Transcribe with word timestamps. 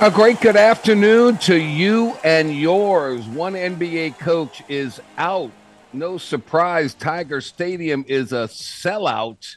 A 0.00 0.12
great 0.12 0.40
good 0.40 0.54
afternoon 0.54 1.38
to 1.38 1.56
you 1.56 2.16
and 2.22 2.56
yours. 2.56 3.26
One 3.26 3.54
NBA 3.54 4.16
coach 4.20 4.62
is 4.68 5.00
out. 5.16 5.50
No 5.92 6.18
surprise, 6.18 6.94
Tiger 6.94 7.40
Stadium 7.40 8.04
is 8.06 8.30
a 8.30 8.46
sellout 8.46 9.56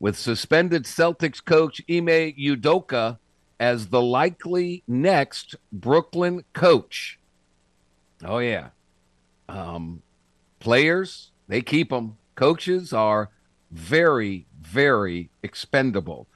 with 0.00 0.16
suspended 0.16 0.84
Celtics 0.84 1.44
coach 1.44 1.80
Ime 1.88 2.32
Udoka 2.36 3.18
as 3.60 3.88
the 3.88 4.00
likely 4.00 4.82
next 4.88 5.54
Brooklyn 5.70 6.42
coach. 6.54 7.18
Oh, 8.24 8.38
yeah. 8.38 8.68
Um, 9.48 10.02
players, 10.58 11.30
they 11.46 11.60
keep 11.60 11.90
them. 11.90 12.16
Coaches 12.34 12.92
are 12.94 13.28
very, 13.70 14.46
very 14.60 15.28
expendable. 15.42 16.26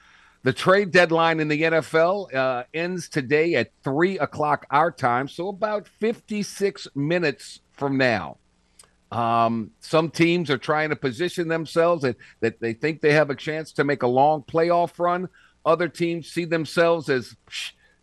The 0.43 0.53
trade 0.53 0.91
deadline 0.91 1.41
in 1.41 1.49
the 1.49 1.63
NFL 1.63 2.35
uh, 2.35 2.65
ends 2.75 3.09
today 3.09 3.55
at 3.55 3.71
3 3.83 4.19
o'clock 4.19 4.67
our 4.71 4.91
time, 4.91 5.27
so 5.27 5.49
about 5.49 5.89
56 5.89 6.89
minutes 6.95 7.61
from 7.73 7.97
now. 7.97 8.37
Um, 9.15 9.71
some 9.79 10.11
teams 10.11 10.51
are 10.51 10.59
trying 10.59 10.91
to 10.91 10.97
position 10.97 11.47
themselves 11.47 12.03
that, 12.03 12.17
that 12.41 12.59
they 12.61 12.73
think 12.73 13.01
they 13.01 13.13
have 13.13 13.31
a 13.31 13.37
chance 13.37 13.71
to 13.75 13.85
make 13.85 14.03
a 14.03 14.09
long 14.09 14.43
playoff 14.43 14.99
run. 14.99 15.29
Other 15.65 15.89
teams 15.89 16.33
see 16.33 16.45
themselves 16.45 17.09
as 17.09 17.37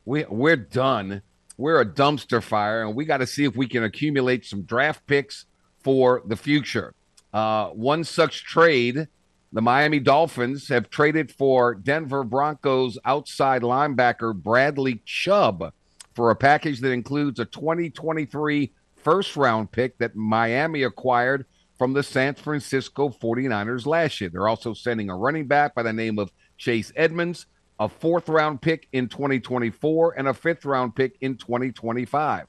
we, 0.06 0.24
we're 0.30 0.56
done. 0.56 1.22
We're 1.58 1.82
a 1.82 1.86
dumpster 1.86 2.42
fire, 2.42 2.84
and 2.84 2.96
we 2.96 3.04
got 3.04 3.18
to 3.18 3.28
see 3.28 3.44
if 3.44 3.58
we 3.58 3.68
can 3.68 3.84
accumulate 3.84 4.46
some 4.46 4.62
draft 4.62 5.06
picks 5.06 5.46
for 5.84 6.24
the 6.26 6.38
future. 6.38 6.94
Uh, 7.34 7.68
one 7.68 8.06
such 8.06 8.46
trade, 8.46 9.08
the 9.52 9.62
Miami 9.62 10.00
Dolphins 10.00 10.70
have 10.70 10.90
traded 10.90 11.30
for 11.30 11.76
Denver 11.76 12.24
Broncos 12.24 12.98
outside 13.04 13.64
linebacker 13.64 14.34
Bradley 14.34 15.02
Chubb 15.06 15.74
for 16.16 16.32
a 16.32 16.36
package 16.36 16.80
that 16.80 16.92
includes 16.92 17.40
a 17.40 17.46
2023 17.46 18.72
first 19.04 19.36
round 19.36 19.72
pick 19.72 19.98
that 20.00 20.16
Miami 20.16 20.84
acquired 20.84 21.46
from 21.78 21.94
the 21.94 22.04
San 22.04 22.36
Francisco 22.36 23.10
49ers 23.10 23.86
last 23.86 24.22
year. 24.22 24.30
They're 24.30 24.48
also 24.48 24.74
sending 24.74 25.10
a 25.10 25.16
running 25.16 25.48
back 25.48 25.74
by 25.74 25.84
the 25.84 25.94
name 25.94 26.20
of 26.20 26.32
Chase 26.58 26.92
Edmonds, 26.96 27.48
a 27.80 27.90
fourth 27.90 28.30
round 28.30 28.62
pick 28.62 28.88
in 28.92 29.08
2024, 29.08 30.14
and 30.18 30.28
a 30.28 30.34
fifth 30.34 30.66
round 30.66 30.96
pick 30.96 31.18
in 31.22 31.38
2025. 31.38 32.46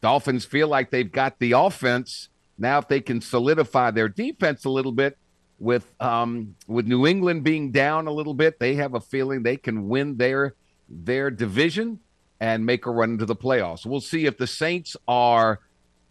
Dolphins 0.00 0.44
feel 0.44 0.68
like 0.68 0.90
they've 0.90 1.10
got 1.10 1.38
the 1.38 1.52
offense. 1.52 2.28
Now, 2.56 2.78
if 2.78 2.88
they 2.88 3.00
can 3.00 3.20
solidify 3.20 3.90
their 3.90 4.08
defense 4.08 4.64
a 4.64 4.70
little 4.70 4.92
bit, 4.92 5.18
with 5.58 5.86
um, 6.00 6.56
with 6.66 6.86
New 6.86 7.06
England 7.06 7.44
being 7.44 7.70
down 7.70 8.06
a 8.06 8.12
little 8.12 8.34
bit, 8.34 8.58
they 8.58 8.74
have 8.74 8.94
a 8.94 9.00
feeling 9.00 9.42
they 9.42 9.56
can 9.56 9.88
win 9.88 10.16
their 10.16 10.54
their 10.88 11.30
division 11.30 12.00
and 12.40 12.66
make 12.66 12.86
a 12.86 12.90
run 12.90 13.12
into 13.12 13.26
the 13.26 13.36
playoffs. 13.36 13.86
We'll 13.86 14.00
see 14.00 14.26
if 14.26 14.36
the 14.36 14.46
Saints 14.46 14.96
are 15.06 15.60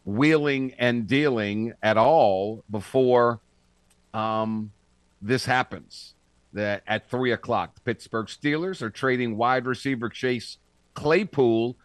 wheeling 0.06 0.74
and 0.78 1.08
dealing 1.08 1.74
at 1.82 1.98
all 1.98 2.64
before 2.70 3.40
um, 4.14 4.72
this 5.22 5.46
happens. 5.46 6.16
That 6.54 6.84
at 6.86 7.10
three 7.10 7.32
o'clock, 7.32 7.74
the 7.74 7.82
Pittsburgh 7.82 8.28
Steelers 8.28 8.84
are 8.84 8.92
trading 8.92 9.38
wide 9.38 9.66
receiver 9.66 10.08
Chase 10.08 10.60
Claypool 10.94 11.76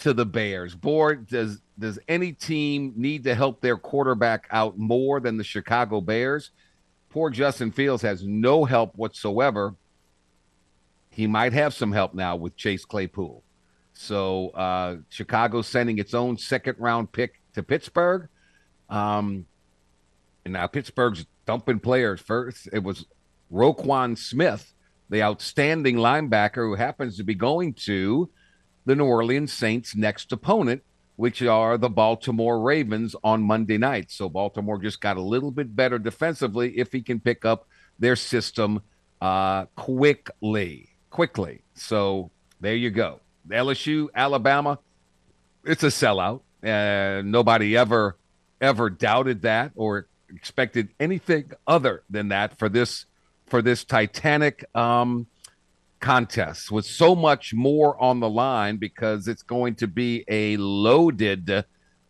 to 0.00 0.12
the 0.12 0.26
Bears. 0.26 0.74
Board 0.74 1.26
does 1.26 1.62
does 1.78 1.98
any 2.08 2.32
team 2.32 2.92
need 2.96 3.24
to 3.24 3.34
help 3.34 3.60
their 3.60 3.76
quarterback 3.76 4.46
out 4.50 4.78
more 4.78 5.20
than 5.20 5.36
the 5.38 5.44
Chicago 5.44 6.00
Bears? 6.00 6.50
Poor 7.10 7.30
Justin 7.30 7.70
Fields 7.70 8.02
has 8.02 8.24
no 8.24 8.64
help 8.64 8.96
whatsoever. 8.96 9.76
He 11.10 11.28
might 11.28 11.52
have 11.52 11.72
some 11.72 11.92
help 11.92 12.12
now 12.12 12.34
with 12.34 12.56
Chase 12.56 12.84
Claypool. 12.84 13.43
So 13.94 14.50
uh, 14.50 14.96
Chicago 15.08 15.62
sending 15.62 15.98
its 15.98 16.14
own 16.14 16.36
second 16.36 16.76
round 16.78 17.12
pick 17.12 17.40
to 17.54 17.62
Pittsburgh. 17.62 18.28
Um, 18.90 19.46
and 20.44 20.52
now 20.52 20.66
Pittsburgh's 20.66 21.26
dumping 21.46 21.80
players. 21.80 22.20
First, 22.20 22.68
it 22.72 22.82
was 22.82 23.06
Roquan 23.52 24.18
Smith, 24.18 24.72
the 25.08 25.22
outstanding 25.22 25.96
linebacker 25.96 26.68
who 26.68 26.74
happens 26.74 27.16
to 27.16 27.24
be 27.24 27.34
going 27.34 27.74
to 27.74 28.28
the 28.84 28.94
New 28.94 29.06
Orleans 29.06 29.52
Saints' 29.52 29.96
next 29.96 30.32
opponent, 30.32 30.82
which 31.16 31.40
are 31.42 31.78
the 31.78 31.88
Baltimore 31.88 32.60
Ravens 32.60 33.14
on 33.22 33.42
Monday 33.42 33.78
night. 33.78 34.10
So 34.10 34.28
Baltimore 34.28 34.78
just 34.78 35.00
got 35.00 35.16
a 35.16 35.22
little 35.22 35.50
bit 35.50 35.74
better 35.74 35.98
defensively 35.98 36.76
if 36.78 36.92
he 36.92 37.00
can 37.00 37.20
pick 37.20 37.44
up 37.44 37.66
their 37.98 38.16
system 38.16 38.82
uh, 39.20 39.66
quickly. 39.76 40.90
Quickly. 41.10 41.62
So 41.74 42.30
there 42.60 42.74
you 42.74 42.90
go. 42.90 43.20
LSU, 43.48 44.08
Alabama, 44.14 44.78
it's 45.64 45.82
a 45.82 45.88
sellout. 45.88 46.40
Uh, 46.62 47.22
nobody 47.22 47.76
ever 47.76 48.16
ever 48.60 48.88
doubted 48.88 49.42
that 49.42 49.72
or 49.76 50.06
expected 50.34 50.88
anything 50.98 51.50
other 51.66 52.02
than 52.08 52.28
that 52.28 52.58
for 52.58 52.68
this 52.68 53.06
for 53.46 53.60
this 53.60 53.84
Titanic 53.84 54.64
um, 54.74 55.26
contests 56.00 56.70
with 56.70 56.84
so 56.84 57.14
much 57.14 57.54
more 57.54 58.00
on 58.02 58.20
the 58.20 58.28
line 58.28 58.76
because 58.76 59.28
it's 59.28 59.42
going 59.42 59.74
to 59.74 59.86
be 59.86 60.24
a 60.28 60.56
loaded, 60.58 61.64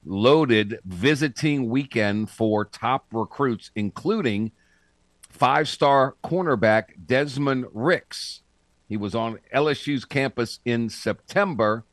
loaded 0.05 0.81
visiting 0.85 1.69
weekend 1.69 2.31
for 2.31 2.65
top 2.65 3.07
recruits, 3.13 3.71
including 3.75 4.51
five 5.31 5.69
star 5.69 6.17
cornerback 6.25 7.07
Desmond 7.07 7.67
Ricks. 7.73 8.43
He 8.89 8.97
was 8.97 9.15
on 9.15 9.39
LSU's 9.55 10.05
campus 10.05 10.61
in 10.65 10.89
September. 10.89 11.85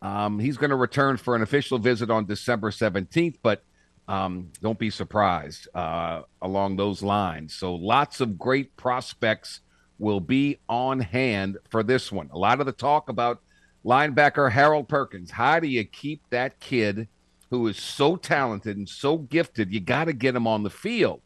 Um, 0.00 0.38
he's 0.38 0.56
going 0.56 0.70
to 0.70 0.76
return 0.76 1.16
for 1.16 1.34
an 1.34 1.42
official 1.42 1.78
visit 1.78 2.10
on 2.10 2.26
December 2.26 2.70
17th, 2.70 3.36
but 3.42 3.62
um, 4.06 4.50
don't 4.62 4.78
be 4.78 4.90
surprised 4.90 5.68
uh, 5.74 6.22
along 6.40 6.76
those 6.76 7.02
lines. 7.02 7.54
So, 7.54 7.74
lots 7.74 8.20
of 8.20 8.38
great 8.38 8.74
prospects 8.76 9.60
will 9.98 10.20
be 10.20 10.58
on 10.68 11.00
hand 11.00 11.58
for 11.68 11.82
this 11.82 12.10
one. 12.10 12.30
A 12.32 12.38
lot 12.38 12.60
of 12.60 12.66
the 12.66 12.72
talk 12.72 13.08
about 13.08 13.42
linebacker 13.84 14.50
Harold 14.50 14.88
Perkins. 14.88 15.30
How 15.30 15.60
do 15.60 15.68
you 15.68 15.84
keep 15.84 16.22
that 16.30 16.58
kid 16.60 17.08
who 17.50 17.66
is 17.66 17.76
so 17.76 18.16
talented 18.16 18.76
and 18.76 18.88
so 18.88 19.18
gifted? 19.18 19.72
You 19.72 19.80
got 19.80 20.04
to 20.04 20.12
get 20.12 20.36
him 20.36 20.46
on 20.46 20.62
the 20.62 20.70
field. 20.70 21.20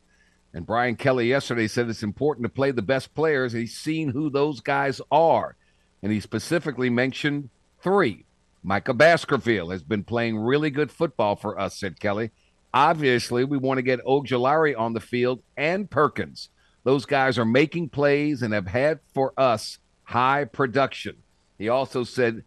And 0.54 0.66
Brian 0.66 0.96
Kelly 0.96 1.28
yesterday 1.28 1.66
said 1.66 1.88
it's 1.88 2.02
important 2.02 2.44
to 2.44 2.52
play 2.52 2.70
the 2.70 2.82
best 2.82 3.14
players. 3.14 3.52
He's 3.52 3.76
seen 3.76 4.10
who 4.10 4.28
those 4.28 4.60
guys 4.60 5.00
are. 5.10 5.56
And 6.02 6.12
he 6.12 6.20
specifically 6.20 6.90
mentioned 6.90 7.48
three. 7.82 8.24
Micah 8.62 8.94
Baskerville 8.94 9.70
has 9.70 9.82
been 9.82 10.04
playing 10.04 10.38
really 10.38 10.70
good 10.70 10.92
football 10.92 11.36
for 11.36 11.58
us, 11.58 11.78
said 11.78 11.98
Kelly. 11.98 12.30
Obviously, 12.74 13.44
we 13.44 13.58
want 13.58 13.78
to 13.78 13.82
get 13.82 14.04
Ojulari 14.04 14.78
on 14.78 14.92
the 14.92 15.00
field 15.00 15.42
and 15.56 15.90
Perkins. 15.90 16.48
Those 16.84 17.06
guys 17.06 17.38
are 17.38 17.44
making 17.44 17.90
plays 17.90 18.42
and 18.42 18.52
have 18.52 18.66
had 18.66 19.00
for 19.14 19.32
us 19.36 19.78
high 20.04 20.44
production. 20.44 21.16
He 21.58 21.68
also 21.68 22.04
said 22.04 22.44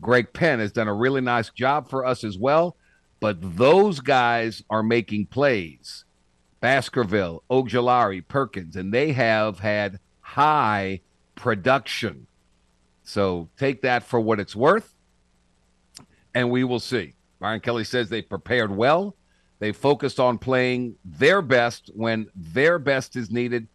Greg 0.00 0.32
Penn 0.32 0.58
has 0.58 0.72
done 0.72 0.88
a 0.88 0.94
really 0.94 1.20
nice 1.20 1.50
job 1.50 1.88
for 1.88 2.04
us 2.04 2.24
as 2.24 2.38
well, 2.38 2.76
but 3.20 3.56
those 3.56 4.00
guys 4.00 4.62
are 4.70 4.82
making 4.82 5.26
plays. 5.26 6.04
Baskerville, 6.60 7.42
Ojulari, 7.50 8.26
Perkins, 8.26 8.76
and 8.76 8.92
they 8.92 9.12
have 9.12 9.58
had 9.58 10.00
high 10.20 11.00
production. 11.34 12.26
So 13.02 13.48
take 13.56 13.82
that 13.82 14.02
for 14.02 14.20
what 14.20 14.40
it's 14.40 14.56
worth, 14.56 14.94
and 16.34 16.50
we 16.50 16.64
will 16.64 16.80
see. 16.80 17.14
Brian 17.38 17.60
Kelly 17.60 17.84
says 17.84 18.08
they 18.08 18.22
prepared 18.22 18.74
well. 18.74 19.14
They 19.60 19.72
focused 19.72 20.20
on 20.20 20.38
playing 20.38 20.96
their 21.04 21.42
best 21.42 21.90
when 21.94 22.26
their 22.34 22.78
best 22.78 23.16
is 23.16 23.30
needed 23.30 23.68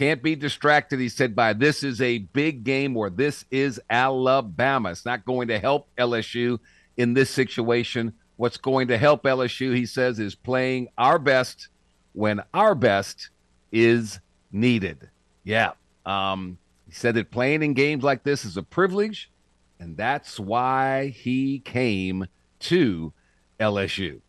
can't 0.00 0.22
be 0.22 0.34
distracted, 0.34 0.98
he 0.98 1.10
said, 1.10 1.36
by 1.36 1.52
this 1.52 1.82
is 1.82 2.00
a 2.00 2.18
big 2.18 2.64
game 2.64 2.96
or 2.96 3.10
this 3.10 3.44
is 3.50 3.78
Alabama. 3.90 4.90
It's 4.90 5.04
not 5.04 5.26
going 5.26 5.48
to 5.48 5.58
help 5.58 5.88
LSU 5.98 6.58
in 6.96 7.12
this 7.12 7.28
situation. 7.28 8.14
What's 8.36 8.56
going 8.56 8.88
to 8.88 8.96
help 8.96 9.24
LSU, 9.24 9.76
he 9.76 9.84
says, 9.84 10.18
is 10.18 10.34
playing 10.34 10.88
our 10.96 11.18
best 11.18 11.68
when 12.12 12.42
our 12.52 12.74
best 12.74 13.30
is 13.72 14.20
needed. 14.52 15.08
Yeah. 15.44 15.72
Um, 16.04 16.58
he 16.86 16.92
said 16.94 17.14
that 17.14 17.30
playing 17.30 17.62
in 17.62 17.74
games 17.74 18.02
like 18.02 18.24
this 18.24 18.44
is 18.44 18.56
a 18.56 18.62
privilege, 18.62 19.30
and 19.78 19.96
that's 19.96 20.40
why 20.40 21.08
he 21.08 21.60
came 21.60 22.26
to 22.60 23.12
LSU. 23.58 24.20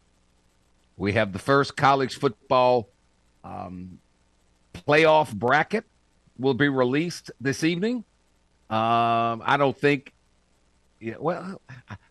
We 0.98 1.14
have 1.14 1.34
the 1.34 1.40
first 1.40 1.76
college 1.76 2.20
football 2.20 2.90
um, 3.44 4.00
playoff 4.74 5.34
bracket 5.34 5.86
will 6.38 6.54
be 6.54 6.70
released 6.70 7.32
this 7.40 7.64
evening. 7.64 8.04
Um, 8.70 9.42
I 9.44 9.58
don't 9.58 9.78
think, 9.78 10.14
yeah, 11.00 11.16
well, 11.20 11.62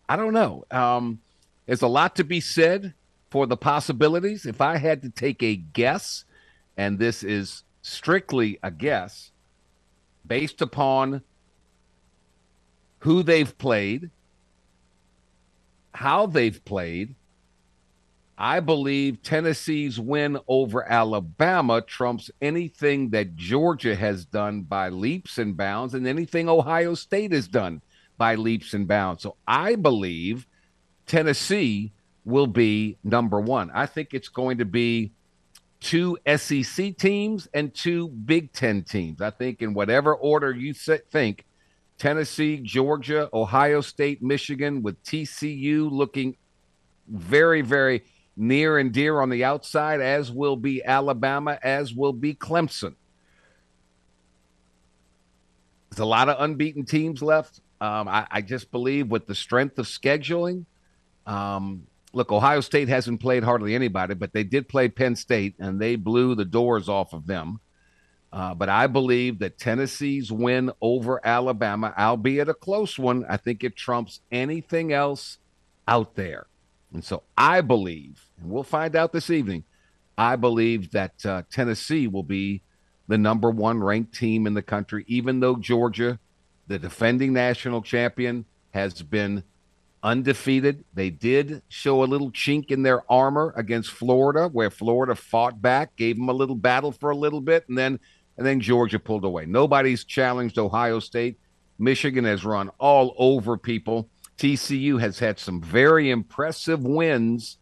I 0.09 0.15
don't 0.15 0.33
know. 0.33 0.65
Um, 0.69 1.21
there's 1.65 1.81
a 1.81 1.87
lot 1.87 2.17
to 2.17 2.23
be 2.23 2.41
said 2.41 2.93
for 3.31 3.47
the 3.47 3.57
possibilities. 3.57 4.45
If 4.45 4.61
I 4.61 4.77
had 4.77 5.01
to 5.01 5.09
take 5.09 5.41
a 5.41 5.55
guess, 5.55 6.25
and 6.77 6.99
this 6.99 7.23
is 7.23 7.63
strictly 7.81 8.59
a 8.61 8.69
guess 8.69 9.31
based 10.27 10.61
upon 10.61 11.23
who 12.99 13.23
they've 13.23 13.57
played, 13.57 14.11
how 15.93 16.27
they've 16.27 16.63
played, 16.63 17.15
I 18.37 18.59
believe 18.59 19.21
Tennessee's 19.21 19.99
win 19.99 20.37
over 20.47 20.89
Alabama 20.89 21.81
trumps 21.81 22.31
anything 22.41 23.11
that 23.11 23.35
Georgia 23.35 23.95
has 23.95 24.25
done 24.25 24.63
by 24.63 24.89
leaps 24.89 25.37
and 25.37 25.55
bounds 25.55 25.93
and 25.93 26.07
anything 26.07 26.49
Ohio 26.49 26.95
State 26.95 27.31
has 27.31 27.47
done 27.47 27.81
by 28.17 28.35
leaps 28.35 28.73
and 28.73 28.87
bounds. 28.87 29.23
So 29.23 29.35
I 29.47 29.75
believe 29.75 30.47
Tennessee 31.05 31.91
will 32.25 32.47
be 32.47 32.97
number 33.03 33.39
one. 33.39 33.71
I 33.73 33.85
think 33.85 34.13
it's 34.13 34.29
going 34.29 34.59
to 34.59 34.65
be 34.65 35.11
two 35.79 36.17
SEC 36.35 36.95
teams 36.97 37.47
and 37.53 37.73
two 37.73 38.07
Big 38.09 38.53
Ten 38.53 38.83
teams. 38.83 39.21
I 39.21 39.31
think 39.31 39.61
in 39.61 39.73
whatever 39.73 40.13
order 40.13 40.51
you 40.51 40.73
think 40.73 41.45
Tennessee, 41.97 42.57
Georgia, 42.57 43.29
Ohio 43.33 43.81
State, 43.81 44.23
Michigan, 44.23 44.81
with 44.81 45.03
TCU 45.03 45.91
looking 45.91 46.35
very, 47.07 47.61
very 47.61 48.03
near 48.37 48.77
and 48.77 48.91
dear 48.91 49.21
on 49.21 49.29
the 49.29 49.43
outside, 49.43 50.01
as 50.01 50.31
will 50.31 50.55
be 50.55 50.83
Alabama, 50.83 51.59
as 51.61 51.93
will 51.93 52.13
be 52.13 52.33
Clemson. 52.33 52.95
There's 55.89 55.99
a 55.99 56.05
lot 56.05 56.29
of 56.29 56.37
unbeaten 56.39 56.85
teams 56.85 57.21
left. 57.21 57.59
Um, 57.81 58.07
I, 58.07 58.25
I, 58.31 58.41
just 58.41 58.71
believe 58.71 59.09
with 59.09 59.25
the 59.25 59.35
strength 59.35 59.77
of 59.77 59.87
scheduling, 59.87 60.65
um, 61.25 61.85
look, 62.13 62.31
Ohio 62.31 62.61
State 62.61 62.89
hasn't 62.89 63.21
played 63.21 63.43
hardly 63.43 63.75
anybody, 63.75 64.13
but 64.13 64.33
they 64.33 64.43
did 64.43 64.67
play 64.67 64.87
Penn 64.89 65.15
State 65.15 65.55
and 65.59 65.79
they 65.79 65.95
blew 65.95 66.35
the 66.35 66.45
doors 66.45 66.89
off 66.89 67.13
of 67.13 67.27
them. 67.27 67.59
Uh, 68.33 68.53
but 68.53 68.69
I 68.69 68.87
believe 68.87 69.39
that 69.39 69.57
Tennessee's 69.57 70.31
win 70.31 70.71
over 70.81 71.19
Alabama, 71.25 71.93
albeit 71.97 72.47
a 72.47 72.53
close 72.53 72.97
one, 72.97 73.25
I 73.27 73.37
think 73.37 73.63
it 73.63 73.75
trumps 73.75 74.21
anything 74.31 74.93
else 74.93 75.37
out 75.87 76.15
there. 76.15 76.47
And 76.93 77.03
so 77.03 77.23
I 77.37 77.61
believe, 77.61 78.25
and 78.39 78.49
we'll 78.49 78.63
find 78.63 78.95
out 78.95 79.11
this 79.11 79.29
evening, 79.29 79.65
I 80.17 80.37
believe 80.37 80.91
that 80.91 81.25
uh, 81.25 81.43
Tennessee 81.51 82.07
will 82.07 82.23
be 82.23 82.61
the 83.07 83.17
number 83.17 83.49
one 83.49 83.83
ranked 83.83 84.15
team 84.15 84.47
in 84.47 84.53
the 84.53 84.61
country, 84.61 85.03
even 85.07 85.41
though 85.41 85.55
Georgia, 85.57 86.19
the 86.67 86.79
defending 86.79 87.33
national 87.33 87.81
champion, 87.81 88.45
has 88.73 89.01
been 89.01 89.43
undefeated. 90.03 90.83
They 90.93 91.09
did 91.09 91.61
show 91.69 92.03
a 92.03 92.05
little 92.05 92.31
chink 92.31 92.71
in 92.71 92.83
their 92.83 93.09
armor 93.11 93.53
against 93.55 93.91
Florida, 93.91 94.47
where 94.47 94.69
Florida 94.69 95.15
fought 95.15 95.61
back, 95.61 95.95
gave 95.95 96.17
them 96.17 96.29
a 96.29 96.33
little 96.33 96.55
battle 96.55 96.91
for 96.91 97.09
a 97.09 97.15
little 97.15 97.41
bit, 97.41 97.67
and 97.67 97.77
then 97.77 97.99
and 98.37 98.47
then 98.47 98.59
Georgia 98.59 98.97
pulled 98.97 99.25
away. 99.25 99.45
Nobody's 99.45 100.03
challenged 100.03 100.57
Ohio 100.57 100.99
State. 100.99 101.37
Michigan 101.77 102.25
has 102.25 102.45
run 102.45 102.69
all 102.79 103.13
over 103.17 103.57
people. 103.57 104.09
TCU 104.37 104.99
has 104.99 105.19
had 105.19 105.37
some 105.37 105.61
very 105.61 106.09
impressive 106.09 106.83
wins, 106.83 107.57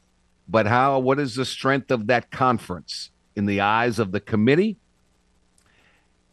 but 0.47 0.67
how 0.67 0.99
what 0.99 1.19
is 1.19 1.35
the 1.35 1.45
strength 1.45 1.91
of 1.91 2.07
that 2.07 2.31
conference 2.31 3.11
in 3.35 3.45
the 3.45 3.61
eyes 3.61 3.99
of 3.99 4.11
the 4.11 4.19
committee? 4.19 4.77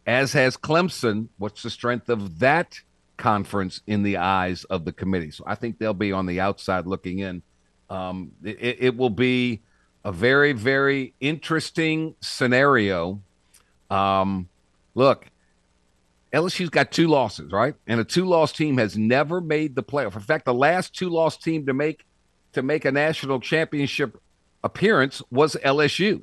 As 0.06 0.34
has 0.34 0.56
Clemson, 0.56 1.28
what's 1.38 1.64
the 1.64 1.70
strength 1.70 2.08
of 2.08 2.38
that 2.38 2.80
conference 3.16 3.80
in 3.86 4.02
the 4.02 4.18
eyes 4.18 4.64
of 4.64 4.84
the 4.84 4.92
committee? 4.92 5.30
So 5.30 5.44
I 5.46 5.54
think 5.54 5.78
they'll 5.78 5.94
be 5.94 6.12
on 6.12 6.26
the 6.26 6.40
outside 6.40 6.86
looking 6.86 7.20
in. 7.20 7.42
Um, 7.88 8.32
it, 8.42 8.76
it 8.80 8.96
will 8.96 9.10
be 9.10 9.62
a 10.04 10.12
very, 10.12 10.52
very 10.52 11.14
interesting 11.20 12.14
scenario. 12.20 13.20
Um, 13.90 14.48
look, 14.94 15.26
LSU's 16.32 16.70
got 16.70 16.92
two 16.92 17.08
losses, 17.08 17.50
right? 17.52 17.74
And 17.86 18.00
a 18.00 18.04
two-loss 18.04 18.52
team 18.52 18.78
has 18.78 18.96
never 18.96 19.40
made 19.40 19.74
the 19.74 19.82
playoff. 19.82 20.14
In 20.14 20.20
fact, 20.20 20.44
the 20.44 20.54
last 20.54 20.94
two-loss 20.94 21.36
team 21.36 21.66
to 21.66 21.74
make 21.74 22.04
to 22.52 22.62
make 22.62 22.84
a 22.84 22.92
national 22.92 23.40
championship 23.40 24.18
appearance 24.64 25.22
was 25.30 25.56
LSU. 25.56 26.22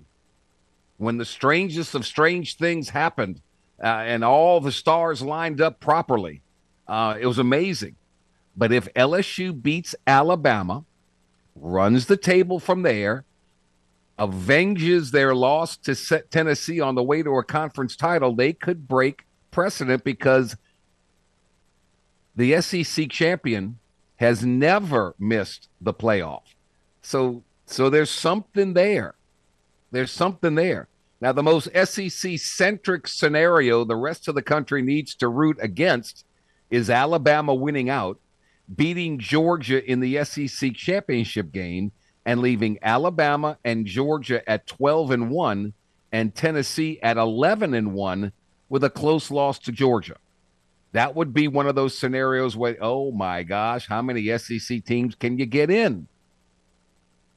When 0.98 1.18
the 1.18 1.26
strangest 1.26 1.94
of 1.94 2.06
strange 2.06 2.58
things 2.58 2.90
happened, 2.90 3.42
uh, 3.82 3.88
and 3.88 4.24
all 4.24 4.60
the 4.60 4.72
stars 4.72 5.22
lined 5.22 5.62
up 5.62 5.80
properly, 5.80 6.42
uh, 6.88 7.18
it 7.20 7.26
was 7.26 7.40
amazing. 7.40 7.96
But 8.56 8.72
if 8.72 8.94
LSU 8.94 9.60
beats 9.60 9.96
Alabama, 10.06 10.86
runs 11.56 12.06
the 12.06 12.18
table 12.18 12.60
from 12.60 12.84
there, 12.84 13.26
avenges 14.18 15.12
their 15.12 15.34
loss 15.34 15.78
to 15.78 15.96
Tennessee 16.30 16.80
on 16.80 16.96
the 16.96 17.04
way 17.04 17.24
to 17.24 17.38
a 17.38 17.44
conference 17.44 17.96
title, 17.96 18.36
they 18.36 18.54
could 18.54 18.88
break 18.88 19.26
precedent 19.52 20.04
because 20.04 20.56
the 22.36 22.60
SEC 22.62 23.10
champion 23.10 23.80
has 24.18 24.46
never 24.46 25.16
missed 25.20 25.68
the 25.82 25.94
playoff. 25.94 26.44
So 27.02 27.44
so 27.66 27.90
there's 27.90 28.10
something 28.10 28.74
there. 28.74 29.16
There's 29.92 30.12
something 30.12 30.56
there. 30.56 30.88
Now 31.22 31.32
the 31.32 31.44
most 31.44 31.70
SEC 31.74 32.38
centric 32.38 33.08
scenario 33.08 33.84
the 33.84 33.96
rest 33.96 34.28
of 34.28 34.36
the 34.36 34.42
country 34.42 34.82
needs 34.82 35.16
to 35.16 35.28
root 35.28 35.58
against 35.62 36.26
is 36.74 36.90
Alabama 36.90 37.54
winning 37.54 37.88
out, 37.88 38.20
beating 38.76 39.20
Georgia 39.20 39.86
in 39.86 40.00
the 40.00 40.24
SEC 40.24 40.74
championship 40.74 41.52
game, 41.52 41.92
and 42.26 42.42
leaving 42.42 42.80
Alabama 42.82 43.60
and 43.64 43.86
Georgia 43.86 44.50
at 44.50 44.66
12 44.66 45.12
and 45.12 45.30
1 45.30 45.74
and 46.12 46.34
Tennessee 46.34 47.00
at 47.04 47.18
11 47.18 47.76
and 47.76 47.94
1 47.94 48.32
with 48.70 48.84
a 48.84 48.90
close 48.90 49.30
loss 49.30 49.60
to 49.60 49.72
Georgia. 49.72 50.16
That 50.94 51.16
would 51.16 51.32
be 51.32 51.48
one 51.48 51.68
of 51.68 51.76
those 51.76 51.96
scenarios 51.96 52.58
where, 52.58 52.76
oh 52.82 53.12
my 53.12 53.44
gosh, 53.44 53.88
how 53.88 54.02
many 54.02 54.36
SEC 54.36 54.84
teams 54.84 55.14
can 55.14 55.38
you 55.38 55.46
get 55.46 55.70
in? 55.70 56.08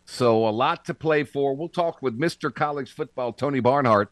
So, 0.06 0.48
a 0.48 0.50
lot 0.50 0.86
to 0.86 0.94
play 0.94 1.24
for. 1.24 1.54
We'll 1.54 1.68
talk 1.68 2.00
with 2.00 2.18
Mr. 2.18 2.54
College 2.54 2.94
Football, 2.94 3.34
Tony 3.34 3.60
Barnhart, 3.60 4.10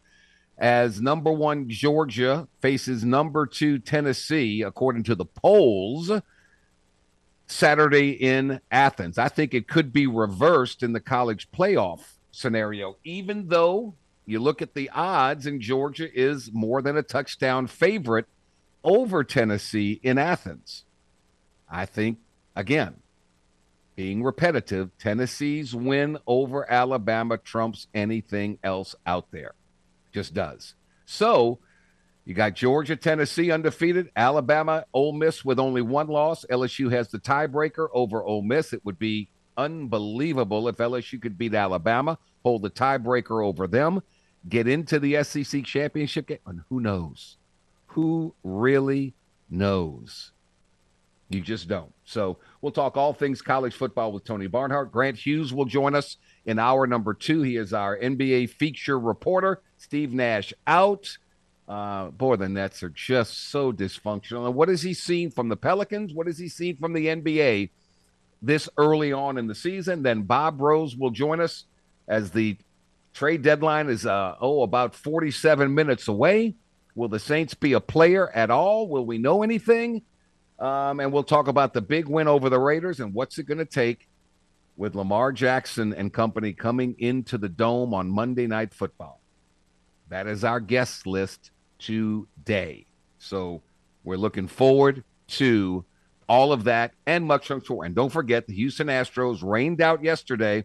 as 0.59 1.01
number 1.01 1.33
one 1.33 1.69
Georgia 1.69 2.49
faces 2.61 3.05
number 3.05 3.47
two 3.47 3.79
Tennessee, 3.79 4.63
according 4.63 5.03
to 5.05 5.15
the 5.15 5.25
polls, 5.25 6.11
Saturday 7.47 8.11
in 8.11 8.61
Athens. 8.71 9.19
I 9.19 9.29
think 9.29 9.53
it 9.53 9.69
could 9.69 9.93
be 9.93 10.07
reversed 10.07 10.83
in 10.83 10.93
the 10.93 11.01
college 11.01 11.51
playoff 11.51 12.01
scenario, 12.31 12.97
even 13.05 13.49
though 13.49 13.95
you 14.27 14.39
look 14.39 14.63
at 14.63 14.75
the 14.75 14.91
odds 14.91 15.47
and 15.47 15.61
Georgia 15.61 16.09
is 16.13 16.51
more 16.53 16.81
than 16.83 16.97
a 16.97 17.03
touchdown 17.03 17.67
favorite 17.67 18.27
over 18.83 19.25
Tennessee 19.25 20.01
in 20.03 20.19
Athens. 20.19 20.85
I 21.69 21.87
think, 21.87 22.19
again, 22.55 22.97
being 23.97 24.23
repetitive, 24.23 24.97
Tennessee's 24.99 25.75
win 25.75 26.19
over 26.27 26.71
Alabama 26.71 27.39
trumps 27.39 27.87
anything 27.95 28.59
else 28.63 28.95
out 29.07 29.31
there. 29.31 29.55
Just 30.15 30.33
does. 30.33 30.75
So 31.07 31.59
you 32.25 32.35
got 32.35 32.55
Georgia, 32.55 32.95
Tennessee 32.95 33.51
undefeated, 33.51 34.11
Alabama, 34.15 34.85
Ole 34.95 35.13
Miss 35.13 35.45
with 35.45 35.59
only 35.59 35.83
one 35.83 36.07
loss. 36.07 36.47
LSU 36.49 36.91
has 36.93 37.09
the 37.09 37.19
tiebreaker 37.19 37.89
over 37.93 38.23
Ole 38.23 38.43
Miss. 38.43 38.73
It 38.73 38.85
would 38.85 38.99
be 38.99 39.29
unbelievable 39.57 40.69
if 40.69 40.77
LSU 40.77 41.21
could 41.21 41.37
beat 41.37 41.53
Alabama, 41.53 42.17
hold 42.45 42.63
the 42.63 42.71
tiebreaker 42.71 43.45
over 43.45 43.67
them, 43.67 44.03
get 44.49 44.69
into 44.69 45.01
the 45.01 45.21
SEC 45.25 45.65
championship 45.65 46.29
game. 46.29 46.39
And 46.47 46.61
who 46.69 46.79
knows? 46.79 47.37
Who 47.87 48.37
really 48.45 49.15
knows? 49.51 50.31
You 51.29 51.41
just 51.41 51.69
don't. 51.69 51.93
So 52.05 52.39
we'll 52.61 52.73
talk 52.73 52.97
all 52.97 53.13
things 53.13 53.43
college 53.43 53.75
football 53.75 54.13
with 54.13 54.25
Tony 54.25 54.47
Barnhart. 54.47 54.93
Grant 54.93 55.17
Hughes 55.17 55.53
will 55.53 55.65
join 55.65 55.95
us 55.95 56.19
in 56.47 56.59
hour 56.59 56.87
number 56.87 57.15
two. 57.15 57.43
He 57.43 57.57
is 57.57 57.73
our 57.73 57.99
NBA 57.99 58.51
feature 58.51 58.99
reporter. 58.99 59.63
Steve 59.85 60.15
Nash 60.15 60.55
out. 60.67 61.19
Uh, 61.69 62.09
boy, 62.11 62.37
the 62.37 62.49
Nets 62.49 62.83
are 62.83 62.89
just 62.89 63.51
so 63.51 63.71
dysfunctional. 63.71 64.47
And 64.47 64.55
what 64.55 64.71
has 64.71 64.81
he 64.81 64.95
seen 64.95 65.31
from 65.31 65.49
the 65.49 65.57
Pelicans? 65.57 66.13
What 66.13 66.27
has 66.27 66.39
he 66.39 66.49
seen 66.49 66.77
from 66.77 66.95
the 66.95 67.07
NBA 67.07 67.71
this 68.41 68.69
early 68.79 69.13
on 69.13 69.37
in 69.37 69.47
the 69.47 69.55
season? 69.55 70.03
Then 70.03 70.23
Bob 70.23 70.61
Rose 70.61 70.97
will 70.97 71.11
join 71.11 71.41
us 71.41 71.65
as 72.09 72.31
the 72.31 72.57
trade 73.13 73.43
deadline 73.43 73.89
is, 73.89 74.07
uh, 74.07 74.37
oh, 74.41 74.63
about 74.63 74.95
47 74.95 75.75
minutes 75.75 76.09
away. 76.09 76.55
Will 76.95 77.09
the 77.09 77.19
Saints 77.19 77.53
be 77.53 77.75
a 77.75 77.81
player 77.81 78.31
at 78.31 78.51
all? 78.51 78.89
Will 78.89 79.05
we 79.05 79.19
know 79.19 79.43
anything? 79.43 80.03
Um, 80.59 81.01
and 81.01 81.13
we'll 81.13 81.25
talk 81.25 81.49
about 81.49 81.75
the 81.75 81.83
big 81.83 82.09
win 82.09 82.29
over 82.29 82.49
the 82.49 82.59
Raiders 82.59 83.01
and 83.01 83.13
what's 83.13 83.39
it 83.39 83.45
going 83.45 83.59
to 83.59 83.65
take 83.65 84.09
with 84.77 84.95
Lamar 84.95 85.33
Jackson 85.33 85.93
and 85.93 86.13
company 86.13 86.53
coming 86.53 86.95
into 86.99 87.37
the 87.37 87.49
dome 87.49 87.93
on 87.93 88.09
Monday 88.09 88.47
Night 88.47 88.73
Football. 88.73 89.21
That 90.09 90.27
is 90.27 90.45
our 90.45 90.61
guest 90.61 91.07
list 91.07 91.51
today. 91.79 92.87
So 93.19 93.63
we're 94.05 94.17
looking 94.17 94.49
forward 94.49 95.05
to 95.29 95.85
all 96.29 96.53
of 96.53 96.65
that 96.65 96.93
and 97.07 97.25
much 97.25 97.51
more. 97.69 97.85
And 97.85 97.95
don't 97.95 98.13
forget, 98.13 98.47
the 98.47 98.55
Houston 98.55 98.89
Astros 98.89 99.43
rained 99.43 99.81
out 99.81 100.03
yesterday, 100.03 100.65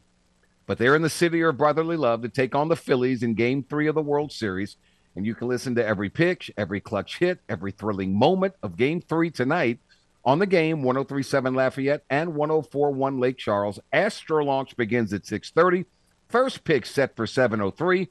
but 0.65 0.77
they're 0.77 0.96
in 0.96 1.01
the 1.01 1.10
city 1.10 1.41
of 1.41 1.58
brotherly 1.58 1.98
love 1.98 2.22
to 2.22 2.29
take 2.29 2.55
on 2.55 2.67
the 2.67 2.75
Phillies 2.75 3.24
in 3.24 3.34
game 3.34 3.63
three 3.63 3.88
of 3.88 3.96
the 3.96 4.01
World 4.01 4.31
Series. 4.31 4.77
And 5.15 5.25
you 5.25 5.36
can 5.36 5.48
listen 5.48 5.75
to 5.75 5.86
every 5.86 6.10
pitch, 6.10 6.51
every 6.58 6.79
clutch 6.79 7.17
hit, 7.17 7.39
every 7.50 7.72
thrilling 7.72 8.17
moment 8.17 8.53
of 8.62 8.77
game 8.77 9.01
three 9.01 9.31
tonight 9.31 9.79
on 10.24 10.39
the 10.39 10.46
game 10.46 10.84
1037 10.84 11.53
Lafayette 11.53 12.03
and 12.10 12.36
1041 12.36 13.19
Lake 13.19 13.38
Charles. 13.38 13.79
Astro 13.91 14.43
launch 14.43 14.77
begins 14.77 15.12
at 15.13 15.25
6:30. 15.25 15.86
First 16.27 16.63
pick 16.63 16.86
set 16.86 17.15
for 17.15 17.25
703. 17.25 18.10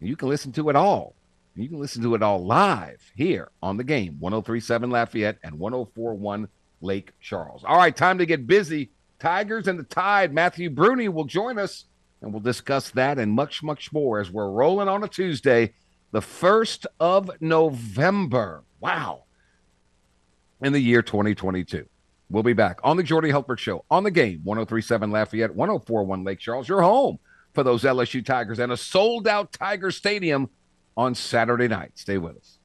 You 0.00 0.16
can 0.16 0.28
listen 0.28 0.52
to 0.52 0.68
it 0.70 0.76
all. 0.76 1.14
You 1.54 1.68
can 1.68 1.80
listen 1.80 2.02
to 2.02 2.14
it 2.14 2.22
all 2.22 2.44
live 2.44 3.00
here 3.16 3.50
on 3.62 3.76
the 3.76 3.84
game 3.84 4.16
1037 4.20 4.90
Lafayette 4.90 5.38
and 5.42 5.58
1041 5.58 6.48
Lake 6.82 7.12
Charles. 7.20 7.64
All 7.64 7.78
right, 7.78 7.96
time 7.96 8.18
to 8.18 8.26
get 8.26 8.46
busy. 8.46 8.90
Tigers 9.18 9.66
and 9.66 9.78
the 9.78 9.84
Tide. 9.84 10.34
Matthew 10.34 10.68
Bruni 10.68 11.08
will 11.08 11.24
join 11.24 11.58
us 11.58 11.86
and 12.20 12.32
we'll 12.32 12.42
discuss 12.42 12.90
that 12.90 13.18
and 13.18 13.32
much, 13.32 13.62
much 13.62 13.92
more 13.92 14.20
as 14.20 14.30
we're 14.30 14.50
rolling 14.50 14.88
on 14.88 15.02
a 15.02 15.08
Tuesday, 15.08 15.72
the 16.12 16.20
1st 16.20 16.86
of 17.00 17.30
November. 17.40 18.62
Wow 18.80 19.22
in 20.62 20.72
the 20.72 20.80
year 20.80 21.02
2022. 21.02 21.86
We'll 22.28 22.42
be 22.42 22.52
back 22.52 22.80
on 22.82 22.96
the 22.96 23.02
Jordy 23.02 23.30
Hultberg 23.30 23.58
Show 23.58 23.84
on 23.90 24.02
the 24.02 24.10
game 24.10 24.40
1037 24.42 25.10
Lafayette, 25.10 25.54
1041 25.54 26.24
Lake 26.24 26.38
Charles, 26.38 26.68
your 26.68 26.82
home 26.82 27.18
for 27.56 27.64
those 27.64 27.82
LSU 27.84 28.24
Tigers 28.24 28.58
and 28.58 28.70
a 28.70 28.76
sold 28.76 29.26
out 29.26 29.50
Tiger 29.50 29.90
Stadium 29.90 30.50
on 30.94 31.14
Saturday 31.14 31.68
night. 31.68 31.92
Stay 31.94 32.18
with 32.18 32.36
us. 32.36 32.58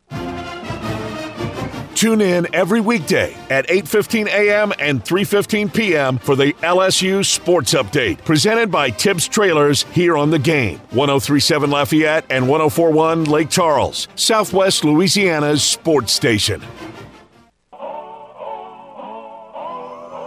Tune 1.95 2.19
in 2.19 2.48
every 2.53 2.81
weekday 2.81 3.33
at 3.50 3.67
8:15 3.67 4.27
a.m. 4.27 4.74
and 4.79 5.03
3:15 5.03 5.74
p.m. 5.74 6.17
for 6.17 6.36
the 6.36 6.51
LSU 6.62 7.25
Sports 7.25 7.74
Update, 7.74 8.24
presented 8.25 8.69
by 8.69 8.89
Tibbs 8.89 9.27
Trailers 9.27 9.83
here 9.93 10.17
on 10.17 10.29
the 10.29 10.39
game. 10.39 10.79
1037 10.91 11.69
Lafayette 11.69 12.25
and 12.29 12.50
1041 12.50 13.25
Lake 13.25 13.50
Charles, 13.50 14.10
Southwest 14.15 14.83
Louisiana's 14.83 15.63
sports 15.63 16.12
station. 16.12 16.62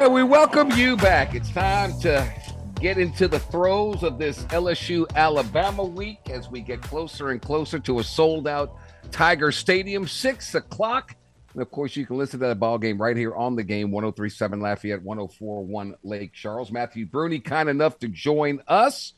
And 0.01 0.13
we 0.13 0.23
welcome 0.23 0.71
you 0.73 0.97
back. 0.97 1.35
It's 1.35 1.51
time 1.51 1.99
to 2.01 2.44
get 2.85 2.99
into 2.99 3.27
the 3.27 3.39
throes 3.39 4.03
of 4.03 4.19
this 4.19 4.43
LSU 4.49 5.11
Alabama 5.17 5.83
week 5.83 6.29
as 6.29 6.51
we 6.51 6.61
get 6.61 6.83
closer 6.83 7.31
and 7.31 7.41
closer 7.41 7.79
to 7.79 7.99
a 7.99 8.05
sold 8.05 8.47
out 8.47 8.77
Tiger 9.11 9.51
Stadium, 9.51 10.07
six 10.07 10.55
o'clock. 10.55 11.17
And 11.55 11.63
of 11.63 11.71
course, 11.71 11.97
you 11.97 12.05
can 12.05 12.19
listen 12.19 12.41
to 12.41 12.47
that 12.49 12.61
ball 12.61 12.77
game 12.77 13.01
right 13.01 13.17
here 13.17 13.35
on 13.35 13.57
the 13.57 13.63
game 13.63 13.91
1037 13.91 14.61
Lafayette, 14.61 15.03
1041 15.03 15.95
Lake 16.03 16.35
Charles. 16.35 16.71
Matthew 16.71 17.07
Bruni, 17.07 17.39
kind 17.39 17.71
enough 17.71 17.99
to 18.01 18.09
join 18.09 18.61
us 18.69 19.15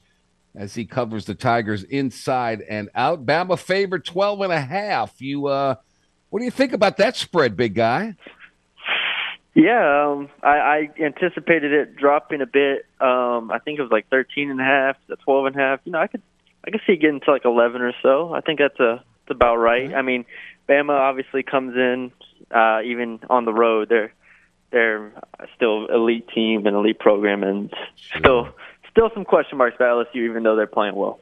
as 0.54 0.73
he 0.73 0.85
covers 0.85 1.25
the 1.25 1.35
Tigers 1.35 1.82
inside 1.82 2.61
and 2.61 2.88
out. 2.94 3.26
Bama 3.26 3.58
favorite 3.58 4.04
12 4.04 4.42
and 4.42 4.52
a 4.52 4.61
half. 4.61 5.20
You, 5.20 5.49
uh, 5.49 5.75
what 6.30 6.38
do 6.38 6.44
you 6.44 6.52
think 6.52 6.73
about 6.73 6.99
that 6.99 7.16
spread, 7.16 7.56
big 7.56 7.75
guy? 7.75 8.14
Yeah, 9.57 10.05
um, 10.05 10.29
I, 10.43 10.59
I 10.59 10.91
anticipated 11.03 11.73
it 11.73 11.97
dropping 11.97 12.43
a 12.43 12.47
bit. 12.47 12.85
Um, 13.01 13.51
I 13.51 13.59
think 13.65 13.79
it 13.79 13.83
was 13.83 13.91
like 13.91 14.07
thirteen 14.11 14.51
and 14.51 14.61
a 14.61 14.65
half 14.65 14.97
to 15.09 15.17
twelve 15.17 15.47
and 15.47 15.57
a 15.57 15.59
half. 15.59 15.81
You 15.85 15.93
know, 15.93 15.99
I 15.99 16.09
could 16.09 16.21
I 16.67 16.71
could 16.71 16.83
see 16.87 16.93
it 16.93 17.01
getting 17.01 17.21
to 17.21 17.31
like 17.31 17.47
eleven 17.47 17.81
or 17.81 17.95
so. 18.03 18.35
I 18.35 18.43
think 18.43 18.59
that's 18.59 18.79
a 18.79 19.03
that's 19.27 19.35
about 19.35 19.57
right. 19.57 19.95
I 19.95 20.03
mean, 20.03 20.27
Bama 20.69 20.91
obviously 20.91 21.43
comes 21.43 21.75
in 21.75 22.13
uh, 22.55 22.83
even 22.85 23.21
on 23.31 23.47
the 23.47 23.53
road. 23.55 23.89
They're 23.89 24.13
they're 24.73 25.11
still 25.57 25.87
elite 25.87 26.29
team 26.35 26.67
and 26.67 26.77
elite 26.77 26.99
program, 26.99 27.43
and 27.43 27.73
still 28.19 28.49
still 28.91 29.09
some 29.15 29.25
question 29.25 29.57
marks 29.57 29.77
about 29.77 30.07
LSU, 30.07 30.29
even 30.29 30.43
though 30.43 30.57
they're 30.57 30.67
playing 30.67 30.97
well. 30.97 31.19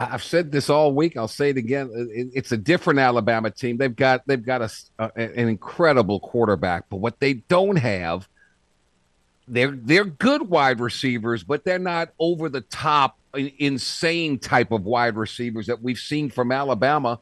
I've 0.00 0.22
said 0.22 0.52
this 0.52 0.70
all 0.70 0.92
week. 0.92 1.16
I'll 1.16 1.26
say 1.26 1.50
it 1.50 1.56
again. 1.56 1.90
It's 2.32 2.52
a 2.52 2.56
different 2.56 3.00
Alabama 3.00 3.50
team. 3.50 3.78
They've 3.78 3.94
got 3.94 4.22
they've 4.26 4.44
got 4.44 4.62
a, 4.62 4.70
a, 4.98 5.10
an 5.16 5.48
incredible 5.48 6.20
quarterback, 6.20 6.84
but 6.88 6.98
what 6.98 7.18
they 7.18 7.34
don't 7.34 7.76
have, 7.76 8.28
they're 9.48 9.72
they're 9.72 10.04
good 10.04 10.42
wide 10.48 10.78
receivers, 10.78 11.42
but 11.42 11.64
they're 11.64 11.80
not 11.80 12.10
over 12.20 12.48
the 12.48 12.60
top, 12.60 13.18
insane 13.34 14.38
type 14.38 14.70
of 14.70 14.84
wide 14.84 15.16
receivers 15.16 15.66
that 15.66 15.82
we've 15.82 15.98
seen 15.98 16.30
from 16.30 16.52
Alabama. 16.52 17.18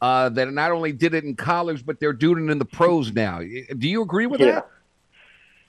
Uh, 0.00 0.28
that 0.28 0.52
not 0.52 0.70
only 0.70 0.92
did 0.92 1.14
it 1.14 1.24
in 1.24 1.34
college, 1.34 1.86
but 1.86 1.98
they're 1.98 2.12
doing 2.12 2.48
it 2.48 2.52
in 2.52 2.58
the 2.58 2.64
pros 2.64 3.12
now. 3.12 3.38
Do 3.38 3.88
you 3.88 4.02
agree 4.02 4.26
with 4.26 4.40
yeah. 4.40 4.46
that? 4.46 4.68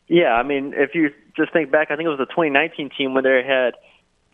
Yeah, 0.07 0.33
I 0.33 0.43
mean, 0.43 0.73
if 0.75 0.93
you 0.93 1.11
just 1.37 1.53
think 1.53 1.71
back, 1.71 1.89
I 1.89 1.95
think 1.95 2.05
it 2.05 2.09
was 2.09 2.17
the 2.17 2.25
2019 2.25 2.89
team 2.97 3.13
when 3.13 3.23
they 3.23 3.43
had 3.43 3.75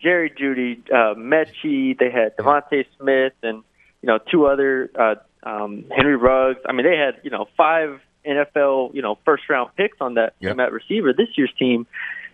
Jerry 0.02 0.30
Jeudy, 0.30 0.82
uh, 0.90 1.14
Metchie. 1.14 1.98
They 1.98 2.10
had 2.10 2.36
DeVonta 2.36 2.84
Smith 2.98 3.34
and 3.42 3.62
you 4.02 4.06
know 4.06 4.18
two 4.30 4.46
other 4.46 4.90
uh, 4.98 5.14
um, 5.48 5.84
Henry 5.94 6.16
Ruggs. 6.16 6.60
I 6.66 6.72
mean, 6.72 6.86
they 6.86 6.96
had 6.96 7.20
you 7.22 7.30
know 7.30 7.46
five 7.56 8.00
NFL 8.26 8.94
you 8.94 9.02
know 9.02 9.18
first 9.24 9.44
round 9.48 9.70
picks 9.76 9.98
on 10.00 10.14
that 10.14 10.34
yep. 10.40 10.52
on 10.52 10.56
that 10.58 10.72
receiver. 10.72 11.12
This 11.12 11.28
year's 11.36 11.52
team, 11.58 11.86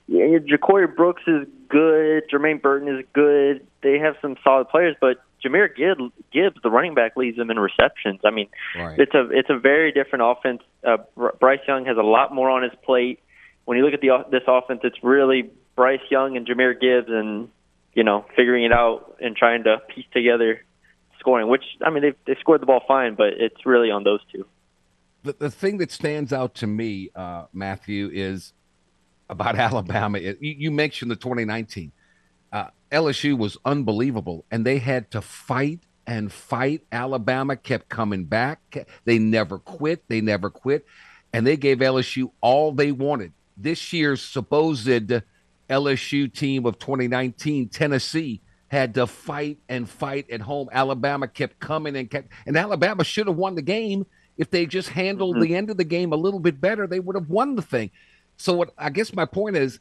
yeah, 0.06 0.38
Ja'Corey 0.38 0.94
Brooks 0.94 1.22
is 1.26 1.46
good. 1.68 2.24
Jermaine 2.32 2.62
Burton 2.62 2.88
is 2.88 3.04
good. 3.12 3.66
They 3.82 3.98
have 3.98 4.14
some 4.22 4.36
solid 4.42 4.68
players, 4.68 4.96
but 5.00 5.18
Jahmyr 5.44 5.68
Gibbs, 5.74 6.12
Gibbs, 6.32 6.56
the 6.62 6.70
running 6.70 6.94
back, 6.94 7.16
leads 7.16 7.36
them 7.36 7.50
in 7.50 7.58
receptions. 7.58 8.20
I 8.24 8.30
mean, 8.30 8.48
right. 8.76 8.98
it's 8.98 9.14
a 9.14 9.28
it's 9.30 9.50
a 9.50 9.58
very 9.58 9.92
different 9.92 10.24
offense. 10.24 10.62
Uh, 10.84 10.98
Bryce 11.38 11.60
Young 11.68 11.84
has 11.86 11.96
a 11.96 12.02
lot 12.02 12.34
more 12.34 12.50
on 12.50 12.62
his 12.62 12.72
plate. 12.84 13.20
When 13.64 13.76
you 13.76 13.84
look 13.84 13.94
at 13.94 14.00
the 14.00 14.24
this 14.30 14.42
offense, 14.48 14.80
it's 14.82 15.02
really 15.02 15.50
Bryce 15.76 16.00
Young 16.10 16.36
and 16.36 16.46
Jahmyr 16.46 16.80
Gibbs, 16.80 17.08
and 17.08 17.48
you 17.98 18.04
know, 18.04 18.24
figuring 18.36 18.62
it 18.62 18.70
out 18.72 19.16
and 19.20 19.34
trying 19.34 19.64
to 19.64 19.78
piece 19.92 20.04
together 20.12 20.64
scoring. 21.18 21.48
Which 21.48 21.64
I 21.84 21.90
mean, 21.90 22.04
they 22.04 22.12
they 22.32 22.38
scored 22.38 22.62
the 22.62 22.66
ball 22.66 22.80
fine, 22.86 23.16
but 23.16 23.30
it's 23.36 23.66
really 23.66 23.90
on 23.90 24.04
those 24.04 24.20
two. 24.32 24.46
The 25.24 25.32
the 25.32 25.50
thing 25.50 25.78
that 25.78 25.90
stands 25.90 26.32
out 26.32 26.54
to 26.56 26.68
me, 26.68 27.10
uh, 27.16 27.46
Matthew, 27.52 28.08
is 28.12 28.52
about 29.28 29.56
Alabama. 29.68 30.20
You, 30.20 30.36
you 30.40 30.70
mentioned 30.70 31.10
the 31.10 31.16
2019 31.16 31.90
uh, 32.52 32.68
LSU 32.92 33.36
was 33.36 33.58
unbelievable, 33.64 34.44
and 34.48 34.64
they 34.64 34.78
had 34.78 35.10
to 35.10 35.20
fight 35.20 35.80
and 36.06 36.30
fight. 36.30 36.82
Alabama 36.92 37.56
kept 37.56 37.88
coming 37.88 38.26
back. 38.26 38.86
They 39.06 39.18
never 39.18 39.58
quit. 39.58 40.04
They 40.06 40.20
never 40.20 40.50
quit, 40.50 40.86
and 41.32 41.44
they 41.44 41.56
gave 41.56 41.78
LSU 41.78 42.30
all 42.40 42.70
they 42.70 42.92
wanted. 42.92 43.32
This 43.56 43.92
year's 43.92 44.22
supposed 44.22 44.86
LSU 45.68 46.32
team 46.32 46.66
of 46.66 46.78
2019, 46.78 47.68
Tennessee, 47.68 48.40
had 48.68 48.94
to 48.94 49.06
fight 49.06 49.58
and 49.68 49.88
fight 49.88 50.28
at 50.30 50.40
home. 50.40 50.68
Alabama 50.72 51.26
kept 51.26 51.58
coming 51.58 51.96
and 51.96 52.10
kept, 52.10 52.28
and 52.46 52.56
Alabama 52.56 53.04
should 53.04 53.26
have 53.26 53.36
won 53.36 53.54
the 53.54 53.62
game 53.62 54.06
if 54.36 54.50
they 54.50 54.66
just 54.66 54.90
handled 54.90 55.36
mm-hmm. 55.36 55.44
the 55.44 55.56
end 55.56 55.70
of 55.70 55.76
the 55.76 55.84
game 55.84 56.12
a 56.12 56.16
little 56.16 56.40
bit 56.40 56.60
better. 56.60 56.86
They 56.86 57.00
would 57.00 57.16
have 57.16 57.28
won 57.30 57.56
the 57.56 57.62
thing. 57.62 57.90
So, 58.36 58.54
what 58.54 58.72
I 58.78 58.90
guess 58.90 59.12
my 59.12 59.24
point 59.24 59.56
is, 59.56 59.80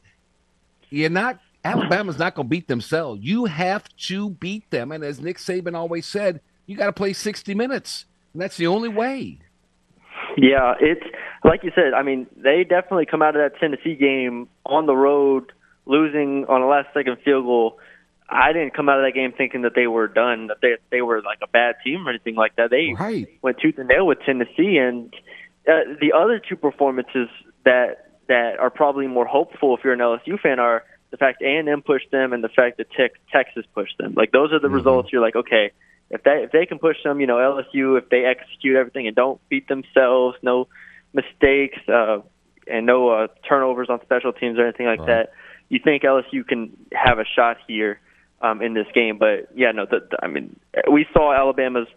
you're 0.90 1.10
not 1.10 1.38
Alabama's 1.64 2.18
not 2.18 2.34
going 2.34 2.46
to 2.46 2.50
beat 2.50 2.68
themselves. 2.68 3.20
You 3.22 3.46
have 3.46 3.84
to 4.08 4.30
beat 4.30 4.70
them. 4.70 4.92
And 4.92 5.04
as 5.04 5.20
Nick 5.20 5.38
Saban 5.38 5.74
always 5.74 6.06
said, 6.06 6.40
you 6.66 6.76
got 6.76 6.86
to 6.86 6.92
play 6.92 7.12
60 7.12 7.54
minutes. 7.54 8.04
And 8.32 8.40
that's 8.40 8.56
the 8.56 8.66
only 8.68 8.88
way. 8.88 9.38
Yeah, 10.36 10.74
it's 10.80 11.04
like 11.44 11.64
you 11.64 11.72
said. 11.74 11.94
I 11.94 12.02
mean, 12.02 12.26
they 12.36 12.64
definitely 12.64 13.06
come 13.06 13.22
out 13.22 13.34
of 13.34 13.42
that 13.42 13.58
Tennessee 13.58 13.96
game 13.96 14.48
on 14.64 14.86
the 14.86 14.94
road, 14.94 15.52
losing 15.88 16.44
on 16.48 16.62
a 16.62 16.68
last 16.68 16.88
second 16.94 17.18
field 17.24 17.44
goal. 17.44 17.78
I 18.28 18.52
didn't 18.52 18.74
come 18.74 18.88
out 18.90 19.00
of 19.00 19.06
that 19.06 19.14
game 19.14 19.32
thinking 19.32 19.62
that 19.62 19.72
they 19.74 19.86
were 19.86 20.06
done, 20.06 20.48
that 20.48 20.58
they 20.60 20.76
they 20.90 21.00
were 21.00 21.22
like 21.22 21.38
a 21.42 21.48
bad 21.48 21.76
team 21.82 22.06
or 22.06 22.10
anything 22.10 22.36
like 22.36 22.56
that. 22.56 22.70
They 22.70 22.94
right. 22.98 23.26
went 23.42 23.58
tooth 23.58 23.78
and 23.78 23.88
nail 23.88 24.06
with 24.06 24.18
Tennessee, 24.24 24.76
and 24.76 25.12
uh, 25.66 25.96
the 26.00 26.12
other 26.14 26.38
two 26.38 26.56
performances 26.56 27.28
that 27.64 28.20
that 28.28 28.58
are 28.60 28.70
probably 28.70 29.06
more 29.06 29.24
hopeful 29.24 29.76
if 29.76 29.82
you're 29.82 29.94
an 29.94 30.00
LSU 30.00 30.38
fan 30.38 30.60
are 30.60 30.84
the 31.10 31.16
fact 31.16 31.40
A 31.40 31.56
and 31.56 31.68
M 31.70 31.80
pushed 31.80 32.10
them, 32.10 32.34
and 32.34 32.44
the 32.44 32.50
fact 32.50 32.76
that 32.76 32.88
Texas 33.32 33.64
pushed 33.74 33.96
them. 33.98 34.12
Like 34.14 34.30
those 34.30 34.52
are 34.52 34.60
the 34.60 34.68
mm-hmm. 34.68 34.76
results. 34.76 35.08
You're 35.10 35.22
like, 35.22 35.36
okay, 35.36 35.72
if 36.10 36.22
they 36.22 36.42
if 36.44 36.52
they 36.52 36.66
can 36.66 36.78
push 36.78 36.96
them, 37.02 37.20
you 37.20 37.26
know, 37.26 37.36
LSU 37.36 37.96
if 37.96 38.10
they 38.10 38.26
execute 38.26 38.76
everything 38.76 39.06
and 39.06 39.16
don't 39.16 39.40
beat 39.48 39.68
themselves, 39.68 40.36
no 40.42 40.68
mistakes, 41.14 41.78
uh, 41.88 42.18
and 42.66 42.84
no 42.84 43.08
uh, 43.08 43.26
turnovers 43.48 43.88
on 43.88 44.00
special 44.02 44.34
teams 44.34 44.58
or 44.58 44.64
anything 44.64 44.86
like 44.86 45.00
right. 45.00 45.06
that, 45.06 45.32
you 45.68 45.80
think 45.82 46.02
LSU 46.02 46.46
can 46.46 46.76
have 46.92 47.18
a 47.18 47.24
shot 47.24 47.58
here 47.66 48.00
um, 48.40 48.62
in 48.62 48.74
this 48.74 48.86
game. 48.94 49.18
But 49.18 49.48
yeah, 49.54 49.72
no, 49.72 49.86
the, 49.86 50.00
the, 50.10 50.18
I 50.22 50.28
mean, 50.28 50.58
we 50.90 51.06
saw 51.12 51.32
Alabama's 51.32 51.88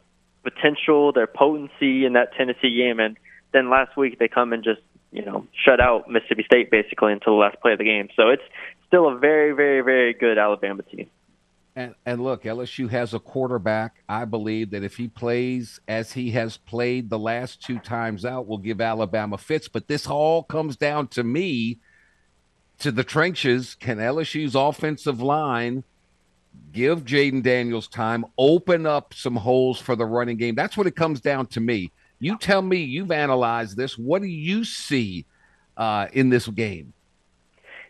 potential, 0.44 1.14
their 1.14 1.28
potency 1.28 2.06
in 2.06 2.14
that 2.14 2.34
Tennessee 2.38 2.76
game, 2.76 3.00
and 3.00 3.18
then 3.54 3.70
last 3.70 3.96
week 3.96 4.20
they 4.20 4.28
come 4.28 4.54
and 4.54 4.64
just 4.64 4.82
you 5.12 5.26
know 5.26 5.46
shut 5.66 5.80
out 5.80 6.10
Mississippi 6.10 6.44
State 6.44 6.72
basically 6.72 7.14
until 7.14 7.34
the 7.34 7.40
last 7.40 7.62
play 7.62 7.74
of 7.74 7.78
the 7.78 7.86
game. 7.86 8.10
So 8.16 8.30
it's 8.30 8.44
still 8.88 9.08
a 9.08 9.18
very, 9.18 9.54
very, 9.54 9.82
very 9.82 10.14
good 10.14 10.38
Alabama 10.38 10.84
team. 10.84 11.08
And, 11.76 11.96
and 12.06 12.22
look, 12.22 12.44
LSU 12.44 12.90
has 12.90 13.14
a 13.14 13.20
quarterback. 13.20 14.04
I 14.10 14.26
believe 14.26 14.72
that 14.72 14.84
if 14.84 14.98
he 14.98 15.08
plays 15.08 15.80
as 15.88 16.12
he 16.12 16.32
has 16.32 16.58
played 16.58 17.10
the 17.10 17.20
last 17.20 17.62
two 17.62 17.80
times 17.80 18.26
out, 18.26 18.48
will 18.48 18.58
give 18.58 18.82
Alabama 18.82 19.38
fits. 19.38 19.70
But 19.70 19.88
this 19.88 20.06
all 20.08 20.44
comes 20.44 20.76
down 20.76 21.08
to 21.10 21.24
me, 21.24 21.80
to 22.82 22.92
the 22.92 23.04
trenches. 23.04 23.76
Can 23.80 23.98
LSU's 23.98 24.56
offensive 24.56 25.22
line 25.22 25.84
give 26.74 27.06
Jayden 27.06 27.44
Daniels 27.44 27.88
time, 27.88 28.26
open 28.38 28.86
up 28.86 29.14
some 29.14 29.36
holes 29.36 29.80
for 29.80 29.96
the 29.96 30.06
running 30.06 30.38
game? 30.38 30.56
That's 30.56 30.76
what 30.76 30.88
it 30.88 30.96
comes 30.96 31.22
down 31.22 31.48
to 31.48 31.60
me. 31.60 31.92
You 32.20 32.38
tell 32.38 32.62
me 32.62 32.78
you've 32.78 33.12
analyzed 33.12 33.78
this. 33.78 33.98
What 33.98 34.22
do 34.22 34.28
you 34.28 34.64
see 34.64 35.26
uh, 35.78 36.08
in 36.14 36.30
this 36.30 36.48
game? 36.48 36.94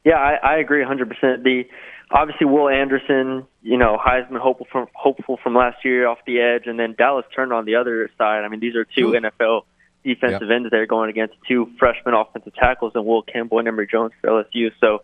Yeah, 0.05 0.15
I, 0.15 0.35
I 0.35 0.57
agree 0.57 0.83
100%. 0.83 1.43
The 1.43 1.63
obviously 2.09 2.47
Will 2.47 2.69
Anderson, 2.69 3.45
you 3.61 3.77
know, 3.77 3.97
Heisman 4.03 4.39
hopeful 4.39 4.67
from 4.71 4.87
hopeful 4.93 5.37
from 5.43 5.55
last 5.55 5.83
year 5.83 6.07
off 6.07 6.19
the 6.25 6.39
edge, 6.39 6.63
and 6.65 6.79
then 6.79 6.95
Dallas 6.97 7.25
Turner 7.35 7.55
on 7.55 7.65
the 7.65 7.75
other 7.75 8.09
side. 8.17 8.43
I 8.43 8.47
mean, 8.47 8.59
these 8.59 8.75
are 8.75 8.85
two 8.85 9.11
NFL 9.11 9.63
defensive 10.03 10.49
yep. 10.49 10.55
ends 10.55 10.69
there 10.71 10.85
going 10.85 11.09
against 11.09 11.35
two 11.47 11.69
freshman 11.77 12.13
offensive 12.13 12.53
tackles 12.55 12.93
and 12.95 13.05
Will 13.05 13.21
Campbell 13.21 13.59
and 13.59 13.67
Emery 13.67 13.87
Jones 13.87 14.11
for 14.21 14.29
LSU. 14.29 14.71
So 14.79 15.03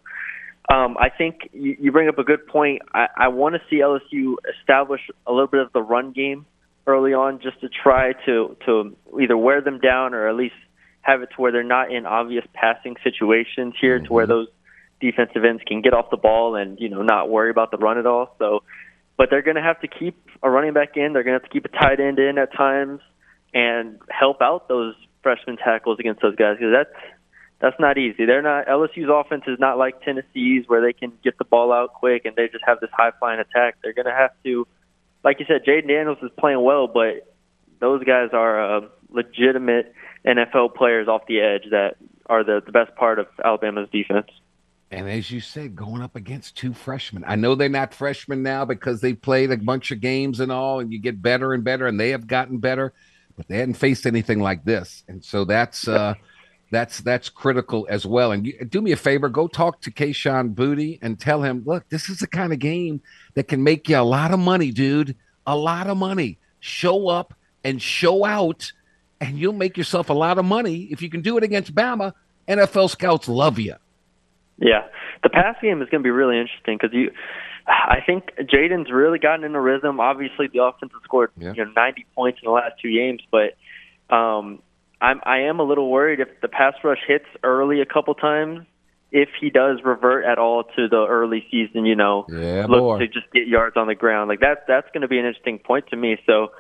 um, 0.70 0.98
I 1.00 1.10
think 1.10 1.50
you, 1.54 1.78
you 1.80 1.92
bring 1.92 2.10
up 2.10 2.18
a 2.18 2.24
good 2.24 2.46
point. 2.48 2.82
I, 2.94 3.08
I 3.16 3.28
want 3.30 3.56
to 3.56 3.62
see 3.70 3.78
LSU 3.78 4.36
establish 4.60 5.02
a 5.26 5.32
little 5.32 5.48
bit 5.48 5.62
of 5.62 5.72
the 5.72 5.82
run 5.82 6.12
game 6.12 6.46
early 6.86 7.14
on, 7.14 7.40
just 7.42 7.60
to 7.62 7.70
try 7.70 8.14
to 8.26 8.58
to 8.66 8.96
either 9.22 9.38
wear 9.38 9.62
them 9.62 9.80
down 9.80 10.14
or 10.14 10.28
at 10.28 10.36
least 10.36 10.56
have 11.02 11.22
it 11.22 11.30
to 11.36 11.42
where 11.42 11.52
they're 11.52 11.64
not 11.64 11.92
in 11.92 12.06
obvious 12.06 12.46
passing 12.54 12.96
situations 13.04 13.76
here, 13.80 13.98
mm-hmm. 13.98 14.08
to 14.08 14.14
where 14.14 14.26
mm-hmm. 14.26 14.32
those 14.32 14.48
defensive 15.00 15.46
ends 15.46 15.62
can 15.66 15.82
get 15.82 15.94
off 15.94 16.10
the 16.10 16.18
ball 16.18 16.56
and 16.56 16.80
you 16.80 16.90
know 16.90 17.02
not 17.02 17.30
worry 17.30 17.50
about 17.50 17.72
the 17.72 17.78
run 17.78 17.98
at 17.98 18.06
all. 18.06 18.36
So, 18.38 18.64
but 19.16 19.30
they're 19.30 19.42
going 19.42 19.56
to 19.56 19.62
have 19.62 19.80
to 19.82 19.88
keep 19.88 20.18
a 20.44 20.50
running 20.50 20.74
back 20.74 20.98
in. 20.98 21.14
They're 21.14 21.24
going 21.24 21.40
to 21.40 21.44
have 21.44 21.50
to 21.50 21.54
keep 21.54 21.66
a 21.66 21.70
tight 21.70 22.02
end 22.02 22.20
in 22.20 22.38
at 22.38 22.54
times 22.54 23.00
and 23.58 24.00
help 24.10 24.40
out 24.40 24.68
those 24.68 24.94
freshman 25.24 25.58
tackles 25.58 25.98
against 26.00 26.22
those 26.22 26.36
guys 26.36 26.58
because 26.60 26.72
that's 26.72 27.06
that's 27.60 27.80
not 27.80 27.98
easy. 27.98 28.26
They're 28.26 28.44
not 28.44 28.68
LSU's 28.68 29.10
offense 29.12 29.46
is 29.48 29.58
not 29.60 29.80
like 29.80 30.00
Tennessee's 30.04 30.66
where 30.68 30.80
they 30.80 30.94
can 30.94 31.12
get 31.24 31.40
the 31.40 31.44
ball 31.44 31.74
out 31.74 31.96
quick 31.96 32.26
and 32.26 32.36
they 32.36 32.48
just 32.50 32.64
have 32.68 32.80
this 32.80 32.92
high 32.94 33.12
flying 33.18 33.40
attack. 33.40 33.78
They're 33.82 33.94
going 33.94 34.06
to 34.06 34.12
have 34.12 34.30
to, 34.44 34.68
like 35.24 35.40
you 35.40 35.48
said, 35.48 35.64
Jayden 35.66 35.88
Daniels 35.88 36.20
is 36.22 36.30
playing 36.38 36.62
well, 36.62 36.88
but 36.88 37.36
those 37.80 38.04
guys 38.04 38.30
are 38.32 38.78
uh, 38.78 38.82
legitimate 39.10 39.92
NFL 40.24 40.76
players 40.76 41.08
off 41.08 41.24
the 41.28 41.40
edge 41.40 41.64
that 41.72 41.96
are 42.28 42.44
the 42.44 42.62
the 42.64 42.72
best 42.72 42.96
part 42.96 43.18
of 43.18 43.26
Alabama's 43.44 43.90
defense. 43.92 44.28
And 44.92 45.10
as 45.10 45.32
you 45.32 45.42
said, 45.42 45.76
going 45.76 46.02
up 46.02 46.16
against 46.16 46.56
two 46.56 46.74
freshmen. 46.74 47.26
I 47.28 47.36
know 47.36 47.56
they're 47.56 47.70
not 47.70 47.94
freshmen 47.94 48.44
now 48.44 48.66
because 48.66 49.02
they 49.02 49.14
played 49.14 49.52
a 49.52 49.58
bunch 49.58 49.92
of 49.92 50.00
games 50.00 50.40
and 50.40 50.52
all, 50.52 50.80
and 50.80 50.94
you 50.94 51.00
get 51.00 51.22
better 51.22 51.54
and 51.54 51.64
better, 51.64 51.88
and 51.88 52.00
they 52.00 52.12
have 52.12 52.28
gotten 52.28 52.60
better, 52.60 52.94
but 53.38 53.48
they 53.48 53.60
hadn't 53.60 53.76
faced 53.76 54.06
anything 54.06 54.40
like 54.40 54.66
this. 54.66 55.04
And 55.08 55.24
so 55.24 55.46
that's 55.46 55.88
uh 55.88 56.16
that's 56.72 57.00
that's 57.02 57.30
critical 57.30 57.88
as 57.90 58.06
well. 58.06 58.32
And 58.32 58.46
you, 58.46 58.66
do 58.66 58.82
me 58.82 58.92
a 58.92 58.98
favor, 58.98 59.30
go 59.30 59.48
talk 59.48 59.82
to 59.82 59.92
Kayshon 59.92 60.54
Boutte 60.54 61.00
and 61.02 61.20
tell 61.20 61.42
him, 61.42 61.64
look, 61.66 61.88
this 61.90 62.10
is 62.10 62.20
the 62.20 62.28
kind 62.28 62.52
of 62.52 62.60
game 62.60 63.02
that 63.36 63.48
can 63.48 63.64
make 63.64 63.88
you 63.88 63.98
a 63.98 64.02
lot 64.02 64.32
of 64.32 64.40
money, 64.40 64.72
dude. 64.72 65.16
A 65.46 65.56
lot 65.56 65.88
of 65.88 65.96
money. 65.96 66.40
Show 66.60 67.08
up 67.08 67.34
and 67.64 67.82
show 67.82 68.26
out, 68.26 68.72
and 69.22 69.38
you'll 69.38 69.54
make 69.54 69.78
yourself 69.78 70.10
a 70.10 70.14
lot 70.14 70.38
of 70.38 70.46
money. 70.46 70.88
If 70.92 71.02
you 71.02 71.10
can 71.10 71.22
do 71.22 71.38
it 71.38 71.44
against 71.44 71.74
Bama, 71.74 72.14
NFL 72.48 72.90
scouts 72.90 73.30
love 73.30 73.60
you. 73.60 73.76
Yeah, 74.58 74.88
the 75.24 75.30
pass 75.30 75.56
game 75.62 75.82
is 75.82 75.90
going 75.90 76.02
to 76.02 76.04
be 76.04 76.10
really 76.10 76.40
interesting 76.40 76.78
because 76.82 76.94
you, 76.94 77.12
I 77.68 78.00
think 78.06 78.32
Jayden's 78.40 78.90
really 78.92 79.20
gotten 79.20 79.44
in 79.44 79.54
a 79.54 79.62
rhythm. 79.62 80.00
Obviously, 80.00 80.48
the 80.48 80.64
offense 80.64 80.92
has 80.94 81.02
scored 81.04 81.32
yeah. 81.38 81.54
you 81.54 81.66
know 81.66 81.72
90 81.76 82.06
points 82.16 82.40
in 82.42 82.48
the 82.48 82.52
last 82.52 82.74
two 82.82 82.92
games, 82.92 83.22
but 83.30 83.58
um, 84.14 84.62
I'm 85.02 85.20
I 85.24 85.40
am 85.42 85.60
a 85.60 85.64
little 85.64 85.90
worried 85.92 86.20
if 86.20 86.30
the 86.42 86.48
pass 86.48 86.74
rush 86.84 87.02
hits 87.08 87.26
early 87.44 87.82
a 87.82 87.86
couple 87.86 88.14
times. 88.16 88.66
If 89.12 89.30
he 89.40 89.50
does 89.50 89.80
revert 89.86 90.26
at 90.26 90.38
all 90.38 90.64
to 90.64 90.88
the 90.90 91.06
early 91.08 91.46
season, 91.50 91.86
you 91.86 91.96
know, 91.96 92.26
yeah, 92.30 92.66
look 92.68 92.80
boy. 92.80 93.00
to 93.00 93.08
just 93.08 93.32
get 93.34 93.48
yards 93.48 93.78
on 93.78 93.88
the 93.88 93.96
ground, 93.96 94.30
like 94.30 94.40
that's 94.40 94.62
that's 94.68 94.88
going 94.94 95.02
to 95.02 95.08
be 95.08 95.18
an 95.18 95.26
interesting 95.26 95.60
point 95.60 95.88
to 95.88 95.98
me. 95.98 96.18
So, 96.26 96.52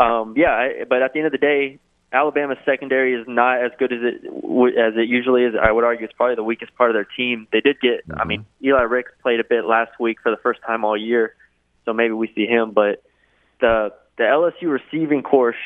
um, 0.00 0.34
yeah, 0.36 0.50
I, 0.50 0.84
but 0.88 1.02
at 1.02 1.12
the 1.12 1.20
end 1.20 1.26
of 1.26 1.32
the 1.32 1.38
day, 1.38 1.78
Alabama's 2.12 2.58
secondary 2.64 3.14
is 3.14 3.26
not 3.28 3.62
as 3.62 3.70
good 3.78 3.92
as 3.92 3.98
it 4.02 4.24
as 4.24 4.94
it 4.96 5.08
usually 5.08 5.44
is. 5.44 5.54
I 5.60 5.70
would 5.70 5.84
argue 5.84 6.06
it's 6.06 6.14
probably 6.14 6.36
the 6.36 6.44
weakest 6.44 6.74
part 6.74 6.90
of 6.90 6.94
their 6.94 7.06
team. 7.16 7.46
They 7.52 7.60
did 7.60 7.80
get, 7.80 8.08
mm-hmm. 8.08 8.20
I 8.20 8.24
mean, 8.24 8.46
Eli 8.64 8.82
Ricks 8.82 9.12
played 9.22 9.40
a 9.40 9.44
bit 9.44 9.66
last 9.66 9.92
week 10.00 10.18
for 10.22 10.30
the 10.30 10.38
first 10.38 10.60
time 10.66 10.84
all 10.84 10.96
year, 10.96 11.34
so 11.84 11.92
maybe 11.92 12.14
we 12.14 12.32
see 12.34 12.46
him. 12.46 12.72
But 12.72 13.02
the 13.60 13.92
the 14.16 14.24
LSU 14.24 14.70
receiving 14.70 15.22
course, 15.22 15.56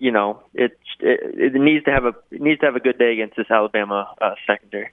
you 0.00 0.10
know, 0.10 0.42
it 0.54 0.76
it, 0.98 1.54
it 1.54 1.60
needs 1.60 1.84
to 1.84 1.92
have 1.92 2.04
a 2.04 2.14
it 2.32 2.40
needs 2.40 2.60
to 2.60 2.66
have 2.66 2.76
a 2.76 2.80
good 2.80 2.98
day 2.98 3.12
against 3.12 3.36
this 3.36 3.50
Alabama 3.50 4.12
uh, 4.20 4.34
secondary. 4.44 4.90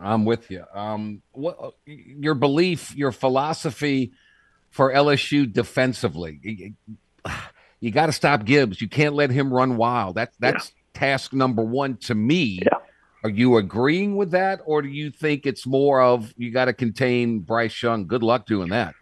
I'm 0.00 0.24
with 0.24 0.50
you. 0.50 0.64
Um, 0.72 1.22
what 1.32 1.74
your 1.84 2.34
belief, 2.34 2.94
your 2.96 3.12
philosophy 3.12 4.12
for 4.70 4.92
LSU 4.92 5.50
defensively? 5.52 6.74
You 7.86 7.92
got 7.92 8.06
to 8.06 8.12
stop 8.12 8.44
Gibbs. 8.44 8.80
You 8.80 8.88
can't 8.88 9.14
let 9.14 9.30
him 9.30 9.54
run 9.54 9.76
wild. 9.76 10.16
That's 10.16 10.36
that's 10.38 10.72
yeah. 10.74 11.00
task 11.00 11.32
number 11.32 11.62
one 11.62 11.96
to 11.98 12.16
me. 12.16 12.60
Yeah. 12.64 12.78
Are 13.22 13.30
you 13.30 13.56
agreeing 13.58 14.16
with 14.16 14.32
that, 14.32 14.60
or 14.64 14.82
do 14.82 14.88
you 14.88 15.10
think 15.10 15.46
it's 15.46 15.66
more 15.66 16.02
of 16.02 16.34
you 16.36 16.50
got 16.52 16.64
to 16.64 16.72
contain 16.72 17.40
Bryce 17.40 17.80
Young? 17.80 18.08
Good 18.08 18.24
luck 18.24 18.46
doing 18.46 18.70
that. 18.70 18.94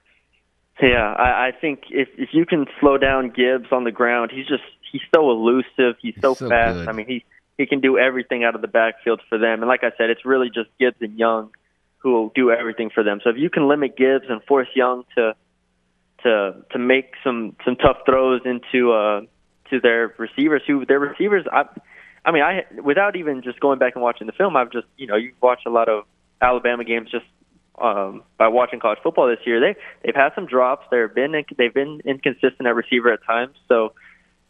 Yeah, 0.83 1.14
I, 1.14 1.49
I 1.49 1.53
think 1.59 1.85
if 1.90 2.09
if 2.18 2.29
you 2.33 2.44
can 2.44 2.66
slow 2.79 2.99
down 2.99 3.31
Gibbs 3.31 3.68
on 3.73 3.85
the 3.85 3.90
ground, 3.90 4.33
he's 4.35 4.47
just 4.47 4.62
he's 4.92 5.01
so 5.14 5.31
elusive. 5.31 5.97
He's, 6.03 6.14
so, 6.20 6.35
so 6.35 6.51
fast. 6.51 6.77
good. 6.77 6.88
I 6.88 6.92
mean, 6.92 7.07
he 7.07 7.25
he 7.57 7.64
can 7.64 7.81
do 7.81 7.97
everything 7.97 8.44
out 8.44 8.55
of 8.55 8.61
the 8.61 8.68
backfield 8.68 9.23
for 9.31 9.38
them. 9.38 9.62
And 9.62 9.68
like 9.68 9.83
I 9.83 9.92
said, 9.97 10.11
it's 10.11 10.27
really 10.27 10.49
just 10.49 10.68
Gibbs 10.79 10.99
and 11.01 11.18
Young 11.18 11.53
who 11.99 12.12
will 12.12 12.33
do 12.35 12.51
everything 12.51 12.90
for 12.94 13.03
them. 13.03 13.20
So 13.25 13.31
if 13.31 13.37
you 13.38 13.49
can 13.49 13.66
limit 13.66 13.97
Gibbs 13.97 14.27
and 14.29 14.42
force 14.42 14.68
Young 14.75 15.05
to 15.16 15.35
to 16.24 16.64
to 16.72 16.78
make 16.78 17.12
some 17.22 17.56
some 17.64 17.76
tough 17.76 17.98
throws 18.04 18.40
into 18.44 18.92
uh 18.92 19.20
to 19.70 19.80
their 19.80 20.14
receivers, 20.18 20.62
who 20.66 20.84
their 20.84 20.98
receivers, 20.98 21.46
I 21.50 21.64
I 22.24 22.32
mean, 22.32 22.42
I 22.42 22.64
without 22.82 23.16
even 23.16 23.42
just 23.42 23.60
going 23.60 23.78
back 23.78 23.94
and 23.94 24.02
watching 24.02 24.26
the 24.26 24.32
film, 24.32 24.56
I've 24.56 24.72
just 24.72 24.87
you 24.96 25.06
know 25.06 25.16
you 25.16 25.32
watch 25.40 25.60
a 25.66 25.70
lot 25.70 25.88
of 25.88 26.04
Alabama 26.40 26.84
games 26.84 27.10
just 27.10 27.26
um, 27.80 28.22
by 28.38 28.48
watching 28.48 28.80
college 28.80 28.98
football 29.02 29.28
this 29.28 29.44
year. 29.44 29.60
They 29.60 29.78
they've 30.02 30.14
had 30.14 30.30
some 30.34 30.46
drops. 30.46 30.87
They've 30.90 31.12
been 31.12 31.32
they've 31.56 31.74
been 31.74 32.00
inconsistent 32.04 32.66
at 32.66 32.74
receiver 32.74 33.12
at 33.12 33.24
times. 33.24 33.56
So 33.68 33.92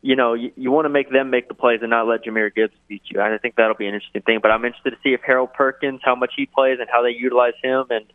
you 0.02 0.14
know 0.14 0.34
you, 0.34 0.52
you 0.56 0.70
want 0.70 0.84
to 0.84 0.90
make 0.90 1.10
them 1.10 1.30
make 1.30 1.48
the 1.48 1.54
plays 1.54 1.80
and 1.82 1.90
not 1.90 2.06
let 2.06 2.24
Jahmyr 2.24 2.54
Gibbs 2.54 2.74
beat 2.86 3.02
you. 3.06 3.20
I 3.20 3.36
think 3.38 3.56
that'll 3.56 3.74
be 3.74 3.88
an 3.88 3.94
interesting 3.94 4.22
thing. 4.22 4.38
But 4.40 4.52
I'm 4.52 4.64
interested 4.64 4.90
to 4.90 4.98
see 5.02 5.14
if 5.14 5.20
Harold 5.26 5.52
Perkins 5.52 6.00
how 6.04 6.14
much 6.14 6.32
he 6.36 6.46
plays 6.46 6.78
and 6.78 6.88
how 6.90 7.02
they 7.02 7.10
utilize 7.10 7.54
him 7.62 7.86
and. 7.90 8.06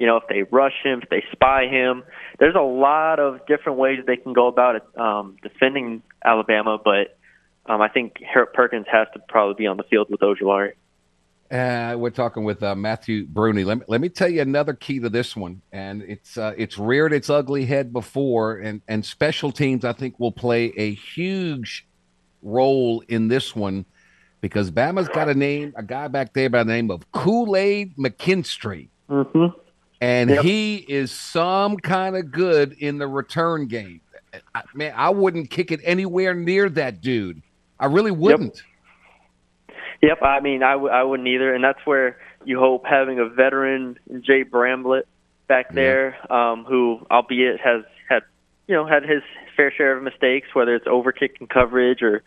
You 0.00 0.06
know, 0.06 0.16
if 0.16 0.24
they 0.28 0.42
rush 0.44 0.72
him, 0.82 1.00
if 1.02 1.10
they 1.10 1.22
spy 1.30 1.66
him, 1.66 2.02
there's 2.38 2.54
a 2.54 2.62
lot 2.62 3.20
of 3.20 3.46
different 3.46 3.78
ways 3.78 4.00
they 4.06 4.16
can 4.16 4.32
go 4.32 4.46
about 4.46 4.76
it, 4.76 4.82
um, 4.98 5.36
defending 5.42 6.02
Alabama. 6.24 6.78
But 6.82 7.18
um, 7.66 7.82
I 7.82 7.88
think 7.88 8.14
Harold 8.20 8.54
Perkins 8.54 8.86
has 8.90 9.08
to 9.12 9.20
probably 9.28 9.54
be 9.54 9.66
on 9.66 9.76
the 9.76 9.82
field 9.84 10.08
with 10.10 10.20
Ojulari. 10.20 10.72
Uh, 11.50 11.98
we're 11.98 12.10
talking 12.10 12.44
with 12.44 12.62
uh, 12.62 12.74
Matthew 12.74 13.26
Bruni. 13.26 13.62
Let 13.64 13.78
me, 13.78 13.84
let 13.88 14.00
me 14.00 14.08
tell 14.08 14.28
you 14.28 14.40
another 14.40 14.72
key 14.72 15.00
to 15.00 15.10
this 15.10 15.36
one, 15.36 15.60
and 15.70 16.00
it's 16.02 16.38
uh, 16.38 16.54
it's 16.56 16.78
reared 16.78 17.12
its 17.12 17.28
ugly 17.28 17.66
head 17.66 17.92
before, 17.92 18.56
and 18.56 18.80
and 18.88 19.04
special 19.04 19.52
teams 19.52 19.84
I 19.84 19.92
think 19.92 20.18
will 20.18 20.32
play 20.32 20.72
a 20.76 20.94
huge 20.94 21.86
role 22.40 23.02
in 23.08 23.28
this 23.28 23.54
one 23.54 23.84
because 24.40 24.70
Bama's 24.70 25.08
got 25.08 25.28
a 25.28 25.34
name, 25.34 25.74
a 25.76 25.82
guy 25.82 26.08
back 26.08 26.32
there 26.32 26.48
by 26.48 26.64
the 26.64 26.72
name 26.72 26.90
of 26.90 27.10
Kool 27.12 27.54
Aid 27.54 27.96
McKinstry, 27.96 28.88
Mm-hmm. 29.10 29.46
And 30.00 30.30
Yep. 30.30 30.44
he 30.44 30.76
is 30.76 31.12
some 31.12 31.76
kind 31.76 32.16
of 32.16 32.30
good 32.32 32.72
in 32.78 32.98
the 32.98 33.06
return 33.06 33.66
game. 33.66 34.00
I, 34.54 34.62
man, 34.74 34.94
I 34.96 35.10
wouldn't 35.10 35.50
kick 35.50 35.70
it 35.72 35.80
anywhere 35.84 36.34
near 36.34 36.68
that 36.70 37.00
dude. 37.00 37.42
I 37.78 37.86
really 37.86 38.10
wouldn't. 38.10 38.62
Yep, 40.02 40.22
I 40.22 40.40
mean, 40.40 40.62
I, 40.62 40.72
w- 40.72 40.90
I 40.92 41.02
wouldn't 41.02 41.28
either, 41.28 41.54
and 41.54 41.62
that's 41.62 41.84
where 41.84 42.16
you 42.44 42.58
hope 42.58 42.86
having 42.86 43.18
a 43.18 43.26
veteran 43.28 43.98
Jay 44.20 44.44
Bramblett 44.44 45.02
back 45.46 45.74
there, 45.74 46.16
um, 46.32 46.64
who, 46.64 47.06
albeit 47.10 47.60
has 47.60 47.82
had, 48.08 48.22
you 48.66 48.74
know, 48.74 48.86
had 48.86 49.02
his 49.02 49.22
fair 49.56 49.70
share 49.72 49.96
of 49.96 50.02
mistakes, 50.02 50.48
whether 50.54 50.74
it's 50.74 50.86
overkicking 50.86 51.50
coverage 51.50 52.00
or, 52.02 52.22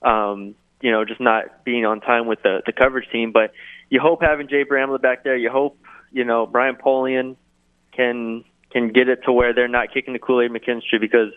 um, 0.00 0.54
you 0.80 0.90
know, 0.90 1.04
just 1.04 1.20
not 1.20 1.64
being 1.64 1.84
on 1.84 2.00
time 2.00 2.26
with 2.26 2.42
the 2.42 2.62
the 2.64 2.72
coverage 2.72 3.10
team. 3.10 3.32
But 3.32 3.52
you 3.90 4.00
hope 4.00 4.22
having 4.22 4.48
Jay 4.48 4.64
Bramblett 4.64 5.02
back 5.02 5.24
there, 5.24 5.36
you 5.36 5.50
hope, 5.50 5.76
you 6.12 6.24
know, 6.24 6.46
Brian 6.46 6.76
Polian 6.76 7.36
can 7.92 8.44
can 8.70 8.88
get 8.92 9.08
it 9.08 9.20
to 9.24 9.32
where 9.32 9.54
they're 9.54 9.68
not 9.68 9.92
kicking 9.92 10.12
the 10.12 10.18
Kool 10.18 10.42
Aid 10.42 10.50
McKinstry 10.50 11.00
because 11.00 11.32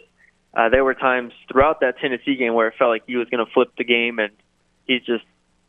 uh, 0.53 0.69
there 0.69 0.83
were 0.83 0.93
times 0.93 1.31
throughout 1.51 1.79
that 1.79 1.97
Tennessee 1.99 2.35
game 2.35 2.53
where 2.53 2.67
it 2.67 2.73
felt 2.77 2.89
like 2.89 3.03
he 3.07 3.15
was 3.15 3.27
going 3.29 3.45
to 3.45 3.51
flip 3.51 3.69
the 3.77 3.85
game, 3.85 4.19
and 4.19 4.31
he's 4.85 5.01
just 5.03 5.23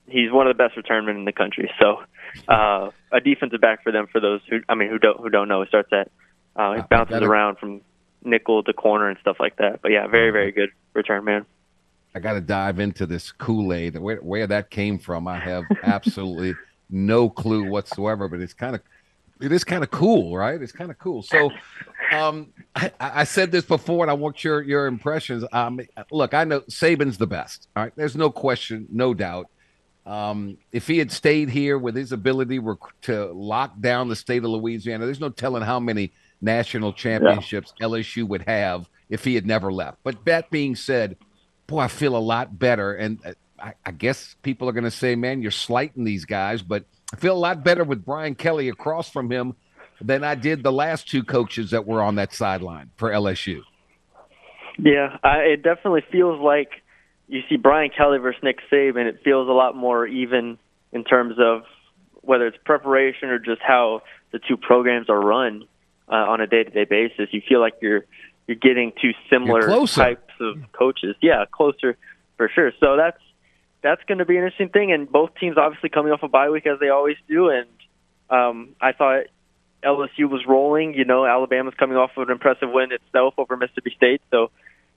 he's 0.09 0.31
one 0.33 0.47
of 0.49 0.57
the 0.57 0.63
best 0.63 0.77
return 0.77 1.07
men 1.07 1.17
in 1.17 1.25
the 1.25 1.33
country. 1.33 1.71
So 1.81 2.03
uh, 2.49 2.91
a 3.13 3.21
defensive 3.21 3.61
back 3.61 3.83
for 3.83 3.93
them. 3.93 4.07
For 4.11 4.21
those 4.21 4.41
who 4.49 4.61
I 4.69 4.75
mean 4.75 4.89
who 4.89 4.99
don't 4.99 5.21
who 5.21 5.29
don't 5.31 5.49
know, 5.49 5.63
He 5.63 5.69
starts 5.69 5.91
at 5.93 6.11
uh, 6.57 6.75
he 6.75 6.81
I 6.81 6.83
bounces 6.83 7.15
gotta- 7.15 7.27
around 7.27 7.59
from 7.59 7.81
nickel 8.25 8.63
to 8.63 8.73
corner 8.73 9.09
and 9.09 9.19
stuff 9.21 9.37
like 9.41 9.57
that. 9.57 9.81
But 9.83 9.93
yeah, 9.93 10.07
very 10.07 10.31
very 10.31 10.53
good 10.53 10.71
return 10.95 11.25
man. 11.25 11.47
I 12.15 12.19
got 12.21 12.35
to 12.35 12.43
dive 12.43 12.79
into 12.79 13.07
this 13.07 13.33
Kool 13.33 13.73
Aid. 13.73 13.97
Where, 13.99 14.19
where 14.19 14.47
that 14.47 14.69
came 14.69 14.99
from, 14.99 15.27
I 15.27 15.39
have 15.39 15.65
absolutely 15.83 16.55
no 16.93 17.29
clue 17.29 17.69
whatsoever. 17.69 18.29
But 18.29 18.41
it's 18.41 18.55
kind 18.55 18.77
of, 18.77 18.83
it 19.41 19.51
is 19.51 19.65
kind 19.65 19.83
of 19.83 19.91
cool, 19.91 20.37
right? 20.37 20.61
It's 20.61 20.73
kind 20.73 20.91
of 20.91 20.99
cool. 20.99 21.23
So, 21.23 21.51
um, 22.13 22.53
I, 22.77 22.93
I 23.01 23.25
said 23.25 23.51
this 23.51 23.65
before, 23.65 24.05
and 24.05 24.11
I 24.11 24.15
want 24.15 24.45
your 24.45 24.63
your 24.63 24.87
impressions. 24.87 25.45
Um, 25.53 25.81
look, 26.11 26.35
I 26.35 26.45
know 26.45 26.61
Saban's 26.63 27.19
the 27.19 27.27
best. 27.27 27.69
All 27.75 27.83
right, 27.83 27.93
there's 27.97 28.17
no 28.17 28.31
question, 28.31 28.87
no 28.91 29.15
doubt. 29.15 29.49
Um, 30.05 30.59
if 30.73 30.87
he 30.87 30.99
had 30.99 31.13
stayed 31.13 31.49
here 31.49 31.79
with 31.79 31.95
his 31.95 32.13
ability 32.13 32.61
to 33.03 33.27
lock 33.33 33.81
down 33.81 34.09
the 34.09 34.17
state 34.17 34.45
of 34.45 34.51
Louisiana, 34.51 35.07
there's 35.07 35.21
no 35.21 35.29
telling 35.29 35.63
how 35.63 35.79
many 35.79 36.13
national 36.41 36.93
championships 36.93 37.73
LSU 37.81 38.27
would 38.27 38.43
have 38.43 38.89
if 39.09 39.25
he 39.25 39.35
had 39.35 39.47
never 39.47 39.73
left. 39.73 39.99
But 40.03 40.25
that 40.25 40.51
being 40.51 40.75
said, 40.75 41.17
boy, 41.69 41.81
I 41.81 41.89
feel 41.89 42.17
a 42.17 42.19
lot 42.19 42.59
better. 42.59 42.95
And 42.95 43.21
uh, 43.25 43.33
I, 43.63 43.75
I 43.87 43.93
guess 43.93 44.35
people 44.43 44.69
are 44.69 44.73
going 44.73 44.85
to 44.85 44.91
say, 44.91 45.15
man, 45.15 45.41
you're 45.41 45.53
slighting 45.53 46.05
these 46.05 46.25
guys, 46.25 46.63
but 46.63 46.85
I 47.13 47.17
feel 47.17 47.35
a 47.35 47.39
lot 47.39 47.63
better 47.63 47.85
with 47.85 48.05
Brian 48.05 48.35
Kelly 48.35 48.69
across 48.69 49.09
from 49.09 49.31
him 49.31 49.55
than 50.01 50.25
I 50.25 50.35
did 50.35 50.65
the 50.65 50.73
last 50.73 51.09
two 51.09 51.23
coaches 51.23 51.71
that 51.71 51.87
were 51.87 52.03
on 52.03 52.17
that 52.17 52.35
sideline 52.35 52.91
for 52.97 53.11
LSU. 53.11 53.63
Yeah, 54.79 55.17
I, 55.23 55.39
it 55.39 55.63
definitely 55.63 56.03
feels 56.11 56.41
like 56.41 56.71
you 57.29 57.43
see 57.49 57.57
Brian 57.57 57.91
Kelly 57.97 58.19
versus 58.19 58.43
Nick 58.43 58.59
Saban. 58.71 59.07
It 59.07 59.21
feels 59.23 59.49
a 59.49 59.53
lot 59.53 59.77
more 59.77 60.07
even 60.07 60.59
in 60.93 61.05
terms 61.05 61.37
of 61.39 61.63
whether 62.23 62.47
it's 62.47 62.59
preparation 62.65 63.29
or 63.29 63.39
just 63.39 63.61
how 63.61 64.03
the 64.33 64.41
two 64.41 64.57
programs 64.57 65.09
are 65.09 65.21
run 65.21 65.65
uh, 66.09 66.15
on 66.15 66.41
a 66.41 66.47
day-to-day 66.47 66.85
basis. 66.85 67.29
You 67.31 67.43
feel 67.49 67.61
like 67.61 67.75
you're 67.81 68.05
you're 68.49 68.57
getting 68.57 68.93
two 69.01 69.13
similar 69.31 69.87
types 69.87 70.33
of 70.41 70.57
coaches. 70.73 71.15
Yeah, 71.23 71.45
closer 71.51 71.97
for 72.37 72.51
sure. 72.53 72.73
So 72.81 72.97
that's 72.97 73.19
that's 73.83 74.03
going 74.05 74.19
to 74.19 74.25
be 74.25 74.37
an 74.37 74.45
interesting 74.45 74.69
thing. 74.69 74.93
And 74.93 75.11
both 75.11 75.31
teams 75.39 75.57
obviously 75.57 75.89
coming 75.89 76.13
off 76.13 76.23
a 76.23 76.29
bye 76.29 76.51
week 76.51 76.67
as 76.67 76.79
they 76.81 76.89
always 76.89 77.17
do. 77.29 77.49
And 77.49 77.69
um, 78.31 78.71
I 78.81 78.93
thought 78.93 79.25
LSU 79.85 80.31
was 80.31 80.43
rolling. 80.47 80.95
You 80.95 81.05
know, 81.05 81.27
Alabama's 81.27 81.75
coming 81.79 81.97
off 81.97 82.13
of 82.17 82.29
an 82.29 82.33
impressive 82.33 82.71
win 82.71 82.93
itself 82.93 83.35
over 83.39 83.57
Mississippi 83.57 83.93
State. 83.97 84.23
So 84.31 84.51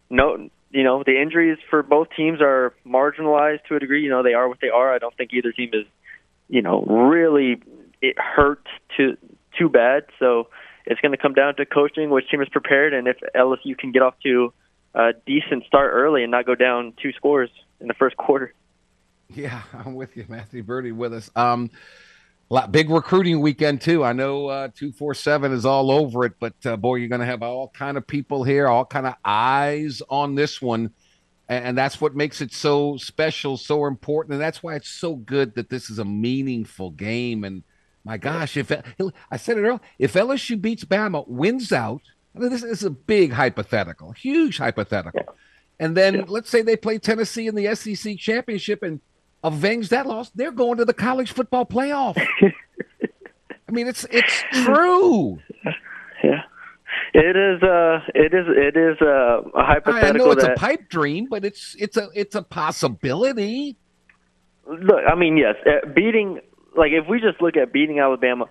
no, 0.10 0.50
you 0.72 0.84
know, 0.84 1.04
the 1.04 1.20
injuries 1.20 1.58
for 1.70 1.84
both 1.84 2.08
teams 2.16 2.40
are 2.42 2.74
marginalized 2.86 3.64
to 3.70 3.76
a 3.76 3.80
degree. 3.80 4.04
You 4.04 4.10
know, 4.10 4.24
they 4.24 4.34
are 4.34 4.48
what 4.48 4.60
they 4.62 4.70
are. 4.70 4.94
I 4.94 5.00
don't 5.00 5.16
think 5.16 5.32
either 5.34 5.52
team 5.52 5.72
is, 5.74 5.86
you 6.48 6.62
know, 6.62 6.82
really 6.82 7.62
it 8.02 8.18
hurt 8.20 8.66
to 8.98 9.18
too 9.58 9.70
bad. 9.70 10.06
So 10.20 10.50
it's 10.86 11.02
going 11.02 11.12
to 11.14 11.18
come 11.18 11.34
down 11.34 11.56
to 11.56 11.66
coaching, 11.66 12.10
which 12.10 12.30
team 12.30 12.42
is 12.42 12.50
prepared, 12.50 12.94
and 12.94 13.08
if 13.08 13.18
LSU 13.36 13.78
can 13.78 13.92
get 13.92 14.04
off 14.04 14.16
to 14.24 14.54
a 14.94 15.12
decent 15.26 15.66
start 15.66 15.92
early 15.94 16.24
and 16.24 16.32
not 16.32 16.46
go 16.46 16.56
down 16.56 16.94
two 17.02 17.12
scores 17.14 17.50
in 17.82 17.88
the 17.88 17.94
first 17.94 18.16
quarter. 18.18 18.54
Yeah, 19.36 19.62
I'm 19.74 19.96
with 19.96 20.16
you, 20.16 20.26
Matthew 20.28 20.64
Birdie, 20.64 20.92
with 20.92 21.14
us. 21.14 21.30
Um, 21.36 21.72
lot, 22.50 22.72
big 22.72 22.90
recruiting 22.90 23.42
weekend 23.42 23.82
too. 23.82 24.04
I 24.04 24.14
know 24.14 24.48
uh, 24.48 24.68
two 24.74 24.92
four 24.92 25.14
seven 25.14 25.52
is 25.52 25.66
all 25.66 25.92
over 25.92 26.26
it, 26.26 26.34
but 26.40 26.54
uh, 26.66 26.78
boy, 26.78 26.96
you're 26.96 27.10
going 27.10 27.22
to 27.22 27.28
have 27.28 27.42
all 27.42 27.70
kind 27.70 27.98
of 27.98 28.06
people 28.06 28.44
here, 28.44 28.68
all 28.68 28.86
kind 28.86 29.08
of 29.08 29.16
eyes 29.24 30.02
on 30.10 30.36
this 30.36 30.62
one, 30.62 30.92
and, 31.50 31.66
and 31.66 31.78
that's 31.78 32.00
what 32.00 32.16
makes 32.16 32.42
it 32.42 32.54
so 32.54 32.98
special, 32.98 33.58
so 33.58 33.86
important, 33.86 34.34
and 34.34 34.42
that's 34.42 34.62
why 34.62 34.76
it's 34.76 34.90
so 34.90 35.16
good 35.16 35.56
that 35.56 35.70
this 35.70 35.90
is 35.90 36.00
a 36.00 36.06
meaningful 36.06 36.92
game. 36.92 37.44
And 37.44 37.64
my 38.04 38.18
gosh, 38.18 38.58
if 38.58 38.72
I 39.32 39.38
said 39.38 39.58
it 39.58 39.62
earlier, 39.62 39.80
if 39.98 40.14
LSU 40.14 40.62
beats 40.62 40.86
Bama, 40.86 41.28
wins 41.28 41.72
out. 41.72 42.02
I 42.36 42.40
mean, 42.40 42.50
this 42.50 42.64
is 42.64 42.84
a 42.84 42.90
big 42.90 43.32
hypothetical, 43.32 44.12
huge 44.12 44.58
hypothetical. 44.58 45.38
And 45.80 45.96
then 45.96 46.26
let's 46.28 46.50
say 46.50 46.62
they 46.62 46.76
play 46.76 46.98
Tennessee 46.98 47.48
in 47.48 47.56
the 47.56 47.74
SEC 47.76 48.18
championship 48.18 48.84
and 48.84 49.00
avenge 49.46 49.90
that 49.90 50.06
loss, 50.08 50.30
they're 50.32 50.52
going 50.52 50.78
to 50.78 50.86
the 50.86 50.94
college 50.94 51.32
football 51.32 51.66
playoff. 51.66 52.18
I 53.68 53.72
mean, 53.72 53.88
it's 53.88 54.06
it's 54.12 54.44
true. 54.52 55.40
Yeah. 56.24 56.42
It 57.14 57.36
is 57.36 57.64
uh 57.64 58.00
it 58.14 58.34
is 58.34 58.46
it 58.50 58.78
is 58.78 58.98
uh, 59.02 59.42
a 59.42 59.58
I 59.58 59.66
hypothetical 59.66 60.28
know 60.28 60.32
it's 60.34 60.44
that 60.44 60.54
a 60.54 60.56
pipe 60.56 60.90
dream, 60.90 61.28
but 61.30 61.46
it's 61.46 61.76
it's 61.80 61.98
a 61.98 62.10
it's 62.14 62.36
a 62.36 62.42
possibility. 62.42 63.78
Look, 64.68 65.02
I 65.08 65.16
mean, 65.16 65.38
yes, 65.38 65.56
uh, 65.66 65.88
beating 65.94 66.42
like 66.76 66.92
if 66.92 67.08
we 67.08 67.20
just 67.20 67.42
look 67.42 67.56
at 67.58 67.72
beating 67.72 68.00
Alabama, 68.00 68.46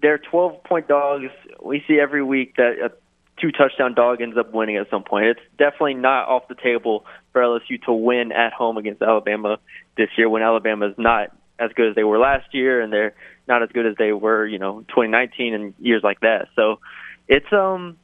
they're 0.00 0.18
12 0.18 0.64
point 0.64 0.88
dogs. 0.88 1.26
We 1.62 1.82
see 1.86 1.98
every 2.00 2.22
week 2.22 2.56
that 2.56 2.74
a 2.82 2.90
two 3.40 3.52
touchdown 3.52 3.94
dog 3.94 4.20
ends 4.20 4.36
up 4.36 4.52
winning 4.52 4.76
at 4.76 4.90
some 4.90 5.02
point. 5.02 5.26
It's 5.26 5.40
definitely 5.58 5.94
not 5.94 6.28
off 6.28 6.48
the 6.48 6.54
table 6.54 7.04
for 7.32 7.42
LSU 7.42 7.80
to 7.86 7.92
win 7.92 8.32
at 8.32 8.52
home 8.52 8.76
against 8.76 9.02
Alabama 9.02 9.58
this 9.96 10.08
year 10.16 10.28
when 10.28 10.42
Alabama 10.42 10.88
is 10.88 10.94
not 10.98 11.30
as 11.58 11.70
good 11.74 11.90
as 11.90 11.94
they 11.94 12.04
were 12.04 12.18
last 12.18 12.52
year 12.52 12.80
and 12.80 12.92
they're 12.92 13.14
not 13.46 13.62
as 13.62 13.70
good 13.70 13.86
as 13.86 13.96
they 13.98 14.12
were, 14.12 14.46
you 14.46 14.58
know, 14.58 14.80
2019 14.88 15.54
and 15.54 15.74
years 15.78 16.02
like 16.04 16.20
that. 16.20 16.48
So 16.54 16.78
it's 17.26 17.52
um 17.52 17.96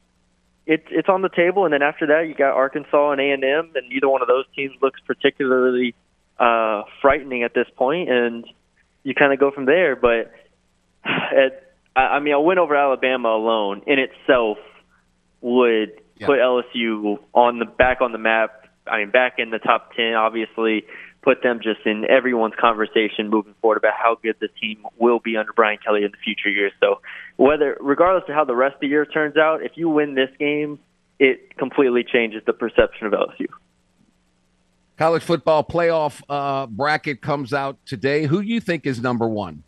it's 0.65 0.85
it's 0.89 1.09
on 1.09 1.21
the 1.21 1.29
table 1.29 1.65
and 1.65 1.73
then 1.73 1.81
after 1.81 2.07
that 2.07 2.27
you 2.27 2.35
got 2.35 2.53
Arkansas 2.53 3.11
and 3.11 3.21
A&M 3.21 3.71
and 3.75 3.89
neither 3.89 4.09
one 4.09 4.21
of 4.21 4.27
those 4.27 4.45
teams 4.55 4.73
looks 4.81 4.99
particularly 5.05 5.95
uh 6.39 6.83
frightening 7.01 7.43
at 7.43 7.53
this 7.53 7.67
point 7.75 8.09
and 8.09 8.45
you 9.03 9.13
kind 9.13 9.31
of 9.31 9.39
go 9.39 9.51
from 9.51 9.65
there 9.65 9.95
but 9.95 10.31
at, 11.05 11.73
I 11.95 12.01
I 12.01 12.19
mean 12.19 12.33
a 12.33 12.41
win 12.41 12.57
over 12.57 12.75
Alabama 12.75 13.29
alone 13.29 13.83
in 13.87 13.99
itself 13.99 14.57
would 15.45 15.91
Yeah. 16.17 16.25
put 16.27 16.39
LSU 16.39 17.19
on 17.33 17.59
the 17.59 17.65
back 17.65 18.01
on 18.01 18.11
the 18.11 18.17
map. 18.17 18.67
I 18.87 18.99
mean, 18.99 19.11
back 19.11 19.37
in 19.37 19.51
the 19.51 19.59
top 19.59 19.93
ten, 19.95 20.13
obviously, 20.15 20.85
put 21.21 21.43
them 21.43 21.59
just 21.61 21.85
in 21.85 22.05
everyone's 22.09 22.55
conversation 22.55 23.29
moving 23.29 23.53
forward 23.61 23.77
about 23.77 23.93
how 23.95 24.15
good 24.15 24.35
the 24.39 24.47
team 24.47 24.85
will 24.97 25.19
be 25.19 25.37
under 25.37 25.53
Brian 25.53 25.77
Kelly 25.83 26.03
in 26.03 26.11
the 26.11 26.17
future 26.17 26.49
years. 26.49 26.71
So, 26.79 26.99
whether 27.37 27.77
regardless 27.79 28.27
of 28.27 28.33
how 28.33 28.43
the 28.45 28.55
rest 28.55 28.75
of 28.75 28.81
the 28.81 28.87
year 28.87 29.05
turns 29.05 29.37
out, 29.37 29.61
if 29.63 29.73
you 29.75 29.87
win 29.89 30.15
this 30.15 30.29
game, 30.39 30.79
it 31.19 31.55
completely 31.57 32.03
changes 32.03 32.41
the 32.45 32.53
perception 32.53 33.05
of 33.07 33.13
LSU. 33.13 33.47
College 34.97 35.23
football 35.23 35.63
playoff 35.63 36.21
uh, 36.29 36.65
bracket 36.67 37.21
comes 37.21 37.53
out 37.53 37.77
today. 37.85 38.25
Who 38.25 38.41
do 38.41 38.47
you 38.47 38.61
think 38.61 38.85
is 38.87 39.01
number 39.01 39.27
one? 39.27 39.63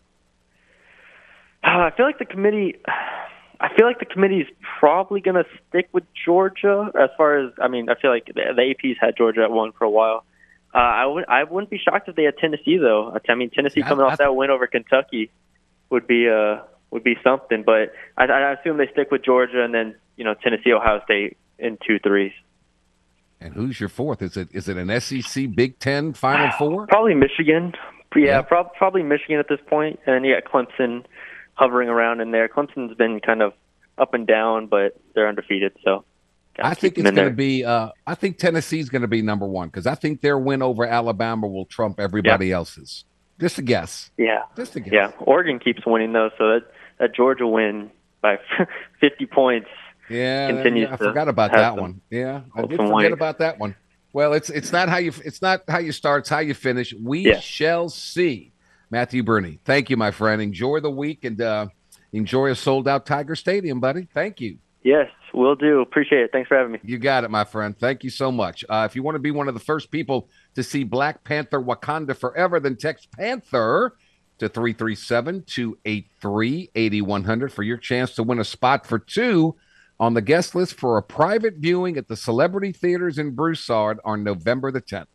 Uh, 1.63 1.68
I 1.68 1.92
feel 1.96 2.06
like 2.06 2.18
the 2.20 2.26
committee. 2.26 2.76
I 3.60 3.74
feel 3.76 3.86
like 3.88 4.00
the 4.00 4.06
committee 4.06 4.39
is 4.41 4.48
probably 4.80 5.20
going 5.22 5.36
to 5.36 5.46
stick 5.70 5.89
with 5.91 6.04
Georgia 6.26 6.91
as 7.00 7.10
far 7.17 7.38
as 7.39 7.52
I 7.62 7.67
mean. 7.67 7.89
I 7.89 7.96
feel 7.96 8.12
like 8.12 8.26
the, 8.26 8.34
the 8.56 8.70
AP's 8.72 8.98
had 9.00 9.15
Georgia 9.17 9.41
at 9.43 9.52
one 9.52 9.72
for 9.72 9.84
a 9.86 9.89
while. 9.89 10.24
Uh, 10.76 10.78
I 10.78 11.06
would 11.06 11.26
I 11.28 11.43
wouldn't 11.43 11.70
be 11.72 11.80
shocked 11.80 12.08
if 12.08 12.15
they 12.15 12.24
had 12.24 12.38
Tennessee 12.38 12.78
though. 12.78 13.17
I 13.30 13.36
mean 13.36 13.50
Tennessee 13.50 13.80
Yeah, 13.80 13.88
coming 13.89 14.06
I- 14.06 14.10
off 14.12 14.17
that 14.20 14.36
win 14.36 14.50
over 14.52 14.67
Kentucky 14.67 15.32
would 15.89 16.06
be 16.08 16.30
uh 16.30 16.62
would 16.91 17.04
be 17.04 17.15
something. 17.24 17.63
But 17.63 17.93
I, 18.17 18.26
I 18.26 18.52
assume 18.54 18.78
they 18.78 18.88
stick 18.91 19.10
with 19.12 19.24
Georgia 19.24 19.63
and 19.63 19.74
then 19.74 19.96
you 20.17 20.24
know 20.24 20.34
Tennessee 20.36 20.72
Ohio 20.74 21.02
State 21.06 21.38
in 21.58 21.78
two 21.86 21.98
threes. 22.00 22.34
And 23.39 23.54
who's 23.54 23.80
your 23.80 23.89
fourth? 23.89 24.22
Is 24.22 24.36
it 24.38 24.50
is 24.52 24.67
it 24.67 24.78
an 24.78 25.00
SEC 25.00 25.56
Big 25.56 25.80
Ten 25.80 26.13
Final 26.13 26.52
Four? 26.58 26.88
Probably 26.88 27.13
Michigan. 27.15 27.74
Yeah, 28.15 28.24
Yeah. 28.26 28.41
prob- 28.41 28.74
probably 28.76 29.04
Michigan 29.04 29.38
at 29.38 29.48
this 29.48 29.60
point, 29.67 30.00
and 30.08 30.26
you 30.26 30.34
got 30.39 30.52
Clemson 30.52 31.04
hovering 31.58 31.89
around 31.89 32.22
in 32.22 32.32
there. 32.32 32.48
Clemson's 32.48 32.96
been 32.96 33.20
kind 33.20 33.41
of 33.41 33.54
up 33.98 34.13
and 34.13 34.26
down, 34.28 34.67
but 34.67 35.00
they're 35.15 35.28
undefeated. 35.28 35.74
So 35.84 36.06
I 36.60 36.74
think 36.74 36.98
it's 36.98 37.12
going 37.12 37.30
to 37.30 37.36
be. 37.36 37.65
Uh, 37.65 37.89
I 38.06 38.15
think 38.15 38.38
Tennessee's 38.38 38.89
going 38.89 39.02
to 39.02 39.08
be 39.08 39.22
number 39.22 39.46
one 39.48 39.67
because 39.67 39.88
I 39.88 39.96
think 39.96 40.22
their 40.22 40.38
win 40.38 40.62
over 40.62 40.86
Alabama 40.86 41.48
will 41.48 41.65
trump 41.65 42.00
everybody 42.00 42.52
else's. 42.52 43.06
Just 43.39 43.60
a 43.60 43.62
guess. 43.62 44.10
Yeah, 44.17 44.43
Just 44.56 44.76
a 44.76 44.80
guess. 44.80 44.93
yeah. 44.93 45.12
Oregon 45.20 45.60
keeps 45.60 45.86
winning 45.86 46.13
though, 46.13 46.30
so 46.38 46.48
that 46.54 46.62
that 47.00 47.13
Georgia 47.15 47.46
win 47.48 47.91
by 48.22 48.39
50 49.02 49.26
points. 49.28 49.67
Yeah, 50.10 50.48
continues 50.52 50.88
yeah, 50.88 50.93
I 50.93 50.98
forgot 50.98 51.28
about 51.28 51.52
that 51.52 51.72
some- 51.74 51.80
one. 51.80 52.02
Yeah, 52.10 52.41
I 52.56 52.62
did 52.62 52.78
forget 52.78 52.91
weight. 52.93 53.12
about 53.12 53.39
that 53.39 53.60
one. 53.60 53.76
Well, 54.13 54.34
it's 54.34 54.50
it's 54.50 54.72
not 54.72 54.89
how 54.89 54.98
you 54.98 55.12
it's 55.26 55.41
not 55.41 55.62
how 55.67 55.78
you 55.80 55.91
start, 55.91 56.22
it's 56.22 56.30
how 56.30 56.39
you 56.39 56.54
finish. 56.56 56.93
We 56.93 57.20
Yeah. 57.28 57.39
shall 57.39 57.89
see. 57.89 58.54
Matthew 58.89 59.23
Burney, 59.23 59.60
thank 59.65 59.89
you, 59.89 59.97
my 59.97 60.12
friend. 60.12 60.41
Enjoy 60.41 60.80
the 60.80 60.89
week 60.89 61.23
and 61.26 61.41
uh, 61.41 61.67
enjoy 62.13 62.52
a 62.52 62.56
sold 62.56 62.88
out 62.88 63.06
Tiger 63.06 63.36
Stadium, 63.36 63.80
buddy. 63.80 64.08
Thank 64.13 64.39
you. 64.39 64.58
Yes, 64.84 65.10
will 65.34 65.56
do. 65.56 65.82
Appreciate 65.82 66.21
it. 66.21 66.32
Thanks 66.32 66.47
for 66.47 66.58
having 66.58 66.73
me. 66.73 66.80
You 66.84 66.97
got 66.97 67.23
it, 67.23 67.32
my 67.32 67.43
friend. 67.43 67.78
Thank 67.78 68.04
you 68.04 68.10
so 68.10 68.32
much. 68.32 68.65
Uh, 68.69 68.88
if 68.89 68.95
you 68.95 69.04
want 69.04 69.15
to 69.15 69.19
be 69.19 69.32
one 69.32 69.47
of 69.47 69.54
the 69.54 69.60
first 69.60 69.91
people 69.91 70.30
to 70.56 70.63
see 70.63 70.84
Black 70.84 71.23
Panther 71.23 71.62
Wakanda 71.62 72.15
Forever, 72.15 72.60
then 72.60 72.76
text 72.76 73.12
Panther 73.12 73.95
to 74.39 74.50
337 74.50 75.43
283 75.45 76.71
8100 76.76 77.52
for 77.52 77.63
your 77.63 77.78
chance 77.78 78.15
to 78.15 78.23
win 78.23 78.39
a 78.39 78.43
spot 78.43 78.86
for 78.86 79.00
two 79.00 79.56
on 80.00 80.13
the 80.13 80.21
guest 80.21 80.54
list 80.54 80.76
for 80.76 80.97
a 80.97 81.04
private 81.04 81.56
viewing 81.58 81.97
at 81.97 82.08
the 82.08 82.15
Celebrity 82.15 82.71
Theaters 82.71 83.17
in 83.17 83.32
Broussard 83.32 84.00
on 84.06 84.23
November 84.23 84.71
the 84.71 84.82
10th. 84.82 85.08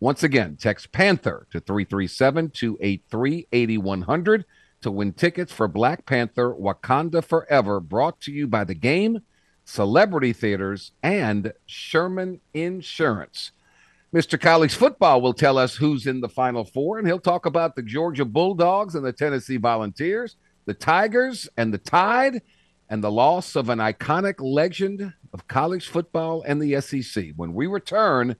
Once 0.00 0.22
again, 0.22 0.56
text 0.56 0.92
Panther 0.92 1.46
to 1.50 1.58
337 1.58 2.50
283 2.50 3.48
8100 3.50 4.44
to 4.80 4.90
win 4.92 5.12
tickets 5.12 5.52
for 5.52 5.66
Black 5.66 6.06
Panther 6.06 6.54
Wakanda 6.54 7.24
Forever, 7.24 7.80
brought 7.80 8.20
to 8.20 8.32
you 8.32 8.46
by 8.46 8.62
the 8.62 8.76
game, 8.76 9.22
Celebrity 9.64 10.32
Theaters, 10.32 10.92
and 11.02 11.52
Sherman 11.66 12.40
Insurance. 12.54 13.50
Mr. 14.14 14.40
College 14.40 14.74
Football 14.74 15.20
will 15.20 15.34
tell 15.34 15.58
us 15.58 15.74
who's 15.74 16.06
in 16.06 16.20
the 16.20 16.28
Final 16.28 16.64
Four, 16.64 16.98
and 16.98 17.06
he'll 17.06 17.18
talk 17.18 17.44
about 17.44 17.74
the 17.74 17.82
Georgia 17.82 18.24
Bulldogs 18.24 18.94
and 18.94 19.04
the 19.04 19.12
Tennessee 19.12 19.56
Volunteers, 19.56 20.36
the 20.64 20.74
Tigers 20.74 21.48
and 21.56 21.74
the 21.74 21.78
Tide, 21.78 22.40
and 22.88 23.02
the 23.02 23.10
loss 23.10 23.56
of 23.56 23.68
an 23.68 23.80
iconic 23.80 24.36
legend 24.38 25.12
of 25.32 25.48
college 25.48 25.88
football 25.88 26.42
and 26.46 26.62
the 26.62 26.80
SEC 26.80 27.32
when 27.36 27.52
we 27.52 27.66
return 27.66 28.36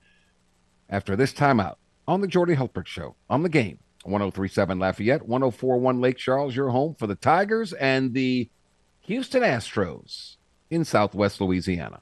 after 0.89 1.15
this 1.15 1.33
timeout 1.33 1.75
on 2.07 2.21
the 2.21 2.27
Jordy 2.27 2.55
Hultberg 2.55 2.87
Show 2.87 3.15
on 3.29 3.43
the 3.43 3.49
game. 3.49 3.79
1037 4.03 4.79
Lafayette, 4.79 5.27
1041 5.27 6.01
Lake 6.01 6.17
Charles, 6.17 6.55
your 6.55 6.69
home 6.69 6.95
for 6.95 7.05
the 7.05 7.15
Tigers 7.15 7.73
and 7.73 8.13
the 8.13 8.49
Houston 9.01 9.43
Astros 9.43 10.37
in 10.69 10.85
Southwest 10.85 11.41
Louisiana. 11.41 11.99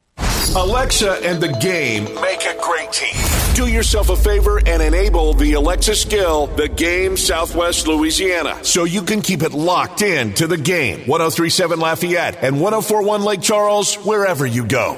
Alexa 0.55 1.11
and 1.27 1.41
the 1.41 1.49
game 1.59 2.05
make 2.21 2.45
a 2.45 2.57
great 2.61 2.91
team. 2.91 3.13
Do 3.53 3.67
yourself 3.67 4.09
a 4.09 4.15
favor 4.15 4.59
and 4.65 4.81
enable 4.81 5.33
the 5.33 5.53
Alexa 5.53 5.95
skill, 5.95 6.47
the 6.47 6.69
game 6.69 7.17
Southwest 7.17 7.87
Louisiana, 7.87 8.63
so 8.63 8.85
you 8.85 9.01
can 9.01 9.21
keep 9.21 9.41
it 9.41 9.51
locked 9.51 10.01
in 10.01 10.33
to 10.35 10.47
the 10.47 10.57
game. 10.57 10.99
1037 11.07 11.79
Lafayette 11.79 12.43
and 12.43 12.61
1041 12.61 13.23
Lake 13.23 13.41
Charles, 13.41 13.95
wherever 13.95 14.45
you 14.45 14.65
go. 14.65 14.97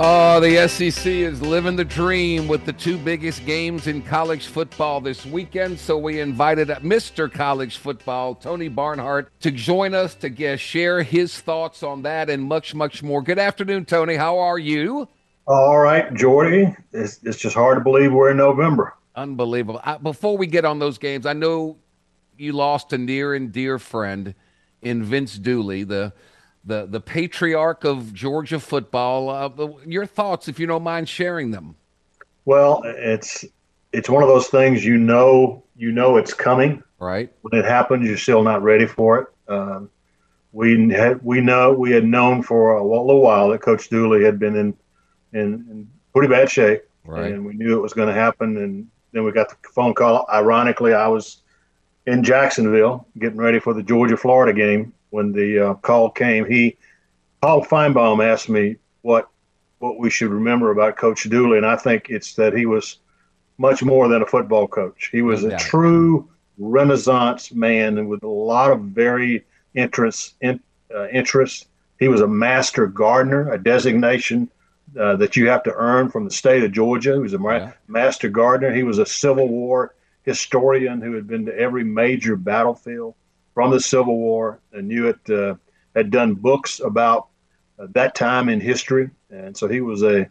Oh, 0.00 0.38
the 0.38 0.68
SEC 0.68 1.06
is 1.06 1.42
living 1.42 1.74
the 1.74 1.84
dream 1.84 2.46
with 2.46 2.64
the 2.64 2.72
two 2.72 2.96
biggest 2.96 3.44
games 3.44 3.88
in 3.88 4.00
college 4.00 4.46
football 4.46 5.00
this 5.00 5.26
weekend. 5.26 5.80
So 5.80 5.98
we 5.98 6.20
invited 6.20 6.68
Mr. 6.68 7.28
College 7.28 7.78
Football, 7.78 8.36
Tony 8.36 8.68
Barnhart, 8.68 9.32
to 9.40 9.50
join 9.50 9.94
us 9.94 10.14
to 10.14 10.28
get, 10.28 10.60
share 10.60 11.02
his 11.02 11.40
thoughts 11.40 11.82
on 11.82 12.02
that 12.02 12.30
and 12.30 12.44
much, 12.44 12.76
much 12.76 13.02
more. 13.02 13.22
Good 13.22 13.40
afternoon, 13.40 13.86
Tony. 13.86 14.14
How 14.14 14.38
are 14.38 14.56
you? 14.56 15.08
All 15.48 15.78
right, 15.80 16.14
Jordy. 16.14 16.76
It's, 16.92 17.18
it's 17.24 17.38
just 17.38 17.56
hard 17.56 17.78
to 17.78 17.82
believe 17.82 18.12
we're 18.12 18.30
in 18.30 18.36
November. 18.36 18.94
Unbelievable. 19.16 19.80
I, 19.82 19.96
before 19.96 20.38
we 20.38 20.46
get 20.46 20.64
on 20.64 20.78
those 20.78 20.98
games, 20.98 21.26
I 21.26 21.32
know 21.32 21.76
you 22.36 22.52
lost 22.52 22.92
a 22.92 22.98
near 22.98 23.34
and 23.34 23.50
dear 23.50 23.80
friend 23.80 24.36
in 24.80 25.02
Vince 25.02 25.36
Dooley, 25.36 25.82
the 25.82 26.12
the 26.68 26.86
the 26.86 27.00
patriarch 27.00 27.84
of 27.84 28.14
Georgia 28.14 28.60
football. 28.60 29.28
Uh, 29.30 29.68
your 29.86 30.06
thoughts, 30.06 30.46
if 30.48 30.60
you 30.60 30.66
don't 30.66 30.82
mind 30.84 31.08
sharing 31.08 31.50
them. 31.50 31.74
Well, 32.44 32.82
it's 32.84 33.44
it's 33.92 34.08
one 34.08 34.22
of 34.22 34.28
those 34.28 34.46
things 34.48 34.84
you 34.84 34.96
know 34.96 35.64
you 35.76 35.90
know 35.90 36.16
it's 36.16 36.32
coming. 36.34 36.82
Right? 37.00 37.32
When 37.42 37.58
it 37.58 37.64
happens, 37.64 38.06
you're 38.06 38.16
still 38.16 38.42
not 38.42 38.62
ready 38.62 38.86
for 38.86 39.18
it. 39.20 39.52
Um, 39.52 39.90
we 40.52 40.90
had 40.90 41.22
we 41.22 41.40
know 41.40 41.72
we 41.72 41.90
had 41.92 42.04
known 42.04 42.42
for 42.42 42.74
a 42.76 42.82
little 42.82 43.20
while 43.20 43.48
that 43.50 43.60
Coach 43.60 43.88
Dooley 43.88 44.24
had 44.24 44.38
been 44.38 44.56
in 44.56 44.74
in, 45.32 45.40
in 45.70 45.88
pretty 46.12 46.28
bad 46.28 46.50
shape, 46.50 46.82
Right. 47.04 47.32
and 47.32 47.44
we 47.44 47.52
knew 47.54 47.76
it 47.76 47.82
was 47.82 47.92
going 47.92 48.08
to 48.08 48.14
happen. 48.14 48.56
And 48.56 48.88
then 49.12 49.24
we 49.24 49.32
got 49.32 49.48
the 49.50 49.56
phone 49.74 49.94
call. 49.94 50.26
Ironically, 50.32 50.94
I 50.94 51.06
was 51.08 51.42
in 52.06 52.22
Jacksonville 52.24 53.06
getting 53.18 53.38
ready 53.38 53.60
for 53.60 53.74
the 53.74 53.82
Georgia 53.82 54.16
Florida 54.16 54.52
game 54.58 54.92
when 55.10 55.32
the 55.32 55.70
uh, 55.70 55.74
call 55.74 56.10
came. 56.10 56.44
He 56.46 56.76
Paul 57.40 57.64
Finebaum 57.64 58.24
asked 58.24 58.48
me 58.48 58.76
what 59.02 59.28
what 59.78 59.98
we 59.98 60.10
should 60.10 60.30
remember 60.30 60.70
about 60.70 60.96
Coach 60.96 61.28
Dooley, 61.28 61.56
and 61.58 61.66
I 61.66 61.76
think 61.76 62.10
it's 62.10 62.34
that 62.34 62.52
he 62.52 62.66
was 62.66 62.98
much 63.58 63.82
more 63.82 64.08
than 64.08 64.22
a 64.22 64.26
football 64.26 64.66
coach. 64.68 65.08
He 65.12 65.22
was 65.22 65.44
a 65.44 65.56
true 65.56 66.28
Renaissance 66.58 67.52
man, 67.52 67.98
and 67.98 68.08
with 68.08 68.22
a 68.24 68.28
lot 68.28 68.72
of 68.72 68.80
very 68.82 69.44
interest 69.74 70.34
in, 70.40 70.60
uh, 70.94 71.08
interest. 71.08 71.68
He 71.98 72.08
was 72.08 72.20
a 72.20 72.28
master 72.28 72.86
gardener, 72.86 73.52
a 73.52 73.58
designation 73.58 74.48
uh, 74.98 75.16
that 75.16 75.36
you 75.36 75.48
have 75.48 75.62
to 75.64 75.74
earn 75.74 76.10
from 76.10 76.24
the 76.24 76.30
state 76.30 76.62
of 76.62 76.72
Georgia. 76.72 77.14
He 77.14 77.18
was 77.18 77.34
a 77.34 77.38
Yeah. 77.42 77.72
master 77.88 78.28
gardener. 78.28 78.72
He 78.72 78.84
was 78.84 78.98
a 78.98 79.06
Civil 79.06 79.48
War 79.48 79.94
historian 80.22 81.00
who 81.00 81.12
had 81.12 81.26
been 81.26 81.46
to 81.46 81.58
every 81.58 81.84
major 81.84 82.36
battlefield 82.36 83.14
from 83.58 83.72
the 83.72 83.80
Civil 83.80 84.16
War 84.16 84.60
and 84.72 84.86
knew 84.86 85.08
it. 85.08 85.18
Uh, 85.28 85.56
had 85.96 86.12
done 86.12 86.34
books 86.34 86.78
about 86.78 87.26
uh, 87.76 87.88
that 87.90 88.14
time 88.14 88.48
in 88.48 88.60
history, 88.60 89.10
and 89.30 89.56
so 89.56 89.66
he 89.66 89.80
was 89.80 90.04
a 90.04 90.30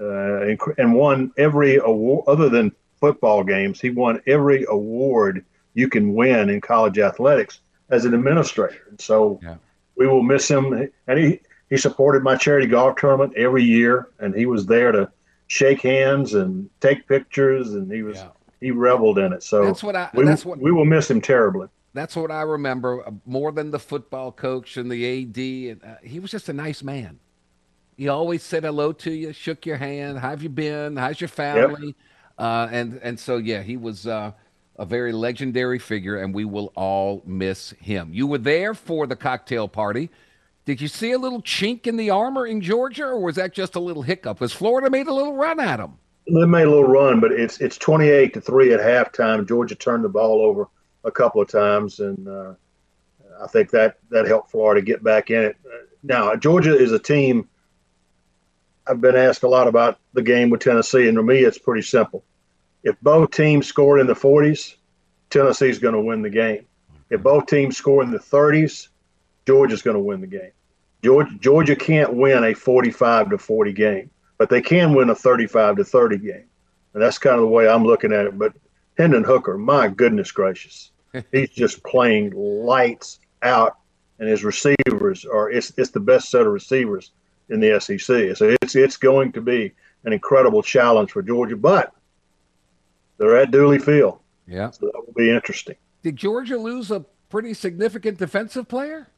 uh, 0.00 0.56
and 0.78 0.94
won 0.94 1.30
every 1.36 1.76
award 1.76 2.24
other 2.26 2.48
than 2.48 2.72
football 2.98 3.44
games. 3.44 3.78
He 3.78 3.90
won 3.90 4.22
every 4.26 4.64
award 4.70 5.44
you 5.74 5.88
can 5.90 6.14
win 6.14 6.48
in 6.48 6.62
college 6.62 6.98
athletics 6.98 7.60
as 7.90 8.06
an 8.06 8.14
administrator. 8.14 8.84
And 8.88 8.98
so 8.98 9.38
Yeah. 9.42 9.56
we 9.96 10.06
will 10.06 10.22
miss 10.22 10.50
him. 10.50 10.88
And 11.06 11.18
he 11.18 11.40
he 11.68 11.76
supported 11.76 12.22
my 12.22 12.36
charity 12.36 12.66
golf 12.66 12.96
tournament 12.96 13.34
every 13.36 13.64
year, 13.64 14.08
and 14.18 14.34
he 14.34 14.46
was 14.46 14.64
there 14.64 14.92
to 14.92 15.10
shake 15.48 15.82
hands 15.82 16.32
and 16.32 16.70
take 16.80 17.06
pictures, 17.06 17.74
and 17.74 17.92
he 17.92 18.02
was 18.02 18.16
Yeah. 18.16 18.28
he 18.60 18.70
reveled 18.70 19.18
in 19.18 19.34
it. 19.34 19.42
So 19.42 19.66
That's 19.66 19.82
what 19.82 19.94
I. 19.96 20.08
we, 20.14 20.24
that's 20.24 20.46
what. 20.46 20.58
we 20.58 20.72
will 20.72 20.86
miss 20.86 21.10
him 21.10 21.20
terribly. 21.20 21.68
That's 21.94 22.16
what 22.16 22.30
I 22.30 22.42
remember 22.42 23.06
uh, 23.06 23.10
more 23.26 23.52
than 23.52 23.70
the 23.70 23.78
football 23.78 24.32
coach 24.32 24.76
and 24.76 24.90
the 24.90 25.22
AD. 25.22 25.36
And, 25.36 25.84
uh, 25.84 25.96
he 26.02 26.20
was 26.20 26.30
just 26.30 26.48
a 26.48 26.52
nice 26.52 26.82
man. 26.82 27.20
He 27.96 28.08
always 28.08 28.42
said 28.42 28.64
hello 28.64 28.92
to 28.92 29.12
you, 29.12 29.32
shook 29.32 29.66
your 29.66 29.76
hand. 29.76 30.18
How 30.18 30.30
have 30.30 30.42
you 30.42 30.48
been? 30.48 30.96
How's 30.96 31.20
your 31.20 31.28
family? 31.28 31.94
Uh, 32.38 32.68
and 32.72 32.98
and 33.02 33.20
so 33.20 33.36
yeah, 33.36 33.62
he 33.62 33.76
was 33.76 34.06
uh, 34.06 34.32
a 34.76 34.86
very 34.86 35.12
legendary 35.12 35.78
figure, 35.78 36.16
and 36.16 36.34
we 36.34 36.44
will 36.44 36.72
all 36.74 37.22
miss 37.26 37.70
him. 37.72 38.10
You 38.12 38.26
were 38.26 38.38
there 38.38 38.72
for 38.74 39.06
the 39.06 39.14
cocktail 39.14 39.68
party. 39.68 40.10
Did 40.64 40.80
you 40.80 40.88
see 40.88 41.12
a 41.12 41.18
little 41.18 41.42
chink 41.42 41.86
in 41.86 41.96
the 41.96 42.10
armor 42.10 42.46
in 42.46 42.60
Georgia, 42.60 43.04
or 43.04 43.20
was 43.20 43.36
that 43.36 43.52
just 43.52 43.74
a 43.74 43.80
little 43.80 44.02
hiccup? 44.02 44.40
Was 44.40 44.52
Florida 44.52 44.88
made 44.88 45.08
a 45.08 45.12
little 45.12 45.34
run 45.34 45.60
at 45.60 45.76
them? 45.76 45.98
They 46.26 46.46
made 46.46 46.66
a 46.66 46.70
little 46.70 46.88
run, 46.88 47.20
but 47.20 47.32
it's 47.32 47.60
it's 47.60 47.76
28 47.76 48.32
to 48.34 48.40
three 48.40 48.72
at 48.72 48.80
halftime. 48.80 49.46
Georgia 49.46 49.74
turned 49.74 50.04
the 50.04 50.08
ball 50.08 50.40
over 50.40 50.68
a 51.04 51.10
couple 51.10 51.42
of 51.42 51.48
times, 51.48 52.00
and 52.00 52.28
uh, 52.28 52.54
I 53.42 53.46
think 53.48 53.70
that 53.70 53.98
that 54.10 54.26
helped 54.26 54.50
Florida 54.50 54.82
get 54.82 55.02
back 55.02 55.30
in 55.30 55.42
it. 55.42 55.56
Now 56.02 56.34
Georgia 56.36 56.76
is 56.76 56.92
a 56.92 56.98
team. 56.98 57.48
I've 58.86 59.00
been 59.00 59.16
asked 59.16 59.44
a 59.44 59.48
lot 59.48 59.68
about 59.68 59.98
the 60.12 60.22
game 60.22 60.50
with 60.50 60.60
Tennessee, 60.60 61.08
and 61.08 61.16
for 61.16 61.22
me, 61.22 61.38
it's 61.38 61.58
pretty 61.58 61.82
simple. 61.82 62.24
If 62.82 63.00
both 63.00 63.30
teams 63.30 63.66
scored 63.66 64.00
in 64.00 64.08
the 64.08 64.14
40s, 64.14 64.74
Tennessee's 65.30 65.78
going 65.78 65.94
to 65.94 66.00
win 66.00 66.22
the 66.22 66.30
game. 66.30 66.66
If 67.10 67.22
both 67.22 67.46
teams 67.46 67.76
score 67.76 68.02
in 68.02 68.10
the 68.10 68.18
30s, 68.18 68.88
Georgia's 69.46 69.82
going 69.82 69.96
to 69.96 70.02
win 70.02 70.20
the 70.20 70.26
game. 70.26 70.50
Georgia, 71.02 71.34
Georgia 71.40 71.76
can't 71.76 72.14
win 72.14 72.44
a 72.44 72.54
45 72.54 73.30
to 73.30 73.38
40 73.38 73.72
game, 73.72 74.10
but 74.38 74.48
they 74.48 74.60
can 74.60 74.94
win 74.94 75.10
a 75.10 75.14
35 75.14 75.76
to 75.76 75.84
30 75.84 76.18
game. 76.18 76.44
And 76.94 77.02
that's 77.02 77.18
kind 77.18 77.36
of 77.36 77.42
the 77.42 77.48
way 77.48 77.68
I'm 77.68 77.84
looking 77.84 78.12
at 78.12 78.26
it. 78.26 78.38
But 78.38 78.52
Hendon 78.98 79.24
Hooker, 79.24 79.58
my 79.58 79.88
goodness 79.88 80.30
gracious, 80.30 80.91
he's 81.32 81.50
just 81.50 81.82
playing 81.84 82.32
lights 82.34 83.20
out, 83.42 83.78
and 84.18 84.28
his 84.28 84.44
receivers 84.44 85.24
are 85.24 85.50
it's 85.50 85.72
it's 85.76 85.90
the 85.90 86.00
best 86.00 86.30
set 86.30 86.42
of 86.42 86.52
receivers 86.52 87.12
in 87.48 87.60
the 87.60 87.80
SEC. 87.80 88.36
So 88.36 88.56
it's 88.62 88.74
it's 88.74 88.96
going 88.96 89.32
to 89.32 89.40
be 89.40 89.72
an 90.04 90.12
incredible 90.12 90.62
challenge 90.62 91.12
for 91.12 91.22
Georgia, 91.22 91.56
but 91.56 91.92
they're 93.18 93.36
at 93.36 93.50
Dooley 93.50 93.78
Field. 93.78 94.18
Yeah, 94.46 94.70
so 94.70 94.86
that 94.86 95.06
will 95.06 95.14
be 95.14 95.30
interesting. 95.30 95.76
Did 96.02 96.16
Georgia 96.16 96.58
lose 96.58 96.90
a 96.90 97.04
pretty 97.28 97.54
significant 97.54 98.18
defensive 98.18 98.68
player? 98.68 99.08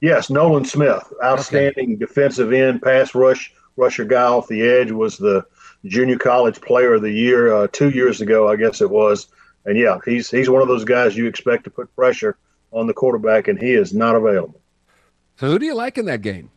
Yes, 0.00 0.30
Nolan 0.30 0.64
Smith, 0.64 1.12
outstanding 1.22 1.90
okay. 1.90 1.96
defensive 1.96 2.52
end, 2.52 2.82
pass 2.82 3.14
rush 3.14 3.52
rusher 3.76 4.04
guy 4.04 4.22
off 4.22 4.48
the 4.48 4.62
edge, 4.62 4.90
was 4.90 5.18
the 5.18 5.44
junior 5.84 6.18
college 6.18 6.60
player 6.60 6.94
of 6.94 7.02
the 7.02 7.10
year 7.10 7.52
uh, 7.52 7.66
two 7.72 7.90
years 7.90 8.20
ago, 8.20 8.48
I 8.48 8.56
guess 8.56 8.80
it 8.80 8.90
was. 8.90 9.28
And 9.68 9.76
yeah, 9.76 9.98
he's 10.02 10.30
he's 10.30 10.48
one 10.48 10.62
of 10.62 10.68
those 10.68 10.84
guys 10.84 11.14
you 11.14 11.26
expect 11.26 11.64
to 11.64 11.70
put 11.70 11.94
pressure 11.94 12.38
on 12.72 12.86
the 12.86 12.94
quarterback, 12.94 13.48
and 13.48 13.60
he 13.60 13.74
is 13.74 13.92
not 13.92 14.16
available. 14.16 14.58
So 15.36 15.46
who 15.46 15.58
do 15.58 15.66
you 15.66 15.74
like 15.74 15.98
in 15.98 16.06
that 16.06 16.22
game? 16.22 16.50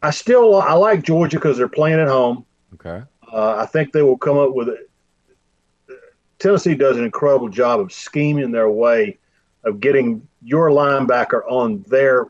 I 0.00 0.12
still 0.12 0.54
I 0.60 0.74
like 0.74 1.02
Georgia 1.02 1.38
because 1.38 1.56
they're 1.56 1.66
playing 1.66 1.98
at 1.98 2.06
home. 2.06 2.46
Okay. 2.74 3.02
Uh, 3.32 3.56
I 3.56 3.66
think 3.66 3.92
they 3.92 4.02
will 4.02 4.16
come 4.16 4.38
up 4.38 4.54
with 4.54 4.68
it. 4.68 4.88
Tennessee 6.38 6.76
does 6.76 6.96
an 6.96 7.04
incredible 7.04 7.48
job 7.48 7.80
of 7.80 7.92
scheming 7.92 8.52
their 8.52 8.70
way 8.70 9.18
of 9.64 9.80
getting 9.80 10.26
your 10.40 10.70
linebacker 10.70 11.42
on 11.50 11.82
their 11.88 12.28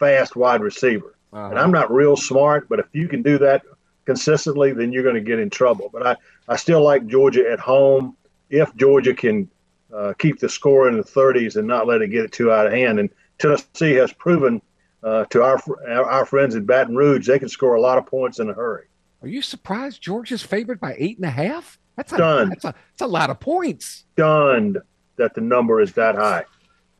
fast 0.00 0.34
wide 0.34 0.62
receiver. 0.62 1.14
Uh-huh. 1.32 1.50
And 1.50 1.60
I'm 1.60 1.70
not 1.70 1.92
real 1.92 2.16
smart, 2.16 2.68
but 2.68 2.80
if 2.80 2.86
you 2.92 3.06
can 3.06 3.22
do 3.22 3.38
that 3.38 3.62
consistently, 4.04 4.72
then 4.72 4.92
you're 4.92 5.04
going 5.04 5.14
to 5.14 5.20
get 5.20 5.38
in 5.38 5.48
trouble. 5.48 5.90
But 5.92 6.04
I, 6.04 6.16
I 6.48 6.56
still 6.56 6.82
like 6.82 7.06
Georgia 7.06 7.48
at 7.48 7.60
home 7.60 8.16
if 8.50 8.74
Georgia 8.76 9.14
can 9.14 9.50
uh, 9.94 10.12
keep 10.18 10.38
the 10.38 10.48
score 10.48 10.88
in 10.88 10.96
the 10.96 11.02
30s 11.02 11.56
and 11.56 11.66
not 11.66 11.86
let 11.86 12.02
it 12.02 12.08
get 12.08 12.24
it 12.24 12.32
too 12.32 12.52
out 12.52 12.66
of 12.66 12.72
hand. 12.72 12.98
And 12.98 13.10
Tennessee 13.38 13.94
has 13.94 14.12
proven 14.12 14.60
uh, 15.02 15.24
to 15.26 15.42
our 15.42 15.60
our 15.88 16.26
friends 16.26 16.54
in 16.54 16.64
Baton 16.64 16.96
Rouge 16.96 17.28
they 17.28 17.38
can 17.38 17.48
score 17.48 17.74
a 17.74 17.80
lot 17.80 17.98
of 17.98 18.06
points 18.06 18.38
in 18.38 18.50
a 18.50 18.54
hurry. 18.54 18.86
Are 19.22 19.28
you 19.28 19.42
surprised 19.42 20.02
Georgia's 20.02 20.42
favored 20.42 20.80
by 20.80 20.94
eight 20.98 21.16
and 21.16 21.26
a 21.26 21.30
half? 21.30 21.78
That's 21.96 22.12
a, 22.12 22.16
Stunned. 22.16 22.50
That's 22.52 22.64
a, 22.64 22.74
that's 22.92 23.02
a 23.02 23.06
lot 23.06 23.30
of 23.30 23.40
points. 23.40 24.04
Stunned 24.14 24.78
that 25.16 25.34
the 25.34 25.40
number 25.40 25.80
is 25.80 25.92
that 25.92 26.14
high. 26.14 26.44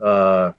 Uh, 0.00 0.52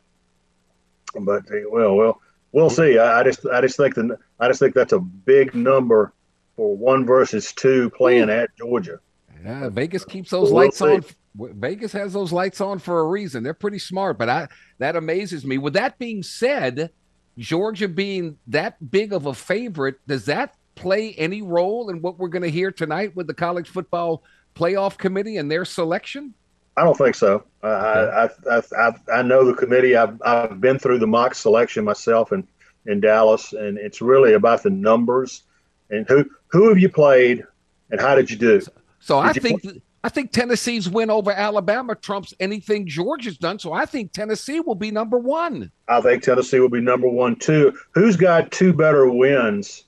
but 1.19 1.43
well, 1.69 1.95
well, 1.95 2.21
we'll 2.51 2.69
see. 2.69 2.97
I, 2.97 3.21
I, 3.21 3.23
just 3.23 3.45
I 3.47 3.61
just 3.61 3.77
think 3.77 3.95
the 3.95 4.17
I 4.39 4.47
just 4.47 4.59
think 4.59 4.75
that's 4.75 4.93
a 4.93 4.99
big 4.99 5.55
number 5.55 6.13
for 6.55 6.75
one 6.75 7.05
versus 7.05 7.53
two 7.53 7.89
playing 7.91 8.29
at 8.29 8.55
Georgia. 8.57 8.99
Yeah, 9.43 9.69
Vegas 9.69 10.05
keeps 10.05 10.29
those 10.31 10.51
we'll 10.51 10.63
lights 10.63 10.79
see. 10.79 10.85
on 10.85 11.05
Vegas 11.35 11.91
has 11.91 12.13
those 12.13 12.31
lights 12.31 12.61
on 12.61 12.79
for 12.79 12.99
a 12.99 13.07
reason. 13.07 13.43
They're 13.43 13.53
pretty 13.53 13.79
smart, 13.79 14.17
but 14.17 14.29
I 14.29 14.47
that 14.79 14.95
amazes 14.95 15.45
me. 15.45 15.57
With 15.57 15.73
that 15.73 15.97
being 15.99 16.23
said, 16.23 16.91
Georgia 17.37 17.87
being 17.87 18.37
that 18.47 18.91
big 18.91 19.13
of 19.13 19.27
a 19.27 19.33
favorite, 19.33 19.95
does 20.07 20.25
that 20.25 20.55
play 20.75 21.13
any 21.13 21.41
role 21.41 21.89
in 21.89 22.01
what 22.01 22.17
we're 22.17 22.27
going 22.27 22.43
to 22.43 22.49
hear 22.49 22.71
tonight 22.71 23.15
with 23.15 23.27
the 23.27 23.33
college 23.33 23.69
football 23.69 24.23
playoff 24.55 24.97
committee 24.97 25.37
and 25.37 25.51
their 25.51 25.65
selection? 25.65 26.33
I 26.75 26.83
don't 26.83 26.97
think 26.97 27.15
so. 27.15 27.43
Okay. 27.63 28.29
I, 28.49 28.55
I, 28.55 28.61
I, 28.77 29.19
I 29.19 29.21
know 29.23 29.43
the 29.43 29.53
committee. 29.53 29.95
I've, 29.95 30.21
I've 30.23 30.61
been 30.61 30.77
through 30.77 30.99
the 30.99 31.07
mock 31.07 31.33
selection 31.33 31.83
myself 31.83 32.31
in, 32.31 32.47
in 32.85 32.99
Dallas, 32.99 33.53
and 33.53 33.77
it's 33.77 34.01
really 34.01 34.33
about 34.33 34.63
the 34.63 34.69
numbers 34.69 35.43
and 35.89 36.07
who 36.07 36.25
who 36.49 36.69
have 36.69 36.77
you 36.77 36.89
played 36.89 37.43
and 37.89 37.99
how 37.99 38.15
did 38.15 38.29
you 38.29 38.37
do. 38.37 38.61
So, 38.99 39.15
so 39.15 39.19
I 39.19 39.33
think? 39.33 39.63
I 40.03 40.09
think 40.09 40.31
Tennessee's 40.31 40.87
win 40.87 41.09
over 41.09 41.31
Alabama 41.31 41.93
trumps 41.95 42.33
anything 42.39 42.87
Georgia's 42.87 43.37
done. 43.37 43.59
So 43.59 43.73
I 43.73 43.85
think 43.85 44.13
Tennessee 44.13 44.61
will 44.61 44.75
be 44.75 44.89
number 44.89 45.17
one. 45.17 45.69
I 45.89 45.99
think 45.99 46.23
Tennessee 46.23 46.59
will 46.59 46.69
be 46.69 46.79
number 46.79 47.09
one 47.09 47.35
too. 47.35 47.77
Who's 47.91 48.15
got 48.15 48.51
two 48.51 48.71
better 48.71 49.09
wins 49.09 49.83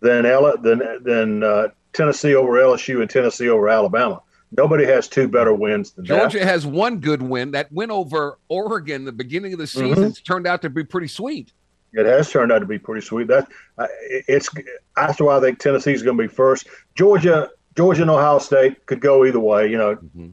than 0.00 0.24
Ella, 0.24 0.56
than 0.58 1.02
than 1.02 1.42
uh, 1.42 1.68
Tennessee 1.94 2.34
over 2.34 2.52
LSU 2.52 3.00
and 3.00 3.10
Tennessee 3.10 3.48
over 3.48 3.68
Alabama? 3.68 4.22
Nobody 4.56 4.84
has 4.84 5.08
two 5.08 5.26
better 5.26 5.52
wins 5.52 5.92
than 5.92 6.04
Georgia 6.04 6.38
that. 6.38 6.46
has 6.46 6.64
one 6.66 7.00
good 7.00 7.22
win. 7.22 7.50
That 7.50 7.72
win 7.72 7.90
over 7.90 8.38
Oregon, 8.48 9.04
the 9.04 9.12
beginning 9.12 9.52
of 9.52 9.58
the 9.58 9.64
mm-hmm. 9.64 9.88
season, 9.88 10.10
mm-hmm. 10.12 10.22
turned 10.22 10.46
out 10.46 10.62
to 10.62 10.70
be 10.70 10.84
pretty 10.84 11.08
sweet. 11.08 11.52
It 11.92 12.06
has 12.06 12.30
turned 12.30 12.52
out 12.52 12.58
to 12.60 12.66
be 12.66 12.78
pretty 12.78 13.04
sweet. 13.04 13.26
That 13.26 13.48
uh, 13.78 13.86
it's 14.28 14.48
that's 14.94 15.20
why 15.20 15.38
I 15.38 15.40
think 15.40 15.58
Tennessee's 15.58 16.02
going 16.02 16.16
to 16.16 16.22
be 16.22 16.28
first. 16.28 16.68
Georgia 16.94 17.48
Georgia 17.76 18.02
and 18.02 18.10
Ohio 18.10 18.38
State 18.38 18.86
could 18.86 19.00
go 19.00 19.24
either 19.24 19.40
way, 19.40 19.70
you 19.70 19.76
know. 19.76 19.96
Mm-hmm. 19.96 20.28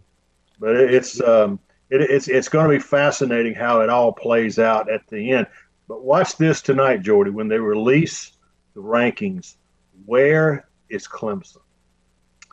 But 0.59 0.75
it's 0.77 1.21
um, 1.21 1.59
it, 1.89 2.01
it's 2.01 2.27
it's 2.27 2.49
going 2.49 2.69
to 2.69 2.75
be 2.75 2.79
fascinating 2.79 3.53
how 3.53 3.81
it 3.81 3.89
all 3.89 4.13
plays 4.13 4.59
out 4.59 4.89
at 4.89 5.05
the 5.07 5.31
end. 5.31 5.47
But 5.87 6.03
watch 6.03 6.37
this 6.37 6.61
tonight, 6.61 7.01
Jordy, 7.01 7.31
when 7.31 7.49
they 7.49 7.59
release 7.59 8.31
the 8.73 8.81
rankings. 8.81 9.55
Where 10.05 10.67
is 10.89 11.07
Clemson? 11.07 11.57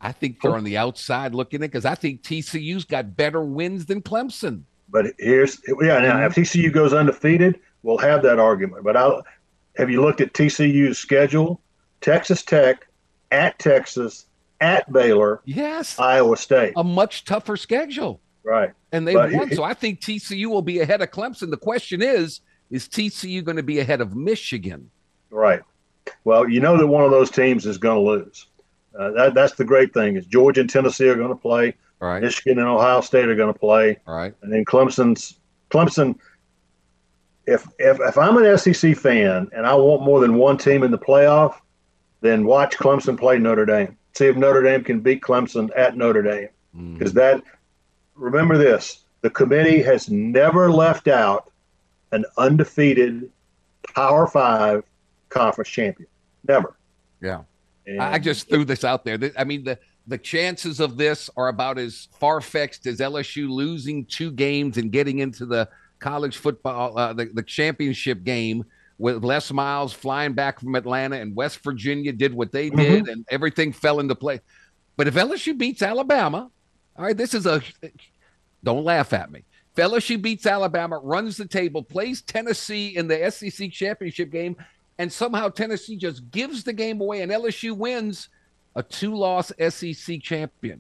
I 0.01 0.13
think 0.13 0.41
they're 0.41 0.55
on 0.55 0.65
the 0.65 0.79
outside 0.79 1.35
looking 1.35 1.63
at 1.63 1.71
because 1.71 1.85
I 1.85 1.95
think 1.95 2.23
TCU's 2.23 2.85
got 2.85 3.17
better 3.17 3.43
wins 3.43 3.87
than 3.87 4.03
Clemson. 4.03 4.63
But 4.89 5.07
here's 5.19 5.61
yeah. 5.81 6.01
Now, 6.01 6.25
if 6.25 6.35
TCU 6.35 6.73
goes 6.73 6.93
undefeated, 6.93 7.61
we'll 7.83 7.99
have 7.99 8.23
that 8.23 8.39
argument. 8.39 8.83
But 8.83 8.97
I 8.97 9.21
have 9.77 9.91
you 9.91 10.01
looked 10.01 10.21
at 10.21 10.33
TCU's 10.33 10.99
schedule? 10.99 11.61
Texas 12.01 12.43
Tech 12.43 12.87
at 13.31 13.59
Texas 13.59 14.27
at 14.61 14.91
Baylor, 14.93 15.41
yes, 15.45 15.99
Iowa 15.99 16.37
State, 16.37 16.75
a 16.77 16.85
much 16.85 17.25
tougher 17.25 17.57
schedule, 17.57 18.21
right? 18.43 18.73
And 18.93 19.07
they 19.07 19.15
won, 19.15 19.51
so 19.53 19.63
I 19.63 19.75
think 19.75 20.01
TCU 20.01 20.47
will 20.47 20.63
be 20.63 20.81
ahead 20.81 21.03
of 21.03 21.11
Clemson. 21.11 21.51
The 21.51 21.57
question 21.57 22.03
is, 22.03 22.41
is 22.71 22.89
TCU 22.89 23.45
going 23.45 23.57
to 23.57 23.63
be 23.63 23.79
ahead 23.79 24.01
of 24.01 24.15
Michigan? 24.15 24.91
Right. 25.31 25.63
Well, 26.25 26.49
you 26.49 26.61
know 26.61 26.77
that 26.77 26.87
one 26.87 27.05
of 27.05 27.11
those 27.11 27.31
teams 27.31 27.67
is 27.67 27.79
going 27.79 27.97
to 27.97 28.11
lose. 28.11 28.47
Uh, 28.99 29.11
that, 29.13 29.35
that's 29.35 29.55
the 29.55 29.65
great 29.65 29.95
thing 29.95 30.17
is 30.17 30.27
Georgia 30.27 30.61
and 30.63 30.71
Tennessee 30.71 31.09
are 31.09 31.15
going 31.15 31.29
to 31.29 31.37
play. 31.37 31.75
Right. 32.01 32.23
Michigan 32.23 32.59
and 32.59 32.67
Ohio 32.67 33.01
State 33.01 33.29
are 33.29 33.35
going 33.35 33.53
to 33.53 33.59
play. 33.59 33.99
Right. 34.07 34.35
And 34.43 34.53
then 34.53 34.65
Clemson's 34.65 35.39
Clemson. 35.71 36.17
If, 37.47 37.67
if 37.79 37.99
if 38.01 38.19
I'm 38.19 38.37
an 38.37 38.59
SEC 38.59 38.97
fan 38.97 39.49
and 39.53 39.67
I 39.67 39.75
want 39.75 40.03
more 40.03 40.21
than 40.21 40.35
one 40.35 40.57
team 40.57 40.83
in 40.83 40.91
the 40.91 40.99
playoff, 40.99 41.55
then 42.21 42.45
watch 42.45 42.77
Clemson 42.77 43.19
play 43.19 43.39
Notre 43.39 43.67
Dame 43.67 43.97
see 44.15 44.27
if 44.27 44.37
Notre 44.37 44.63
Dame 44.63 44.85
can 44.85 45.01
beat 45.01 45.23
Clemson 45.23 45.71
at 45.77 45.97
Notre 45.97 46.23
Dame. 46.23 46.49
Because 46.95 47.13
mm. 47.13 47.17
that, 47.17 47.43
remember 48.15 48.57
this, 48.57 49.05
the 49.23 49.31
committee 49.31 49.83
has 49.83 50.09
never 50.09 50.71
left 50.71 51.09
out 51.09 51.51
an 52.13 52.25
undefeated 52.39 53.31
Power 53.95 54.27
Five 54.27 54.85
conference 55.29 55.69
champion. 55.69 56.09
Never. 56.47 56.77
Yeah. 57.21 57.43
And 57.87 58.01
I 58.01 58.19
just 58.19 58.49
threw 58.49 58.65
this 58.65 58.85
out 58.85 59.05
there. 59.05 59.19
I 59.37 59.45
mean, 59.45 59.65
the 59.65 59.79
the 60.07 60.19
chances 60.19 60.81
of 60.81 60.97
this 60.97 61.31
are 61.37 61.49
about 61.49 61.79
as 61.79 62.09
far 62.19 62.41
fetched 62.41 62.87
as 62.87 62.99
LSU 62.99 63.49
losing 63.49 64.05
two 64.07 64.33
games 64.33 64.77
and 64.77 64.91
getting 64.91 65.21
into 65.21 65.47
the 65.47 65.69
college 65.99 66.37
football, 66.39 66.99
uh, 66.99 67.13
the, 67.13 67.27
the 67.27 67.43
championship 67.43 68.25
game 68.25 68.65
with 69.01 69.25
Les 69.25 69.51
Miles 69.51 69.95
flying 69.95 70.35
back 70.35 70.61
from 70.61 70.75
Atlanta 70.75 71.17
and 71.17 71.35
West 71.35 71.65
Virginia 71.65 72.13
did 72.13 72.35
what 72.35 72.53
they 72.53 72.69
did 72.69 73.05
mm-hmm. 73.05 73.11
and 73.11 73.27
everything 73.31 73.73
fell 73.73 73.99
into 73.99 74.15
place. 74.15 74.41
But 74.99 75.09
if 75.09 75.15
LSU 75.15 75.57
beats 75.57 75.81
Alabama, 75.81 76.51
all 76.97 77.05
right, 77.05 77.17
this 77.17 77.33
is 77.33 77.47
a 77.47 77.63
don't 78.63 78.85
laugh 78.85 79.15
at 79.15 79.33
me. 79.33 79.43
If 79.75 79.83
LSU 79.83 80.21
beats 80.21 80.45
Alabama, 80.45 80.99
runs 80.99 81.39
the 81.39 81.47
table, 81.47 81.83
plays 81.83 82.21
Tennessee 82.21 82.95
in 82.95 83.09
the 83.09 83.31
SEC 83.31 83.71
championship 83.73 84.31
game, 84.31 84.55
and 84.99 85.11
somehow 85.11 85.49
Tennessee 85.49 85.97
just 85.97 86.31
gives 86.31 86.63
the 86.63 86.75
game 86.75 87.01
away 87.01 87.23
and 87.23 87.33
LSU 87.33 87.75
wins 87.75 88.29
a 88.77 88.83
two 88.83 89.15
loss 89.15 89.51
SEC 89.71 90.21
champion. 90.21 90.79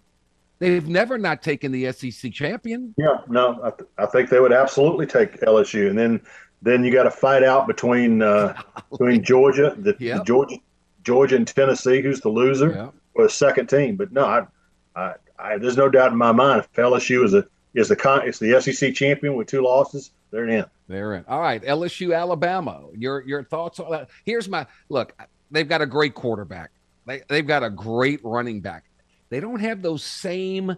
They've 0.59 0.87
never 0.87 1.17
not 1.17 1.43
taken 1.43 1.73
the 1.73 1.91
SEC 1.91 2.31
champion. 2.35 2.95
Yeah, 2.99 3.23
no, 3.29 3.59
I, 3.63 3.71
th- 3.71 3.89
I 3.97 4.05
think 4.05 4.29
they 4.29 4.41
would 4.41 4.53
absolutely 4.53 5.07
take 5.07 5.41
LSU. 5.41 5.89
And 5.89 5.99
then 5.99 6.21
Then 6.63 6.85
you 6.85 6.93
got 6.93 7.05
to 7.05 7.11
fight 7.11 7.43
out 7.43 7.67
between 7.67 8.23
uh, 8.23 8.55
between 8.91 9.23
Georgia, 9.25 9.75
the, 9.79 9.97
Yep. 9.99 10.19
the 10.19 10.25
Georgia, 10.25 10.57
Georgia 11.05 11.37
and 11.37 11.47
Tennessee, 11.47 12.03
who's 12.03 12.21
the 12.21 12.29
loser, 12.29 12.71
Yeah. 12.71 12.89
or 13.15 13.25
the 13.25 13.31
second 13.31 13.69
team. 13.69 13.97
But 13.97 14.13
no, 14.13 14.25
I, 14.27 14.47
I, 14.95 15.15
I, 15.39 15.59
there's 15.59 15.77
no 15.77 15.89
doubt 15.89 16.13
in 16.13 16.19
my 16.19 16.33
mind 16.33 16.61
if 16.61 16.73
LSU 16.75 17.25
is 17.25 17.35
a 17.35 17.47
is 17.73 17.89
the 17.89 17.97
con, 17.97 18.23
it's 18.27 18.39
the 18.41 18.61
SEC 18.61 18.95
champion 18.95 19.37
with 19.37 19.47
two 19.47 19.63
losses, 19.63 20.11
they're 20.33 20.49
in. 20.49 20.65
They're 20.89 21.15
in. 21.15 21.25
All 21.29 21.41
right, 21.41 21.63
LSU, 21.63 22.15
Alabama. 22.17 22.83
Your 22.97 23.23
your 23.23 23.45
thoughts 23.45 23.79
on 23.81 23.91
that? 23.93 24.11
Here's 24.25 24.49
my 24.49 24.67
look. 24.89 25.15
They've 25.53 25.69
got 25.69 25.81
a 25.81 25.87
great 25.87 26.15
quarterback. 26.15 26.71
They 27.07 27.23
they've 27.29 27.47
got 27.47 27.63
a 27.63 27.71
great 27.71 28.21
running 28.25 28.61
back. 28.61 28.85
They 29.31 29.39
don't 29.41 29.61
have 29.61 29.81
those 29.83 30.03
same 30.03 30.77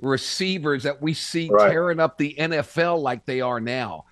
receivers 0.00 0.84
that 0.84 1.02
we 1.02 1.12
see 1.12 1.48
Right. 1.50 1.70
tearing 1.70 2.00
up 2.00 2.18
the 2.18 2.34
NFL 2.38 3.02
like 3.02 3.26
they 3.26 3.40
are 3.40 3.60
now. 3.60 4.04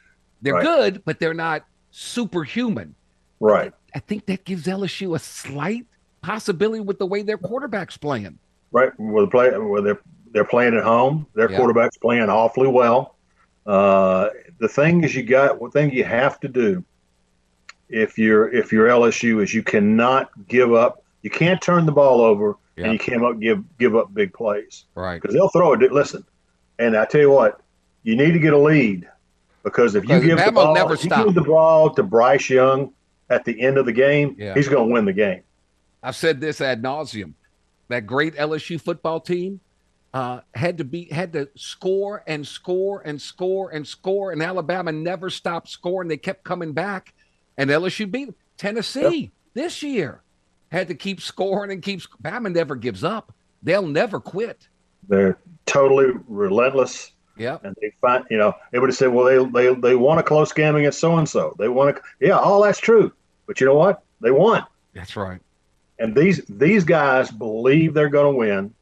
They're 0.47 0.55
Right. 0.55 0.63
good, 0.65 1.03
but 1.05 1.19
they're 1.19 1.35
not 1.35 1.65
superhuman. 1.91 2.95
Right, 3.41 3.73
I 3.95 3.99
think 3.99 4.27
that 4.27 4.45
gives 4.45 4.67
LSU 4.69 5.15
a 5.17 5.19
slight 5.19 5.85
possibility 6.23 6.81
with 6.81 6.99
the 6.99 7.07
way 7.07 7.23
their 7.23 7.37
quarterback's 7.37 7.97
playing. 7.97 8.39
right. 8.73 8.93
Where 8.99 9.23
the 9.25 9.31
play, 9.31 9.51
where 9.59 9.83
they're 9.83 10.01
they're 10.33 10.45
playing 10.45 10.75
at 10.77 10.85
home, 10.85 11.27
their 11.35 11.51
Yeah. 11.51 11.57
quarterback's 11.57 11.97
playing 11.97 12.29
awfully 12.29 12.69
well. 12.69 13.17
Uh, 13.67 14.29
the 14.59 14.69
thing 14.69 15.03
is, 15.03 15.15
you 15.17 15.23
got 15.25 15.61
one 15.61 15.71
thing 15.71 15.91
you 15.93 16.05
have 16.05 16.39
to 16.41 16.49
do 16.49 16.85
if 17.89 18.19
you're 18.19 18.49
if 18.55 18.73
you're 18.73 18.87
LSU 18.89 19.41
is 19.43 19.53
you 19.53 19.63
cannot 19.65 20.31
give 20.49 20.73
up. 20.73 21.03
You 21.23 21.31
can't 21.31 21.61
turn 21.61 21.87
the 21.87 21.93
ball 21.93 22.21
over, 22.21 22.57
Yeah. 22.77 22.85
and 22.85 22.93
you 22.93 22.99
can't 23.01 23.41
give 23.41 23.65
give 23.79 23.97
up 23.97 24.15
big 24.15 24.33
plays. 24.33 24.85
Right. 24.95 25.21
because 25.21 25.35
they'll 25.35 25.49
throw 25.49 25.73
it. 25.73 25.93
Listen, 25.93 26.25
and 26.79 26.97
I 26.97 27.05
tell 27.07 27.21
you 27.21 27.31
what, 27.31 27.61
you 28.05 28.15
need 28.17 28.33
to 28.33 28.39
get 28.39 28.53
a 28.53 28.59
lead 28.59 29.09
because 29.67 29.97
if 29.97 30.09
you 30.09 30.21
give 30.21 30.39
the 30.45 30.53
ball, 30.53 30.75
never 30.75 30.95
if 30.95 31.03
you 31.03 31.11
give 31.11 31.35
the 31.35 31.43
ball 31.43 31.91
to 31.91 32.05
Bryce 32.05 32.49
Young 32.49 32.93
at 33.31 33.45
the 33.45 33.61
end 33.61 33.79
of 33.79 33.85
the 33.85 33.93
game, 33.93 34.37
Yeah. 34.39 34.55
he's 34.55 34.69
going 34.69 34.87
to 34.89 34.93
win 34.95 35.05
the 35.07 35.13
game. 35.13 35.43
I've 36.05 36.15
said 36.15 36.41
this 36.41 36.61
ad 36.61 36.83
nauseum. 36.85 37.33
That 37.89 38.07
great 38.07 38.37
LSU 38.37 38.81
football 38.81 39.19
team 39.19 39.59
uh, 40.15 40.41
had 40.55 40.79
to 40.79 40.85
be 40.85 41.07
had 41.11 41.33
to 41.33 41.49
score 41.57 42.23
and 42.29 42.47
score 42.47 43.03
and 43.05 43.21
score 43.21 43.71
and 43.71 43.85
score, 43.85 44.31
and 44.31 44.41
Alabama 44.41 44.93
never 44.93 45.31
stopped 45.31 45.69
scoring. 45.69 46.09
They 46.09 46.17
kept 46.17 46.45
coming 46.45 46.73
back, 46.73 47.13
and 47.59 47.69
LSU 47.69 48.09
beat 48.09 48.27
them. 48.27 48.35
Tennessee 48.57 49.33
this 49.55 49.83
year 49.83 50.23
had 50.71 50.87
to 50.89 50.95
keep 50.95 51.21
scoring 51.21 51.73
and 51.73 51.83
keep. 51.83 52.03
sc- 52.03 52.17
Bama 52.23 52.53
never 52.53 52.77
gives 52.77 53.03
up. 53.03 53.33
They'll 53.65 53.87
never 53.87 54.21
quit. 54.21 54.69
They're 55.09 55.39
totally 55.67 56.13
relentless, 56.29 57.11
Yep. 57.39 57.65
and 57.65 57.77
they 57.81 57.93
find 58.01 58.25
you 58.31 58.39
know 58.39 58.55
everybody 58.73 58.93
said, 58.95 59.09
well, 59.09 59.25
they 59.25 59.67
they 59.69 59.75
they 59.75 59.97
won 59.97 60.19
a 60.19 60.23
close 60.23 60.53
game 60.53 60.77
against 60.77 60.99
so 61.01 61.17
and 61.17 61.29
so. 61.29 61.55
They 61.59 61.69
won 61.69 61.89
a 61.89 61.95
yeah, 62.21 62.39
all 62.39 62.63
that's 62.63 62.79
true, 62.79 63.13
but 63.47 63.61
you 63.61 63.67
know 63.67 63.75
what? 63.75 64.03
They 64.21 64.31
won. 64.31 64.65
That's 64.95 65.17
right. 65.17 65.41
And 65.99 66.15
these 66.15 66.43
these 66.49 66.85
guys 66.85 67.31
believe 67.31 67.95
they're 67.95 68.09
going 68.09 68.33
to 68.33 68.39
win, 68.39 68.75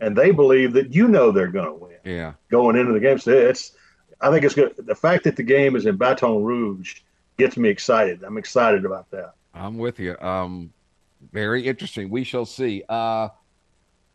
and 0.00 0.16
they 0.16 0.30
believe 0.30 0.72
that 0.74 0.94
you 0.94 1.08
know 1.08 1.30
they're 1.30 1.48
going 1.48 1.66
to 1.66 1.72
win. 1.72 1.94
Yeah. 2.04 2.34
going 2.50 2.76
into 2.76 2.92
the 2.92 3.00
game. 3.00 3.18
So 3.18 3.30
it's, 3.32 3.72
I 4.20 4.30
think 4.30 4.44
it's 4.44 4.54
good. 4.54 4.74
The 4.76 4.94
fact 4.94 5.24
that 5.24 5.36
the 5.36 5.42
game 5.42 5.74
is 5.74 5.86
in 5.86 5.96
Baton 5.96 6.44
Rouge 6.44 7.00
gets 7.38 7.56
me 7.56 7.70
excited. 7.70 8.22
I'm 8.22 8.36
excited 8.36 8.84
about 8.84 9.10
that. 9.10 9.32
I'm 9.54 9.78
with 9.78 9.98
you. 9.98 10.18
Um, 10.18 10.70
very 11.32 11.66
interesting. 11.66 12.10
We 12.10 12.24
shall 12.24 12.44
see. 12.44 12.82
Uh, 12.88 13.28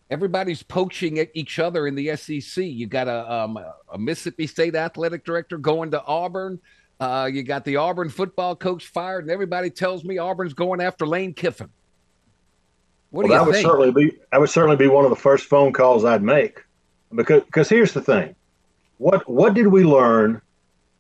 everybody's 0.10 0.64
poaching 0.64 1.20
at 1.20 1.30
each 1.34 1.60
other 1.60 1.88
in 1.88 1.96
the 1.96 2.16
SEC. 2.16 2.64
You 2.64 2.88
got 2.88 3.08
a, 3.08 3.32
um, 3.32 3.60
a 3.92 3.98
Mississippi 3.98 4.48
State 4.48 4.76
athletic 4.76 5.24
director 5.24 5.58
going 5.58 5.92
to 5.92 6.04
Auburn. 6.04 6.60
Uh, 7.00 7.30
you 7.32 7.44
got 7.44 7.64
the 7.64 7.78
Auburn 7.78 8.10
football 8.10 8.56
coach 8.56 8.88
fired, 8.88 9.24
and 9.24 9.32
everybody 9.32 9.70
tells 9.70 10.04
me 10.04 10.18
Auburn's 10.18 10.54
going 10.54 10.82
after 10.82 11.08
Lane 11.08 11.34
Kiffin. 11.34 11.70
What 13.12 13.28
well, 13.28 13.30
that 13.30 13.36
do 13.38 13.40
you 13.40 13.46
would 13.46 13.56
think? 13.56 13.68
certainly 13.68 13.92
be 13.92 14.18
that 14.32 14.40
would 14.40 14.50
certainly 14.50 14.76
be 14.76 14.88
one 14.88 15.04
of 15.04 15.10
the 15.10 15.16
first 15.16 15.46
phone 15.46 15.74
calls 15.74 16.06
I'd 16.06 16.22
make, 16.22 16.64
because 17.16 17.42
because 17.44 17.70
here's 17.70 17.94
the 17.94 18.02
thing, 18.02 18.36
what 18.98 19.28
what 19.30 19.54
did 19.54 19.68
we 19.68 19.84
learn 19.84 20.42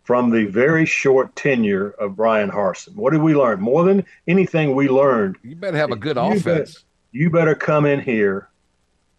from 0.03 0.32
the 0.32 0.45
very 0.45 0.86
short 0.86 1.36
tenure 1.36 1.91
of 1.91 2.16
Bryan 2.16 2.49
Harsin? 2.49 2.95
What 2.95 3.12
did 3.12 3.22
we 3.22 3.36
learn 3.36 3.60
more 3.60 3.84
than 3.84 4.05
anything? 4.28 4.76
We 4.76 4.88
learned 4.88 5.36
you 5.43 5.55
better 5.55 5.78
have 5.78 5.91
a 5.91 5.95
good 5.95 6.16
You 6.16 6.24
offense. 6.24 6.86
you 7.12 7.30
better 7.30 7.53
come 7.53 7.86
in 7.86 7.99
here 7.99 8.49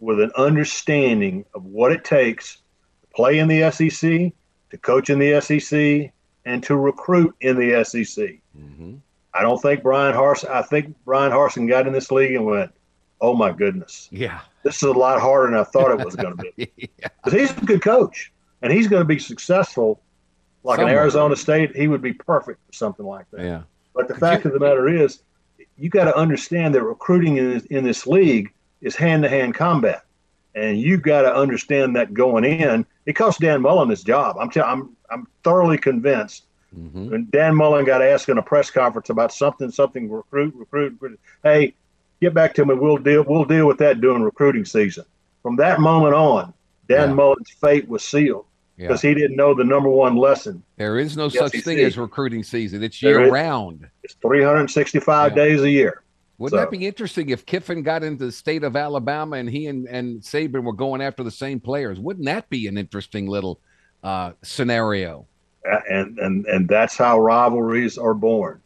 with 0.01 0.21
an 0.21 0.33
understanding 0.37 1.45
of 1.55 1.65
what 1.65 1.93
it 1.93 2.05
takes 2.05 2.57
to 3.03 3.07
play 3.15 3.39
in 3.39 3.49
the 3.49 3.71
SEC, 3.71 4.33
to 4.71 4.79
coach 4.81 5.11
in 5.11 5.19
the 5.19 5.41
SEC, 5.41 6.13
and 6.45 6.63
to 6.63 6.77
recruit 6.77 7.35
in 7.41 7.57
the 7.59 7.85
SEC. 7.85 8.39
hmm 8.57 8.95
I 9.33 9.43
don't 9.43 9.63
think 9.63 9.85
Bryan 9.85 10.13
Harsin. 10.15 10.51
I 10.51 10.63
think 10.63 10.97
Bryan 11.05 11.31
Harsin 11.31 11.69
got 11.69 11.87
in 11.87 11.93
this 11.93 12.11
league 12.11 12.35
and 12.35 12.45
went, 12.47 12.73
"Oh 13.21 13.33
my 13.37 13.53
goodness, 13.53 14.09
Yeah. 14.11 14.41
this 14.65 14.77
is 14.79 14.83
a 14.83 14.91
lot 14.93 15.21
harder 15.21 15.53
than 15.53 15.61
I 15.61 15.63
thought 15.63 15.93
it 15.93 16.05
was 16.05 16.17
going 16.17 16.37
to 16.37 16.43
be." 16.57 16.69
yeah. 16.99 17.09
Because 17.23 17.39
he's 17.39 17.57
a 17.57 17.65
good 17.65 17.81
coach, 17.81 18.33
and 18.63 18.73
he's 18.73 18.89
going 18.89 19.01
to 19.03 19.07
be 19.07 19.21
successful. 19.21 20.01
Like 20.65 20.79
Somewhat. 20.79 20.93
in 20.93 20.99
Arizona 20.99 21.37
State, 21.37 21.77
he 21.77 21.87
would 21.87 22.03
be 22.03 22.13
perfect 22.13 22.59
for 22.67 22.73
something 22.73 23.07
like 23.07 23.27
that. 23.31 23.45
Yeah. 23.45 23.63
But 23.95 24.09
the 24.09 24.15
Could 24.15 24.21
fact 24.21 24.45
you- 24.45 24.51
of 24.51 24.55
the 24.55 24.61
matter 24.67 24.89
is, 24.89 25.23
you 25.79 25.89
got 25.91 26.05
to 26.07 26.17
understand 26.17 26.75
that 26.75 26.83
recruiting 26.83 27.37
in 27.37 27.51
this, 27.51 27.65
in 27.67 27.85
this 27.85 28.07
league 28.09 28.53
is 28.83 28.97
hand 28.97 29.23
to 29.23 29.29
hand 29.29 29.55
combat, 29.55 30.03
and 30.55 30.79
you've 30.79 31.03
got 31.03 31.23
to 31.23 31.35
understand 31.35 31.97
that 31.97 32.15
going 32.15 32.45
in. 32.45 32.87
It 33.07 33.15
cost 33.15 33.41
Dan 33.41 33.63
Mullen 33.63 33.89
his 33.89 34.03
job. 34.03 34.37
I'm 34.39 34.51
tell, 34.51 34.67
I'm 34.67 34.97
I'm 35.11 35.27
thoroughly 35.45 35.79
convinced. 35.79 36.45
hmm 36.73 37.11
When 37.11 37.29
Dan 37.31 37.55
Mullen 37.57 37.85
got 37.85 38.03
asked 38.03 38.29
in 38.29 38.39
a 38.39 38.43
press 38.43 38.71
conference 38.71 39.11
about 39.11 39.33
something, 39.33 39.71
something 39.71 40.11
recruit, 40.11 40.55
recruit, 40.57 40.93
recruit. 41.01 41.21
Hey, 41.43 41.75
get 42.21 42.33
back 42.35 42.55
to 42.55 42.65
me. 42.65 42.75
We'll 42.75 42.97
deal. 42.99 43.25
We'll 43.27 43.45
deal 43.45 43.67
with 43.67 43.79
that 43.79 44.01
during 44.01 44.23
recruiting 44.23 44.65
season. 44.65 45.05
From 45.43 45.57
that 45.57 45.81
moment 45.81 46.15
on, 46.15 46.53
Dan 46.89 47.09
Yeah. 47.11 47.15
Mullen's 47.15 47.51
fate 47.51 47.89
was 47.89 48.05
sealed 48.05 48.45
Yeah. 48.77 48.89
because 48.89 49.03
he 49.03 49.15
didn't 49.15 49.37
know 49.37 49.55
the 49.55 49.65
number 49.65 49.89
one 49.89 50.17
lesson. 50.17 50.63
There 50.77 50.99
is 50.99 51.17
no 51.17 51.25
Yes, 51.25 51.39
such 51.39 51.53
he 51.55 51.61
thing 51.61 51.79
as 51.81 51.99
recruiting 51.99 52.43
season. 52.45 52.83
It's 52.85 53.03
year 53.03 53.31
round. 53.31 53.89
It's 54.05 54.15
365 54.23 55.33
Yeah. 55.33 55.35
days 55.35 55.63
a 55.63 55.71
year. 55.71 56.03
Wouldn't 56.41 56.59
that 56.61 56.71
be 56.71 56.87
interesting 56.87 57.29
if 57.29 57.45
Kiffin 57.45 57.83
got 57.83 58.03
into 58.03 58.25
the 58.25 58.33
state 58.33 58.65
of 58.65 58.75
Alabama 58.75 59.37
and 59.37 59.49
he 59.49 59.67
and, 59.67 59.87
and 59.87 60.23
Saban 60.23 60.65
were 60.65 60.73
going 60.73 61.03
after 61.03 61.23
the 61.23 61.31
same 61.31 61.61
players? 61.61 62.01
Wouldn't 62.01 62.25
that 62.27 62.49
be 62.49 62.67
an 62.67 62.79
interesting 62.79 63.27
little 63.27 63.61
uh, 64.03 64.33
scenario? 64.43 65.27
and 65.91 66.19
and 66.19 66.47
and 66.47 66.69
that's 66.69 66.97
how 66.97 67.21
rivalries 67.21 67.99
are 67.99 68.15
born 68.15 68.61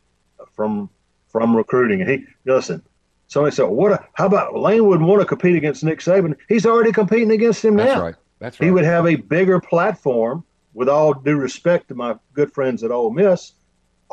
from 0.54 0.88
from 1.28 1.56
recruiting. 1.56 2.00
And 2.00 2.10
he 2.10 2.24
listen. 2.46 2.82
Somebody 3.26 3.56
said, 3.56 3.64
"What? 3.64 3.92
A, 3.92 4.06
how 4.14 4.26
about 4.26 4.54
Lane 4.54 4.86
wouldn't 4.86 5.08
want 5.08 5.20
to 5.20 5.26
compete 5.26 5.56
against 5.56 5.82
Nick 5.82 5.98
Saban? 5.98 6.36
He's 6.48 6.66
already 6.66 6.92
competing 6.92 7.32
against 7.32 7.64
him 7.64 7.76
That's 7.76 7.96
now. 7.96 8.02
right. 8.02 8.14
That's 8.38 8.60
right. 8.60 8.66
He 8.66 8.70
would 8.70 8.84
have 8.84 9.06
a 9.06 9.16
bigger 9.16 9.60
platform. 9.60 10.44
With 10.74 10.88
all 10.88 11.14
due 11.14 11.36
respect 11.36 11.86
to 11.88 11.94
my 11.94 12.16
good 12.32 12.52
friends 12.52 12.82
at 12.82 12.90
Ole 12.90 13.12
Miss, 13.12 13.52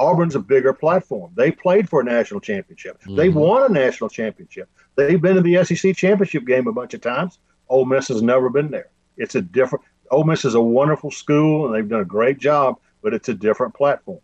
Auburn's 0.02 0.34
a 0.36 0.40
bigger 0.40 0.74
platform. 0.74 1.32
They 1.36 1.52
played 1.52 1.88
for 1.88 2.02
a 2.02 2.04
national 2.04 2.40
championship. 2.40 3.00
They've 3.08 3.32
Mhm. 3.32 3.48
won 3.48 3.70
a 3.70 3.74
national 3.74 4.10
championship. 4.10 4.68
They've 4.96 5.22
been 5.22 5.38
in 5.38 5.44
the 5.44 5.58
SEC 5.58 5.94
championship 5.94 6.46
game 6.46 6.66
a 6.68 6.72
bunch 6.74 6.96
of 6.96 7.02
times. 7.02 7.38
Ole 7.70 7.86
Miss 7.86 8.08
has 8.08 8.24
never 8.24 8.50
been 8.50 8.72
there. 8.72 8.90
It's 9.18 9.36
a 9.36 9.42
different. 9.42 9.86
Ole 10.10 10.24
Miss 10.24 10.44
is 10.44 10.56
a 10.56 10.62
wonderful 10.62 11.12
school, 11.12 11.66
and 11.68 11.76
they've 11.76 11.88
done 11.88 12.02
a 12.02 12.06
great 12.06 12.40
job, 12.40 12.80
but 13.04 13.14
it's 13.14 13.30
a 13.30 13.34
different 13.34 13.76
platform. 13.76 14.20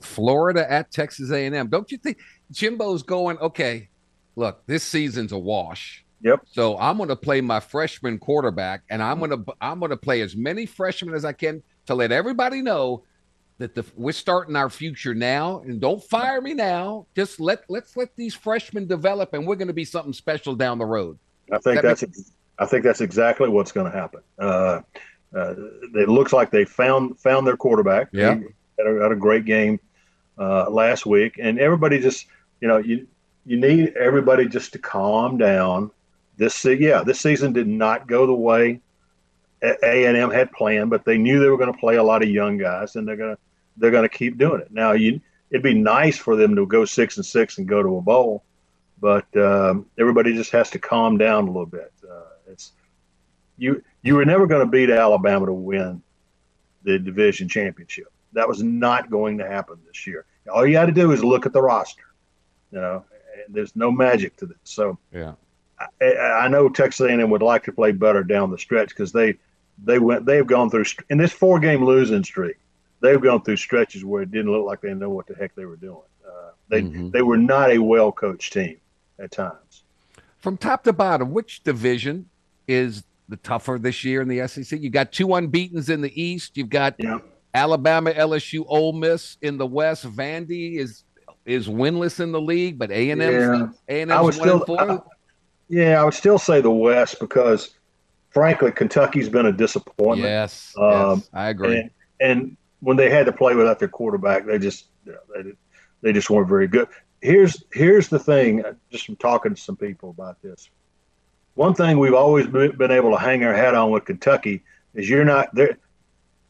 Florida 0.00 0.70
at 0.70 0.90
Texas 0.90 1.30
A&M. 1.30 1.68
Don't 1.68 1.90
you 1.92 1.98
think 1.98 2.18
Jimbo's 2.52 3.02
going? 3.02 3.38
Okay, 3.38 3.88
look, 4.34 4.62
this 4.66 4.82
season's 4.82 5.32
a 5.32 5.38
wash. 5.38 6.04
Yep. 6.22 6.40
So 6.46 6.78
I'm 6.78 6.96
going 6.96 7.10
to 7.10 7.16
play 7.16 7.40
my 7.40 7.60
freshman 7.60 8.18
quarterback, 8.18 8.82
and 8.88 9.02
I'm 9.02 9.18
going 9.18 9.30
to 9.30 9.54
I'm 9.60 9.78
going 9.78 9.90
to 9.90 9.96
play 9.96 10.22
as 10.22 10.34
many 10.34 10.64
freshmen 10.66 11.14
as 11.14 11.24
I 11.24 11.32
can 11.32 11.62
to 11.86 11.94
let 11.94 12.10
everybody 12.12 12.62
know 12.62 13.04
that 13.58 13.74
the 13.74 13.84
we're 13.96 14.12
starting 14.12 14.56
our 14.56 14.70
future 14.70 15.14
now. 15.14 15.60
And 15.60 15.80
don't 15.80 16.02
fire 16.02 16.40
me 16.40 16.54
now. 16.54 17.06
Just 17.14 17.40
let 17.40 17.64
let's 17.68 17.96
let 17.96 18.14
these 18.16 18.34
freshmen 18.34 18.86
develop, 18.86 19.32
and 19.34 19.46
we're 19.46 19.56
going 19.56 19.68
to 19.68 19.74
be 19.74 19.84
something 19.84 20.12
special 20.12 20.54
down 20.54 20.78
the 20.78 20.84
road. 20.84 21.18
I 21.52 21.58
think 21.58 21.82
That 21.82 21.98
that's 21.98 22.32
I 22.58 22.66
think 22.66 22.84
that's 22.84 23.00
exactly 23.00 23.48
what's 23.48 23.72
going 23.72 23.90
to 23.90 23.96
happen. 23.96 24.20
Uh, 24.38 24.80
uh, 25.34 25.54
it 25.94 26.08
looks 26.08 26.32
like 26.32 26.50
they 26.50 26.64
found 26.64 27.18
found 27.18 27.46
their 27.46 27.56
quarterback. 27.56 28.08
Yeah. 28.12 28.36
He 28.36 28.44
had 28.78 28.86
a, 28.86 29.02
had 29.02 29.12
a 29.12 29.16
great 29.16 29.44
game 29.44 29.80
uh, 30.38 30.70
last 30.70 31.06
week, 31.06 31.38
and 31.40 31.58
everybody 31.58 31.98
just 31.98 32.26
you 32.60 32.68
know 32.68 32.78
you 32.78 33.06
you 33.44 33.56
need 33.56 33.94
everybody 33.96 34.48
just 34.48 34.72
to 34.72 34.78
calm 34.78 35.38
down. 35.38 35.90
This 36.36 36.64
yeah, 36.64 37.02
this 37.02 37.20
season 37.20 37.52
did 37.52 37.68
not 37.68 38.06
go 38.06 38.26
the 38.26 38.34
way 38.34 38.80
A 39.62 40.06
and 40.06 40.16
M 40.16 40.30
had 40.30 40.52
planned, 40.52 40.90
but 40.90 41.04
they 41.04 41.18
knew 41.18 41.40
they 41.40 41.48
were 41.48 41.58
going 41.58 41.72
to 41.72 41.78
play 41.78 41.96
a 41.96 42.02
lot 42.02 42.22
of 42.22 42.28
young 42.28 42.58
guys, 42.58 42.96
and 42.96 43.06
they're 43.06 43.16
gonna 43.16 43.38
they're 43.76 43.90
going 43.90 44.08
to 44.08 44.16
keep 44.16 44.38
doing 44.38 44.60
it. 44.60 44.72
Now 44.72 44.92
you 44.92 45.20
it'd 45.50 45.62
be 45.62 45.74
nice 45.74 46.16
for 46.16 46.36
them 46.36 46.56
to 46.56 46.66
go 46.66 46.84
six 46.84 47.16
and 47.16 47.26
six 47.26 47.58
and 47.58 47.68
go 47.68 47.82
to 47.82 47.96
a 47.96 48.00
bowl 48.00 48.42
but 49.00 49.26
um, 49.36 49.86
everybody 49.98 50.34
just 50.34 50.50
has 50.52 50.70
to 50.70 50.78
calm 50.78 51.18
down 51.18 51.44
a 51.44 51.46
little 51.46 51.66
bit. 51.66 51.92
Uh, 52.08 52.22
it's 52.50 52.72
you 53.58 53.82
you 54.02 54.14
were 54.14 54.24
never 54.24 54.46
going 54.46 54.64
to 54.64 54.70
beat 54.70 54.90
Alabama 54.90 55.46
to 55.46 55.52
win 55.52 56.02
the 56.84 56.98
division 56.98 57.48
championship. 57.48 58.10
That 58.32 58.48
was 58.48 58.62
not 58.62 59.10
going 59.10 59.38
to 59.38 59.46
happen 59.46 59.78
this 59.86 60.06
year. 60.06 60.24
All 60.52 60.66
you 60.66 60.76
had 60.76 60.86
to 60.86 60.92
do 60.92 61.12
is 61.12 61.24
look 61.24 61.46
at 61.46 61.52
the 61.52 61.62
roster. 61.62 62.04
You 62.70 62.80
know, 62.80 63.04
there's 63.48 63.74
no 63.76 63.90
magic 63.90 64.36
to 64.38 64.46
this. 64.46 64.56
So 64.64 64.98
yeah, 65.12 65.32
I, 66.00 66.16
I 66.16 66.48
know 66.48 66.68
Texas 66.68 67.06
A&M 67.06 67.30
would 67.30 67.42
like 67.42 67.64
to 67.64 67.72
play 67.72 67.92
better 67.92 68.22
down 68.22 68.50
the 68.50 68.58
stretch 68.58 68.90
because 68.90 69.12
they 69.12 69.36
they 69.84 69.98
went 69.98 70.24
they've 70.24 70.46
gone 70.46 70.70
through 70.70 70.84
in 71.10 71.18
this 71.18 71.32
four 71.32 71.60
game 71.60 71.84
losing 71.84 72.24
streak. 72.24 72.56
They've 73.06 73.20
gone 73.20 73.42
through 73.42 73.56
stretches 73.56 74.04
where 74.04 74.22
it 74.22 74.30
didn't 74.30 74.50
look 74.50 74.66
like 74.66 74.80
they 74.80 74.92
know 74.94 75.10
what 75.10 75.26
the 75.26 75.34
heck 75.34 75.54
they 75.54 75.64
were 75.64 75.76
doing. 75.76 76.02
Uh, 76.26 76.50
they 76.68 76.82
mm-hmm. 76.82 77.10
they 77.10 77.22
were 77.22 77.36
not 77.36 77.70
a 77.70 77.78
well 77.78 78.10
coached 78.10 78.52
team 78.52 78.78
at 79.18 79.30
times. 79.30 79.84
From 80.38 80.56
top 80.56 80.84
to 80.84 80.92
bottom, 80.92 81.32
which 81.32 81.62
division 81.62 82.28
is 82.68 83.04
the 83.28 83.36
tougher 83.36 83.78
this 83.80 84.04
year 84.04 84.22
in 84.22 84.28
the 84.28 84.46
SEC? 84.48 84.80
You 84.80 84.90
got 84.90 85.12
two 85.12 85.28
unbeaten's 85.28 85.88
in 85.88 86.00
the 86.00 86.20
East. 86.20 86.56
You've 86.56 86.68
got 86.68 86.96
yeah. 86.98 87.18
Alabama, 87.54 88.12
LSU, 88.12 88.64
Ole 88.68 88.92
Miss 88.92 89.38
in 89.40 89.56
the 89.56 89.66
West. 89.66 90.04
Vandy 90.04 90.76
is 90.76 91.04
is 91.44 91.68
winless 91.68 92.20
in 92.20 92.32
the 92.32 92.40
league, 92.40 92.78
but 92.78 92.90
A 92.90 93.10
and 93.10 93.22
M, 93.22 93.74
A 93.88 94.02
and 94.02 94.10
M 94.10 94.32
still, 94.32 94.64
I, 94.78 94.98
yeah, 95.68 96.00
I 96.00 96.04
would 96.04 96.14
still 96.14 96.38
say 96.38 96.60
the 96.60 96.70
West 96.70 97.20
because, 97.20 97.74
frankly, 98.30 98.72
Kentucky's 98.72 99.28
been 99.28 99.46
a 99.46 99.52
disappointment. 99.52 100.22
Yes, 100.22 100.74
um, 100.78 101.18
yes 101.18 101.30
I 101.32 101.48
agree. 101.48 101.78
And, 101.78 101.90
and, 102.20 102.56
when 102.80 102.96
they 102.96 103.10
had 103.10 103.26
to 103.26 103.32
play 103.32 103.54
without 103.54 103.78
their 103.78 103.88
quarterback, 103.88 104.46
they 104.46 104.58
just 104.58 104.86
you 105.04 105.12
know, 105.12 105.42
they 105.42 105.52
they 106.02 106.12
just 106.12 106.30
weren't 106.30 106.48
very 106.48 106.68
good. 106.68 106.88
Here's 107.20 107.64
here's 107.72 108.08
the 108.08 108.18
thing. 108.18 108.64
Uh, 108.64 108.74
just 108.90 109.06
from 109.06 109.16
talking 109.16 109.54
to 109.54 109.60
some 109.60 109.76
people 109.76 110.10
about 110.10 110.40
this, 110.42 110.70
one 111.54 111.74
thing 111.74 111.98
we've 111.98 112.14
always 112.14 112.46
been 112.46 112.90
able 112.90 113.10
to 113.10 113.18
hang 113.18 113.44
our 113.44 113.54
hat 113.54 113.74
on 113.74 113.90
with 113.90 114.04
Kentucky 114.04 114.62
is 114.94 115.08
you're 115.08 115.24
not 115.24 115.54
there 115.54 115.78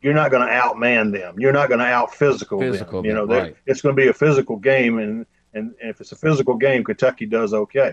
you're 0.06 0.14
not 0.14 0.30
going 0.30 0.46
to 0.46 0.52
outman 0.52 1.12
them. 1.12 1.34
You're 1.38 1.52
not 1.52 1.68
going 1.68 1.80
to 1.80 1.84
out 1.84 2.14
physical, 2.14 2.60
them. 2.60 3.04
You 3.04 3.12
know, 3.12 3.26
right. 3.26 3.56
it's 3.66 3.80
going 3.80 3.96
to 3.96 4.00
be 4.00 4.08
a 4.08 4.12
physical 4.12 4.56
game, 4.56 4.98
and, 4.98 5.26
and 5.52 5.74
if 5.80 6.00
it's 6.00 6.12
a 6.12 6.16
physical 6.16 6.54
game, 6.54 6.84
Kentucky 6.84 7.26
does 7.26 7.52
okay. 7.52 7.92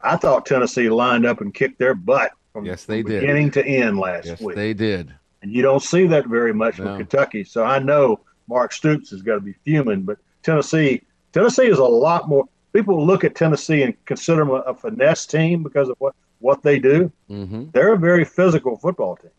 I 0.00 0.16
thought 0.16 0.46
Tennessee 0.46 0.88
lined 0.88 1.26
up 1.26 1.40
and 1.40 1.54
kicked 1.54 1.78
their 1.78 1.94
butt 1.94 2.32
from, 2.52 2.64
yes, 2.64 2.84
they 2.86 3.02
did. 3.02 3.20
beginning 3.20 3.52
to 3.52 3.64
end 3.64 3.98
last 3.98 4.26
yes, 4.26 4.40
week. 4.40 4.56
They 4.56 4.74
did, 4.74 5.14
and 5.42 5.52
you 5.52 5.62
don't 5.62 5.82
see 5.82 6.06
that 6.06 6.26
very 6.26 6.52
much 6.52 6.78
no. 6.78 6.96
Kentucky. 6.96 7.44
So 7.44 7.64
I 7.64 7.78
know 7.78 8.20
Mark 8.48 8.72
Stoops 8.72 9.10
has 9.10 9.22
got 9.22 9.34
to 9.34 9.40
be 9.40 9.54
fuming, 9.64 10.02
but 10.02 10.18
Tennessee, 10.42 11.02
Tennessee 11.32 11.66
is 11.66 11.78
a 11.78 11.84
lot 11.84 12.28
more. 12.28 12.44
People 12.72 13.04
look 13.06 13.24
at 13.24 13.34
Tennessee 13.34 13.82
and 13.82 13.94
consider 14.04 14.44
them 14.44 14.50
a, 14.50 14.60
a 14.60 14.74
finesse 14.74 15.26
team 15.26 15.62
because 15.62 15.88
of 15.88 15.96
what 15.98 16.14
what 16.40 16.62
they 16.62 16.78
do. 16.78 17.10
Mm-hmm. 17.28 17.70
They're 17.72 17.94
a 17.94 17.98
very 17.98 18.24
physical 18.24 18.76
football 18.76 19.16
team. 19.16 19.30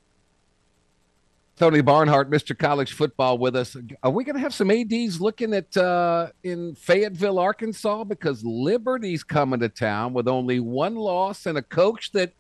Tony 1.60 1.82
Barnhart, 1.82 2.30
Mr. 2.30 2.58
College 2.58 2.94
Football, 2.94 3.38
with 3.38 3.54
us. 3.54 3.76
Are 4.02 4.12
we 4.12 4.24
going 4.24 4.38
to 4.38 4.42
have 4.42 4.54
some 4.54 4.72
ads 4.72 5.20
looking 5.20 5.54
at 5.54 5.76
uh, 5.76 6.30
in 6.42 6.74
Fayetteville, 6.76 7.38
Arkansas? 7.38 8.06
Because 8.06 8.46
Liberty's 8.46 9.24
coming 9.24 9.60
to 9.60 9.68
town 9.68 10.14
with 10.14 10.30
only 10.30 10.62
one 10.62 10.96
loss 10.96 11.46
and 11.46 11.58
a 11.58 11.62
coach 11.62 12.14
that 12.14 12.32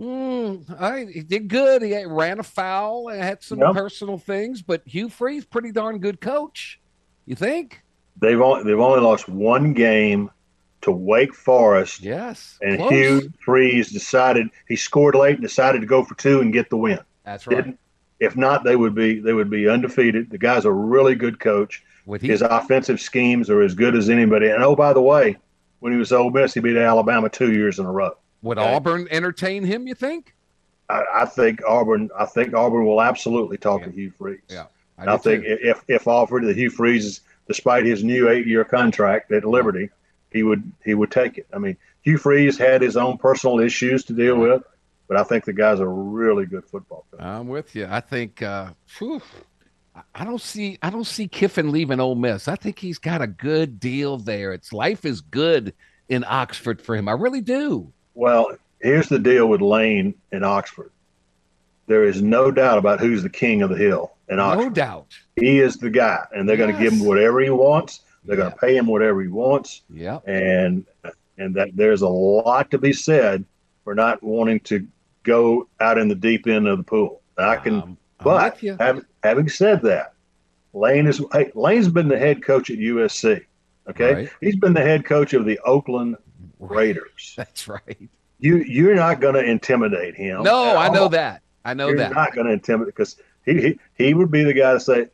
mm, 0.00 0.80
I, 0.80 1.06
he 1.12 1.22
did 1.22 1.48
good. 1.48 1.82
He 1.82 2.04
ran 2.04 2.38
a 2.38 2.42
foul 2.42 3.08
and 3.08 3.22
had 3.22 3.42
some 3.42 3.58
yep. 3.58 3.74
personal 3.74 4.18
things, 4.18 4.62
but 4.62 4.82
Hugh 4.84 5.08
Freeze, 5.08 5.44
pretty 5.44 5.72
darn 5.72 5.98
good 5.98 6.20
coach. 6.20 6.80
You 7.26 7.34
think? 7.34 7.82
They've 8.20 8.40
only 8.40 8.64
they've 8.64 8.80
only 8.80 9.00
lost 9.00 9.28
one 9.28 9.74
game 9.74 10.30
to 10.82 10.90
Wake 10.90 11.34
Forest. 11.34 12.02
Yes, 12.02 12.58
and 12.62 12.78
close. 12.78 12.90
Hugh 12.90 13.32
Freeze 13.40 13.90
decided 13.90 14.48
he 14.66 14.76
scored 14.76 15.14
late 15.14 15.34
and 15.34 15.42
decided 15.42 15.80
to 15.80 15.86
go 15.86 16.04
for 16.04 16.14
two 16.14 16.40
and 16.40 16.52
get 16.52 16.70
the 16.70 16.76
win. 16.76 17.00
That's 17.24 17.46
right. 17.46 17.56
Didn't, 17.56 17.78
if 18.20 18.36
not, 18.36 18.64
they 18.64 18.76
would 18.76 18.94
be 18.94 19.20
they 19.20 19.32
would 19.32 19.50
be 19.50 19.68
undefeated. 19.68 20.30
The 20.30 20.38
guy's 20.38 20.64
a 20.64 20.72
really 20.72 21.14
good 21.14 21.38
coach. 21.38 21.84
His 22.20 22.40
offensive 22.40 23.00
schemes 23.00 23.50
are 23.50 23.60
as 23.60 23.74
good 23.74 23.94
as 23.94 24.08
anybody. 24.08 24.48
And 24.48 24.64
oh, 24.64 24.74
by 24.74 24.94
the 24.94 25.02
way, 25.02 25.36
when 25.80 25.92
he 25.92 25.98
was 25.98 26.10
Ole 26.10 26.30
Miss, 26.30 26.54
he 26.54 26.60
beat 26.60 26.76
Alabama 26.76 27.28
two 27.28 27.52
years 27.52 27.78
in 27.78 27.84
a 27.84 27.92
row. 27.92 28.16
Would 28.42 28.58
okay? 28.58 28.74
Auburn 28.74 29.08
entertain 29.10 29.64
him? 29.64 29.86
You 29.86 29.94
think? 29.94 30.34
I, 30.88 31.04
I, 31.12 31.24
think 31.26 31.60
Auburn. 31.66 32.10
I 32.18 32.24
think 32.24 32.54
Auburn 32.54 32.86
will 32.86 33.02
absolutely 33.02 33.58
talk 33.58 33.80
yeah. 33.80 33.86
to 33.86 33.92
Hugh 33.92 34.10
Freeze. 34.10 34.40
Yeah, 34.48 34.66
I, 34.96 35.14
I 35.14 35.16
think 35.16 35.44
too. 35.44 35.58
if 35.60 35.82
if 35.88 36.08
offered 36.08 36.44
the 36.44 36.54
Hugh 36.54 36.70
Freeze, 36.70 37.20
despite 37.46 37.84
his 37.84 38.04
new 38.04 38.28
eight 38.28 38.46
year 38.46 38.64
contract 38.64 39.32
at 39.32 39.44
Liberty, 39.44 39.90
he 40.30 40.42
would 40.42 40.70
he 40.84 40.94
would 40.94 41.10
take 41.10 41.38
it. 41.38 41.46
I 41.52 41.58
mean, 41.58 41.76
Hugh 42.02 42.18
Freeze 42.18 42.56
had 42.56 42.82
his 42.82 42.96
own 42.96 43.18
personal 43.18 43.60
issues 43.60 44.04
to 44.04 44.12
deal 44.12 44.36
with 44.38 44.62
but 45.08 45.16
I 45.16 45.24
think 45.24 45.46
the 45.46 45.54
guy's 45.54 45.80
a 45.80 45.88
really 45.88 46.44
good 46.46 46.64
football 46.66 47.06
coach. 47.10 47.20
I'm 47.20 47.48
with 47.48 47.74
you. 47.74 47.86
I 47.90 48.00
think 48.00 48.42
uh, 48.42 48.70
whew, 48.98 49.22
I 50.14 50.24
don't 50.24 50.40
see 50.40 50.78
I 50.82 50.90
don't 50.90 51.06
see 51.06 51.26
Kiffin 51.26 51.72
leaving 51.72 51.98
Ole 51.98 52.14
Miss. 52.14 52.46
I 52.46 52.54
think 52.54 52.78
he's 52.78 52.98
got 52.98 53.22
a 53.22 53.26
good 53.26 53.80
deal 53.80 54.18
there. 54.18 54.52
It's 54.52 54.72
life 54.72 55.04
is 55.04 55.22
good 55.22 55.74
in 56.08 56.24
Oxford 56.28 56.80
for 56.80 56.94
him. 56.94 57.08
I 57.08 57.12
really 57.12 57.40
do. 57.40 57.92
Well, 58.18 58.56
here's 58.80 59.08
the 59.08 59.20
deal 59.20 59.46
with 59.46 59.60
Lane 59.60 60.12
in 60.32 60.42
Oxford. 60.42 60.90
There 61.86 62.02
is 62.02 62.20
no 62.20 62.50
doubt 62.50 62.76
about 62.76 62.98
who's 62.98 63.22
the 63.22 63.30
king 63.30 63.62
of 63.62 63.70
the 63.70 63.76
hill 63.76 64.10
in 64.28 64.40
Oxford. 64.40 64.64
No 64.64 64.70
doubt. 64.70 65.16
He 65.36 65.60
is 65.60 65.76
the 65.76 65.88
guy, 65.88 66.26
and 66.34 66.48
they're 66.48 66.56
yes. 66.56 66.66
going 66.66 66.76
to 66.76 66.82
give 66.82 66.92
him 66.94 67.06
whatever 67.06 67.40
he 67.40 67.50
wants. 67.50 68.00
They're 68.24 68.36
going 68.36 68.50
to 68.50 68.58
pay 68.58 68.76
him 68.76 68.86
whatever 68.86 69.22
he 69.22 69.28
wants. 69.28 69.82
Yeah. 69.88 70.18
And 70.26 70.84
and 71.38 71.54
that 71.54 71.76
there's 71.76 72.02
a 72.02 72.08
lot 72.08 72.72
to 72.72 72.78
be 72.78 72.92
said 72.92 73.44
for 73.84 73.94
not 73.94 74.20
wanting 74.20 74.60
to 74.60 74.84
go 75.22 75.68
out 75.78 75.96
in 75.96 76.08
the 76.08 76.16
deep 76.16 76.48
end 76.48 76.66
of 76.66 76.78
the 76.78 76.82
pool. 76.82 77.22
I 77.38 77.54
can, 77.54 77.82
um, 77.82 77.98
but 78.24 78.58
having, 78.80 79.04
having 79.22 79.48
said 79.48 79.82
that, 79.82 80.14
Lane 80.72 81.06
is 81.06 81.22
hey, 81.32 81.52
Lane's 81.54 81.88
been 81.88 82.08
the 82.08 82.18
head 82.18 82.42
coach 82.42 82.68
at 82.68 82.78
USC. 82.78 83.44
Okay, 83.88 84.14
right. 84.14 84.30
he's 84.40 84.56
been 84.56 84.74
the 84.74 84.82
head 84.82 85.04
coach 85.04 85.34
of 85.34 85.44
the 85.44 85.60
Oakland 85.60 86.16
Raiders. 86.58 87.34
That's 87.36 87.68
right. 87.68 88.08
You 88.38 88.56
you're 88.58 88.94
not 88.94 89.20
going 89.20 89.34
to 89.34 89.44
intimidate 89.44 90.14
him. 90.14 90.42
No, 90.42 90.76
I 90.76 90.88
know 90.88 91.08
that. 91.08 91.42
I 91.64 91.74
know 91.74 91.88
you're 91.88 91.98
that. 91.98 92.14
not 92.14 92.34
going 92.34 92.46
to 92.46 92.52
intimidate 92.52 92.94
because 92.94 93.16
he, 93.44 93.60
he 93.60 93.80
he 93.94 94.14
would 94.14 94.30
be 94.30 94.44
the 94.44 94.52
guy 94.52 94.72
to 94.72 94.80
say, 94.80 95.08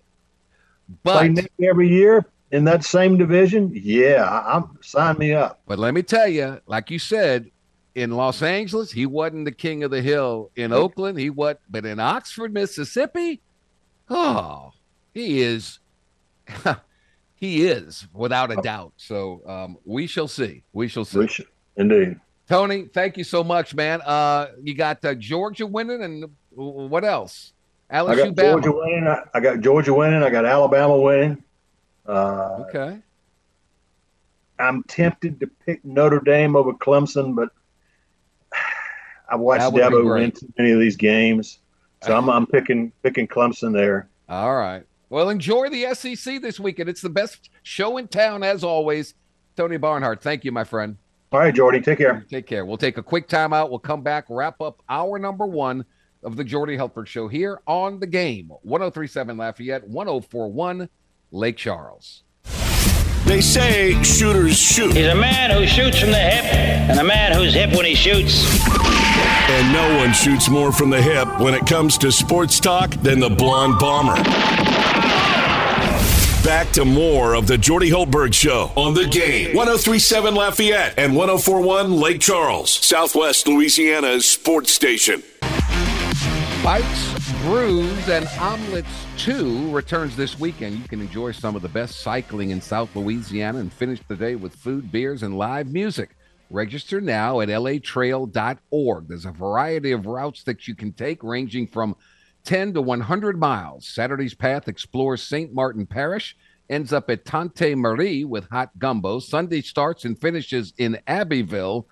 but 1.02 1.30
every 1.62 1.88
year 1.88 2.26
in 2.50 2.64
that 2.64 2.84
same 2.84 3.16
division, 3.16 3.72
yeah, 3.74 4.28
I'm 4.28 4.78
sign 4.82 5.18
me 5.18 5.32
up. 5.32 5.60
But 5.66 5.78
let 5.78 5.94
me 5.94 6.02
tell 6.02 6.28
you, 6.28 6.60
like 6.66 6.90
you 6.90 6.98
said, 6.98 7.50
in 7.94 8.10
Los 8.10 8.42
Angeles, 8.42 8.92
he 8.92 9.06
wasn't 9.06 9.44
the 9.44 9.52
king 9.52 9.82
of 9.84 9.90
the 9.90 10.02
hill. 10.02 10.50
In 10.54 10.72
Oakland, 10.72 11.18
he 11.18 11.30
was, 11.30 11.56
but 11.68 11.86
in 11.86 11.98
Oxford, 11.98 12.52
Mississippi, 12.52 13.40
oh, 14.08 14.72
he 15.12 15.40
is. 15.40 15.78
he 17.34 17.66
is 17.66 18.06
without 18.12 18.50
a 18.50 18.56
doubt. 18.56 18.92
So 18.96 19.42
um, 19.46 19.78
we 19.84 20.06
shall 20.06 20.28
see. 20.28 20.62
We 20.72 20.88
shall 20.88 21.04
see. 21.04 21.18
We 21.18 21.28
should, 21.28 21.46
indeed. 21.76 22.18
Tony, 22.48 22.86
thank 22.92 23.16
you 23.16 23.24
so 23.24 23.42
much, 23.42 23.74
man. 23.74 24.02
Uh, 24.02 24.48
you 24.62 24.74
got 24.74 25.04
uh, 25.04 25.14
Georgia 25.14 25.66
winning, 25.66 26.02
and 26.02 26.24
what 26.50 27.04
else? 27.04 27.52
LSU, 27.90 28.08
I 28.08 28.16
got 28.16 28.34
Bama. 28.34 28.36
Georgia 28.36 28.72
winning. 28.72 29.06
I, 29.06 29.22
I, 29.34 29.40
got 29.40 29.60
Georgia 29.60 29.94
winning. 29.94 30.22
I 30.22 30.30
got 30.30 30.44
Alabama 30.44 30.98
winning. 30.98 31.42
Uh, 32.06 32.64
okay. 32.68 32.98
I'm 34.58 34.82
tempted 34.84 35.40
to 35.40 35.46
pick 35.46 35.84
Notre 35.84 36.20
Dame 36.20 36.54
over 36.54 36.72
Clemson, 36.72 37.34
but 37.34 37.48
I've 39.28 39.40
watched 39.40 39.74
Dabo 39.74 40.14
win 40.14 40.30
too 40.30 40.52
many 40.58 40.70
of 40.70 40.78
these 40.78 40.96
games, 40.96 41.58
so 42.02 42.16
I'm, 42.16 42.28
I'm 42.28 42.46
picking 42.46 42.92
picking 43.02 43.26
Clemson 43.26 43.72
there. 43.72 44.08
All 44.28 44.54
right. 44.54 44.84
Well, 45.14 45.28
enjoy 45.28 45.68
the 45.68 45.94
SEC 45.94 46.42
this 46.42 46.58
weekend. 46.58 46.88
It's 46.88 47.00
the 47.00 47.08
best 47.08 47.48
show 47.62 47.98
in 47.98 48.08
town, 48.08 48.42
as 48.42 48.64
always. 48.64 49.14
Tony 49.56 49.76
Barnhart, 49.76 50.20
thank 50.20 50.44
you, 50.44 50.50
my 50.50 50.64
friend. 50.64 50.96
All 51.30 51.38
right, 51.38 51.54
Jordy, 51.54 51.80
take 51.80 51.98
care. 51.98 52.26
Take 52.28 52.48
care. 52.48 52.66
We'll 52.66 52.76
take 52.76 52.98
a 52.98 53.02
quick 53.04 53.28
timeout. 53.28 53.70
We'll 53.70 53.78
come 53.78 54.02
back, 54.02 54.24
wrap 54.28 54.60
up 54.60 54.82
hour 54.88 55.20
number 55.20 55.46
one 55.46 55.84
of 56.24 56.34
the 56.34 56.42
Jordy 56.42 56.76
Hultberg 56.76 57.06
Show 57.06 57.28
here 57.28 57.60
on 57.68 58.00
the 58.00 58.08
game. 58.08 58.50
1037 58.62 59.36
Lafayette, 59.36 59.86
1041 59.86 60.88
Lake 61.30 61.56
Charles. 61.56 62.23
They 63.26 63.40
say 63.40 64.00
shooters 64.02 64.58
shoot. 64.58 64.94
He's 64.94 65.06
a 65.06 65.14
man 65.14 65.50
who 65.50 65.66
shoots 65.66 65.98
from 65.98 66.10
the 66.10 66.18
hip 66.18 66.44
and 66.90 66.98
a 67.00 67.04
man 67.04 67.32
who's 67.32 67.54
hip 67.54 67.74
when 67.74 67.86
he 67.86 67.94
shoots. 67.94 68.44
And 69.50 69.72
no 69.72 69.96
one 69.96 70.12
shoots 70.12 70.48
more 70.50 70.72
from 70.72 70.90
the 70.90 71.00
hip 71.00 71.40
when 71.40 71.54
it 71.54 71.66
comes 71.66 71.96
to 71.98 72.12
sports 72.12 72.60
talk 72.60 72.90
than 72.90 73.20
the 73.20 73.30
blonde 73.30 73.78
bomber. 73.78 74.14
Back 76.44 76.70
to 76.72 76.84
more 76.84 77.34
of 77.34 77.46
the 77.46 77.56
Jordy 77.56 77.90
Hultberg 77.90 78.34
Show 78.34 78.70
on 78.76 78.92
the 78.92 79.06
game. 79.06 79.56
1037 79.56 80.34
Lafayette 80.34 80.92
and 80.98 81.16
1041 81.16 81.92
Lake 81.92 82.20
Charles, 82.20 82.70
Southwest 82.70 83.48
Louisiana's 83.48 84.26
sports 84.26 84.70
station. 84.70 85.22
Bites, 86.64 87.30
Brews, 87.42 88.08
and 88.08 88.26
Omelets 88.40 88.88
2 89.18 89.70
returns 89.70 90.16
this 90.16 90.40
weekend. 90.40 90.78
You 90.78 90.88
can 90.88 91.02
enjoy 91.02 91.32
some 91.32 91.54
of 91.54 91.60
the 91.60 91.68
best 91.68 92.00
cycling 92.00 92.52
in 92.52 92.62
South 92.62 92.96
Louisiana 92.96 93.58
and 93.58 93.70
finish 93.70 94.00
the 94.08 94.16
day 94.16 94.34
with 94.34 94.56
food, 94.56 94.90
beers, 94.90 95.22
and 95.22 95.36
live 95.36 95.70
music. 95.70 96.16
Register 96.48 97.02
now 97.02 97.42
at 97.42 97.50
latrail.org. 97.50 99.08
There's 99.08 99.26
a 99.26 99.30
variety 99.30 99.92
of 99.92 100.06
routes 100.06 100.42
that 100.44 100.66
you 100.66 100.74
can 100.74 100.94
take, 100.94 101.22
ranging 101.22 101.66
from 101.66 101.96
10 102.44 102.72
to 102.72 102.80
100 102.80 103.38
miles. 103.38 103.86
Saturday's 103.86 104.32
path 104.32 104.66
explores 104.66 105.22
St. 105.22 105.52
Martin 105.52 105.84
Parish, 105.84 106.34
ends 106.70 106.94
up 106.94 107.10
at 107.10 107.26
Tante 107.26 107.74
Marie 107.74 108.24
with 108.24 108.48
hot 108.48 108.70
gumbo. 108.78 109.18
Sunday 109.18 109.60
starts 109.60 110.06
and 110.06 110.18
finishes 110.18 110.72
in 110.78 110.98
Abbeville 111.08 111.86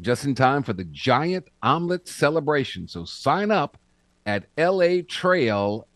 just 0.00 0.24
in 0.24 0.36
time 0.36 0.62
for 0.62 0.74
the 0.74 0.84
giant 0.84 1.48
omelet 1.60 2.06
celebration. 2.06 2.86
So 2.86 3.04
sign 3.04 3.50
up 3.50 3.78
at 4.26 4.54
latrail.org. 4.56 5.86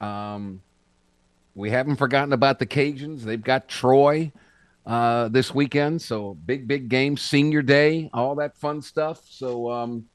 Um, 0.00 0.62
we 1.54 1.70
haven't 1.70 1.96
forgotten 1.96 2.32
about 2.32 2.58
the 2.58 2.66
Cajuns. 2.66 3.22
They've 3.22 3.42
got 3.42 3.68
Troy 3.68 4.32
uh, 4.86 5.28
this 5.28 5.54
weekend. 5.54 6.02
So 6.02 6.34
big, 6.34 6.66
big 6.66 6.88
game, 6.88 7.16
senior 7.16 7.62
day, 7.62 8.10
all 8.12 8.34
that 8.36 8.56
fun 8.56 8.82
stuff. 8.82 9.20
So, 9.28 9.70
um, 9.70 10.06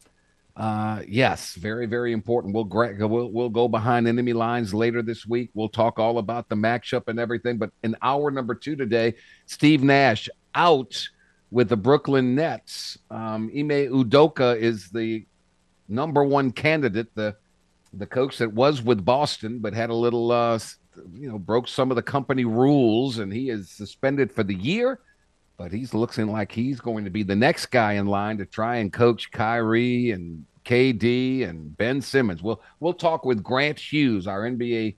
uh, 0.58 1.01
yes, 1.08 1.56
very, 1.56 1.86
very 1.86 2.14
important. 2.14 2.53
We'll, 2.53 2.66
we'll 3.10 3.30
we'll 3.30 3.49
go 3.49 3.68
behind 3.68 4.08
enemy 4.08 4.32
lines 4.32 4.74
later 4.74 5.01
this 5.01 5.26
week. 5.26 5.49
We'll 5.53 5.68
talk 5.68 5.99
all 5.99 6.18
about 6.18 6.47
the 6.47 6.56
matchup 6.56 7.10
and 7.10 7.20
everything. 7.20 7.58
But 7.58 7.72
in 7.84 7.97
hour 8.01 8.32
number 8.32 8.56
two 8.56 8.78
today, 8.78 9.16
Steve 9.47 9.84
Nash 9.84 10.30
out 10.53 11.10
with 11.51 11.68
the 11.68 11.78
Brooklyn 11.78 12.36
Nets. 12.36 12.97
Um, 13.12 13.51
Ime 13.53 13.89
Udoka 13.91 14.58
is 14.58 14.89
the 14.89 15.26
number 15.88 16.23
one 16.23 16.51
candidate. 16.51 17.13
The 17.15 17.36
the 17.93 18.05
coach 18.05 18.38
that 18.39 18.53
was 18.53 18.81
with 18.81 19.05
Boston, 19.05 19.59
but 19.59 19.73
had 19.73 19.89
a 19.89 19.95
little, 19.95 20.31
uh, 20.31 20.59
you 21.13 21.29
know, 21.29 21.39
broke 21.39 21.67
some 21.67 21.91
of 21.91 21.95
the 21.95 22.03
company 22.03 22.45
rules, 22.45 23.19
and 23.19 23.31
he 23.31 23.49
is 23.49 23.69
suspended 23.69 24.31
for 24.31 24.43
the 24.43 24.55
year. 24.55 24.99
But 25.57 25.71
he's 25.71 25.93
looking 25.93 26.27
like 26.27 26.51
he's 26.51 26.81
going 26.81 27.05
to 27.05 27.09
be 27.09 27.23
the 27.23 27.36
next 27.36 27.67
guy 27.67 27.93
in 27.93 28.07
line 28.07 28.38
to 28.39 28.45
try 28.45 28.77
and 28.77 28.91
coach 28.91 29.31
Kyrie 29.31 30.11
and 30.11 30.45
KD 30.65 31.47
and 31.47 31.75
Ben 31.77 32.01
Simmons. 32.01 32.43
We'll 32.43 32.61
we'll 32.79 32.93
talk 32.93 33.23
with 33.23 33.41
Grant 33.41 33.79
Hughes, 33.79 34.27
our 34.27 34.41
NBA 34.41 34.95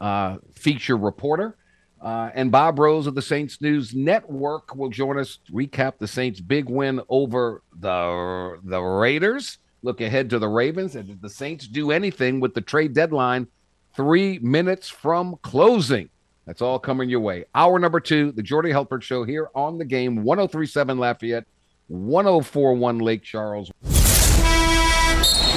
uh, 0.00 0.38
feature 0.54 0.96
reporter. 0.96 1.56
Uh, 2.00 2.30
and 2.34 2.50
Bob 2.50 2.80
Rose 2.80 3.06
of 3.06 3.14
the 3.14 3.22
Saints 3.22 3.60
News 3.60 3.94
Network 3.94 4.74
will 4.74 4.88
join 4.88 5.20
us 5.20 5.38
recap 5.52 5.98
the 5.98 6.08
Saints' 6.08 6.40
big 6.40 6.68
win 6.68 7.00
over 7.08 7.62
the 7.78 8.58
the 8.64 8.80
Raiders. 8.80 9.58
Look 9.82 10.00
ahead 10.00 10.30
to 10.30 10.38
the 10.38 10.48
Ravens. 10.48 10.96
And 10.96 11.08
did 11.08 11.20
the 11.20 11.28
Saints 11.28 11.66
do 11.66 11.90
anything 11.90 12.40
with 12.40 12.54
the 12.54 12.60
trade 12.60 12.94
deadline 12.94 13.48
three 13.94 14.38
minutes 14.38 14.88
from 14.88 15.36
closing? 15.42 16.08
That's 16.46 16.62
all 16.62 16.78
coming 16.78 17.08
your 17.08 17.20
way. 17.20 17.44
Hour 17.54 17.78
number 17.78 18.00
two, 18.00 18.32
the 18.32 18.42
Jordy 18.42 18.70
Hultberg 18.70 19.02
Show 19.02 19.24
here 19.24 19.48
on 19.54 19.78
the 19.78 19.84
game, 19.84 20.24
1037 20.24 20.98
Lafayette, 20.98 21.44
1041 21.88 22.98
Lake 22.98 23.22
Charles. 23.22 23.70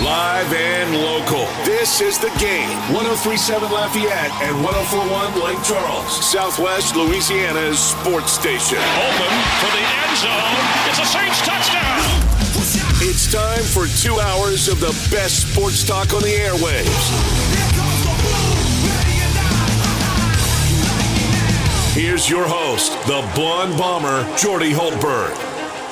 Live 0.04 0.54
and 0.54 0.94
local. 1.02 1.48
This 1.64 2.02
is 2.02 2.20
the 2.20 2.30
game. 2.38 2.70
1037 2.94 3.72
Lafayette 3.72 4.30
and 4.44 4.54
1041 4.62 5.42
Lake 5.42 5.64
Charles, 5.64 6.12
Southwest 6.22 6.96
Louisiana's 6.96 7.80
sports 7.80 8.34
station. 8.34 8.78
Open 8.78 9.34
for 9.64 9.72
the 9.74 9.82
end 9.82 10.14
zone. 10.20 10.62
It's 10.92 11.00
a 11.00 11.08
Saints 11.08 11.35
touchdown. 11.35 11.35
It's 13.26 13.34
time 13.34 13.64
for 13.64 13.88
two 14.04 14.20
hours 14.20 14.68
of 14.68 14.80
the 14.80 14.92
best 15.10 15.52
sports 15.52 15.84
talk 15.84 16.14
on 16.14 16.22
the 16.22 16.28
airwaves. 16.28 16.86
Here's 21.96 22.30
your 22.30 22.46
host, 22.48 22.92
the 23.08 23.28
blonde 23.34 23.80
bomber, 23.80 24.24
Jordy 24.38 24.72
Hultberg. 24.72 25.36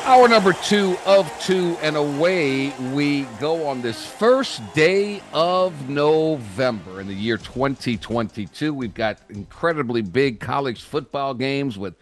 Hour 0.06 0.28
number 0.28 0.54
two 0.54 0.96
of 1.08 1.28
two, 1.42 1.76
and 1.82 1.96
away 1.96 2.70
we 2.94 3.24
go 3.40 3.66
on 3.66 3.82
this 3.82 4.06
first 4.06 4.62
day 4.76 5.20
of 5.34 5.90
November 5.90 7.02
in 7.02 7.08
the 7.08 7.16
year 7.16 7.38
2022. 7.38 8.76
We've 8.76 8.94
got 8.94 9.18
incredibly 9.30 10.04
big 10.04 10.40
college 10.40 10.84
football 10.84 11.34
games 11.34 11.80
with 11.80 11.96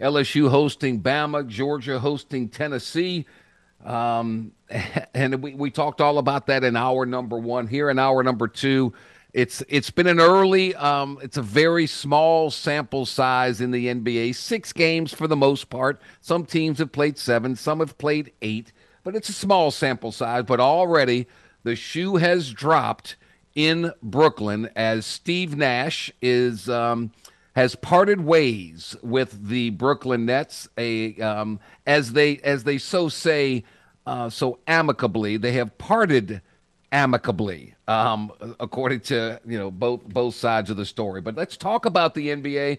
LSU 0.00 0.48
hosting 0.48 1.02
Bama, 1.02 1.46
Georgia 1.46 1.98
hosting 1.98 2.48
Tennessee. 2.48 3.26
Um, 3.84 4.52
and 5.14 5.42
we, 5.42 5.54
we 5.54 5.70
talked 5.70 6.00
all 6.00 6.18
about 6.18 6.46
that 6.46 6.64
in 6.64 6.76
hour 6.76 7.06
number 7.06 7.38
one. 7.38 7.66
Here 7.66 7.90
in 7.90 7.98
hour 7.98 8.22
number 8.22 8.48
two, 8.48 8.92
it's 9.32 9.62
it's 9.68 9.90
been 9.90 10.06
an 10.06 10.20
early, 10.20 10.74
um, 10.74 11.18
it's 11.22 11.36
a 11.36 11.42
very 11.42 11.86
small 11.86 12.50
sample 12.50 13.04
size 13.04 13.60
in 13.60 13.70
the 13.70 13.86
NBA. 13.86 14.34
Six 14.34 14.72
games 14.72 15.12
for 15.12 15.26
the 15.26 15.36
most 15.36 15.68
part. 15.68 16.00
Some 16.20 16.46
teams 16.46 16.78
have 16.78 16.92
played 16.92 17.18
seven, 17.18 17.54
some 17.54 17.80
have 17.80 17.98
played 17.98 18.32
eight, 18.40 18.72
but 19.04 19.14
it's 19.14 19.28
a 19.28 19.34
small 19.34 19.70
sample 19.70 20.12
size. 20.12 20.44
But 20.44 20.60
already 20.60 21.26
the 21.62 21.76
shoe 21.76 22.16
has 22.16 22.50
dropped 22.50 23.16
in 23.54 23.92
Brooklyn 24.02 24.70
as 24.74 25.04
Steve 25.04 25.56
Nash 25.56 26.10
is. 26.22 26.68
Um, 26.68 27.12
has 27.58 27.74
parted 27.74 28.20
ways 28.20 28.94
with 29.02 29.48
the 29.48 29.70
Brooklyn 29.70 30.26
Nets, 30.26 30.68
a 30.78 31.20
um, 31.20 31.58
as 31.88 32.12
they 32.12 32.36
as 32.38 32.62
they 32.62 32.78
so 32.78 33.08
say 33.08 33.64
uh, 34.06 34.30
so 34.30 34.60
amicably. 34.68 35.38
They 35.38 35.50
have 35.54 35.76
parted 35.76 36.40
amicably, 36.92 37.74
um, 37.88 38.30
according 38.60 39.00
to 39.00 39.40
you 39.44 39.58
know 39.58 39.72
both 39.72 40.04
both 40.04 40.36
sides 40.36 40.70
of 40.70 40.76
the 40.76 40.86
story. 40.86 41.20
But 41.20 41.34
let's 41.34 41.56
talk 41.56 41.84
about 41.84 42.14
the 42.14 42.28
NBA. 42.28 42.78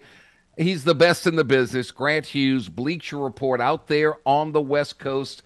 He's 0.56 0.84
the 0.84 0.94
best 0.94 1.26
in 1.26 1.36
the 1.36 1.44
business. 1.44 1.90
Grant 1.90 2.24
Hughes, 2.24 2.70
Bleacher 2.70 3.18
Report, 3.18 3.60
out 3.60 3.86
there 3.86 4.14
on 4.24 4.52
the 4.52 4.62
West 4.62 4.98
Coast. 4.98 5.42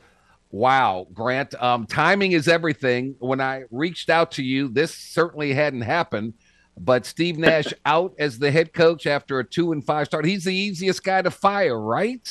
Wow, 0.53 1.09
Grant, 1.13 1.61
um, 1.61 1.87
timing 1.87 2.31
is 2.31 2.47
everything. 2.47 3.17
When 3.19 3.41
I 3.41 3.65
reached 3.73 4.11
out 4.11 4.31
to 4.33 4.45
you, 4.45 4.69
this 4.69 4.95
certainly 4.95 5.55
hadn't 5.55 5.81
happened. 5.81 6.35
But 6.79 7.07
Steve 7.07 7.39
Nash 7.39 7.73
out 7.87 8.15
as 8.19 8.39
the 8.39 8.51
head 8.51 8.73
coach 8.73 9.07
after 9.07 9.39
a 9.39 9.45
two 9.45 9.73
and 9.73 9.85
five 9.85 10.07
start. 10.07 10.25
He's 10.25 10.45
the 10.45 10.55
easiest 10.55 11.05
guy 11.05 11.23
to 11.23 11.31
fire, 11.31 11.79
right? 11.79 12.29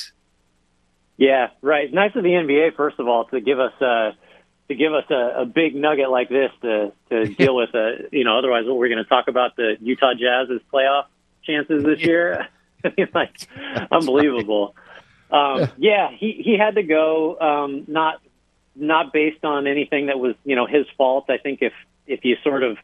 Yeah, 1.16 1.48
right. 1.62 1.92
Nice 1.92 2.14
of 2.16 2.24
the 2.24 2.30
NBA, 2.30 2.74
first 2.76 2.98
of 2.98 3.06
all, 3.06 3.26
to 3.26 3.40
give 3.40 3.60
us 3.60 3.72
uh, 3.80 4.12
to 4.68 4.74
give 4.74 4.92
us 4.92 5.04
a, 5.10 5.42
a 5.42 5.46
big 5.46 5.74
nugget 5.74 6.10
like 6.10 6.28
this 6.28 6.50
to 6.62 6.92
to 7.10 7.26
deal 7.38 7.54
with. 7.54 7.74
Uh, 7.74 8.08
you 8.12 8.24
know, 8.24 8.38
otherwise, 8.38 8.64
what 8.66 8.76
we're 8.76 8.88
going 8.88 9.02
to 9.02 9.08
talk 9.08 9.28
about 9.28 9.56
the 9.56 9.76
Utah 9.80 10.14
Jazz's 10.14 10.60
playoff 10.72 11.04
chances 11.44 11.84
this 11.84 12.00
year. 12.00 12.48
like 13.14 13.48
unbelievable. 13.90 14.74
Um, 15.30 15.68
yeah, 15.78 16.10
he 16.10 16.40
he 16.44 16.56
had 16.58 16.74
to 16.74 16.82
go. 16.82 17.38
Um, 17.40 17.84
not 17.86 18.20
not 18.76 19.12
based 19.12 19.44
on 19.44 19.66
anything 19.66 20.06
that 20.06 20.18
was 20.18 20.34
you 20.44 20.56
know 20.56 20.66
his 20.66 20.86
fault. 20.96 21.26
I 21.28 21.38
think 21.38 21.60
if 21.62 21.72
if 22.06 22.24
you 22.24 22.36
sort 22.42 22.62
of 22.62 22.76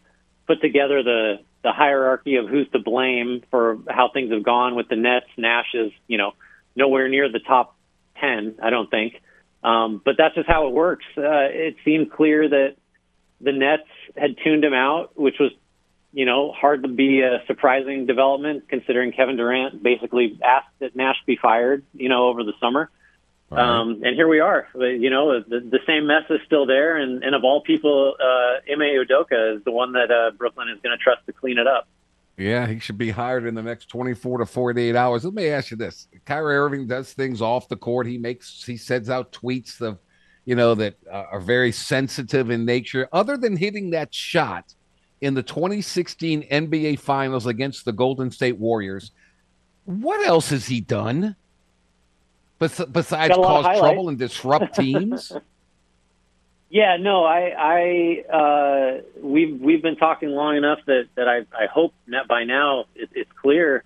put 0.50 0.60
together 0.60 1.02
the 1.02 1.40
the 1.62 1.72
hierarchy 1.72 2.36
of 2.36 2.48
who's 2.48 2.68
to 2.70 2.78
blame 2.78 3.42
for 3.50 3.78
how 3.88 4.10
things 4.12 4.32
have 4.32 4.42
gone 4.42 4.74
with 4.74 4.88
the 4.88 4.96
Nets, 4.96 5.26
Nash 5.36 5.74
is 5.74 5.92
you 6.08 6.18
know 6.18 6.32
nowhere 6.74 7.08
near 7.08 7.30
the 7.30 7.38
top 7.38 7.76
10, 8.20 8.56
I 8.62 8.70
don't 8.70 8.90
think. 8.90 9.14
Um, 9.62 10.00
but 10.04 10.14
that's 10.16 10.34
just 10.34 10.48
how 10.48 10.68
it 10.68 10.72
works. 10.72 11.04
Uh, 11.16 11.50
it 11.50 11.76
seemed 11.84 12.10
clear 12.10 12.48
that 12.48 12.76
the 13.40 13.52
Nets 13.52 13.88
had 14.16 14.36
tuned 14.42 14.64
him 14.64 14.72
out, 14.72 15.18
which 15.18 15.36
was, 15.38 15.52
you 16.12 16.24
know, 16.24 16.52
hard 16.52 16.82
to 16.82 16.88
be 16.88 17.20
a 17.20 17.42
surprising 17.46 18.06
development 18.06 18.68
considering 18.68 19.12
Kevin 19.12 19.36
Durant 19.36 19.82
basically 19.82 20.38
asked 20.42 20.72
that 20.78 20.96
Nash 20.96 21.16
be 21.26 21.38
fired, 21.40 21.84
you 21.92 22.08
know, 22.08 22.28
over 22.28 22.42
the 22.42 22.54
summer. 22.60 22.90
Right. 23.50 23.80
Um, 23.80 24.02
and 24.04 24.14
here 24.14 24.28
we 24.28 24.38
are. 24.38 24.68
You 24.74 25.10
know, 25.10 25.40
the, 25.40 25.58
the 25.58 25.80
same 25.86 26.06
mess 26.06 26.22
is 26.30 26.38
still 26.46 26.66
there, 26.66 26.96
and, 26.96 27.24
and 27.24 27.34
of 27.34 27.42
all 27.42 27.62
people, 27.62 28.14
uh, 28.20 28.72
Ime 28.72 29.04
Udoka 29.04 29.56
is 29.56 29.64
the 29.64 29.72
one 29.72 29.92
that 29.92 30.10
uh, 30.10 30.30
Brooklyn 30.36 30.68
is 30.68 30.78
going 30.82 30.96
to 30.96 31.02
trust 31.02 31.26
to 31.26 31.32
clean 31.32 31.58
it 31.58 31.66
up. 31.66 31.88
Yeah, 32.36 32.66
he 32.66 32.78
should 32.78 32.96
be 32.96 33.10
hired 33.10 33.44
in 33.46 33.54
the 33.54 33.62
next 33.62 33.86
24 33.86 34.38
to 34.38 34.46
48 34.46 34.96
hours. 34.96 35.24
Let 35.24 35.34
me 35.34 35.48
ask 35.48 35.70
you 35.70 35.76
this. 35.76 36.08
Kyrie 36.24 36.56
Irving 36.56 36.86
does 36.86 37.12
things 37.12 37.42
off 37.42 37.68
the 37.68 37.76
court. 37.76 38.06
He 38.06 38.16
makes 38.16 38.64
he 38.64 38.78
sends 38.78 39.10
out 39.10 39.32
tweets 39.32 39.82
of, 39.82 39.98
you 40.46 40.54
know, 40.54 40.74
that 40.76 40.94
uh, 41.12 41.24
are 41.32 41.40
very 41.40 41.70
sensitive 41.70 42.50
in 42.50 42.64
nature. 42.64 43.08
Other 43.12 43.36
than 43.36 43.56
hitting 43.56 43.90
that 43.90 44.14
shot 44.14 44.72
in 45.20 45.34
the 45.34 45.42
2016 45.42 46.48
NBA 46.48 47.00
Finals 47.00 47.46
against 47.46 47.84
the 47.84 47.92
Golden 47.92 48.30
State 48.30 48.58
Warriors, 48.58 49.10
what 49.84 50.26
else 50.26 50.48
has 50.48 50.66
he 50.66 50.80
done? 50.80 51.36
Bes- 52.60 52.84
besides 52.84 53.34
cause 53.34 53.78
trouble 53.78 54.10
and 54.10 54.18
disrupt 54.18 54.74
teams? 54.76 55.32
Yeah, 56.68 56.98
no, 57.00 57.24
I, 57.24 58.22
I, 58.30 58.32
uh, 58.32 59.00
we've 59.20 59.60
we've 59.60 59.82
been 59.82 59.96
talking 59.96 60.28
long 60.28 60.56
enough 60.56 60.78
that 60.86 61.08
that 61.16 61.26
I, 61.26 61.38
I 61.52 61.66
hope 61.66 61.94
that 62.08 62.28
by 62.28 62.44
now 62.44 62.84
it, 62.94 63.08
it's 63.12 63.30
clear. 63.42 63.82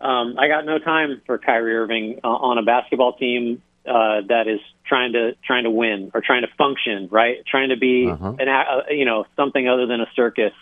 Um, 0.00 0.36
I 0.38 0.46
got 0.46 0.64
no 0.64 0.78
time 0.78 1.22
for 1.26 1.38
Kyrie 1.38 1.74
Irving 1.74 2.20
uh, 2.22 2.28
on 2.28 2.58
a 2.58 2.62
basketball 2.62 3.14
team 3.14 3.62
uh, 3.86 4.20
that 4.28 4.46
is 4.46 4.60
trying 4.86 5.14
to 5.14 5.34
trying 5.44 5.64
to 5.64 5.70
win 5.70 6.10
or 6.14 6.20
trying 6.20 6.42
to 6.42 6.48
function, 6.56 7.08
right? 7.10 7.44
Trying 7.46 7.70
to 7.70 7.76
be 7.76 8.08
uh-huh. 8.08 8.34
an 8.38 8.48
uh, 8.48 8.82
you 8.90 9.04
know 9.04 9.24
something 9.34 9.66
other 9.68 9.86
than 9.86 10.00
a 10.00 10.06
circus. 10.14 10.52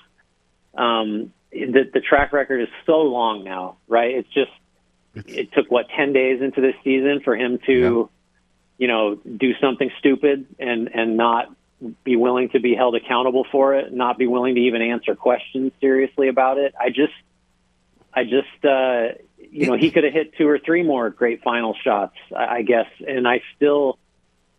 Um, 0.75 1.33
the, 1.51 1.91
the 1.93 2.01
track 2.01 2.33
record 2.33 2.61
is 2.61 2.69
so 2.87 3.03
long 3.03 3.43
now, 3.43 3.77
right? 3.89 4.15
It's 4.15 4.33
just 4.33 4.53
it's, 5.15 5.33
it 5.33 5.53
took 5.53 5.71
what 5.71 5.87
ten 5.97 6.13
days 6.13 6.41
into 6.43 6.61
this 6.61 6.75
season 6.85 7.21
for 7.25 7.37
him 7.37 7.59
to. 7.67 7.73
Yeah 7.73 8.17
you 8.81 8.89
know, 8.89 9.15
do 9.15 9.53
something 9.61 9.91
stupid 9.99 10.47
and 10.59 10.89
and 10.95 11.19
not 11.19 11.55
be 12.03 12.17
willing 12.17 12.49
to 12.51 12.61
be 12.61 12.75
held 12.75 12.95
accountable 12.95 13.47
for 13.53 13.75
it, 13.75 13.93
not 13.93 14.19
be 14.19 14.27
willing 14.27 14.55
to 14.55 14.61
even 14.63 14.81
answer 14.81 15.15
questions 15.15 15.73
seriously 15.81 16.29
about 16.29 16.57
it. 16.57 16.75
I 16.79 16.89
just, 16.89 17.13
I 18.13 18.25
just, 18.25 18.65
uh, 18.65 19.19
you 19.39 19.67
know, 19.67 19.77
he 19.77 19.91
could 19.91 20.05
have 20.05 20.15
hit 20.15 20.35
two 20.37 20.49
or 20.49 20.59
three 20.59 20.83
more 20.83 21.11
great 21.11 21.43
final 21.43 21.75
shots, 21.85 22.17
I 22.35 22.57
I 22.57 22.63
guess, 22.63 22.87
and 23.07 23.29
I 23.29 23.43
still, 23.57 23.99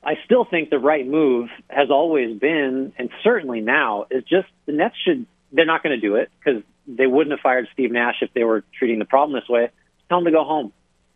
I 0.04 0.14
still 0.26 0.46
think 0.46 0.70
the 0.70 0.80
right 0.80 1.06
move 1.06 1.50
has 1.68 1.90
always 1.90 2.38
been, 2.38 2.94
and 2.98 3.10
certainly 3.24 3.62
now, 3.62 4.06
is 4.12 4.24
just 4.24 4.48
the 4.68 4.74
Nets 4.74 4.96
should. 5.04 5.26
They're 5.52 5.66
not 5.66 5.82
going 5.82 6.00
to 6.00 6.08
do 6.08 6.16
it 6.16 6.30
because 6.40 6.62
they 6.88 7.08
wouldn't 7.08 7.32
have 7.32 7.42
fired 7.42 7.68
Steve 7.74 7.92
Nash 7.92 8.18
if 8.22 8.32
they 8.34 8.44
were 8.44 8.64
treating 8.78 9.00
the 9.00 9.06
problem 9.06 9.40
this 9.40 9.50
way. 9.50 9.70
Tell 10.12 10.18
him 10.20 10.26
to 10.26 10.32
go 10.32 10.44
home, 10.44 10.74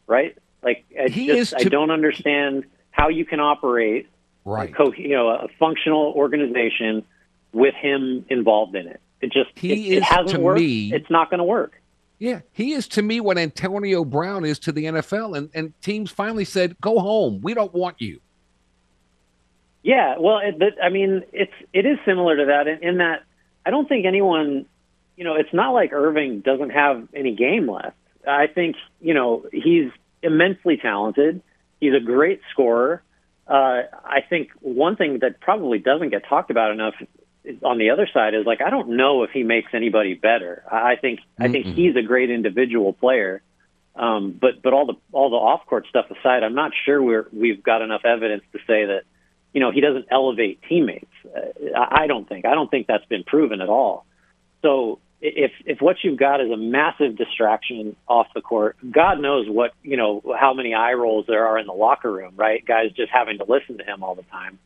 right? 0.07 0.37
Like, 0.63 0.85
I 0.97 1.09
He 1.09 1.27
just, 1.27 1.51
is 1.51 1.65
I 1.65 1.67
don't 1.67 1.91
understand 1.91 2.63
how 2.91 3.09
you 3.09 3.25
can 3.25 3.41
operate 3.41 4.07
Right. 4.45 4.69
a 4.69 4.73
co- 4.73 4.93
you 4.93 5.09
know, 5.09 5.27
a 5.27 5.49
functional 5.59 6.13
organization 6.15 7.03
with 7.51 7.73
him 7.75 8.25
involved 8.29 8.73
in 8.73 8.87
it. 8.87 9.01
It 9.19 9.33
just 9.33 9.49
He 9.55 9.73
it, 9.73 9.97
is, 9.97 9.97
it 9.97 10.03
hasn't 10.03 10.29
to 10.29 10.39
worked. 10.39 10.61
me- 10.61 10.93
it's 10.93 11.09
not 11.09 11.29
going 11.29 11.39
to 11.39 11.43
work. 11.43 11.73
Yeah, 12.19 12.39
he 12.53 12.71
is 12.71 12.87
to 12.89 13.01
me 13.01 13.19
what 13.19 13.37
Antonio 13.37 14.05
Brown 14.05 14.45
is 14.45 14.59
to 14.59 14.71
the 14.71 14.85
NFL, 14.85 15.35
and, 15.37 15.49
and 15.53 15.73
teams 15.81 16.09
finally 16.09 16.45
said, 16.45 16.79
"Go 16.79 16.99
home. 16.99 17.41
We 17.43 17.53
don't 17.53 17.73
want 17.73 17.99
you." 17.99 18.21
Yeah, 19.83 20.15
well, 20.17 20.37
it, 20.41 20.55
I 20.81 20.87
mean, 20.87 21.23
it's 21.33 21.51
it 21.73 21.85
is 21.85 21.97
similar 22.05 22.37
to 22.37 22.45
that 22.45 22.67
in, 22.69 22.81
in 22.81 22.97
that 22.99 23.23
I 23.65 23.71
don't 23.71 23.89
think 23.89 24.05
anyone, 24.05 24.65
you 25.17 25.25
know, 25.25 25.35
it's 25.35 25.53
not 25.53 25.71
like 25.71 25.91
Irving 25.91 26.39
doesn't 26.39 26.69
have 26.69 27.09
any 27.13 27.35
game 27.35 27.69
left. 27.69 27.97
I 28.27 28.47
think 28.47 28.75
you 29.01 29.13
know 29.13 29.45
he's 29.51 29.91
immensely 30.21 30.77
talented. 30.77 31.41
He's 31.79 31.93
a 31.93 31.99
great 31.99 32.41
scorer. 32.51 33.01
Uh, 33.47 33.83
I 34.03 34.21
think 34.27 34.49
one 34.61 34.95
thing 34.95 35.19
that 35.19 35.39
probably 35.39 35.77
doesn't 35.77 36.09
get 36.09 36.27
talked 36.27 36.49
about 36.49 36.71
enough 36.71 36.95
on 37.63 37.77
the 37.77 37.91
other 37.91 38.07
side 38.11 38.33
is 38.33 38.45
like 38.45 38.61
I 38.61 38.69
don't 38.69 38.97
know 38.97 39.23
if 39.23 39.31
he 39.31 39.43
makes 39.43 39.73
anybody 39.73 40.15
better. 40.15 40.63
I 40.71 40.95
think 40.95 41.19
I 41.39 41.47
think 41.47 41.67
he's 41.67 41.95
a 41.95 42.01
great 42.01 42.29
individual 42.29 42.93
player. 42.93 43.41
Um, 43.95 44.37
but 44.39 44.61
but 44.61 44.73
all 44.73 44.85
the 44.85 44.95
all 45.11 45.29
the 45.29 45.37
off 45.37 45.65
court 45.67 45.85
stuff 45.87 46.07
aside, 46.11 46.43
I'm 46.43 46.55
not 46.55 46.71
sure 46.85 47.01
we're 47.01 47.27
we've 47.31 47.63
got 47.63 47.81
enough 47.81 48.03
evidence 48.03 48.43
to 48.51 48.59
say 48.67 48.85
that 48.85 49.03
you 49.53 49.61
know 49.61 49.71
he 49.71 49.79
doesn't 49.79 50.07
elevate 50.11 50.61
teammates. 50.67 51.11
Uh, 51.25 51.77
I 51.77 52.03
I 52.03 52.07
don't 52.07 52.27
think 52.27 52.45
I 52.45 52.55
don't 52.55 52.69
think 52.69 52.87
that's 52.87 53.05
been 53.05 53.23
proven 53.23 53.61
at 53.61 53.69
all. 53.69 54.05
So 54.61 54.99
if 55.25 55.51
if 55.65 55.81
what 55.81 55.97
you've 56.03 56.19
got 56.19 56.41
is 56.41 56.51
a 56.51 56.57
massive 56.57 57.15
distraction 57.15 57.95
off 58.07 58.27
the 58.35 58.41
court, 58.41 58.77
God 58.89 59.19
knows 59.19 59.49
what 59.49 59.73
you 59.81 59.97
know 59.97 60.21
how 60.39 60.53
many 60.53 60.73
eye 60.73 60.93
rolls 60.93 61.25
there 61.27 61.47
are 61.47 61.57
in 61.57 61.65
the 61.65 61.73
locker 61.73 62.11
room, 62.11 62.33
right? 62.35 62.63
Guys 62.65 62.91
just 62.95 63.11
having 63.11 63.39
to 63.39 63.45
listen 63.47 63.77
to 63.79 63.83
him 63.83 64.03
all 64.03 64.15
the 64.15 64.23
time. 64.23 64.59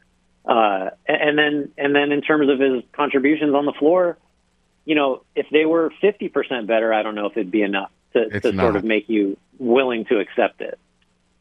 Uh, 0.45 0.89
and 1.07 1.37
then 1.37 1.71
and 1.77 1.95
then 1.95 2.11
in 2.11 2.21
terms 2.21 2.49
of 2.49 2.59
his 2.59 2.83
contributions 2.91 3.53
on 3.53 3.65
the 3.65 3.73
floor, 3.73 4.17
you 4.85 4.95
know, 4.95 5.23
if 5.35 5.45
they 5.51 5.65
were 5.65 5.91
50% 6.01 6.67
better, 6.67 6.93
I 6.93 7.03
don't 7.03 7.15
know 7.15 7.27
if 7.27 7.37
it'd 7.37 7.51
be 7.51 7.61
enough 7.61 7.91
to, 8.13 8.21
It's 8.21 8.43
to 8.45 8.55
sort 8.55 8.75
of 8.75 8.83
make 8.83 9.07
you 9.07 9.37
willing 9.59 10.05
to 10.05 10.19
accept 10.19 10.61
it. 10.61 10.79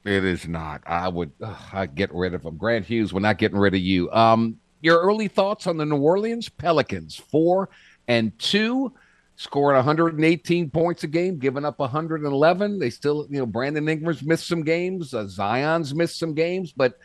It 0.05 0.25
is 0.25 0.47
not. 0.47 0.83
I 0.87 1.09
would. 1.09 1.33
I'd 1.73 1.95
get 1.95 2.14
rid 2.14 2.35
of 2.35 2.45
him. 2.45 2.57
Grant 2.57 2.87
Hughes. 2.87 3.12
We're 3.12 3.21
not 3.21 3.39
getting 3.39 3.59
rid 3.59 3.75
of 3.75 3.81
you. 3.81 4.11
Um, 4.12 4.61
your 4.81 5.01
early 5.01 5.29
thoughts 5.29 5.66
on 5.66 5.77
the 5.77 5.85
New 5.85 5.99
Orleans 5.99 6.49
Pelicans? 6.49 7.16
Four 7.16 7.69
and 8.09 8.37
two, 8.39 8.93
scoring 9.39 9.76
118 9.76 10.68
points 10.68 11.05
a 11.05 11.07
game, 11.07 11.39
giving 11.39 11.64
up 11.64 11.78
111. 11.78 12.78
They 12.80 12.91
still, 12.91 13.26
you 13.30 13.39
know, 13.39 13.47
Brandon 13.47 13.89
Ingram's 13.89 14.22
missed 14.22 14.49
some 14.49 14.64
games. 14.64 15.14
Uh, 15.14 15.26
Zion's 15.26 15.95
missed 15.95 16.18
some 16.18 16.34
games, 16.34 16.72
but 16.72 16.99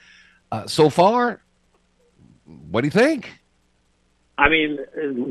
uh, 0.51 0.65
so 0.65 0.89
far, 0.89 1.41
what 2.71 2.81
do 2.81 2.87
you 2.87 2.91
think? 2.91 3.31
I 4.35 4.49
mean, 4.49 4.79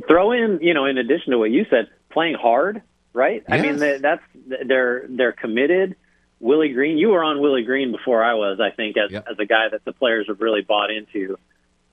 throw 0.06 0.30
in, 0.30 0.60
you 0.62 0.74
know, 0.74 0.86
in 0.86 0.96
addition 0.96 1.32
to 1.32 1.38
what 1.38 1.50
you 1.50 1.66
said, 1.68 1.88
playing 2.10 2.36
hard, 2.40 2.82
right? 3.12 3.42
I 3.48 3.60
mean, 3.60 3.78
that's 3.78 4.22
they're 4.64 5.04
they're 5.08 5.32
committed. 5.32 5.96
Willie 6.38 6.72
Green, 6.72 6.98
you 6.98 7.08
were 7.08 7.24
on 7.24 7.40
Willie 7.40 7.64
Green 7.64 7.90
before 7.90 8.22
I 8.22 8.34
was, 8.34 8.60
I 8.60 8.70
think, 8.70 8.96
as 8.96 9.10
Yep. 9.10 9.26
as 9.28 9.38
a 9.40 9.44
guy 9.44 9.68
that 9.70 9.84
the 9.84 9.92
players 9.92 10.26
have 10.28 10.40
really 10.40 10.62
bought 10.62 10.90
into. 10.92 11.36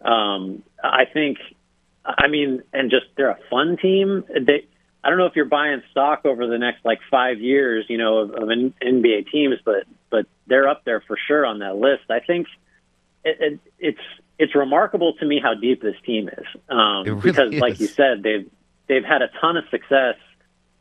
Um, 0.01 0.64
I 0.84 1.05
think, 1.05 1.39
I 2.05 2.28
mean, 2.28 2.62
and 2.74 2.91
just 2.91 3.07
they're 3.18 3.32
a 3.32 3.39
fun 3.49 3.78
team. 3.78 4.24
They, 4.30 4.66
I 5.04 5.10
don't 5.10 5.18
know 5.18 5.28
if 5.28 5.36
you're 5.36 5.45
buying 5.45 5.82
stock 5.91 6.26
over 6.26 6.45
the 6.47 6.58
next 6.58 6.84
like 6.84 7.00
five 7.10 7.39
years, 7.39 7.86
you 7.88 7.97
know, 7.97 8.20
of, 8.20 8.32
of 8.32 8.50
N- 8.50 8.74
NBA 8.82 9.32
teams, 9.32 9.56
but 9.64 9.86
but 10.10 10.26
they're 10.47 10.68
up 10.68 10.84
there 10.84 11.02
for 11.02 11.18
sure 11.28 11.45
on 11.45 11.60
that 11.60 11.76
list. 11.76 12.04
I 12.10 12.20
think 12.20 12.47
it, 13.24 13.38
it, 13.39 13.60
it's 13.80 14.02
it's 14.38 14.56
remarkable 14.56 15.14
to 15.20 15.26
me 15.26 15.39
how 15.41 15.54
deep 15.54 15.82
this 15.82 15.95
team 16.06 16.30
is, 16.30 16.45
um, 16.70 17.06
It 17.06 17.12
really 17.12 17.22
because, 17.22 17.54
like 17.56 17.80
you 17.80 17.88
said, 17.88 18.24
they've 18.24 18.50
they've 18.88 19.04
had 19.04 19.22
a 19.22 19.30
ton 19.39 19.58
of 19.58 19.66
success 19.70 20.16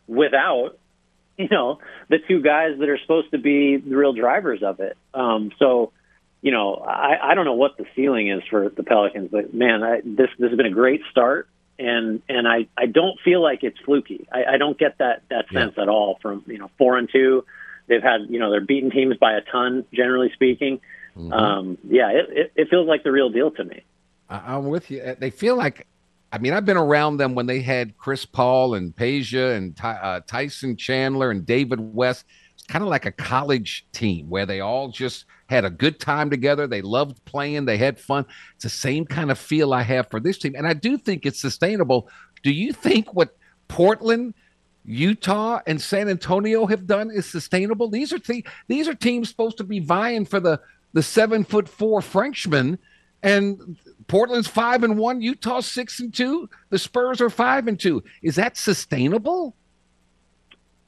without 0.07 0.79
you 1.37 1.49
know 1.51 1.79
the 2.09 2.19
two 2.27 2.41
guys 2.41 2.79
that 2.79 2.89
are 2.89 2.99
supposed 2.99 3.31
to 3.31 3.39
be 3.39 3.77
the 3.77 3.97
real 3.97 4.13
drivers 4.13 4.63
of 4.63 4.81
it. 4.81 4.97
Um, 5.15 5.53
so, 5.59 5.93
you 6.41 6.51
know, 6.51 6.75
I, 6.75 7.31
I 7.31 7.35
don't 7.35 7.45
know 7.45 7.55
what 7.55 7.77
the 7.77 7.87
ceiling 7.95 8.31
is 8.31 8.43
for 8.51 8.69
the 8.69 8.83
Pelicans, 8.83 9.29
but 9.31 9.55
man, 9.55 9.83
I, 9.83 10.01
this 10.05 10.31
this 10.39 10.51
has 10.51 10.57
been 10.57 10.67
a 10.67 10.71
great 10.71 11.03
start, 11.11 11.49
and 11.79 12.23
and 12.29 12.47
I 12.49 12.67
I 12.77 12.87
don't 12.87 13.19
feel 13.21 13.43
like 13.43 13.63
it's 13.63 13.79
fluky. 13.81 14.27
I, 14.33 14.55
I 14.55 14.57
don't 14.59 14.79
get 14.79 14.99
that 14.99 15.23
that 15.31 15.47
Yeah. 15.51 15.65
sense 15.67 15.75
at 15.79 15.89
all 15.89 16.19
from 16.23 16.45
you 16.47 16.59
know 16.59 16.71
four 16.79 16.97
and 16.99 17.09
two. 17.11 17.45
They've 17.87 18.03
had 18.03 18.23
you 18.29 18.39
know 18.39 18.51
they're 18.51 18.61
beating 18.61 18.91
teams 18.91 19.17
by 19.17 19.33
a 19.35 19.41
ton, 19.41 19.85
generally 19.93 20.31
speaking. 20.35 20.81
Mhm. 21.17 21.33
Um, 21.33 21.79
yeah, 21.89 22.11
it, 22.11 22.27
it, 22.31 22.53
it 22.55 22.69
feels 22.71 22.87
like 22.87 23.03
the 23.03 23.11
real 23.13 23.31
deal 23.31 23.51
to 23.53 23.65
me. 23.65 23.83
I, 24.29 24.55
I'm 24.57 24.69
with 24.69 24.91
you. 24.91 25.01
Uh, 25.01 25.15
They 25.19 25.31
feel 25.31 25.57
like, 25.57 25.87
I 26.33 26.39
mean, 26.39 26.53
I've 26.53 26.65
been 26.67 26.77
around 26.77 27.17
them 27.17 27.35
when 27.35 27.47
they 27.47 27.61
had 27.61 27.97
Chris 27.97 28.25
Paul 28.25 28.75
and 28.75 28.95
Peja 28.95 29.57
and 29.57 29.75
Ty, 29.75 29.93
uh, 29.95 30.21
Tyson 30.27 30.77
Chandler 30.77 31.31
and 31.33 31.45
David 31.45 31.81
West. 31.81 32.25
Kind 32.69 32.85
of 32.85 32.91
like 32.91 33.07
a 33.07 33.13
college 33.13 33.87
team 33.93 34.29
where 34.29 34.47
they 34.47 34.61
all 34.61 34.89
just 34.89 35.25
had 35.47 35.65
a 35.65 35.71
good 35.71 35.99
time 35.99 36.31
together. 36.31 36.67
They 36.67 36.83
loved 36.83 37.25
playing. 37.25 37.65
They 37.65 37.79
had 37.79 37.99
fun. 37.99 38.27
It's 38.55 38.65
the 38.65 38.71
same 38.71 39.07
kind 39.07 39.31
of 39.31 39.39
feel 39.39 39.73
I 39.73 39.83
have 39.83 40.11
for 40.11 40.21
this 40.21 40.39
team, 40.39 40.55
and 40.57 40.67
I 40.67 40.75
do 40.75 40.99
think 40.99 41.25
it's 41.25 41.41
sustainable. 41.41 42.09
Do 42.43 42.53
you 42.53 42.73
think 42.73 43.15
what 43.15 43.37
Portland? 43.69 44.35
Utah 44.85 45.61
and 45.67 45.79
San 45.79 46.09
Antonio 46.09 46.65
have 46.65 46.87
done 46.87 47.11
is 47.11 47.27
sustainable. 47.27 47.91
These 47.91 48.11
are 48.15 48.19
te- 48.19 48.47
these 48.69 48.89
are 48.89 48.95
teams 48.95 49.29
supposed 49.29 49.59
to 49.59 49.65
be 49.65 49.81
vying 49.81 50.25
for 50.25 50.41
the 50.41 50.61
the 50.95 51.03
seven 51.03 51.45
foot 51.45 51.69
four 51.69 52.01
Frenchman, 52.01 52.79
and 53.23 53.77
Portland's 54.07 54.49
five 54.49 54.85
and 54.85 54.97
one, 54.97 55.21
Utah's 55.21 55.67
six 55.67 56.01
and 56.01 56.13
two, 56.13 56.49
the 56.71 56.79
Spurs 56.79 57.21
are 57.21 57.29
five 57.29 57.69
and 57.69 57.79
two. 57.79 58.03
Is 58.23 58.37
that 58.37 58.57
sustainable? 58.57 59.55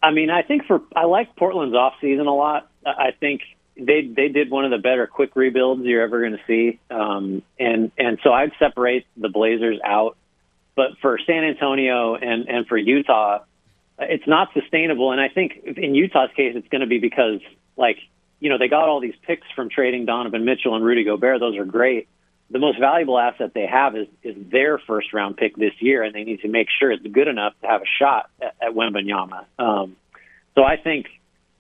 I 0.03 0.13
mean, 0.13 0.31
I 0.31 0.43
think 0.43 0.67
for 0.67 0.81
I 0.95 1.05
like 1.05 1.37
Portland's 1.37 1.75
off 1.75 1.95
season 2.01 2.27
a 2.27 2.35
lot. 2.35 2.71
I 2.85 3.11
think 3.19 3.43
they 3.77 4.03
they 4.07 4.29
did 4.29 4.51
one 4.51 4.65
of 4.65 4.71
the 4.71 4.79
better 4.79 5.07
quick 5.07 5.37
rebuilds 5.37 5.85
you're 5.85 6.03
ever 6.03 6.21
going 6.21 6.33
to 6.33 6.45
see, 6.47 6.79
um, 6.91 7.43
and 7.59 7.93
and 7.99 8.19
so 8.23 8.33
I'd 8.33 8.53
separate 8.59 9.07
the 9.17 9.29
Blazers 9.29 9.79
out. 9.85 10.17
But 10.75 10.99
for 11.03 11.19
San 11.27 11.45
Antonio 11.45 12.15
and 12.15 12.49
and 12.49 12.67
for 12.67 12.77
Utah, 12.77 13.41
it's 13.99 14.27
not 14.27 14.49
sustainable. 14.55 15.13
And 15.13 15.21
I 15.21 15.29
think 15.29 15.63
in 15.77 15.95
Utah's 15.95 16.31
case, 16.35 16.55
it's 16.57 16.69
going 16.69 16.81
to 16.81 16.87
be 16.87 16.99
because 16.99 17.41
like 17.77 17.99
you 18.39 18.49
know 18.49 18.59
they 18.59 18.69
got 18.69 18.89
all 18.89 19.01
these 19.01 19.17
picks 19.27 19.47
from 19.55 19.69
trading 19.69 20.07
Donovan 20.07 20.45
Mitchell 20.45 20.75
and 20.75 20.85
Rudy 20.85 21.05
Gobert. 21.05 21.41
Those 21.41 21.57
are 21.59 21.65
great. 21.65 22.09
The 22.51 22.59
most 22.59 22.81
valuable 22.81 23.19
asset 23.19 23.53
they 23.55 23.67
have 23.67 23.97
is 23.97 24.09
is 24.23 24.35
their 24.51 24.79
first 24.79 25.13
round 25.13 25.37
pick 25.37 25.57
this 25.57 25.75
year, 25.79 26.03
and 26.03 26.15
they 26.15 26.25
need 26.25 26.41
to 26.41 26.49
make 26.49 26.69
sure 26.79 26.91
it's 26.91 27.07
good 27.07 27.29
enough 27.29 27.55
to 27.63 27.69
have 27.69 27.83
a 27.83 27.91
shot 27.99 28.29
at, 28.43 28.57
at 28.61 28.75
Wembanyama. 28.75 29.45
Um, 29.59 29.97
so 30.57 30.65
I 30.65 30.77
think 30.77 31.07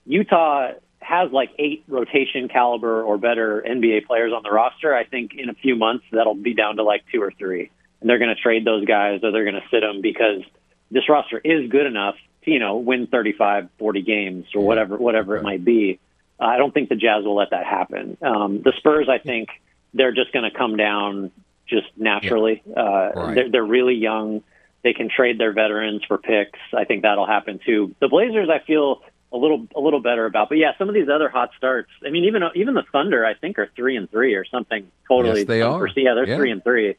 Utah 0.04 0.72
has 1.00 1.30
like 1.32 1.50
eight 1.58 1.84
rotation 1.88 2.48
caliber 2.48 3.02
or 3.02 3.18
better 3.18 3.64
NBA 3.66 4.06
players 4.06 4.32
on 4.32 4.42
the 4.42 4.50
roster. 4.50 4.94
I 4.94 5.04
think 5.04 5.34
in 5.34 5.48
a 5.48 5.54
few 5.54 5.76
months 5.76 6.04
that'll 6.12 6.34
be 6.34 6.54
down 6.54 6.76
to 6.76 6.82
like 6.82 7.04
two 7.12 7.22
or 7.22 7.30
three, 7.30 7.70
and 8.00 8.10
they're 8.10 8.18
going 8.18 8.34
to 8.34 8.40
trade 8.40 8.64
those 8.64 8.84
guys 8.84 9.20
or 9.22 9.30
they're 9.30 9.44
going 9.44 9.60
to 9.60 9.68
sit 9.70 9.80
them 9.80 10.00
because 10.00 10.42
this 10.90 11.08
roster 11.08 11.38
is 11.38 11.70
good 11.70 11.86
enough 11.86 12.16
to 12.44 12.50
you 12.50 12.58
know 12.58 12.78
win 12.78 13.06
35, 13.06 13.68
40 13.78 14.02
games 14.02 14.46
or 14.54 14.64
whatever 14.64 14.96
whatever 14.96 15.36
it 15.36 15.42
might 15.42 15.64
be. 15.64 16.00
I 16.38 16.56
don't 16.56 16.72
think 16.72 16.88
the 16.88 16.96
Jazz 16.96 17.24
will 17.24 17.36
let 17.36 17.50
that 17.50 17.66
happen. 17.66 18.16
Um, 18.22 18.62
the 18.62 18.72
Spurs, 18.78 19.08
I 19.10 19.18
think 19.18 19.50
they're 19.94 20.12
just 20.12 20.32
going 20.32 20.50
to 20.50 20.56
come 20.56 20.76
down 20.76 21.30
just 21.66 21.86
naturally. 21.96 22.62
Uh, 22.76 23.10
Right. 23.14 23.34
they're, 23.34 23.50
they're 23.50 23.64
really 23.64 23.94
young. 23.94 24.42
They 24.82 24.92
can 24.92 25.08
trade 25.14 25.38
their 25.38 25.52
veterans 25.52 26.02
for 26.06 26.18
picks. 26.18 26.58
I 26.76 26.84
think 26.84 27.02
that'll 27.02 27.26
happen 27.26 27.60
too. 27.64 27.94
The 28.00 28.08
Blazers, 28.08 28.48
I 28.48 28.60
feel 28.66 29.02
a 29.32 29.36
little 29.36 29.68
a 29.76 29.80
little 29.80 30.00
better 30.00 30.26
about. 30.26 30.48
But 30.48 30.58
yeah, 30.58 30.72
some 30.78 30.88
of 30.88 30.94
these 30.94 31.08
other 31.08 31.28
hot 31.28 31.50
starts. 31.56 31.90
I 32.04 32.10
mean, 32.10 32.24
even 32.24 32.42
even 32.54 32.74
the 32.74 32.82
Thunder, 32.90 33.24
I 33.24 33.34
think, 33.34 33.58
are 33.58 33.68
three 33.76 33.96
and 33.96 34.10
three 34.10 34.34
or 34.34 34.44
something 34.44 34.90
totally. 35.06 35.40
Yes, 35.40 35.48
they 35.48 35.62
are. 35.62 35.86
Yeah, 35.94 36.14
they're 36.14 36.26
Yeah. 36.26 36.36
three 36.36 36.50
and 36.50 36.64
three. 36.64 36.96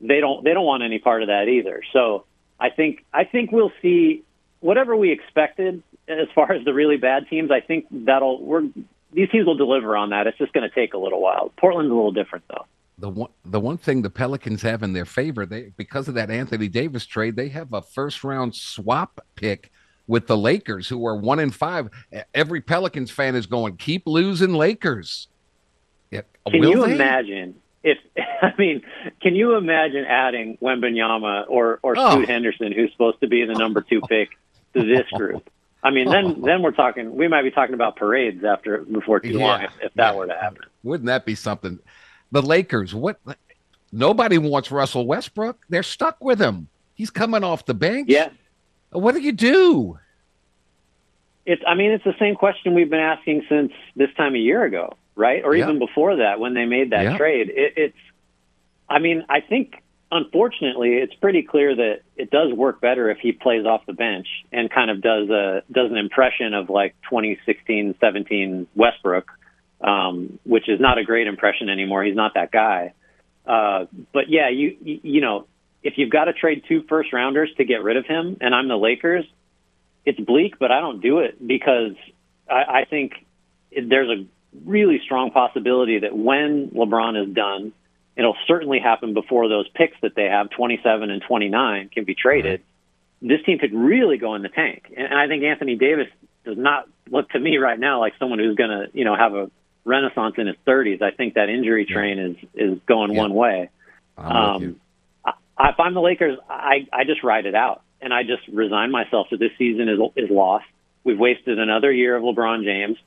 They 0.00 0.20
don't 0.20 0.42
they 0.44 0.52
don't 0.52 0.66
want 0.66 0.82
any 0.82 0.98
part 0.98 1.22
of 1.22 1.28
that 1.28 1.48
either. 1.48 1.82
So 1.92 2.24
I 2.58 2.70
think 2.70 3.04
I 3.14 3.24
think 3.24 3.52
we'll 3.52 3.72
see 3.80 4.24
whatever 4.58 4.94
we 4.96 5.10
expected 5.12 5.82
as 6.08 6.28
far 6.34 6.52
as 6.52 6.64
the 6.64 6.74
really 6.74 6.96
bad 6.96 7.28
teams. 7.28 7.50
I 7.50 7.60
think 7.60 7.86
that'll 7.90 8.42
we're 8.42 8.64
these 9.12 9.28
teams 9.30 9.46
will 9.46 9.56
deliver 9.56 9.96
on 9.96 10.10
that. 10.10 10.26
It's 10.26 10.38
just 10.38 10.52
going 10.52 10.68
to 10.68 10.74
take 10.74 10.94
a 10.94 10.98
little 10.98 11.20
while. 11.20 11.52
Portland's 11.56 11.90
a 11.90 11.94
little 11.94 12.12
different 12.12 12.44
though. 12.48 12.66
the 12.98 13.08
one 13.08 13.30
the 13.44 13.60
one 13.60 13.78
thing 13.78 14.02
the 14.02 14.10
Pelicans 14.10 14.62
have 14.62 14.82
in 14.82 14.92
their 14.92 15.04
favor, 15.04 15.46
they 15.46 15.72
because 15.76 16.08
of 16.08 16.14
that 16.14 16.30
Anthony 16.30 16.68
Davis 16.68 17.06
trade, 17.06 17.36
they 17.36 17.48
have 17.48 17.72
a 17.72 17.82
first 17.82 18.22
round 18.24 18.54
swap 18.54 19.20
pick 19.36 19.70
with 20.06 20.26
the 20.26 20.36
Lakers, 20.36 20.88
who 20.88 21.06
are 21.06 21.16
one 21.16 21.38
in 21.38 21.50
five. 21.50 21.88
Every 22.34 22.60
Pelicans 22.60 23.10
fan 23.10 23.36
is 23.36 23.46
going, 23.46 23.76
keep 23.76 24.02
losing 24.06 24.54
Lakers. 24.54 25.28
Yeah. 26.10 26.22
Can 26.48 26.60
Will 26.60 26.70
you 26.70 26.86
they? 26.86 26.94
imagine 26.94 27.54
if 27.84 27.98
I 28.42 28.52
mean, 28.58 28.82
can 29.22 29.34
you 29.34 29.56
imagine 29.56 30.04
adding 30.04 30.58
Wembanyama 30.60 31.44
or 31.48 31.78
or 31.82 31.94
oh. 31.96 32.10
Scoot 32.10 32.28
Henderson, 32.28 32.72
who's 32.72 32.90
supposed 32.92 33.20
to 33.20 33.28
be 33.28 33.44
the 33.44 33.54
number 33.54 33.80
two 33.82 34.00
pick, 34.08 34.30
to 34.74 34.84
this 34.84 35.06
group? 35.12 35.48
I 35.82 35.90
mean, 35.90 36.10
then 36.10 36.26
oh. 36.26 36.46
then 36.46 36.62
we're 36.62 36.72
talking. 36.72 37.16
We 37.16 37.28
might 37.28 37.42
be 37.42 37.50
talking 37.50 37.74
about 37.74 37.96
parades 37.96 38.44
after 38.44 38.78
before 38.78 39.20
too 39.20 39.30
yeah. 39.30 39.46
long 39.46 39.62
if, 39.62 39.72
if 39.82 39.94
that 39.94 40.12
yeah. 40.12 40.18
were 40.18 40.26
to 40.26 40.34
happen. 40.34 40.62
Wouldn't 40.82 41.06
that 41.06 41.24
be 41.24 41.34
something? 41.34 41.78
The 42.32 42.42
Lakers. 42.42 42.94
What? 42.94 43.18
Nobody 43.92 44.38
wants 44.38 44.70
Russell 44.70 45.06
Westbrook. 45.06 45.64
They're 45.68 45.82
stuck 45.82 46.22
with 46.22 46.40
him. 46.40 46.68
He's 46.94 47.10
coming 47.10 47.42
off 47.42 47.64
the 47.64 47.74
bench. 47.74 48.08
Yeah. 48.08 48.28
What 48.90 49.14
do 49.14 49.20
you 49.20 49.32
do? 49.32 49.98
It's. 51.46 51.62
I 51.66 51.74
mean, 51.74 51.92
it's 51.92 52.04
the 52.04 52.16
same 52.18 52.34
question 52.34 52.74
we've 52.74 52.90
been 52.90 53.00
asking 53.00 53.46
since 53.48 53.72
this 53.96 54.10
time 54.16 54.34
a 54.34 54.38
year 54.38 54.64
ago, 54.64 54.94
right? 55.16 55.42
Or 55.44 55.54
even 55.54 55.78
before 55.78 56.16
that, 56.16 56.40
when 56.40 56.54
they 56.54 56.66
made 56.66 56.90
that 56.90 57.16
trade. 57.16 57.48
It, 57.48 57.74
it's. 57.76 57.98
I 58.88 58.98
mean, 58.98 59.24
I 59.28 59.40
think 59.40 59.82
unfortunately, 60.10 60.94
it's 60.94 61.14
pretty 61.14 61.42
clear 61.42 61.74
that 61.74 62.00
it 62.16 62.30
does 62.30 62.52
work 62.52 62.80
better 62.80 63.10
if 63.10 63.18
he 63.18 63.32
plays 63.32 63.64
off 63.64 63.86
the 63.86 63.92
bench 63.92 64.26
and 64.52 64.70
kind 64.70 64.90
of 64.90 65.00
does 65.00 65.28
a 65.30 65.62
does 65.70 65.90
an 65.90 65.96
impression 65.96 66.54
of 66.54 66.68
like 66.68 66.94
2016, 67.08 67.94
17 68.00 68.66
Westbrook, 68.74 69.30
um, 69.80 70.38
which 70.44 70.68
is 70.68 70.80
not 70.80 70.98
a 70.98 71.04
great 71.04 71.26
impression 71.26 71.68
anymore. 71.68 72.02
He's 72.04 72.16
not 72.16 72.34
that 72.34 72.50
guy. 72.50 72.94
Uh, 73.46 73.86
but 74.12 74.28
yeah, 74.28 74.50
you 74.50 74.76
you 74.80 75.20
know, 75.20 75.46
if 75.82 75.94
you've 75.96 76.10
got 76.10 76.24
to 76.24 76.32
trade 76.32 76.64
two 76.68 76.82
first 76.88 77.12
rounders 77.12 77.50
to 77.56 77.64
get 77.64 77.82
rid 77.82 77.96
of 77.96 78.06
him, 78.06 78.36
and 78.40 78.54
I'm 78.54 78.68
the 78.68 78.76
Lakers, 78.76 79.24
it's 80.04 80.20
bleak, 80.20 80.58
but 80.58 80.70
I 80.70 80.80
don't 80.80 81.00
do 81.00 81.20
it 81.20 81.44
because 81.44 81.94
I, 82.48 82.80
I 82.80 82.84
think 82.88 83.12
there's 83.70 84.10
a 84.10 84.26
really 84.64 85.00
strong 85.04 85.30
possibility 85.30 86.00
that 86.00 86.16
when 86.16 86.70
LeBron 86.74 87.28
is 87.28 87.34
done 87.34 87.72
It'll 88.16 88.36
certainly 88.46 88.80
happen 88.80 89.14
before 89.14 89.48
those 89.48 89.68
picks 89.68 89.96
that 90.02 90.14
they 90.14 90.24
have, 90.24 90.50
27 90.50 91.10
and 91.10 91.22
29, 91.22 91.90
can 91.90 92.04
be 92.04 92.14
traded. 92.14 92.62
Right. 93.22 93.30
This 93.30 93.44
team 93.46 93.58
could 93.58 93.74
really 93.74 94.18
go 94.18 94.34
in 94.34 94.42
the 94.42 94.48
tank. 94.48 94.92
And 94.96 95.14
I 95.14 95.26
think 95.28 95.42
Anthony 95.44 95.76
Davis 95.76 96.08
does 96.44 96.56
not 96.56 96.88
look 97.10 97.30
to 97.30 97.38
me 97.38 97.58
right 97.58 97.78
now 97.78 98.00
like 98.00 98.14
someone 98.18 98.38
who's 98.38 98.56
going 98.56 98.70
to, 98.70 98.86
you 98.92 99.04
know, 99.04 99.14
have 99.14 99.34
a 99.34 99.50
renaissance 99.84 100.34
in 100.38 100.46
his 100.46 100.56
30s. 100.66 101.02
I 101.02 101.10
think 101.10 101.34
that 101.34 101.48
injury 101.48 101.86
train 101.86 102.18
is 102.18 102.36
is 102.54 102.78
going 102.86 103.12
yeah. 103.12 103.20
one 103.20 103.34
way. 103.34 103.70
Um, 104.16 104.80
I, 105.24 105.70
if 105.70 105.80
I'm 105.80 105.94
the 105.94 106.00
Lakers, 106.00 106.38
I 106.48 106.86
I 106.92 107.04
just 107.04 107.22
ride 107.22 107.46
it 107.46 107.54
out 107.54 107.82
and 108.00 108.12
I 108.12 108.22
just 108.22 108.46
resign 108.48 108.90
myself 108.90 109.28
to 109.30 109.36
this 109.36 109.52
season 109.58 109.88
is 109.88 109.98
is 110.16 110.30
lost. 110.30 110.66
We've 111.04 111.18
wasted 111.18 111.58
another 111.58 111.90
year 111.92 112.16
of 112.16 112.22
LeBron 112.22 112.64
James 112.64 112.98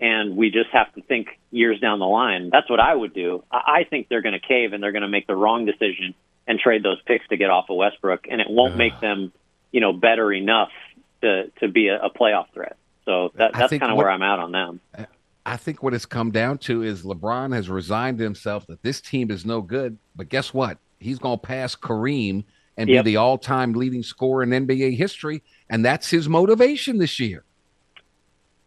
and 0.00 0.36
we 0.36 0.50
just 0.50 0.70
have 0.72 0.92
to 0.94 1.02
think 1.02 1.28
years 1.50 1.78
down 1.80 1.98
the 1.98 2.06
line. 2.06 2.50
That's 2.50 2.70
what 2.70 2.80
I 2.80 2.94
would 2.94 3.12
do. 3.12 3.44
I 3.50 3.84
think 3.88 4.08
they're 4.08 4.22
going 4.22 4.38
to 4.40 4.46
cave 4.46 4.72
and 4.72 4.82
they're 4.82 4.92
going 4.92 5.02
to 5.02 5.08
make 5.08 5.26
the 5.26 5.36
wrong 5.36 5.66
decision 5.66 6.14
and 6.46 6.58
trade 6.58 6.82
those 6.82 7.00
picks 7.06 7.26
to 7.28 7.36
get 7.36 7.50
off 7.50 7.66
of 7.68 7.76
Westbrook, 7.76 8.26
and 8.30 8.40
it 8.40 8.48
won't 8.48 8.76
make 8.76 8.98
them, 9.00 9.32
you 9.70 9.80
know, 9.80 9.92
better 9.92 10.32
enough 10.32 10.70
to 11.20 11.50
to 11.60 11.68
be 11.68 11.88
a, 11.88 12.00
a 12.00 12.10
playoff 12.10 12.46
threat. 12.52 12.76
So 13.04 13.30
that, 13.36 13.52
that's 13.52 13.70
kind 13.70 13.90
of 13.90 13.96
where 13.96 14.10
I'm 14.10 14.22
at 14.22 14.38
on 14.38 14.52
them. 14.52 14.80
I 15.46 15.56
think 15.56 15.82
what 15.82 15.94
it's 15.94 16.06
come 16.06 16.30
down 16.30 16.58
to 16.58 16.82
is 16.82 17.02
LeBron 17.02 17.54
has 17.54 17.68
resigned 17.68 18.20
himself 18.20 18.66
that 18.66 18.82
this 18.82 19.00
team 19.00 19.30
is 19.30 19.44
no 19.46 19.62
good. 19.62 19.98
But 20.14 20.28
guess 20.28 20.52
what? 20.52 20.78
He's 20.98 21.18
going 21.18 21.38
to 21.38 21.46
pass 21.46 21.74
Kareem 21.74 22.44
and 22.76 22.88
yep. 22.88 23.04
be 23.04 23.12
the 23.12 23.16
all-time 23.16 23.72
leading 23.72 24.02
scorer 24.02 24.42
in 24.42 24.50
NBA 24.50 24.96
history, 24.96 25.42
and 25.68 25.84
that's 25.84 26.10
his 26.10 26.28
motivation 26.28 26.98
this 26.98 27.18
year. 27.18 27.44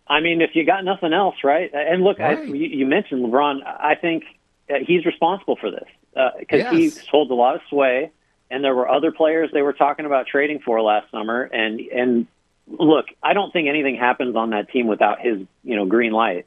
I 0.07 0.19
mean, 0.19 0.41
if 0.41 0.51
you 0.53 0.65
got 0.65 0.83
nothing 0.83 1.13
else, 1.13 1.35
right? 1.43 1.71
And 1.73 2.03
look, 2.03 2.19
right. 2.19 2.37
I, 2.37 2.43
you, 2.43 2.65
you, 2.67 2.85
mentioned 2.85 3.25
LeBron. 3.25 3.61
I 3.65 3.95
think 3.95 4.23
he's 4.85 5.05
responsible 5.05 5.55
for 5.55 5.71
this 5.71 5.87
because 6.39 6.65
uh, 6.65 6.71
yes. 6.71 6.97
he 6.97 7.09
holds 7.09 7.31
a 7.31 7.35
lot 7.35 7.55
of 7.55 7.61
sway. 7.69 8.11
And 8.51 8.63
there 8.63 8.75
were 8.75 8.87
other 8.87 9.11
players 9.11 9.49
they 9.51 9.63
were 9.63 9.73
talking 9.73 10.05
about 10.05 10.27
trading 10.27 10.59
for 10.59 10.81
last 10.81 11.09
summer. 11.09 11.43
And 11.43 11.79
and 11.79 12.27
look, 12.67 13.05
I 13.21 13.33
don't 13.33 13.51
think 13.51 13.67
anything 13.67 13.95
happens 13.95 14.35
on 14.35 14.51
that 14.51 14.69
team 14.69 14.87
without 14.87 15.21
his 15.21 15.39
you 15.63 15.75
know 15.75 15.85
green 15.85 16.11
light. 16.11 16.45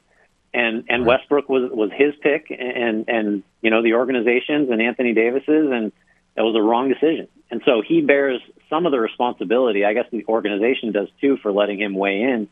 And 0.53 0.85
and 0.87 1.05
right. 1.05 1.19
Westbrook 1.19 1.49
was 1.49 1.69
was 1.71 1.89
his 1.93 2.13
pick, 2.21 2.47
and 2.49 3.05
and 3.09 3.43
you 3.61 3.71
know 3.71 3.81
the 3.81 3.95
organizations 3.95 4.69
and 4.69 4.81
Anthony 4.81 5.13
Davis's, 5.13 5.71
and 5.71 5.91
it 6.37 6.41
was 6.41 6.55
a 6.55 6.61
wrong 6.61 6.87
decision. 6.87 7.27
And 7.49 7.61
so 7.65 7.81
he 7.85 8.01
bears 8.01 8.39
some 8.69 8.85
of 8.85 8.91
the 8.91 8.99
responsibility. 8.99 9.83
I 9.83 9.93
guess 9.93 10.05
the 10.11 10.23
organization 10.27 10.91
does 10.91 11.09
too 11.19 11.37
for 11.37 11.51
letting 11.51 11.81
him 11.81 11.95
weigh 11.95 12.21
in 12.21 12.47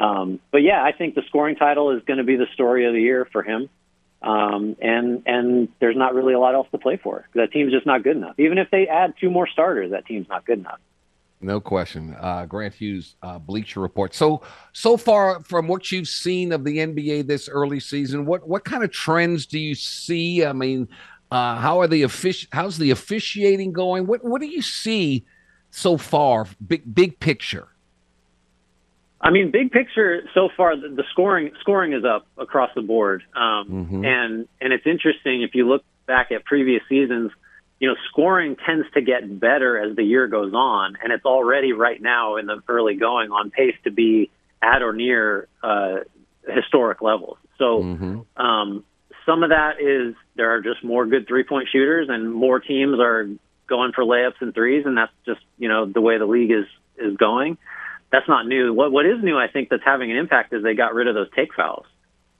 um, 0.00 0.40
but 0.50 0.62
yeah, 0.62 0.82
I 0.82 0.92
think 0.92 1.14
the 1.14 1.22
scoring 1.28 1.56
title 1.56 1.90
is 1.90 2.02
going 2.04 2.18
to 2.18 2.24
be 2.24 2.36
the 2.36 2.46
story 2.54 2.86
of 2.86 2.94
the 2.94 3.00
year 3.00 3.28
for 3.30 3.42
him. 3.42 3.68
Um, 4.22 4.76
and 4.80 5.22
and 5.26 5.68
there's 5.80 5.96
not 5.96 6.14
really 6.14 6.34
a 6.34 6.38
lot 6.38 6.54
else 6.54 6.68
to 6.72 6.78
play 6.78 6.96
for. 6.96 7.26
That 7.34 7.52
team's 7.52 7.72
just 7.72 7.86
not 7.86 8.02
good 8.02 8.16
enough. 8.16 8.38
Even 8.38 8.58
if 8.58 8.70
they 8.70 8.86
add 8.86 9.14
two 9.20 9.30
more 9.30 9.46
starters, 9.46 9.92
that 9.92 10.06
team's 10.06 10.28
not 10.28 10.44
good 10.44 10.58
enough. 10.58 10.78
No 11.42 11.58
question. 11.58 12.14
Uh, 12.20 12.44
Grant 12.44 12.74
Hughes, 12.74 13.16
uh, 13.22 13.38
Bleacher 13.38 13.80
Report. 13.80 14.14
So 14.14 14.42
so 14.72 14.98
far 14.98 15.40
from 15.40 15.68
what 15.68 15.90
you've 15.90 16.08
seen 16.08 16.52
of 16.52 16.64
the 16.64 16.78
NBA 16.78 17.26
this 17.26 17.48
early 17.48 17.80
season, 17.80 18.26
what 18.26 18.46
what 18.46 18.64
kind 18.64 18.84
of 18.84 18.90
trends 18.90 19.46
do 19.46 19.58
you 19.58 19.74
see? 19.74 20.44
I 20.44 20.52
mean, 20.52 20.88
uh, 21.30 21.56
how 21.56 21.80
are 21.80 21.86
the 21.86 22.02
offici- 22.02 22.48
How's 22.52 22.76
the 22.76 22.90
officiating 22.90 23.72
going? 23.72 24.06
What 24.06 24.22
what 24.22 24.42
do 24.42 24.48
you 24.48 24.60
see 24.60 25.24
so 25.70 25.96
far? 25.96 26.46
Big 26.66 26.94
big 26.94 27.20
picture. 27.20 27.68
I 29.20 29.30
mean, 29.30 29.50
big 29.50 29.70
picture 29.70 30.22
so 30.34 30.48
far, 30.56 30.76
the, 30.76 30.88
the 30.88 31.04
scoring 31.10 31.50
scoring 31.60 31.92
is 31.92 32.04
up 32.04 32.26
across 32.38 32.70
the 32.74 32.80
board, 32.80 33.22
um, 33.36 33.68
mm-hmm. 33.68 34.04
and 34.04 34.48
and 34.60 34.72
it's 34.72 34.86
interesting 34.86 35.42
if 35.42 35.54
you 35.54 35.68
look 35.68 35.84
back 36.06 36.32
at 36.32 36.44
previous 36.44 36.82
seasons. 36.88 37.30
You 37.80 37.88
know, 37.88 37.94
scoring 38.10 38.56
tends 38.66 38.86
to 38.92 39.00
get 39.00 39.40
better 39.40 39.78
as 39.78 39.96
the 39.96 40.02
year 40.02 40.26
goes 40.26 40.52
on, 40.52 40.96
and 41.02 41.12
it's 41.12 41.24
already 41.24 41.72
right 41.72 42.00
now 42.00 42.36
in 42.36 42.46
the 42.46 42.62
early 42.68 42.94
going 42.94 43.30
on 43.30 43.50
pace 43.50 43.76
to 43.84 43.90
be 43.90 44.30
at 44.62 44.82
or 44.82 44.92
near 44.92 45.48
uh, 45.62 46.00
historic 46.46 47.00
levels. 47.00 47.38
So, 47.56 47.82
mm-hmm. 47.82 48.42
um, 48.42 48.84
some 49.24 49.42
of 49.42 49.50
that 49.50 49.80
is 49.80 50.14
there 50.34 50.50
are 50.54 50.60
just 50.60 50.84
more 50.84 51.06
good 51.06 51.26
three 51.26 51.44
point 51.44 51.68
shooters, 51.72 52.08
and 52.10 52.32
more 52.32 52.60
teams 52.60 52.98
are 53.00 53.28
going 53.66 53.92
for 53.92 54.04
layups 54.04 54.40
and 54.40 54.54
threes, 54.54 54.84
and 54.86 54.96
that's 54.96 55.12
just 55.26 55.40
you 55.58 55.68
know 55.68 55.84
the 55.84 56.00
way 56.00 56.18
the 56.18 56.26
league 56.26 56.50
is 56.50 56.66
is 56.98 57.16
going 57.16 57.58
that's 58.12 58.28
not 58.28 58.46
new. 58.46 58.72
What 58.72 58.92
what 58.92 59.06
is 59.06 59.22
new, 59.22 59.38
I 59.38 59.48
think, 59.48 59.68
that's 59.68 59.84
having 59.84 60.10
an 60.10 60.16
impact 60.16 60.52
is 60.52 60.62
they 60.62 60.74
got 60.74 60.94
rid 60.94 61.08
of 61.08 61.14
those 61.14 61.28
take 61.34 61.54
fouls. 61.54 61.86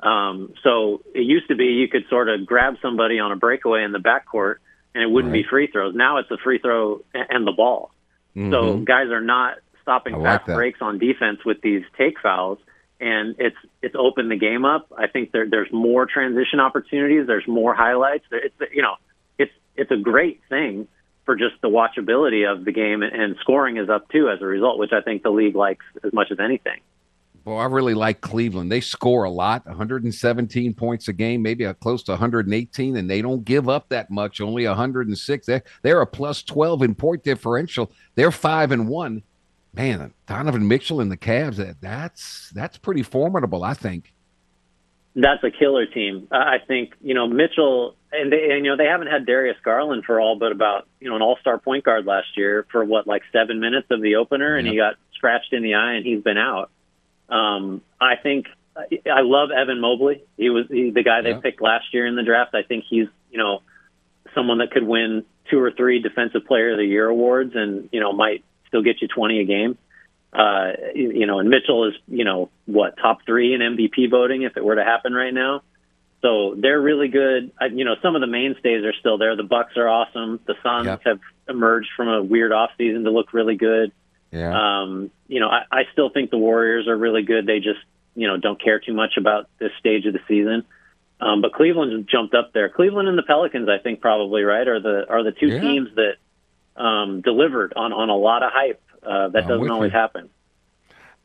Um, 0.01 0.55
so 0.62 1.03
it 1.14 1.21
used 1.21 1.49
to 1.49 1.55
be 1.55 1.64
you 1.64 1.89
could 1.89 2.05
sort 2.09 2.29
of 2.29 2.47
grab 2.47 2.77
somebody 2.81 3.18
on 3.18 3.33
a 3.33 3.37
breakaway 3.37 3.85
in 3.85 3.93
the 3.93 3.99
backcourt 3.99 4.57
and 4.95 5.03
it 5.03 5.11
wouldn't 5.11 5.33
right. 5.33 5.43
be 5.43 5.49
free 5.49 5.68
throws. 5.71 5.95
Now 5.95 6.18
it's 6.18 6.31
a 6.31 6.39
free 6.39 6.59
throw 6.59 7.03
and 7.14 7.47
the 7.47 7.53
ball. 7.53 7.93
Mm-hmm. 8.37 8.51
So 8.53 8.79
guys 8.79 9.09
are 9.09 9.21
not 9.21 9.59
stopping 9.83 10.14
like 10.14 10.25
fast 10.25 10.47
that. 10.47 10.55
breaks 10.55 10.81
on 10.81 10.99
defense 10.99 11.41
with 11.45 11.61
these 11.62 11.83
take 11.99 12.21
fouls, 12.21 12.59
and 13.01 13.37
it's 13.39 13.57
it's 13.83 13.95
opened 13.99 14.31
the 14.31 14.37
game 14.37 14.64
up. 14.64 14.93
I 14.97 15.07
think 15.07 15.33
there, 15.33 15.49
there's 15.49 15.73
more 15.73 16.07
transition 16.07 16.61
opportunities. 16.61 17.27
There's 17.27 17.47
more 17.47 17.75
highlights. 17.75 18.25
It's 18.31 18.55
you 18.73 18.83
know 18.83 18.97
it's 19.39 19.53
it's 19.77 19.91
a 19.91 19.97
great 19.97 20.41
thing 20.49 20.89
for 21.25 21.37
just 21.37 21.55
the 21.62 21.68
watchability 21.68 22.51
of 22.51 22.64
the 22.64 22.73
game, 22.73 23.03
and 23.03 23.37
scoring 23.41 23.77
is 23.77 23.89
up 23.89 24.09
too 24.09 24.29
as 24.29 24.41
a 24.41 24.47
result, 24.47 24.79
which 24.79 24.93
I 24.93 25.01
think 25.01 25.23
the 25.23 25.31
league 25.31 25.55
likes 25.55 25.85
as 26.05 26.12
much 26.12 26.31
as 26.31 26.39
anything. 26.41 26.81
Well, 27.45 27.59
I 27.59 27.64
really 27.64 27.95
like 27.95 28.21
Cleveland. 28.21 28.71
They 28.71 28.81
score 28.81 29.25
a 29.25 29.31
lot, 29.31 29.64
117 29.66 30.75
points 30.75 31.09
a 31.09 31.12
game, 31.12 31.41
maybe 31.41 31.64
a 31.64 31.73
close 31.73 32.03
to 32.05 32.12
118, 32.12 32.97
and 32.97 33.11
they 33.11 33.23
don't 33.23 33.45
give 33.45 33.68
up 33.68 33.89
that 33.89 34.11
much. 34.11 34.41
Only 34.41 34.66
106. 34.66 35.47
They're, 35.47 35.62
they're 35.83 36.03
a 36.03 36.07
plus 36.07 36.43
12 36.43 36.83
in 36.83 36.95
point 36.95 37.25
differential. 37.25 37.91
They're 38.14 38.31
five 38.31 38.73
and 38.73 38.89
one. 38.89 39.23
Man, 39.73 40.12
Donovan 40.27 40.66
Mitchell 40.68 41.01
and 41.01 41.11
the 41.11 41.16
Cavs. 41.16 41.57
That, 41.57 41.81
that's 41.81 42.51
that's 42.55 42.77
pretty 42.77 43.03
formidable. 43.03 43.64
I 43.64 43.75
think. 43.75 44.12
That's 45.17 45.43
a 45.43 45.51
killer 45.51 45.87
team. 45.87 46.29
I 46.31 46.59
think 46.67 46.95
you 47.01 47.15
know 47.15 47.27
Mitchell 47.27 47.97
and 48.13 48.33
they 48.33 48.51
and, 48.51 48.65
you 48.65 48.71
know 48.71 48.77
they 48.77 48.87
haven't 48.87 49.09
had 49.09 49.27
Darius 49.27 49.57
Garland 49.65 50.05
for 50.05 50.21
all 50.21 50.39
but 50.39 50.53
about 50.53 50.87
you 51.01 51.09
know 51.09 51.17
an 51.17 51.23
All 51.23 51.37
Star 51.41 51.59
point 51.59 51.85
guard 51.85 52.07
last 52.07 52.37
year 52.37 52.67
for 52.71 52.85
what 52.85 53.07
like 53.07 53.23
seven 53.33 53.61
minutes 53.61 53.89
of 53.91 54.01
the 54.01 54.17
opener, 54.17 54.57
and 54.57 54.67
he 54.67 54.77
got 54.77 54.95
scratched 55.15 55.53
in 55.53 55.63
the 55.63 55.75
eye 55.75 55.95
and 55.95 56.07
he's 56.07 56.23
been 56.23 56.39
out. 56.39 56.71
Um, 57.29 57.83
I 58.01 58.17
think 58.17 58.47
I 58.77 59.21
love 59.23 59.51
Evan 59.51 59.81
Mobley. 59.81 60.23
He 60.37 60.51
was 60.51 60.67
he, 60.69 60.91
the 60.91 61.03
guy 61.03 61.23
they 61.23 61.31
yeah. 61.31 61.41
picked 61.41 61.61
last 61.61 61.93
year 61.93 62.07
in 62.07 62.17
the 62.17 62.23
draft. 62.23 62.55
I 62.55 62.63
think 62.63 62.85
he's 62.89 63.09
you 63.31 63.39
know 63.39 63.63
someone 64.35 64.59
that 64.59 64.71
could 64.71 64.85
win 64.85 65.25
two 65.51 65.61
or 65.61 65.73
three 65.73 66.01
Defensive 66.01 66.47
Player 66.47 66.73
of 66.73 66.79
the 66.79 66.85
Year 66.85 67.09
awards, 67.09 67.53
and 67.55 67.89
you 67.93 68.01
know 68.01 68.13
might 68.13 68.45
still 68.69 68.83
get 68.83 69.03
you 69.03 69.09
twenty 69.09 69.41
a 69.41 69.45
game. 69.45 69.77
Uh, 70.33 70.72
you 70.95 71.26
know, 71.26 71.41
and 71.41 71.49
Mitchell 71.51 71.89
is 71.89 71.95
you 72.07 72.24
know 72.24 72.51
what 72.66 72.97
top 72.99 73.24
three 73.26 73.53
in 73.55 73.61
MVP 73.61 74.11
voting 74.11 74.43
if 74.43 74.57
it 74.57 74.64
were 74.64 74.76
to 74.76 74.85
happen 74.85 75.12
right 75.12 75.35
now. 75.35 75.62
So 76.22 76.55
they're 76.55 76.81
really 76.81 77.09
good. 77.09 77.51
I, 77.59 77.66
you 77.66 77.85
know, 77.85 77.95
some 78.03 78.14
of 78.14 78.20
the 78.20 78.26
mainstays 78.26 78.85
are 78.85 78.93
still 79.01 79.16
there. 79.18 79.35
The 79.37 79.43
Bucks 79.43 79.76
are 79.76 79.89
awesome. 79.89 80.39
The 80.47 80.55
Suns 80.62 80.87
Yep. 80.87 81.01
have 81.07 81.20
emerged 81.49 81.89
from 81.97 82.09
a 82.09 82.22
weird 82.22 82.53
off 82.53 82.70
season 82.76 83.05
to 83.05 83.11
look 83.11 83.33
really 83.33 83.57
good. 83.57 83.91
Yeah. 84.31 84.53
Um, 84.83 85.11
you 85.28 85.41
know, 85.41 85.49
I, 85.49 85.62
I 85.72 85.83
still 85.93 86.11
think 86.11 86.31
the 86.31 86.37
Warriors 86.39 86.87
are 86.89 86.97
really 86.97 87.22
good. 87.22 87.47
They 87.47 87.59
just, 87.61 87.81
you 88.14 88.28
know, 88.28 88.37
don't 88.37 88.62
care 88.62 88.78
too 88.78 88.93
much 88.93 89.16
about 89.16 89.49
this 89.59 89.72
stage 89.78 90.05
of 90.05 90.12
the 90.12 90.20
season. 90.28 90.64
Um, 91.22 91.41
but 91.41 91.55
Cleveland's 91.55 92.07
jumped 92.11 92.35
up 92.35 92.53
there. 92.53 92.68
Cleveland 92.68 93.09
and 93.09 93.16
the 93.18 93.22
Pelicans, 93.22 93.68
I 93.68 93.78
think, 93.83 94.01
probably 94.01 94.43
right 94.43 94.68
are 94.68 94.78
the 94.81 95.07
are 95.09 95.22
the 95.24 95.33
two 95.33 95.49
Yeah. 95.49 95.61
teams 95.61 95.89
that 95.97 96.81
um, 96.81 97.22
delivered 97.22 97.72
on 97.74 97.93
on 97.95 98.11
a 98.11 98.16
lot 98.16 98.43
of 98.43 98.51
hype. 98.53 98.81
Uh, 99.03 99.29
that 99.29 99.45
I'm 99.45 99.49
doesn't 99.49 99.71
always 99.71 99.93
you. 99.93 99.99
happen. 99.99 100.31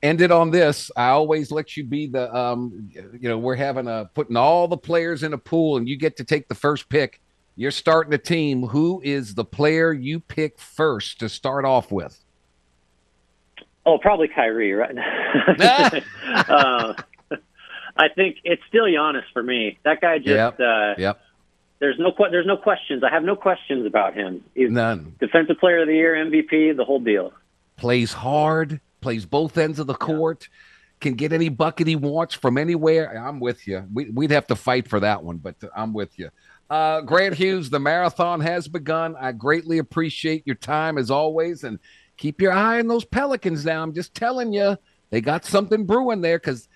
ended 0.04 0.32
on 0.32 0.52
this. 0.52 0.92
I 0.96 1.10
always 1.10 1.52
let 1.52 1.76
you 1.76 1.84
be 1.84 2.08
the 2.08 2.34
um 2.36 2.90
you 2.94 3.28
know, 3.30 3.38
we're 3.38 3.56
having 3.56 3.88
a 3.88 4.10
putting 4.14 4.38
all 4.38 4.68
the 4.68 4.78
players 4.78 5.24
in 5.24 5.34
a 5.34 5.38
pool 5.38 5.78
and 5.78 5.88
you 5.90 5.98
get 5.98 6.18
to 6.18 6.24
take 6.24 6.48
the 6.48 6.56
first 6.56 6.90
pick. 6.90 7.22
You're 7.58 7.72
starting 7.72 8.14
a 8.14 8.18
team. 8.18 8.64
Who 8.68 9.02
is 9.04 9.34
the 9.36 9.46
player 9.46 9.94
you 9.94 10.20
pick 10.20 10.60
first 10.60 11.20
to 11.22 11.30
start 11.30 11.64
off 11.66 11.92
with? 11.92 12.20
Oh, 13.86 13.98
probably 13.98 14.28
Kyrie, 14.28 14.74
right? 14.74 14.96
uh, 16.50 16.94
I 17.98 18.10
think 18.10 18.38
it's 18.44 18.62
still 18.68 18.86
Giannis 18.86 19.24
for 19.32 19.44
me. 19.44 19.78
That 19.84 20.02
guy 20.02 20.18
just 20.18 20.30
Yep. 20.30 20.60
uh, 20.60 20.96
Yep. 20.98 21.20
there's 21.80 21.98
no 22.00 22.12
there's 22.32 22.46
no 22.48 22.58
questions. 22.58 23.04
I 23.04 23.10
have 23.10 23.24
no 23.24 23.36
questions 23.36 23.86
about 23.86 24.14
him. 24.16 24.44
He's 24.56 24.72
None. 24.72 25.16
defensive 25.20 25.60
player 25.60 25.82
of 25.82 25.88
the 25.88 25.94
year, 25.94 26.16
MVP, 26.16 26.76
the 26.76 26.84
whole 26.84 27.00
deal. 27.00 27.32
Plays 27.78 28.14
hard, 28.14 28.80
plays 29.02 29.26
both 29.26 29.58
ends 29.58 29.80
of 29.80 29.88
the 29.88 29.94
court, 29.94 30.48
can 31.02 31.14
get 31.14 31.34
any 31.34 31.50
bucket 31.50 31.88
he 31.88 31.96
wants 31.96 32.34
from 32.34 32.58
anywhere. 32.58 33.16
I'm 33.18 33.40
with 33.40 33.68
you. 33.68 33.86
We, 33.94 34.10
we'd 34.10 34.32
have 34.32 34.48
to 34.48 34.56
fight 34.56 34.88
for 34.88 35.00
that 35.02 35.24
one, 35.24 35.38
but 35.38 35.56
I'm 35.76 35.94
with 35.94 36.18
you. 36.18 36.30
Uh, 36.70 37.02
Grant 37.02 37.36
Hughes, 37.36 37.70
the 37.70 37.80
marathon 37.80 38.40
has 38.42 38.68
begun. 38.68 39.16
I 39.20 39.32
greatly 39.34 39.78
appreciate 39.78 40.44
your 40.46 40.56
time 40.56 40.98
as 40.98 41.12
always, 41.12 41.64
and 41.64 41.80
keep 42.18 42.42
your 42.42 42.54
eye 42.54 42.80
on 42.80 42.88
those 42.88 43.06
Pelicans 43.06 43.66
now. 43.66 43.84
I'm 43.84 43.94
just 43.94 44.16
telling 44.16 44.54
you, 44.54 44.78
they 45.12 45.22
got 45.22 45.46
something 45.46 45.86
brewing 45.86 46.22
there. 46.22 46.40
Because 46.40 46.68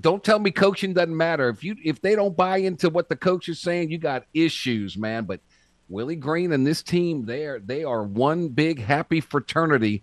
don't 0.00 0.24
tell 0.24 0.38
me 0.38 0.50
coaching 0.50 0.94
doesn't 0.94 1.16
matter. 1.16 1.48
If 1.48 1.62
you 1.64 1.76
if 1.84 2.00
they 2.00 2.14
don't 2.14 2.36
buy 2.36 2.58
into 2.58 2.88
what 2.88 3.08
the 3.08 3.16
coach 3.16 3.48
is 3.48 3.60
saying, 3.60 3.90
you 3.90 3.98
got 3.98 4.24
issues, 4.32 4.96
man. 4.96 5.24
But 5.24 5.40
Willie 5.88 6.16
Green 6.16 6.52
and 6.52 6.66
this 6.66 6.82
team, 6.82 7.26
they 7.26 7.44
are 7.44 7.60
they 7.60 7.84
are 7.84 8.04
one 8.04 8.48
big 8.48 8.80
happy 8.80 9.20
fraternity, 9.20 10.02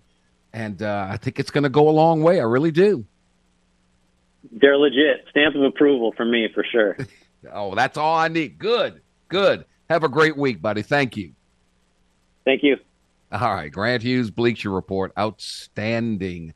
and 0.53 0.81
uh, 0.81 1.07
I 1.09 1.17
think 1.17 1.39
it's 1.39 1.51
going 1.51 1.63
to 1.63 1.69
go 1.69 1.89
a 1.89 1.91
long 1.91 2.21
way. 2.21 2.39
I 2.39 2.43
really 2.43 2.71
do. 2.71 3.05
They're 4.51 4.77
legit. 4.77 5.25
Stamp 5.29 5.55
of 5.55 5.63
approval 5.63 6.13
from 6.15 6.31
me 6.31 6.47
for 6.53 6.63
sure. 6.63 6.97
Oh, 7.51 7.75
that's 7.75 7.97
all 7.97 8.15
I 8.15 8.29
need. 8.29 8.57
Good, 8.57 9.01
good. 9.27 9.65
Have 9.89 10.05
a 10.05 10.07
great 10.07 10.37
week, 10.37 10.61
buddy. 10.61 10.81
Thank 10.81 11.17
you. 11.17 11.33
Thank 12.45 12.63
you. 12.63 12.77
All 13.33 13.53
right, 13.53 13.69
Grant 13.69 14.01
Hughes, 14.01 14.31
Bleacher 14.31 14.69
Report, 14.69 15.11
outstanding, 15.19 16.53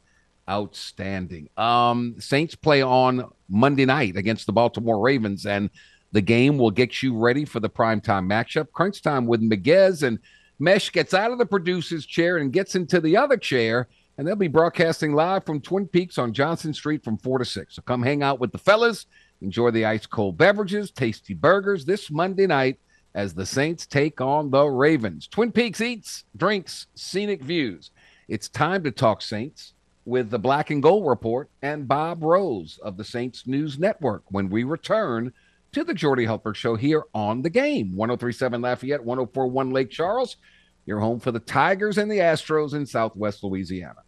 outstanding. 0.50 1.50
Um, 1.58 2.16
Saints 2.20 2.56
play 2.56 2.82
on 2.82 3.30
Monday 3.50 3.84
night 3.86 4.16
against 4.16 4.46
the 4.46 4.54
Baltimore 4.54 5.00
Ravens, 5.00 5.46
and 5.46 5.70
the 6.12 6.22
game 6.22 6.58
will 6.58 6.72
get 6.72 7.04
you 7.04 7.18
ready 7.18 7.46
for 7.46 7.60
the 7.60 7.70
primetime 7.70 8.26
matchup. 8.28 8.72
Crunch 8.72 9.02
time 9.02 9.26
with 9.26 9.42
Miguez 9.42 10.04
and 10.04 10.20
Mesh 10.60 10.92
gets 10.92 11.14
out 11.14 11.32
of 11.32 11.38
the 11.38 11.46
producer's 11.46 12.06
chair 12.06 12.38
and 12.38 12.52
gets 12.52 12.76
into 12.76 13.00
the 13.00 13.16
other 13.16 13.38
chair, 13.38 13.88
and 14.18 14.28
they'll 14.28 14.36
be 14.36 14.48
broadcasting 14.48 15.14
live 15.14 15.46
from 15.46 15.62
Twin 15.62 15.88
Peaks 15.88 16.18
on 16.18 16.34
Johnson 16.34 16.74
Street 16.74 17.04
from 17.04 17.18
four 17.18 17.38
to 17.38 17.46
six. 17.46 17.76
So 17.76 17.82
come 17.84 18.02
hang 18.02 18.24
out 18.24 18.40
with 18.40 18.52
the 18.52 18.58
fellas, 18.58 19.06
enjoy 19.42 19.72
the 19.72 19.86
ice 19.86 20.06
cold 20.06 20.38
beverages, 20.38 20.90
tasty 20.90 21.34
burgers 21.34 21.86
this 21.86 22.10
Monday 22.10 22.48
night 22.48 22.80
as 23.14 23.34
the 23.34 23.46
Saints 23.46 23.86
take 23.86 24.20
on 24.22 24.50
the 24.50 24.66
Ravens. 24.66 25.28
Twin 25.28 25.52
Peaks 25.52 25.82
eats, 25.82 26.24
drinks, 26.36 26.88
scenic 26.96 27.42
views. 27.42 27.92
It's 28.28 28.50
time 28.50 28.84
to 28.84 28.92
talk 28.92 29.22
Saints 29.22 29.74
with 30.06 30.30
the 30.30 30.40
Black 30.40 30.70
and 30.70 30.82
Gold 30.82 31.08
Report 31.08 31.50
and 31.62 31.88
Bob 31.88 32.24
Rose 32.24 32.80
of 32.82 32.98
the 32.98 33.04
Saints 33.04 33.46
News 33.46 33.78
Network 33.78 34.24
when 34.30 34.50
we 34.50 34.64
return 34.64 35.34
to 35.74 35.84
the 35.84 35.94
Jordy 35.94 36.26
Hultberg 36.26 36.56
Show 36.56 36.76
here 36.76 37.04
on 37.14 37.42
the 37.42 37.50
game. 37.50 37.96
1037 37.96 38.62
Lafayette, 38.62 39.04
1041 39.04 39.72
Lake 39.72 39.90
Charles. 39.90 40.38
Your 40.86 41.00
home 41.00 41.20
for 41.20 41.32
the 41.32 41.40
Tigers 41.40 41.98
and 41.98 42.10
the 42.10 42.20
Astros 42.20 42.74
in 42.74 42.86
Southwest 42.86 43.44
Louisiana. 43.44 44.04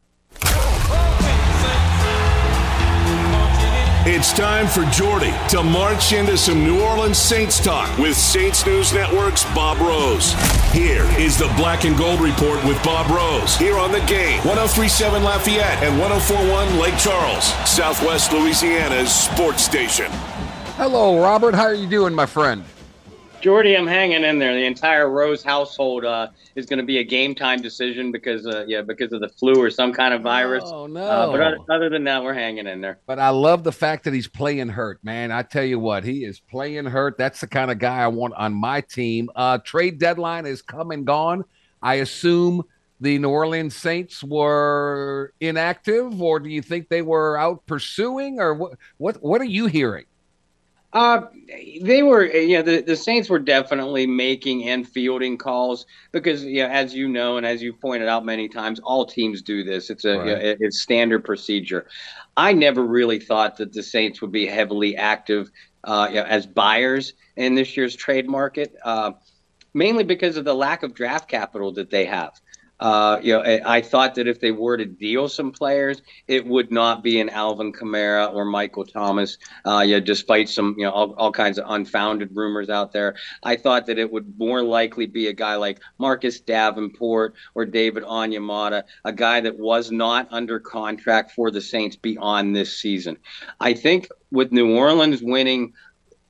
It's 4.11 4.31
time 4.33 4.65
for 4.65 4.85
Jordy 4.85 5.33
to 5.49 5.61
march 5.61 6.13
into 6.13 6.37
some 6.37 6.63
New 6.63 6.81
Orleans 6.81 7.17
Saints 7.17 7.63
talk 7.63 7.95
with 7.97 8.15
Saints 8.15 8.65
News 8.65 8.93
Network's 8.93 9.43
Bob 9.53 9.77
Rose. 9.79 10.33
Here 10.71 11.03
is 11.19 11.37
the 11.37 11.51
Black 11.57 11.83
and 11.83 11.97
Gold 11.97 12.21
Report 12.21 12.63
with 12.63 12.81
Bob 12.81 13.11
Rose 13.11 13.57
here 13.57 13.77
on 13.77 13.91
the 13.91 13.99
game 14.01 14.37
1037 14.45 15.21
Lafayette 15.21 15.83
and 15.83 15.99
1041 15.99 16.79
Lake 16.79 16.97
Charles, 16.97 17.43
Southwest 17.69 18.31
Louisiana's 18.31 19.13
sports 19.13 19.63
station. 19.63 20.09
Hello, 20.79 21.21
Robert. 21.21 21.53
How 21.53 21.63
are 21.63 21.73
you 21.73 21.87
doing, 21.89 22.15
my 22.15 22.25
friend? 22.25 22.63
Jordy, 23.41 23.75
I'm 23.75 23.85
hanging 23.85 24.23
in 24.23 24.39
there. 24.39 24.53
The 24.53 24.63
entire 24.63 25.09
Rose 25.09 25.43
household 25.43 26.05
uh, 26.05 26.29
is 26.55 26.67
going 26.67 26.79
to 26.79 26.85
be 26.85 26.99
a 26.99 27.03
game 27.03 27.35
time 27.35 27.61
decision 27.61 28.13
because, 28.13 28.47
uh, 28.47 28.63
yeah, 28.65 28.81
because 28.81 29.11
of 29.11 29.19
the 29.19 29.27
flu 29.27 29.61
or 29.61 29.69
some 29.69 29.91
kind 29.91 30.13
of 30.13 30.21
virus. 30.21 30.63
Oh, 30.65 30.87
no. 30.87 31.01
Uh, 31.01 31.31
but 31.31 31.41
other, 31.41 31.57
other 31.69 31.89
than 31.89 32.05
that, 32.05 32.23
we're 32.23 32.33
hanging 32.33 32.65
in 32.65 32.79
there. 32.79 32.97
But 33.07 33.19
I 33.19 33.27
love 33.27 33.65
the 33.65 33.73
fact 33.73 34.05
that 34.05 34.13
he's 34.13 34.29
playing 34.29 34.69
hurt, 34.69 35.03
man. 35.03 35.33
I 35.33 35.41
tell 35.41 35.65
you 35.65 35.79
what, 35.79 36.05
he 36.05 36.23
is 36.23 36.39
playing 36.39 36.85
hurt. 36.85 37.17
That's 37.17 37.41
the 37.41 37.47
kind 37.47 37.71
of 37.71 37.77
guy 37.77 37.97
I 37.97 38.07
want 38.07 38.35
on 38.35 38.53
my 38.53 38.79
team. 38.79 39.29
Uh, 39.35 39.57
trade 39.57 39.99
deadline 39.99 40.45
is 40.45 40.61
come 40.61 40.91
and 40.91 41.05
gone. 41.05 41.43
I 41.81 41.95
assume 41.95 42.63
the 43.01 43.19
New 43.19 43.29
Orleans 43.29 43.75
Saints 43.75 44.23
were 44.23 45.33
inactive, 45.41 46.21
or 46.21 46.39
do 46.39 46.47
you 46.47 46.61
think 46.61 46.87
they 46.87 47.01
were 47.01 47.37
out 47.37 47.65
pursuing, 47.65 48.39
or 48.39 48.53
what? 48.53 48.77
What, 48.97 49.17
what 49.21 49.41
are 49.41 49.43
you 49.43 49.65
hearing? 49.65 50.05
Uh, 50.91 51.21
they 51.81 52.01
were, 52.01 52.25
yeah, 52.25 52.63
the, 52.63 52.81
the 52.81 52.95
Saints 52.95 53.29
were 53.29 53.37
definitely 53.39 54.07
making 54.07 54.67
and 54.69 54.87
fielding 54.87 55.37
calls 55.37 55.85
because, 56.11 56.43
yeah, 56.43 56.67
as 56.67 56.95
you 56.95 57.07
know, 57.07 57.37
and 57.37 57.45
as 57.45 57.61
you 57.61 57.73
pointed 57.73 58.07
out 58.07 58.25
many 58.25 58.47
times, 58.49 58.79
all 58.79 59.05
teams 59.05 59.43
do 59.43 59.63
this. 59.63 59.91
It's 59.91 60.05
a, 60.05 60.17
Right. 60.17 60.27
yeah, 60.27 60.33
it- 60.33 60.57
it's 60.61 60.79
standard 60.81 61.23
procedure. 61.23 61.87
I 62.35 62.53
never 62.53 62.83
really 62.83 63.19
thought 63.19 63.57
that 63.57 63.71
the 63.71 63.83
Saints 63.83 64.21
would 64.21 64.31
be 64.31 64.47
heavily 64.47 64.95
active 64.95 65.51
uh, 65.83 66.09
yeah, 66.11 66.23
as 66.23 66.45
buyers 66.45 67.13
in 67.37 67.55
this 67.55 67.77
year's 67.77 67.95
trade 67.95 68.27
market, 68.27 68.73
uh, 68.83 69.11
mainly 69.73 70.03
because 70.03 70.37
of 70.37 70.43
the 70.43 70.53
lack 70.53 70.83
of 70.83 70.93
draft 70.93 71.29
capital 71.29 71.71
that 71.73 71.89
they 71.89 72.05
have. 72.05 72.31
Uh, 72.79 73.19
you 73.21 73.33
know, 73.33 73.41
I, 73.41 73.77
I 73.77 73.81
thought 73.81 74.15
that 74.15 74.27
if 74.27 74.39
they 74.39 74.51
were 74.51 74.77
to 74.77 74.85
deal 74.85 75.27
some 75.27 75.51
players, 75.51 76.01
it 76.27 76.45
would 76.45 76.71
not 76.71 77.03
be 77.03 77.19
an 77.19 77.29
Alvin 77.29 77.73
Kamara 77.73 78.33
or 78.33 78.45
Michael 78.45 78.85
Thomas. 78.85 79.37
Uh, 79.65 79.83
yeah, 79.85 79.99
despite 79.99 80.47
some, 80.49 80.75
you 80.77 80.85
know, 80.85 80.91
all, 80.91 81.13
all 81.13 81.31
kinds 81.31 81.57
of 81.57 81.65
unfounded 81.67 82.29
rumors 82.33 82.69
out 82.69 82.93
there, 82.93 83.15
I 83.43 83.57
thought 83.57 83.87
that 83.87 83.97
it 83.99 84.11
would 84.11 84.37
more 84.39 84.63
likely 84.63 85.07
be 85.07 85.27
a 85.27 85.33
guy 85.33 85.55
like 85.55 85.81
Marcus 85.97 86.39
Davenport 86.39 87.35
or 87.53 87.65
David 87.65 88.03
Onyemata, 88.03 88.83
a 89.03 89.11
guy 89.13 89.41
that 89.41 89.57
was 89.59 89.91
not 89.91 90.27
under 90.31 90.59
contract 90.59 91.31
for 91.31 91.51
the 91.51 91.61
Saints 91.61 91.95
beyond 91.97 92.55
this 92.55 92.77
season. 92.77 93.17
I 93.59 93.73
think 93.73 94.07
with 94.31 94.51
New 94.51 94.75
Orleans 94.75 95.21
winning 95.21 95.73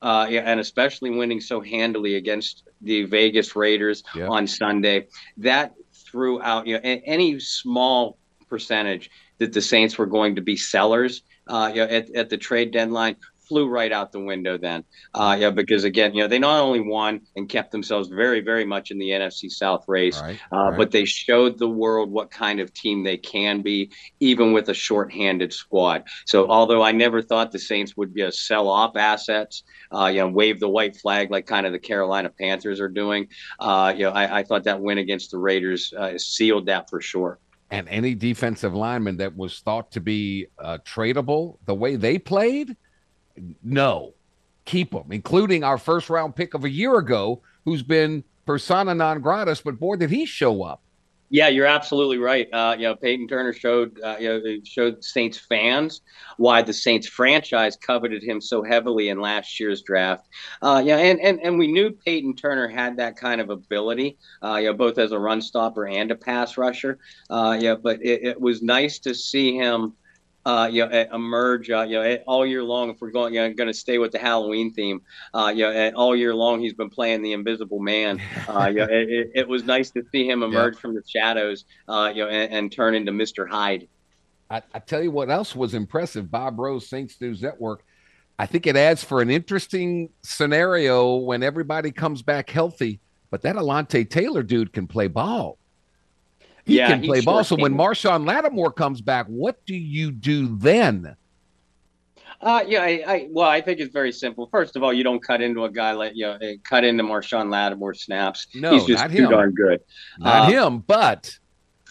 uh, 0.02 0.26
and 0.30 0.58
especially 0.58 1.10
winning 1.10 1.40
so 1.40 1.60
handily 1.60 2.14
against 2.16 2.64
the 2.80 3.04
Vegas 3.04 3.54
Raiders 3.54 4.02
Yeah. 4.14 4.28
on 4.28 4.46
Sunday, 4.46 5.08
that 5.36 5.74
threw 6.10 6.42
out 6.42 6.66
you 6.66 6.74
know 6.74 6.80
any 6.82 7.38
small 7.38 8.18
percentage 8.48 9.10
that 9.38 9.52
the 9.52 9.62
Saints 9.62 9.96
were 9.96 10.06
going 10.06 10.34
to 10.36 10.42
be 10.42 10.56
sellers 10.56 11.22
uh, 11.46 11.70
you 11.74 11.80
know, 11.80 11.88
at, 11.88 12.10
at 12.10 12.30
the 12.30 12.36
trade 12.36 12.70
deadline 12.72 13.16
flew 13.50 13.68
right 13.68 13.90
out 13.90 14.12
the 14.12 14.20
window 14.20 14.56
then. 14.56 14.84
Uh, 15.12 15.36
yeah, 15.38 15.50
because 15.50 15.82
again, 15.82 16.14
you 16.14 16.22
know, 16.22 16.28
they 16.28 16.38
not 16.38 16.60
only 16.60 16.80
won 16.80 17.20
and 17.34 17.48
kept 17.48 17.72
themselves 17.72 18.08
very, 18.08 18.40
very 18.40 18.64
much 18.64 18.92
in 18.92 18.98
the 18.98 19.10
NFC 19.10 19.50
South 19.50 19.84
race, 19.88 20.20
Right, 20.20 20.38
uh, 20.52 20.56
right. 20.56 20.78
but 20.78 20.92
they 20.92 21.04
showed 21.04 21.58
the 21.58 21.68
world 21.68 22.12
what 22.12 22.30
kind 22.30 22.60
of 22.60 22.72
team 22.72 23.02
they 23.02 23.16
can 23.16 23.60
be, 23.60 23.90
even 24.20 24.52
with 24.52 24.68
a 24.68 24.74
short-handed 24.74 25.52
squad. 25.52 26.04
So, 26.26 26.48
although 26.48 26.82
I 26.82 26.92
never 26.92 27.22
thought 27.22 27.50
the 27.50 27.58
Saints 27.58 27.96
would 27.96 28.18
uh, 28.20 28.30
sell 28.30 28.68
off 28.68 28.96
assets, 28.96 29.64
uh, 29.92 30.06
you 30.06 30.20
know, 30.20 30.28
wave 30.28 30.60
the 30.60 30.68
white 30.68 30.96
flag 30.96 31.32
like 31.32 31.46
kind 31.46 31.66
of 31.66 31.72
the 31.72 31.80
Carolina 31.80 32.30
Panthers 32.30 32.78
are 32.80 32.88
doing, 32.88 33.26
uh, 33.58 33.92
you 33.96 34.04
know, 34.04 34.10
I, 34.12 34.38
I 34.38 34.42
thought 34.44 34.62
that 34.64 34.80
win 34.80 34.98
against 34.98 35.32
the 35.32 35.38
Raiders 35.38 35.92
uh, 35.92 36.16
sealed 36.18 36.66
that 36.66 36.88
for 36.88 37.00
sure. 37.00 37.40
And 37.72 37.88
any 37.88 38.14
defensive 38.14 38.74
lineman 38.74 39.16
that 39.18 39.36
was 39.36 39.60
thought 39.60 39.92
to 39.92 40.00
be 40.00 40.46
uh, 40.58 40.78
tradable, 40.84 41.58
the 41.66 41.74
way 41.74 41.94
they 41.96 42.18
played, 42.18 42.76
no, 43.62 44.14
keep 44.64 44.92
them, 44.92 45.10
including 45.10 45.64
our 45.64 45.78
first 45.78 46.10
round 46.10 46.36
pick 46.36 46.54
of 46.54 46.64
a 46.64 46.70
year 46.70 46.96
ago, 46.96 47.42
who's 47.64 47.82
been 47.82 48.24
persona 48.46 48.94
non 48.94 49.20
gratis. 49.20 49.60
But 49.60 49.78
boy, 49.78 49.96
did 49.96 50.10
he 50.10 50.26
show 50.26 50.62
up! 50.62 50.82
Yeah, 51.32 51.46
you're 51.46 51.66
absolutely 51.66 52.18
right. 52.18 52.48
Uh, 52.52 52.74
you 52.76 52.82
know, 52.82 52.96
Peyton 52.96 53.28
Turner 53.28 53.52
showed 53.52 54.00
uh, 54.02 54.16
you 54.18 54.28
know 54.28 54.56
showed 54.64 55.04
Saints 55.04 55.38
fans 55.38 56.00
why 56.38 56.60
the 56.60 56.72
Saints 56.72 57.06
franchise 57.06 57.76
coveted 57.76 58.24
him 58.24 58.40
so 58.40 58.64
heavily 58.64 59.10
in 59.10 59.20
last 59.20 59.60
year's 59.60 59.82
draft. 59.82 60.28
Uh, 60.60 60.82
yeah, 60.84 60.96
and, 60.96 61.20
and 61.20 61.40
and 61.40 61.56
we 61.56 61.68
knew 61.68 61.92
Peyton 61.92 62.34
Turner 62.34 62.66
had 62.66 62.96
that 62.96 63.16
kind 63.16 63.40
of 63.40 63.48
ability, 63.48 64.18
uh, 64.42 64.56
you 64.56 64.66
know, 64.66 64.74
both 64.74 64.98
as 64.98 65.12
a 65.12 65.18
run 65.18 65.40
stopper 65.40 65.86
and 65.86 66.10
a 66.10 66.16
pass 66.16 66.58
rusher. 66.58 66.98
Uh, 67.30 67.56
yeah, 67.60 67.76
but 67.76 68.04
it, 68.04 68.24
it 68.24 68.40
was 68.40 68.60
nice 68.60 68.98
to 68.98 69.14
see 69.14 69.54
him 69.54 69.94
uh, 70.46 70.68
you 70.70 70.86
know, 70.86 71.06
emerge, 71.12 71.70
uh, 71.70 71.82
you 71.82 72.02
know, 72.02 72.16
all 72.26 72.46
year 72.46 72.62
long. 72.62 72.90
If 72.90 73.00
we're 73.00 73.10
going, 73.10 73.34
you 73.34 73.40
know, 73.40 73.52
going 73.52 73.68
to 73.68 73.74
stay 73.74 73.98
with 73.98 74.12
the 74.12 74.18
Halloween 74.18 74.72
theme, 74.72 75.02
uh, 75.34 75.52
you 75.54 75.64
know, 75.64 75.92
all 75.94 76.16
year 76.16 76.34
long 76.34 76.60
he's 76.60 76.72
been 76.72 76.90
playing 76.90 77.22
the 77.22 77.32
Invisible 77.32 77.80
Man. 77.80 78.20
Uh, 78.48 78.66
you 78.66 78.76
know, 78.76 78.86
it, 78.90 79.30
it, 79.34 79.48
was 79.48 79.64
nice 79.64 79.90
to 79.90 80.02
see 80.10 80.28
him 80.28 80.42
emerge 80.42 80.74
yeah. 80.74 80.80
from 80.80 80.94
the 80.94 81.02
shadows, 81.06 81.66
uh, 81.88 82.10
you 82.12 82.24
know, 82.24 82.28
and, 82.28 82.52
and, 82.52 82.72
turn 82.72 82.94
into 82.94 83.12
Mister 83.12 83.46
Hyde. 83.46 83.86
I, 84.48 84.62
I, 84.74 84.78
tell 84.80 85.02
you 85.02 85.10
what 85.10 85.30
else 85.30 85.54
was 85.54 85.74
impressive. 85.74 86.30
Bob 86.30 86.58
Rose, 86.58 86.88
Saints 86.88 87.20
News 87.20 87.42
Network. 87.42 87.84
I 88.38 88.46
think 88.46 88.66
it 88.66 88.76
adds 88.76 89.04
for 89.04 89.20
an 89.20 89.30
interesting 89.30 90.08
scenario 90.22 91.16
when 91.16 91.42
everybody 91.42 91.92
comes 91.92 92.22
back 92.22 92.50
healthy. 92.50 92.98
But 93.30 93.42
that 93.42 93.56
Alontae 93.56 94.08
Taylor 94.08 94.42
dude 94.42 94.72
can 94.72 94.86
play 94.86 95.06
ball. 95.06 95.58
He 96.70 96.76
yeah, 96.76 96.88
can 96.88 97.02
play 97.02 97.20
ball. 97.20 97.42
So 97.42 97.56
when 97.56 97.74
Marshon 97.74 98.26
Lattimore 98.26 98.72
comes 98.72 99.00
back, 99.00 99.26
what 99.26 99.64
do 99.66 99.74
you 99.74 100.12
do 100.12 100.56
then? 100.56 101.16
Uh, 102.40 102.64
yeah, 102.66 102.82
I, 102.82 103.02
I, 103.06 103.28
well, 103.30 103.48
I 103.48 103.60
think 103.60 103.80
it's 103.80 103.92
very 103.92 104.12
simple. 104.12 104.48
First 104.50 104.76
of 104.76 104.82
all, 104.82 104.92
you 104.92 105.04
don't 105.04 105.22
cut 105.22 105.42
into 105.42 105.64
a 105.64 105.70
guy 105.70 105.92
like 105.92 106.12
you 106.14 106.26
know, 106.26 106.38
eh, 106.40 106.56
cut 106.64 106.84
into 106.84 107.02
Marshon 107.02 107.50
Lattimore 107.50 107.92
snaps. 107.92 108.46
No, 108.54 108.70
he's 108.70 108.84
just 108.86 109.02
not 109.02 109.10
too 109.10 109.24
him. 109.24 109.30
darn 109.30 109.52
good. 109.52 109.80
Not 110.18 110.48
uh, 110.48 110.66
him, 110.68 110.78
but 110.78 111.38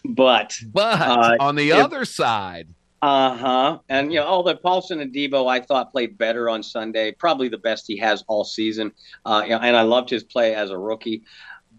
but 0.05 0.57
but 0.71 1.01
uh, 1.01 1.35
on 1.39 1.55
the 1.55 1.69
if, 1.69 1.75
other 1.75 2.05
side. 2.05 2.69
Uh 3.01 3.37
huh. 3.37 3.79
And 3.89 4.11
you 4.11 4.19
know, 4.19 4.25
although 4.25 4.55
Paulson 4.55 4.99
Adebo, 4.99 5.47
I 5.49 5.59
thought 5.59 5.91
played 5.91 6.17
better 6.17 6.49
on 6.49 6.63
Sunday, 6.63 7.11
probably 7.11 7.49
the 7.49 7.57
best 7.57 7.85
he 7.85 7.97
has 7.97 8.23
all 8.27 8.43
season. 8.43 8.91
Uh, 9.25 9.41
and 9.41 9.75
I 9.75 9.83
loved 9.83 10.09
his 10.09 10.23
play 10.23 10.55
as 10.55 10.71
a 10.71 10.77
rookie, 10.77 11.23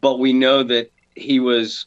but 0.01 0.18
we 0.18 0.32
know 0.32 0.62
that 0.62 0.92
he 1.16 1.40
was 1.40 1.86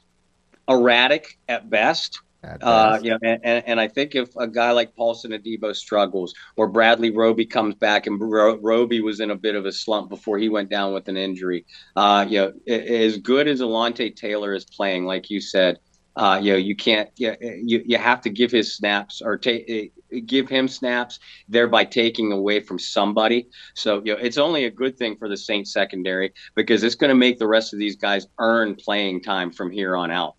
erratic 0.68 1.38
at 1.47 1.70
best. 1.70 2.20
uh, 2.61 2.99
you 3.01 3.11
know, 3.11 3.18
and, 3.24 3.64
and, 3.66 3.80
I 3.80 3.88
think 3.88 4.16
if 4.16 4.36
a 4.36 4.47
guy 4.47 4.72
like 4.72 4.93
Paulson 4.97 5.32
Adebo 5.32 5.74
struggles, 5.74 6.34
or 6.57 6.68
Bradley 6.68 7.09
Roby 7.09 7.45
comes 7.45 7.76
back, 7.76 8.05
and 8.05 8.20
Ro- 8.20 8.59
Roby 8.61 8.99
was 8.99 9.22
in 9.22 9.32
a 9.32 9.36
bit 9.36 9.55
of 9.55 9.66
a 9.66 9.72
slump 9.72 10.09
before 10.09 10.38
he 10.38 10.49
went 10.49 10.70
down 10.70 10.93
with 10.93 11.07
an 11.07 11.16
injury, 11.16 11.66
uh, 11.95 12.26
you 12.28 12.39
know, 12.39 12.53
as 12.76 13.18
good 13.18 13.47
as 13.47 13.61
Alontae 13.61 14.14
Taylor 14.14 14.53
is 14.53 14.66
playing, 14.66 15.05
like 15.05 15.30
you 15.30 15.39
said, 15.39 15.80
uh, 16.16 16.39
you 16.41 16.51
know, 16.51 16.57
you 16.57 16.76
can't, 16.76 17.09
you, 17.16 17.36
you, 17.41 17.82
you 17.86 17.97
have 17.97 18.22
to 18.22 18.30
give 18.30 18.51
his 18.51 18.76
snaps 18.76 19.22
or 19.22 19.38
take 19.38 19.66
eh, 19.70 20.20
give 20.26 20.47
him 20.47 20.68
snaps, 20.68 21.20
thereby 21.47 21.86
taking 21.86 22.32
away 22.32 22.59
from 22.59 22.78
somebody. 22.78 23.47
So, 23.74 24.01
you 24.05 24.14
know, 24.14 24.20
it's 24.22 24.38
only 24.38 24.66
a 24.66 24.72
good 24.72 24.97
thing 24.97 25.16
for 25.16 25.28
the 25.28 25.38
Saints 25.38 25.74
secondary 25.74 26.34
because 26.55 26.84
it's 26.84 26.95
going 26.95 27.09
to 27.09 27.16
make 27.16 27.39
the 27.39 27.47
rest 27.47 27.74
of 27.74 27.80
these 27.80 27.95
guys 27.95 28.28
earn 28.38 28.76
playing 28.76 29.24
time 29.24 29.51
from 29.51 29.72
here 29.72 29.95
on 29.95 30.11
out 30.11 30.36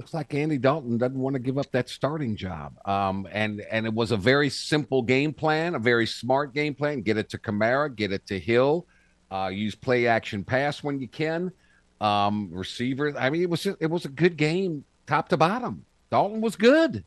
looks 0.00 0.14
like 0.14 0.32
Andy 0.32 0.56
Dalton 0.56 0.96
doesn't 0.96 1.18
want 1.18 1.34
to 1.34 1.38
give 1.38 1.58
up 1.58 1.70
that 1.72 1.90
starting 1.90 2.34
job. 2.34 2.74
Um, 2.88 3.28
and 3.30 3.60
and 3.70 3.84
it 3.84 3.92
was 3.92 4.12
a 4.12 4.16
very 4.16 4.48
simple 4.48 5.02
game 5.02 5.34
plan, 5.34 5.74
a 5.74 5.78
very 5.78 6.06
smart 6.06 6.54
game 6.54 6.74
plan. 6.74 7.02
Get 7.02 7.18
it 7.18 7.28
to 7.30 7.38
Kamara, 7.38 7.94
get 7.94 8.10
it 8.10 8.26
to 8.28 8.38
Hill, 8.38 8.86
uh, 9.30 9.50
use 9.52 9.74
play 9.74 10.06
action 10.06 10.42
pass 10.42 10.82
when 10.82 11.00
you 11.00 11.06
can. 11.06 11.52
Um, 12.00 12.48
receivers. 12.50 13.14
I 13.14 13.28
mean, 13.28 13.42
it 13.42 13.50
was 13.50 13.66
it 13.66 13.90
was 13.90 14.06
a 14.06 14.08
good 14.08 14.38
game, 14.38 14.84
top 15.06 15.28
to 15.28 15.36
bottom. 15.36 15.84
Dalton 16.10 16.40
was 16.40 16.56
good. 16.56 17.04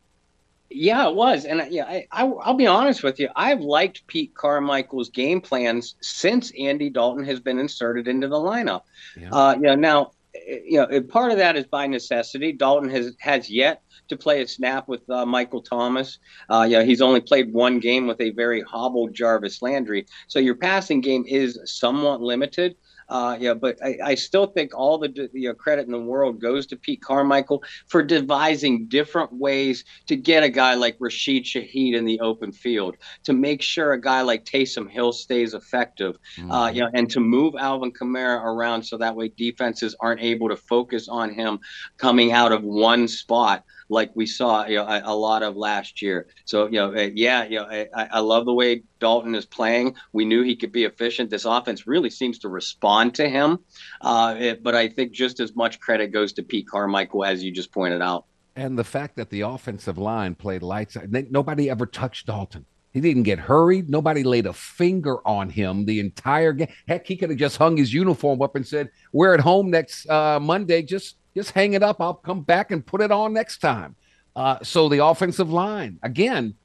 Yeah, 0.70 1.10
it 1.10 1.16
was, 1.16 1.46
and 1.46 1.64
yeah, 1.72 1.86
I, 1.86 2.08
I, 2.12 2.24
will 2.24 2.56
be 2.56 2.66
honest 2.66 3.04
with 3.04 3.20
you. 3.20 3.30
I've 3.36 3.62
liked 3.62 4.08
Pete 4.08 4.34
Carmichael's 4.34 5.10
game 5.10 5.40
plans 5.40 5.96
since 6.02 6.52
Andy 6.60 6.90
Dalton 6.90 7.24
has 7.26 7.40
been 7.40 7.60
inserted 7.60 8.08
into 8.08 8.28
the 8.28 8.38
lineup. 8.38 8.82
Yeah, 9.16 9.30
uh, 9.32 9.56
yeah 9.60 9.76
now 9.76 10.14
you 10.34 10.78
know, 10.78 11.02
part 11.02 11.32
of 11.32 11.38
that 11.38 11.56
is 11.56 11.66
by 11.66 11.88
necessity. 11.88 12.52
Dalton 12.54 12.90
has 12.90 13.16
has 13.20 13.50
yet 13.50 13.84
to 14.10 14.18
play 14.18 14.42
a 14.42 14.48
snap 14.48 14.88
with 14.88 15.08
uh, 15.10 15.26
Michael 15.26 15.62
Thomas. 15.62 16.20
Uh, 16.50 16.66
yeah, 16.68 16.84
he's 16.84 17.02
only 17.02 17.22
played 17.22 17.54
one 17.54 17.80
game 17.80 18.08
with 18.08 18.20
a 18.20 18.32
very 18.32 18.62
hobbled 18.62 19.14
Jarvis 19.14 19.62
Landry. 19.62 20.06
So 20.28 20.40
your 20.40 20.56
passing 20.56 21.02
game 21.02 21.24
is 21.28 21.60
somewhat 21.66 22.22
limited. 22.22 22.76
Uh, 23.10 23.38
yeah, 23.40 23.54
but 23.54 23.78
I, 23.84 23.98
I, 24.04 24.16
still 24.16 24.48
think 24.48 24.74
all 24.74 24.98
the 24.98 25.30
you 25.34 25.50
know, 25.50 25.54
credit 25.54 25.86
in 25.86 25.92
the 25.92 26.00
world 26.00 26.40
goes 26.40 26.66
to 26.68 26.78
Pete 26.78 27.02
Carmichael 27.02 27.64
for 27.88 28.02
devising 28.02 28.88
different 28.88 29.34
ways 29.34 29.84
to 30.08 30.16
get 30.16 30.44
a 30.44 30.50
guy 30.50 30.76
like 30.76 30.96
Rashid 31.00 31.44
Shaheed 31.44 31.96
in 31.96 32.06
the 32.06 32.20
open 32.22 32.52
field, 32.52 32.96
to 33.24 33.34
make 33.34 33.62
sure 33.62 33.94
a 33.94 34.02
guy 34.02 34.22
like 34.22 34.46
Taysom 34.46 34.90
Hill 34.90 35.12
stays 35.12 35.54
effective, 35.54 36.18
mm-hmm. 36.38 36.52
uh, 36.52 36.70
you 36.70 36.82
know, 36.82 36.90
and 36.94 37.10
to 37.12 37.20
move 37.20 37.56
Alvin 37.58 37.92
Kamara 37.92 38.42
around 38.44 38.84
so 38.84 38.98
that 38.98 39.16
way 39.16 39.30
defenses 39.30 39.96
aren't 40.00 40.22
able 40.22 40.50
to 40.50 40.56
focus 40.56 41.08
on 41.08 41.34
him 41.34 41.60
coming 41.98 42.32
out 42.32 42.52
of 42.52 42.64
one 42.64 43.08
spot 43.08 43.64
like 43.94 44.12
we 44.16 44.26
saw 44.26 44.66
you 44.66 44.78
know, 44.78 44.86
a, 44.86 45.02
a, 45.06 45.16
lot 45.16 45.44
of 45.44 45.56
last 45.56 46.02
year. 46.02 46.28
So 46.46 46.66
you 46.66 46.74
know, 46.74 46.94
uh, 46.94 47.10
yeah, 47.14 47.46
you 47.46 47.60
know, 47.60 47.66
I, 47.70 47.88
I 48.12 48.20
love 48.20 48.46
the 48.46 48.54
way 48.54 48.84
Dalton 49.00 49.36
is 49.36 49.46
playing. 49.46 49.96
We 50.12 50.26
knew 50.26 50.42
he 50.42 50.56
could 50.56 50.72
be 50.72 50.84
efficient. 50.84 51.30
This 51.30 51.46
offense 51.46 51.88
really 51.88 52.10
seems 52.10 52.40
to 52.40 52.50
respond 52.50 53.16
to 53.16 53.30
him. 53.30 53.60
Uh, 54.02 54.36
it, 54.38 54.64
but 54.64 54.76
I 54.76 54.90
think 54.90 55.12
just 55.14 55.40
as 55.40 55.56
much 55.56 55.80
credit 55.80 56.12
goes 56.12 56.34
to 56.34 56.44
Pete 56.44 56.68
Carmichael 56.68 57.24
as 57.24 57.44
you 57.44 57.52
just 57.52 57.72
pointed 57.72 58.02
out. 58.02 58.26
And 58.56 58.78
the 58.78 58.84
fact 58.84 59.16
that 59.16 59.30
the 59.30 59.42
offensive 59.42 59.98
line 59.98 60.36
played 60.36 60.62
lights, 60.62 60.98
nobody 61.30 61.70
ever 61.70 61.86
touched 61.86 62.28
Dalton. 62.28 62.66
He 62.92 63.02
didn't 63.02 63.24
get 63.24 63.40
hurried. 63.40 63.90
Nobody 63.90 64.22
laid 64.24 64.46
a 64.46 64.54
finger 64.54 65.28
on 65.28 65.50
him 65.50 65.86
the 65.86 66.00
entire 66.00 66.54
game. 66.54 66.68
Heck, 66.88 67.08
he 67.08 67.16
could 67.16 67.32
have 67.32 67.40
just 67.40 67.58
hung 67.58 67.76
his 67.76 67.92
uniform 67.92 68.44
up 68.44 68.56
and 68.56 68.66
said, 68.66 68.92
"We're 69.12 69.34
at 69.34 69.40
home 69.40 69.72
next 69.72 70.08
uh, 70.08 70.40
Monday. 70.40 70.84
Just 70.84 71.16
just 71.36 71.52
hang 71.52 71.74
it 71.74 71.84
up. 71.84 72.02
I'll 72.02 72.14
come 72.14 72.42
back 72.42 72.72
and 72.72 72.86
put 72.86 73.02
it 73.02 73.12
on 73.12 73.34
next 73.34 73.60
time. 73.60 73.96
Uh, 74.36 74.58
so 74.64 74.90
the 74.90 75.04
offensive 75.04 75.52
line, 75.52 76.00
again, 76.04 76.56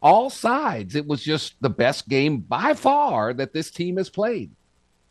all 0.00 0.30
sides, 0.30 0.94
it 0.94 1.06
was 1.06 1.22
just 1.22 1.54
the 1.60 1.70
best 1.70 2.08
game 2.08 2.38
by 2.38 2.74
far 2.74 3.32
that 3.34 3.52
this 3.52 3.70
team 3.70 3.96
has 3.96 4.10
played. 4.10 4.50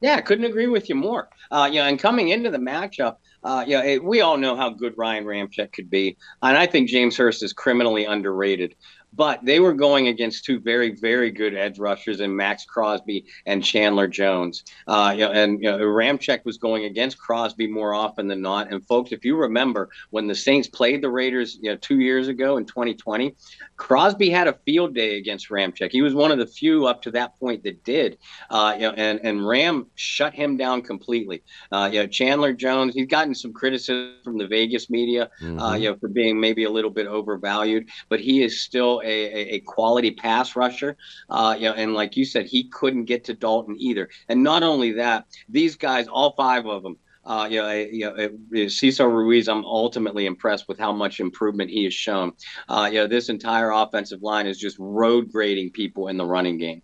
Yeah, 0.01 0.15
I 0.15 0.21
couldn't 0.21 0.45
agree 0.45 0.67
with 0.67 0.89
you 0.89 0.95
more. 0.95 1.29
Uh, 1.51 1.69
you 1.71 1.79
know, 1.79 1.85
and 1.85 1.99
coming 1.99 2.29
into 2.29 2.49
the 2.49 2.57
matchup, 2.57 3.17
uh, 3.43 3.63
you 3.67 3.77
know, 3.77 3.83
it, 3.83 4.03
we 4.03 4.21
all 4.21 4.35
know 4.35 4.55
how 4.55 4.69
good 4.69 4.97
Ryan 4.97 5.25
Ramczyk 5.25 5.71
could 5.71 5.89
be, 5.91 6.17
and 6.41 6.57
I 6.57 6.65
think 6.65 6.89
James 6.89 7.15
Hurst 7.15 7.43
is 7.43 7.53
criminally 7.53 8.05
underrated 8.05 8.75
but 9.13 9.43
they 9.43 9.59
were 9.59 9.73
going 9.73 10.07
against 10.07 10.45
two 10.45 10.59
very, 10.59 10.91
very 10.91 11.31
good 11.31 11.53
edge 11.53 11.79
rushers 11.79 12.21
in 12.21 12.35
Maxx 12.35 12.65
Crosby 12.65 13.25
and 13.45 13.63
Chandler 13.63 14.07
Jones. 14.07 14.63
Uh, 14.87 15.13
you 15.15 15.25
know, 15.25 15.31
and 15.31 15.61
you 15.61 15.69
know, 15.69 15.79
Ramczyk 15.79 16.45
was 16.45 16.57
going 16.57 16.85
against 16.85 17.17
Crosby 17.17 17.67
more 17.67 17.93
often 17.93 18.27
than 18.27 18.41
not. 18.41 18.71
And 18.71 18.85
folks, 18.85 19.11
if 19.11 19.25
you 19.25 19.35
remember 19.35 19.89
when 20.11 20.27
the 20.27 20.35
Saints 20.35 20.67
played 20.67 21.01
the 21.01 21.09
Raiders, 21.09 21.59
you 21.61 21.71
know, 21.71 21.77
two 21.77 21.99
years 21.99 22.27
ago 22.27 22.57
in 22.57 22.65
2020, 22.65 23.35
Crosby 23.81 24.29
had 24.29 24.47
a 24.47 24.53
field 24.63 24.93
day 24.93 25.17
against 25.17 25.49
Ramczyk. 25.49 25.91
He 25.91 26.03
was 26.03 26.13
one 26.13 26.31
of 26.31 26.37
the 26.37 26.45
few 26.45 26.85
up 26.85 27.01
to 27.01 27.11
that 27.11 27.35
point 27.39 27.63
that 27.63 27.83
did. 27.83 28.19
Uh, 28.51 28.75
you 28.75 28.81
know, 28.83 28.93
and 28.95 29.19
and 29.23 29.45
Ram 29.45 29.87
shut 29.95 30.35
him 30.35 30.55
down 30.55 30.83
completely. 30.83 31.41
Uh, 31.71 31.89
you 31.91 31.99
know, 31.99 32.05
Chandler 32.05 32.53
Jones, 32.53 32.93
he's 32.93 33.07
gotten 33.07 33.33
some 33.33 33.51
criticism 33.51 34.17
from 34.23 34.37
the 34.37 34.45
Vegas 34.45 34.91
media, 34.91 35.23
uh, 35.23 35.43
mm-hmm. 35.43 35.59
uh, 35.59 35.73
you 35.73 35.89
know, 35.89 35.97
for 35.97 36.09
being 36.09 36.39
maybe 36.39 36.65
a 36.65 36.69
little 36.69 36.91
bit 36.91 37.07
overvalued, 37.07 37.89
but 38.07 38.19
he 38.19 38.43
is 38.43 38.61
still 38.61 39.01
a, 39.03 39.55
a, 39.55 39.59
quality 39.61 40.11
pass 40.11 40.55
rusher. 40.55 40.95
Uh, 41.31 41.55
you 41.57 41.67
know, 41.67 41.73
and 41.73 41.95
like 41.95 42.15
you 42.15 42.23
said, 42.23 42.45
he 42.45 42.65
couldn't 42.65 43.05
get 43.05 43.23
to 43.23 43.33
Dalton 43.33 43.77
either. 43.79 44.09
And 44.29 44.43
not 44.43 44.61
only 44.61 44.91
that, 44.91 45.25
these 45.49 45.75
guys, 45.75 46.07
all 46.07 46.35
five 46.37 46.67
of 46.67 46.83
them, 46.83 46.97
uh, 47.23 47.47
you 47.49 47.61
know, 47.61 47.71
you 47.71 48.39
know, 48.51 48.67
Cesar 48.67 49.09
Ruiz, 49.09 49.47
I'm 49.47 49.63
ultimately 49.63 50.25
impressed 50.25 50.67
with 50.67 50.79
how 50.79 50.91
much 50.91 51.19
improvement 51.19 51.69
he 51.69 51.83
has 51.83 51.93
shown. 51.93 52.33
Uh, 52.67 52.89
you 52.91 52.99
know, 52.99 53.07
this 53.07 53.29
entire 53.29 53.71
offensive 53.71 54.23
line 54.23 54.47
is 54.47 54.57
just 54.57 54.77
road 54.79 55.31
grading 55.31 55.71
people 55.71 56.07
in 56.07 56.17
the 56.17 56.25
running 56.25 56.57
game. 56.57 56.81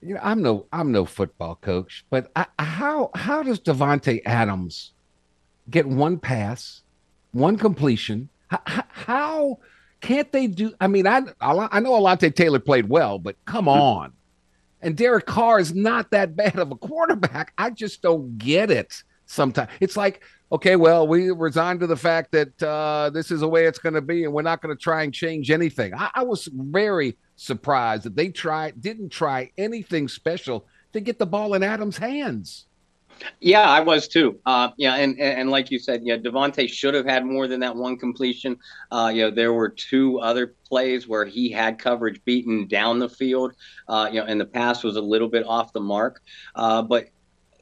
You 0.00 0.14
know, 0.14 0.20
I'm 0.22 0.42
no, 0.42 0.66
I'm 0.72 0.92
no 0.92 1.04
football 1.04 1.56
coach, 1.56 2.04
but 2.10 2.30
I, 2.36 2.46
how 2.58 3.10
how 3.14 3.42
does 3.42 3.60
Davante 3.60 4.22
Adams 4.26 4.92
get 5.70 5.86
one 5.86 6.18
pass, 6.18 6.82
one 7.32 7.58
completion? 7.58 8.28
How, 8.48 8.84
how 8.88 9.58
can't 10.00 10.30
they 10.32 10.46
do? 10.46 10.72
I 10.80 10.86
mean, 10.86 11.06
I 11.06 11.22
I 11.40 11.80
know 11.80 11.92
Alontae 11.92 12.34
Taylor 12.34 12.60
played 12.60 12.88
well, 12.88 13.18
but 13.18 13.36
come 13.44 13.66
mm-hmm. 13.66 13.80
on. 13.80 14.12
And 14.80 14.96
Derek 14.96 15.26
Carr 15.26 15.58
is 15.58 15.74
not 15.74 16.12
that 16.12 16.36
bad 16.36 16.56
of 16.56 16.70
a 16.70 16.76
quarterback. 16.76 17.52
I 17.58 17.70
just 17.70 18.00
don't 18.00 18.38
get 18.38 18.70
it 18.70 19.02
sometimes. 19.28 19.70
It's 19.80 19.96
like, 19.96 20.22
okay, 20.50 20.76
well, 20.76 21.06
we 21.06 21.30
resigned 21.30 21.80
to 21.80 21.86
the 21.86 21.96
fact 21.96 22.32
that 22.32 22.62
uh, 22.62 23.10
this 23.10 23.30
is 23.30 23.40
the 23.40 23.48
way 23.48 23.66
it's 23.66 23.78
going 23.78 23.94
to 23.94 24.00
be, 24.00 24.24
and 24.24 24.32
we're 24.32 24.42
not 24.42 24.60
going 24.60 24.76
to 24.76 24.82
try 24.82 25.04
and 25.04 25.14
change 25.14 25.50
anything. 25.50 25.94
I, 25.94 26.10
I, 26.16 26.22
was 26.24 26.48
very 26.52 27.16
surprised 27.36 28.04
that 28.04 28.16
they 28.16 28.30
tried, 28.30 28.80
didn't 28.80 29.10
try 29.10 29.52
anything 29.56 30.08
special 30.08 30.66
to 30.92 31.00
get 31.00 31.18
the 31.18 31.26
ball 31.26 31.54
in 31.54 31.62
Adams' 31.62 31.98
hands. 31.98 32.64
Yeah, 33.40 33.62
I 33.62 33.80
was 33.80 34.06
too. 34.06 34.38
Uh, 34.46 34.70
yeah, 34.76 34.94
and, 34.94 35.18
and, 35.18 35.50
like 35.50 35.72
you 35.72 35.80
said, 35.80 36.02
yeah, 36.04 36.16
Davante 36.16 36.68
should 36.68 36.94
have 36.94 37.04
had 37.04 37.24
more 37.26 37.48
than 37.48 37.58
that 37.60 37.74
one 37.74 37.96
completion. 37.96 38.56
Uh, 38.92 39.10
you 39.12 39.22
know, 39.22 39.30
there 39.32 39.52
were 39.52 39.68
two 39.68 40.20
other 40.20 40.54
plays 40.64 41.08
where 41.08 41.24
he 41.24 41.50
had 41.50 41.80
coverage 41.80 42.24
beaten 42.24 42.68
down 42.68 43.00
the 43.00 43.08
field. 43.08 43.54
Uh, 43.88 44.08
you 44.12 44.20
know, 44.20 44.26
and 44.26 44.40
the 44.40 44.44
pass 44.44 44.84
was 44.84 44.94
a 44.94 45.00
little 45.02 45.26
bit 45.26 45.44
off 45.46 45.72
the 45.72 45.80
mark. 45.80 46.22
Uh, 46.54 46.80
but 46.80 47.08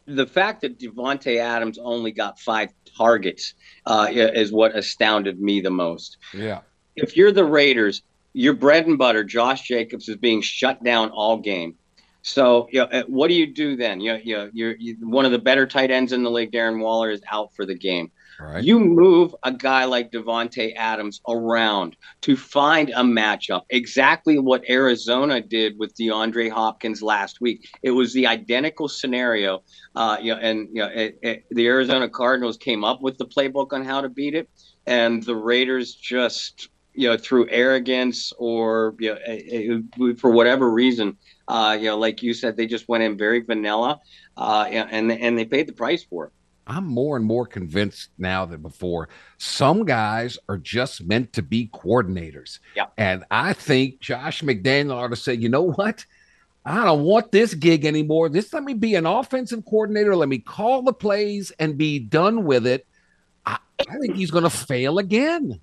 the 0.07 0.27
fact 0.27 0.63
that 0.63 0.79
Davante 0.79 1.39
Adams 1.39 1.79
only 1.79 2.13
got 2.13 2.39
five 2.39 2.71
targets 2.97 3.55
uh, 3.85 4.09
is 4.11 4.53
what 4.53 4.75
astounded 4.75 5.41
me 5.41 5.61
the 5.61 5.71
most. 5.71 6.17
Yeah. 6.33 6.61
If 6.95 7.17
you're 7.17 7.33
the 7.33 7.45
Raiders, 7.45 8.03
your 8.33 8.55
bread 8.55 8.87
and 8.87 8.97
butter, 8.97 9.25
Josh 9.25 9.63
Jacobs, 9.63 10.09
is 10.09 10.17
being 10.17 10.43
shut 10.43 10.83
down 10.83 11.11
all 11.11 11.39
game. 11.39 11.75
So, 12.23 12.69
you 12.73 12.81
know, 12.81 12.87
uh, 12.87 13.03
what 13.07 13.29
do 13.29 13.35
you 13.35 13.47
do 13.47 13.77
then? 13.77 14.01
You 14.01 14.15
know, 14.15 14.21
you 14.23 14.37
know, 14.37 14.51
you're, 14.53 14.77
you're 14.77 14.97
one 14.97 15.25
of 15.25 15.33
the 15.33 15.39
better 15.39 15.67
tight 15.67 15.91
ends 15.91 16.13
in 16.13 16.23
the 16.23 16.31
league. 16.31 16.53
Darren 16.53 16.81
Waller 16.81 17.11
is 17.11 17.23
out 17.31 17.55
for 17.55 17.65
the 17.65 17.75
game. 17.75 18.11
Right. 18.39 18.63
You 18.63 18.79
move 18.79 19.35
a 19.45 19.53
guy 19.53 19.85
like 19.85 20.13
Davante 20.13 20.75
Adams 20.77 21.21
around 21.27 21.97
to 22.23 22.37
find 22.37 22.91
a 22.91 23.03
matchup. 23.03 23.63
Exactly 23.71 24.39
what 24.39 24.69
Arizona 24.69 25.41
did 25.41 25.79
with 25.79 25.97
DeAndre 25.97 26.51
Hopkins 26.51 27.01
last 27.01 27.41
week. 27.41 27.69
It 27.83 27.93
was 27.93 28.13
the 28.13 28.27
identical 28.27 28.89
scenario. 28.89 29.63
Uh, 29.95 30.19
you 30.21 30.35
know, 30.35 30.41
and 30.41 30.69
you 30.69 30.83
know, 30.83 30.89
it, 30.89 31.19
it, 31.23 31.45
the 31.51 31.67
Arizona 31.67 32.09
Cardinals 32.09 32.59
came 32.59 32.85
up 32.85 33.01
with 33.01 33.17
the 33.17 33.27
playbook 33.27 33.73
on 33.73 33.85
how 33.85 34.03
to 34.03 34.09
beat 34.11 34.35
it, 34.35 34.51
and 34.87 35.23
the 35.23 35.35
Raiders 35.35 35.95
just 35.95 36.69
you 36.97 37.09
know 37.09 37.17
through 37.17 37.49
arrogance 37.51 38.33
or 38.39 38.95
you 38.99 39.85
know, 39.99 40.15
for 40.17 40.31
whatever 40.31 40.71
reason 40.71 41.17
uh, 41.47 41.77
you 41.79 41.87
know 41.87 41.99
like 41.99 42.23
you 42.23 42.33
said 42.33 42.57
they 42.57 42.67
just 42.67 42.89
went 42.89 43.05
in 43.05 43.19
very 43.19 43.41
vanilla 43.41 44.01
uh, 44.39 44.65
and 44.71 45.13
and 45.13 45.39
they 45.39 45.45
paid 45.45 45.69
the 45.69 45.75
price 45.75 46.03
for 46.03 46.27
it 46.27 46.33
I'm 46.67 46.87
more 46.87 47.17
and 47.17 47.25
more 47.25 47.47
convinced 47.47 48.11
now 48.19 48.45
than 48.45 48.61
before. 48.61 49.09
Some 49.39 49.85
guys 49.85 50.39
are 50.49 50.59
just 50.59 51.05
meant 51.05 51.33
to 51.35 51.43
be 51.43 51.69
coordinators. 51.73 52.59
Yeah. 52.75 52.87
And 52.97 53.25
I 53.31 53.53
think 53.53 54.01
Josh 54.01 54.43
McDaniel 54.43 54.95
ought 54.95 55.09
to 55.09 55.17
say, 55.17 55.35
you 55.35 55.49
know 55.49 55.63
what? 55.73 56.05
I 56.65 56.85
don't 56.85 57.05
want 57.05 57.31
this 57.31 57.55
gig 57.55 57.85
anymore. 57.85 58.29
This 58.29 58.53
let 58.53 58.65
me 58.65 58.75
be 58.75 58.97
an 58.97 59.07
offensive 59.07 59.65
coordinator. 59.65 60.17
Let 60.17 60.29
me 60.29 60.39
call 60.39 60.83
the 60.83 60.93
plays 60.93 61.53
and 61.61 61.79
be 61.79 62.01
done 62.01 62.45
with 62.45 62.67
it. 62.67 62.85
I, 63.47 63.59
I 63.89 63.99
think 63.99 64.17
he's 64.17 64.33
going 64.33 64.45
to 64.45 64.51
fail 64.51 64.99
again. 64.99 65.61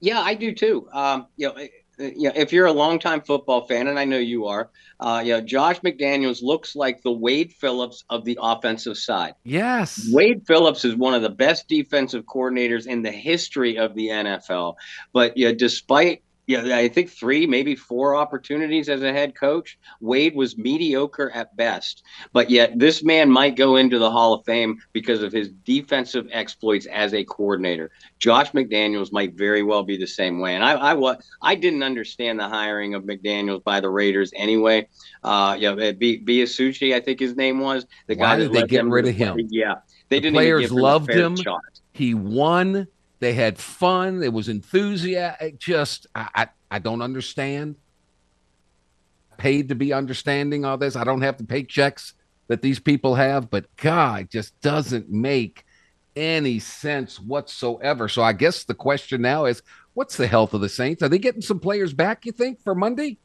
Yeah, 0.00 0.20
I 0.20 0.34
do 0.34 0.54
too. 0.54 0.88
Um, 0.92 1.26
you 1.36 1.48
know, 1.48 1.56
you 1.98 2.28
know, 2.28 2.32
if 2.34 2.52
you're 2.52 2.66
a 2.66 2.72
longtime 2.72 3.22
football 3.22 3.66
fan, 3.66 3.88
and 3.88 3.98
I 3.98 4.04
know 4.04 4.18
you 4.18 4.46
are, 4.46 4.70
uh, 5.00 5.22
you 5.24 5.32
know, 5.32 5.40
Josh 5.40 5.80
McDaniels 5.80 6.42
looks 6.42 6.76
like 6.76 7.02
the 7.02 7.12
Wade 7.12 7.52
Phillips 7.52 8.04
of 8.10 8.24
the 8.24 8.38
offensive 8.40 8.96
side. 8.96 9.34
Yes. 9.44 10.08
Wade 10.12 10.46
Phillips 10.46 10.84
is 10.84 10.94
one 10.94 11.14
of 11.14 11.22
the 11.22 11.30
best 11.30 11.68
defensive 11.68 12.24
coordinators 12.24 12.86
in 12.86 13.02
the 13.02 13.10
history 13.10 13.78
of 13.78 13.94
the 13.94 14.08
NFL. 14.08 14.76
But 15.12 15.36
yeah, 15.36 15.52
despite 15.52 16.22
yeah, 16.46 16.76
I 16.76 16.88
think 16.88 17.10
three, 17.10 17.46
maybe 17.46 17.74
four 17.74 18.14
opportunities 18.16 18.88
as 18.88 19.02
a 19.02 19.12
head 19.12 19.34
coach. 19.34 19.78
Wade 20.00 20.34
was 20.34 20.58
mediocre 20.58 21.30
at 21.30 21.56
best, 21.56 22.02
but 22.32 22.50
yet 22.50 22.78
this 22.78 23.02
man 23.02 23.30
might 23.30 23.56
go 23.56 23.76
into 23.76 23.98
the 23.98 24.10
Hall 24.10 24.34
of 24.34 24.44
Fame 24.44 24.78
because 24.92 25.22
of 25.22 25.32
his 25.32 25.48
defensive 25.64 26.28
exploits 26.32 26.86
as 26.86 27.14
a 27.14 27.24
coordinator. 27.24 27.90
Josh 28.18 28.52
McDaniels 28.52 29.10
might 29.10 29.34
very 29.34 29.62
well 29.62 29.82
be 29.82 29.96
the 29.96 30.06
same 30.06 30.38
way. 30.38 30.54
And 30.54 30.62
I, 30.62 30.92
I, 30.92 31.16
I 31.40 31.54
didn't 31.54 31.82
understand 31.82 32.38
the 32.38 32.48
hiring 32.48 32.94
of 32.94 33.04
McDaniels 33.04 33.64
by 33.64 33.80
the 33.80 33.88
Raiders 33.88 34.30
anyway. 34.36 34.86
Uh, 35.22 35.56
yeah, 35.58 35.92
B, 35.92 36.22
Bisaccia, 36.22 36.94
I 36.94 37.00
think 37.00 37.20
his 37.20 37.36
name 37.36 37.58
was 37.60 37.86
the 38.06 38.16
Why 38.16 38.24
guy. 38.24 38.36
Did 38.38 38.52
they 38.52 38.66
get 38.66 38.84
rid 38.84 39.08
of 39.08 39.14
him? 39.14 39.38
Yeah, 39.50 39.76
they 40.10 40.16
the 40.16 40.22
didn't. 40.22 40.34
Players 40.34 40.70
loved 40.70 41.10
him. 41.10 41.36
Shot. 41.36 41.62
He 41.92 42.12
won 42.12 42.86
they 43.24 43.32
had 43.32 43.58
fun. 43.58 44.22
It 44.22 44.32
was 44.32 44.48
enthusiasm. 44.48 45.56
Just 45.58 46.06
I, 46.14 46.28
I, 46.34 46.48
I 46.70 46.78
don't 46.78 47.02
understand. 47.02 47.76
Paid 49.38 49.70
to 49.70 49.74
be 49.74 49.92
understanding 49.92 50.64
all 50.64 50.76
this. 50.76 50.94
I 50.94 51.04
don't 51.04 51.22
have 51.22 51.38
the 51.38 51.44
paychecks 51.44 52.12
that 52.48 52.62
these 52.62 52.78
people 52.78 53.14
have, 53.14 53.50
but 53.50 53.74
God, 53.76 54.28
just 54.30 54.60
doesn't 54.60 55.10
make 55.10 55.64
any 56.14 56.58
sense 56.58 57.18
whatsoever. 57.18 58.08
So 58.08 58.22
I 58.22 58.32
guess 58.32 58.64
the 58.64 58.74
question 58.74 59.22
now 59.22 59.46
is, 59.46 59.62
what's 59.94 60.16
the 60.16 60.26
health 60.26 60.54
of 60.54 60.60
the 60.60 60.68
Saints? 60.68 61.02
Are 61.02 61.08
they 61.08 61.18
getting 61.18 61.42
some 61.42 61.58
players 61.58 61.92
back? 61.92 62.26
You 62.26 62.32
think 62.32 62.62
for 62.62 62.74
Monday? 62.74 63.18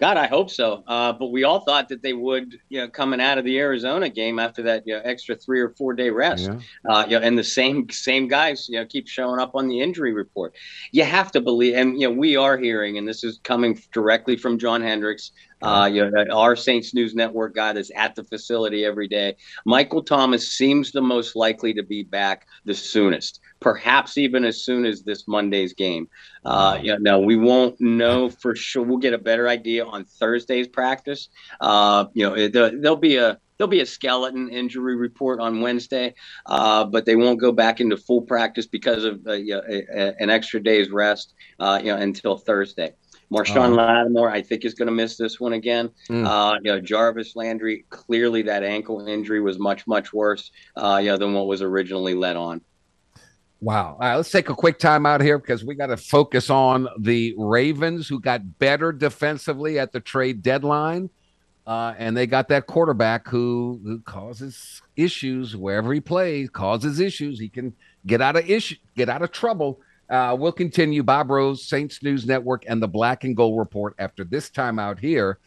God, 0.00 0.16
I 0.16 0.26
hope 0.26 0.50
so. 0.50 0.82
Uh, 0.86 1.12
but 1.12 1.30
we 1.30 1.44
all 1.44 1.60
thought 1.60 1.88
that 1.88 2.02
they 2.02 2.12
would, 2.12 2.58
you 2.68 2.80
know, 2.80 2.88
coming 2.88 3.20
out 3.20 3.38
of 3.38 3.44
the 3.44 3.58
Arizona 3.58 4.08
game 4.08 4.40
after 4.40 4.62
that 4.62 4.82
you 4.86 4.94
know, 4.94 5.00
extra 5.04 5.36
three 5.36 5.60
or 5.60 5.70
four 5.70 5.94
day 5.94 6.10
rest. 6.10 6.50
Yeah. 6.50 6.58
Uh, 6.90 7.04
you 7.08 7.18
know, 7.18 7.24
and 7.24 7.38
the 7.38 7.44
same 7.44 7.88
same 7.90 8.26
guys, 8.26 8.68
you 8.68 8.78
know, 8.78 8.86
keep 8.86 9.06
showing 9.06 9.38
up 9.38 9.54
on 9.54 9.68
the 9.68 9.80
injury 9.80 10.12
report. 10.12 10.54
You 10.90 11.04
have 11.04 11.30
to 11.32 11.40
believe, 11.40 11.76
and 11.76 12.00
you 12.00 12.08
know, 12.08 12.14
we 12.14 12.36
are 12.36 12.58
hearing, 12.58 12.98
and 12.98 13.06
this 13.06 13.22
is 13.22 13.38
coming 13.44 13.80
directly 13.92 14.36
from 14.36 14.58
John 14.58 14.82
Hendricks, 14.82 15.30
uh, 15.64 15.86
you 15.86 16.10
know, 16.10 16.24
our 16.32 16.56
Saints 16.56 16.94
News 16.94 17.14
Network 17.14 17.54
guy 17.54 17.72
that's 17.72 17.90
at 17.94 18.14
the 18.14 18.24
facility 18.24 18.84
every 18.84 19.08
day. 19.08 19.36
Michael 19.64 20.02
Thomas 20.02 20.52
seems 20.52 20.92
the 20.92 21.02
most 21.02 21.36
likely 21.36 21.74
to 21.74 21.82
be 21.82 22.02
back 22.02 22.46
the 22.64 22.74
soonest, 22.74 23.40
perhaps 23.60 24.18
even 24.18 24.44
as 24.44 24.64
soon 24.64 24.84
as 24.84 25.02
this 25.02 25.26
Monday's 25.26 25.72
game. 25.72 26.08
Uh, 26.44 26.78
you 26.82 26.92
know, 26.92 26.98
now 26.98 27.18
we 27.18 27.36
won't 27.36 27.80
know 27.80 28.28
for 28.28 28.54
sure. 28.54 28.82
We'll 28.82 28.98
get 28.98 29.14
a 29.14 29.18
better 29.18 29.48
idea 29.48 29.84
on 29.84 30.04
Thursday's 30.04 30.68
practice. 30.68 31.28
Uh, 31.60 32.06
you 32.12 32.28
know, 32.28 32.34
it, 32.34 32.52
there'll 32.52 32.96
be 32.96 33.16
a 33.16 33.38
there'll 33.56 33.70
be 33.70 33.80
a 33.80 33.86
skeleton 33.86 34.48
injury 34.48 34.96
report 34.96 35.40
on 35.40 35.60
Wednesday, 35.60 36.14
uh, 36.46 36.84
but 36.84 37.06
they 37.06 37.16
won't 37.16 37.40
go 37.40 37.52
back 37.52 37.80
into 37.80 37.96
full 37.96 38.22
practice 38.22 38.66
because 38.66 39.04
of 39.04 39.20
uh, 39.26 39.32
you 39.32 39.54
know, 39.54 39.62
a, 39.68 39.84
a, 39.92 40.14
an 40.20 40.30
extra 40.30 40.62
day's 40.62 40.90
rest, 40.90 41.34
uh, 41.60 41.80
you 41.82 41.90
know, 41.92 41.96
until 41.96 42.36
Thursday. 42.36 42.92
Marshon 43.34 43.72
uh, 43.72 43.74
Lattimore, 43.74 44.30
I 44.30 44.42
think, 44.42 44.64
is 44.64 44.74
going 44.74 44.86
to 44.86 44.92
miss 44.92 45.16
this 45.16 45.40
one 45.40 45.54
again. 45.54 45.90
Mm. 46.08 46.26
Uh, 46.26 46.58
you 46.62 46.70
know, 46.70 46.80
Jarvis 46.80 47.34
Landry, 47.34 47.84
clearly 47.90 48.42
that 48.42 48.62
ankle 48.62 49.06
injury 49.06 49.40
was 49.40 49.58
much, 49.58 49.86
much 49.86 50.12
worse, 50.12 50.52
uh, 50.76 51.00
you 51.02 51.08
know, 51.08 51.16
than 51.16 51.34
what 51.34 51.46
was 51.46 51.60
originally 51.60 52.14
let 52.14 52.36
on. 52.36 52.60
Wow. 53.60 53.92
All 53.92 53.98
right, 53.98 54.16
let's 54.16 54.30
take 54.30 54.50
a 54.50 54.54
quick 54.54 54.78
time 54.78 55.06
out 55.06 55.22
here 55.22 55.38
because 55.38 55.64
we 55.64 55.74
got 55.74 55.86
to 55.86 55.96
focus 55.96 56.50
on 56.50 56.86
the 56.98 57.34
Ravens, 57.38 58.06
who 58.06 58.20
got 58.20 58.58
better 58.58 58.92
defensively 58.92 59.78
at 59.78 59.90
the 59.90 60.00
trade 60.00 60.42
deadline. 60.42 61.10
Uh, 61.66 61.94
and 61.96 62.14
they 62.14 62.26
got 62.26 62.48
that 62.48 62.66
quarterback 62.66 63.26
who, 63.26 63.80
who 63.82 63.98
causes 64.00 64.82
issues 64.96 65.56
wherever 65.56 65.94
he 65.94 66.00
plays, 66.00 66.50
causes 66.50 67.00
issues. 67.00 67.40
He 67.40 67.48
can 67.48 67.74
get 68.06 68.20
out 68.20 68.36
of 68.36 68.48
issue, 68.48 68.76
get 68.94 69.08
out 69.08 69.22
of 69.22 69.32
trouble. 69.32 69.80
Uh, 70.08 70.36
we'll 70.38 70.52
continue 70.52 71.02
Bob 71.02 71.30
Rose, 71.30 71.64
Saints 71.66 72.02
News 72.02 72.26
Network, 72.26 72.64
and 72.66 72.82
the 72.82 72.88
Black 72.88 73.24
and 73.24 73.36
Gold 73.36 73.58
Report 73.58 73.94
after 73.98 74.24
this 74.24 74.50
time 74.50 74.78
out 74.78 74.98
here 74.98 75.38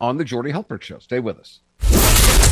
on 0.00 0.16
the 0.16 0.24
Jordy 0.24 0.52
Hultberg 0.52 0.82
Show. 0.82 0.98
Stay 0.98 1.20
with 1.20 1.38
us. 1.38 1.60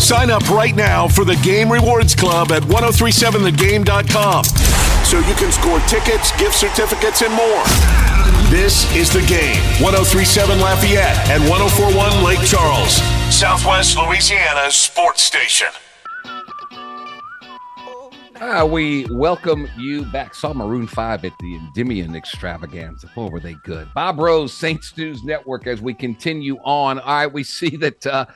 Sign 0.00 0.30
up 0.30 0.48
right 0.50 0.74
now 0.76 1.08
for 1.08 1.24
the 1.24 1.36
Game 1.36 1.70
Rewards 1.70 2.14
Club 2.14 2.52
at 2.52 2.62
1037thegame.com 2.62 4.44
so 5.04 5.18
you 5.18 5.34
can 5.34 5.52
score 5.52 5.80
tickets, 5.80 6.36
gift 6.36 6.54
certificates, 6.54 7.22
and 7.22 7.32
more. 7.32 7.64
This 8.50 8.92
is 8.94 9.12
the 9.12 9.22
game 9.26 9.60
1037 9.82 10.60
Lafayette 10.60 11.16
and 11.30 11.48
1041 11.48 12.24
Lake 12.24 12.40
Charles, 12.46 12.96
Southwest 13.34 13.96
Louisiana 13.96 14.70
sports 14.70 15.22
station. 15.22 15.68
Uh, 18.40 18.68
we 18.70 19.06
welcome 19.12 19.66
you 19.78 20.04
back. 20.04 20.34
Saw 20.34 20.52
Maroon 20.52 20.86
5 20.86 21.24
at 21.24 21.32
the 21.40 21.54
Endymion 21.56 22.14
extravaganza. 22.14 23.10
Oh, 23.16 23.30
were 23.30 23.40
they 23.40 23.54
good? 23.64 23.88
Bob 23.94 24.18
Rose, 24.18 24.52
Saints 24.52 24.94
News 24.94 25.24
Network, 25.24 25.66
as 25.66 25.80
we 25.80 25.94
continue 25.94 26.58
on. 26.58 26.98
All 26.98 27.14
right, 27.14 27.32
we 27.32 27.42
see 27.42 27.76
that 27.76 28.06
uh, 28.06 28.26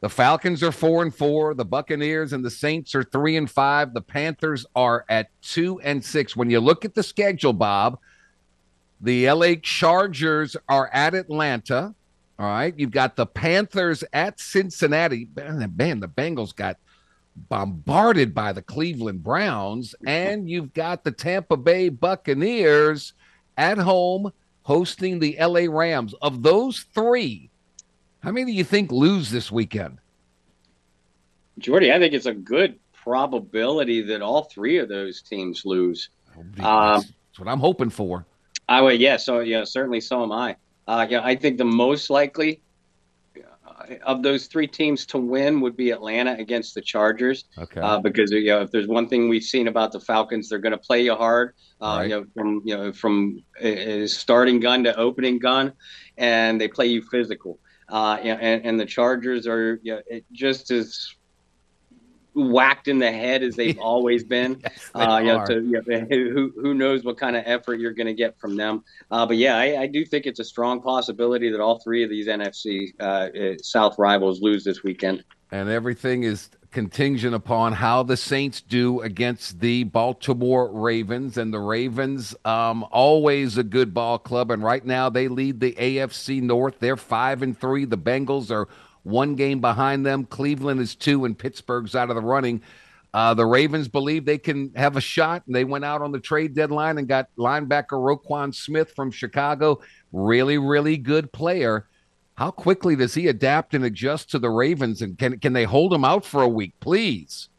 the 0.00 0.08
Falcons 0.08 0.62
are 0.62 0.72
four 0.72 1.02
and 1.02 1.14
four, 1.14 1.52
the 1.52 1.66
Buccaneers 1.66 2.32
and 2.32 2.42
the 2.42 2.50
Saints 2.50 2.94
are 2.94 3.04
three 3.04 3.36
and 3.36 3.50
five, 3.50 3.92
the 3.92 4.00
Panthers 4.00 4.64
are 4.74 5.04
at 5.10 5.28
two 5.42 5.78
and 5.80 6.02
six. 6.02 6.34
When 6.34 6.48
you 6.48 6.58
look 6.58 6.86
at 6.86 6.94
the 6.94 7.02
schedule, 7.02 7.52
Bob, 7.52 7.98
the 9.02 9.30
LA 9.30 9.56
Chargers 9.62 10.56
are 10.66 10.88
at 10.94 11.14
Atlanta. 11.14 11.94
All 12.38 12.46
right, 12.46 12.74
you've 12.78 12.90
got 12.90 13.16
the 13.16 13.26
Panthers 13.26 14.02
at 14.14 14.40
Cincinnati. 14.40 15.28
Man 15.36 16.00
the 16.00 16.08
Bengals 16.08 16.56
got 16.56 16.78
bombarded 17.36 18.34
by 18.34 18.52
the 18.52 18.62
Cleveland 18.62 19.22
Browns, 19.22 19.94
and 20.06 20.48
you've 20.48 20.72
got 20.72 21.04
the 21.04 21.12
Tampa 21.12 21.56
Bay 21.56 21.88
Buccaneers 21.88 23.14
at 23.56 23.78
home 23.78 24.32
hosting 24.62 25.18
the 25.18 25.36
LA 25.40 25.66
Rams. 25.68 26.14
Of 26.22 26.42
those 26.42 26.86
three, 26.94 27.50
how 28.20 28.30
many 28.32 28.52
do 28.52 28.52
you 28.52 28.64
think 28.64 28.92
lose 28.92 29.30
this 29.30 29.50
weekend? 29.50 29.98
Jordy, 31.58 31.92
I 31.92 31.98
think 31.98 32.14
it's 32.14 32.26
a 32.26 32.34
good 32.34 32.78
probability 32.92 34.02
that 34.02 34.22
all 34.22 34.44
three 34.44 34.78
of 34.78 34.88
those 34.88 35.22
teams 35.22 35.64
lose. 35.64 36.10
Oh, 36.36 36.64
um, 36.64 37.02
that's 37.02 37.38
what 37.38 37.48
I'm 37.48 37.60
hoping 37.60 37.90
for. 37.90 38.26
I 38.68 38.80
would, 38.80 39.00
yeah. 39.00 39.16
So 39.16 39.40
yeah, 39.40 39.64
certainly 39.64 40.00
so 40.00 40.22
am 40.22 40.32
I. 40.32 40.56
Uh, 40.86 41.06
yeah, 41.08 41.20
I 41.22 41.36
think 41.36 41.58
the 41.58 41.64
most 41.64 42.10
likely 42.10 42.60
of 44.00 44.22
those 44.22 44.46
three 44.46 44.66
teams 44.66 45.06
to 45.06 45.18
win 45.18 45.60
would 45.60 45.76
be 45.76 45.90
Atlanta 45.90 46.34
against 46.38 46.74
the 46.74 46.80
Chargers. 46.80 47.44
Okay. 47.58 47.80
Uh, 47.80 47.98
because 48.00 48.30
you 48.30 48.46
know, 48.46 48.62
if 48.62 48.70
there's 48.70 48.88
one 48.88 49.08
thing 49.08 49.28
we've 49.28 49.42
seen 49.42 49.68
about 49.68 49.92
the 49.92 50.00
Falcons, 50.00 50.48
they're 50.48 50.58
going 50.58 50.72
to 50.72 50.78
play 50.78 51.02
you 51.04 51.14
hard. 51.14 51.54
Uh, 51.80 51.96
Right. 51.98 52.10
You 52.10 52.20
know, 52.20 52.26
from 52.34 52.62
you 52.64 52.76
know 52.76 52.92
from 52.92 53.42
uh, 53.62 54.06
starting 54.06 54.60
gun 54.60 54.84
to 54.84 54.96
opening 54.96 55.38
gun, 55.38 55.72
and 56.16 56.60
they 56.60 56.68
play 56.68 56.86
you 56.86 57.02
physical. 57.02 57.58
Uh, 57.88 58.18
you 58.22 58.32
know, 58.32 58.38
and, 58.40 58.64
and 58.64 58.80
the 58.80 58.86
Chargers 58.86 59.46
are 59.46 59.80
you 59.82 59.94
know, 59.94 60.02
it 60.06 60.24
just 60.32 60.70
as 60.70 61.14
whacked 62.34 62.88
in 62.88 62.98
the 62.98 63.10
head 63.10 63.42
as 63.42 63.56
they've 63.56 63.78
always 63.80 64.24
been. 64.24 64.60
Yes, 64.62 64.90
they 64.94 65.00
Uh, 65.00 65.18
you 65.18 65.26
know, 65.26 65.44
you 65.48 66.06
who 66.32 66.52
who 66.60 66.74
knows 66.74 67.04
what 67.04 67.16
kind 67.18 67.36
of 67.36 67.44
effort 67.46 67.80
you're 67.80 67.92
going 67.92 68.06
to 68.06 68.14
get 68.14 68.38
from 68.38 68.56
them. 68.56 68.84
Uh, 69.10 69.26
but 69.26 69.36
yeah, 69.36 69.56
I, 69.56 69.82
I 69.82 69.86
do 69.86 70.04
think 70.04 70.26
it's 70.26 70.40
a 70.40 70.44
strong 70.44 70.80
possibility 70.80 71.50
that 71.50 71.60
all 71.60 71.78
three 71.78 72.02
of 72.02 72.10
these 72.10 72.26
NFC 72.26 72.94
uh, 73.00 73.02
uh, 73.02 73.54
South 73.62 73.98
rivals 73.98 74.40
lose 74.40 74.64
this 74.64 74.82
weekend. 74.82 75.24
and 75.50 75.68
everything 75.68 76.22
is 76.22 76.50
contingent 76.72 77.34
upon 77.34 77.74
how 77.74 78.02
the 78.02 78.16
Saints 78.16 78.60
do 78.62 79.00
against 79.02 79.60
the 79.60 79.84
Baltimore 79.84 80.72
Ravens. 80.72 81.36
And 81.36 81.52
the 81.52 81.60
Ravens, 81.60 82.34
um, 82.44 82.84
always 82.90 83.58
a 83.58 83.62
good 83.62 83.94
ball 83.94 84.18
club, 84.18 84.50
and 84.50 84.62
right 84.62 84.84
now 84.84 85.08
they 85.10 85.28
lead 85.28 85.60
the 85.60 85.72
AFC 85.72 86.42
North. 86.42 86.80
They're 86.80 86.96
five 86.96 87.42
and 87.42 87.58
three. 87.58 87.84
The 87.84 87.98
Bengals 87.98 88.50
are 88.50 88.68
one 89.02 89.34
game 89.34 89.60
behind 89.60 90.06
them. 90.06 90.24
Cleveland 90.24 90.80
is 90.80 90.94
two, 90.94 91.24
and 91.24 91.38
Pittsburgh's 91.38 91.94
out 91.94 92.10
of 92.10 92.16
the 92.16 92.22
running. 92.22 92.62
Uh, 93.14 93.34
the 93.34 93.44
Ravens 93.44 93.88
believe 93.88 94.24
they 94.24 94.38
can 94.38 94.72
have 94.74 94.96
a 94.96 95.00
shot, 95.00 95.42
and 95.46 95.54
they 95.54 95.64
went 95.64 95.84
out 95.84 96.00
on 96.00 96.12
the 96.12 96.20
trade 96.20 96.54
deadline 96.54 96.98
and 96.98 97.06
got 97.06 97.28
linebacker 97.36 97.90
Roquan 97.90 98.54
Smith 98.54 98.92
from 98.94 99.10
Chicago. 99.10 99.80
Really, 100.12 100.56
really 100.56 100.96
good 100.96 101.30
player. 101.32 101.88
How 102.34 102.50
quickly 102.50 102.96
does 102.96 103.12
he 103.12 103.28
adapt 103.28 103.74
and 103.74 103.84
adjust 103.84 104.30
to 104.30 104.38
the 104.38 104.48
Ravens, 104.48 105.02
and 105.02 105.18
can 105.18 105.38
can 105.38 105.52
they 105.52 105.64
hold 105.64 105.92
him 105.92 106.04
out 106.04 106.24
for 106.24 106.42
a 106.42 106.48
week, 106.48 106.72
please? 106.80 107.50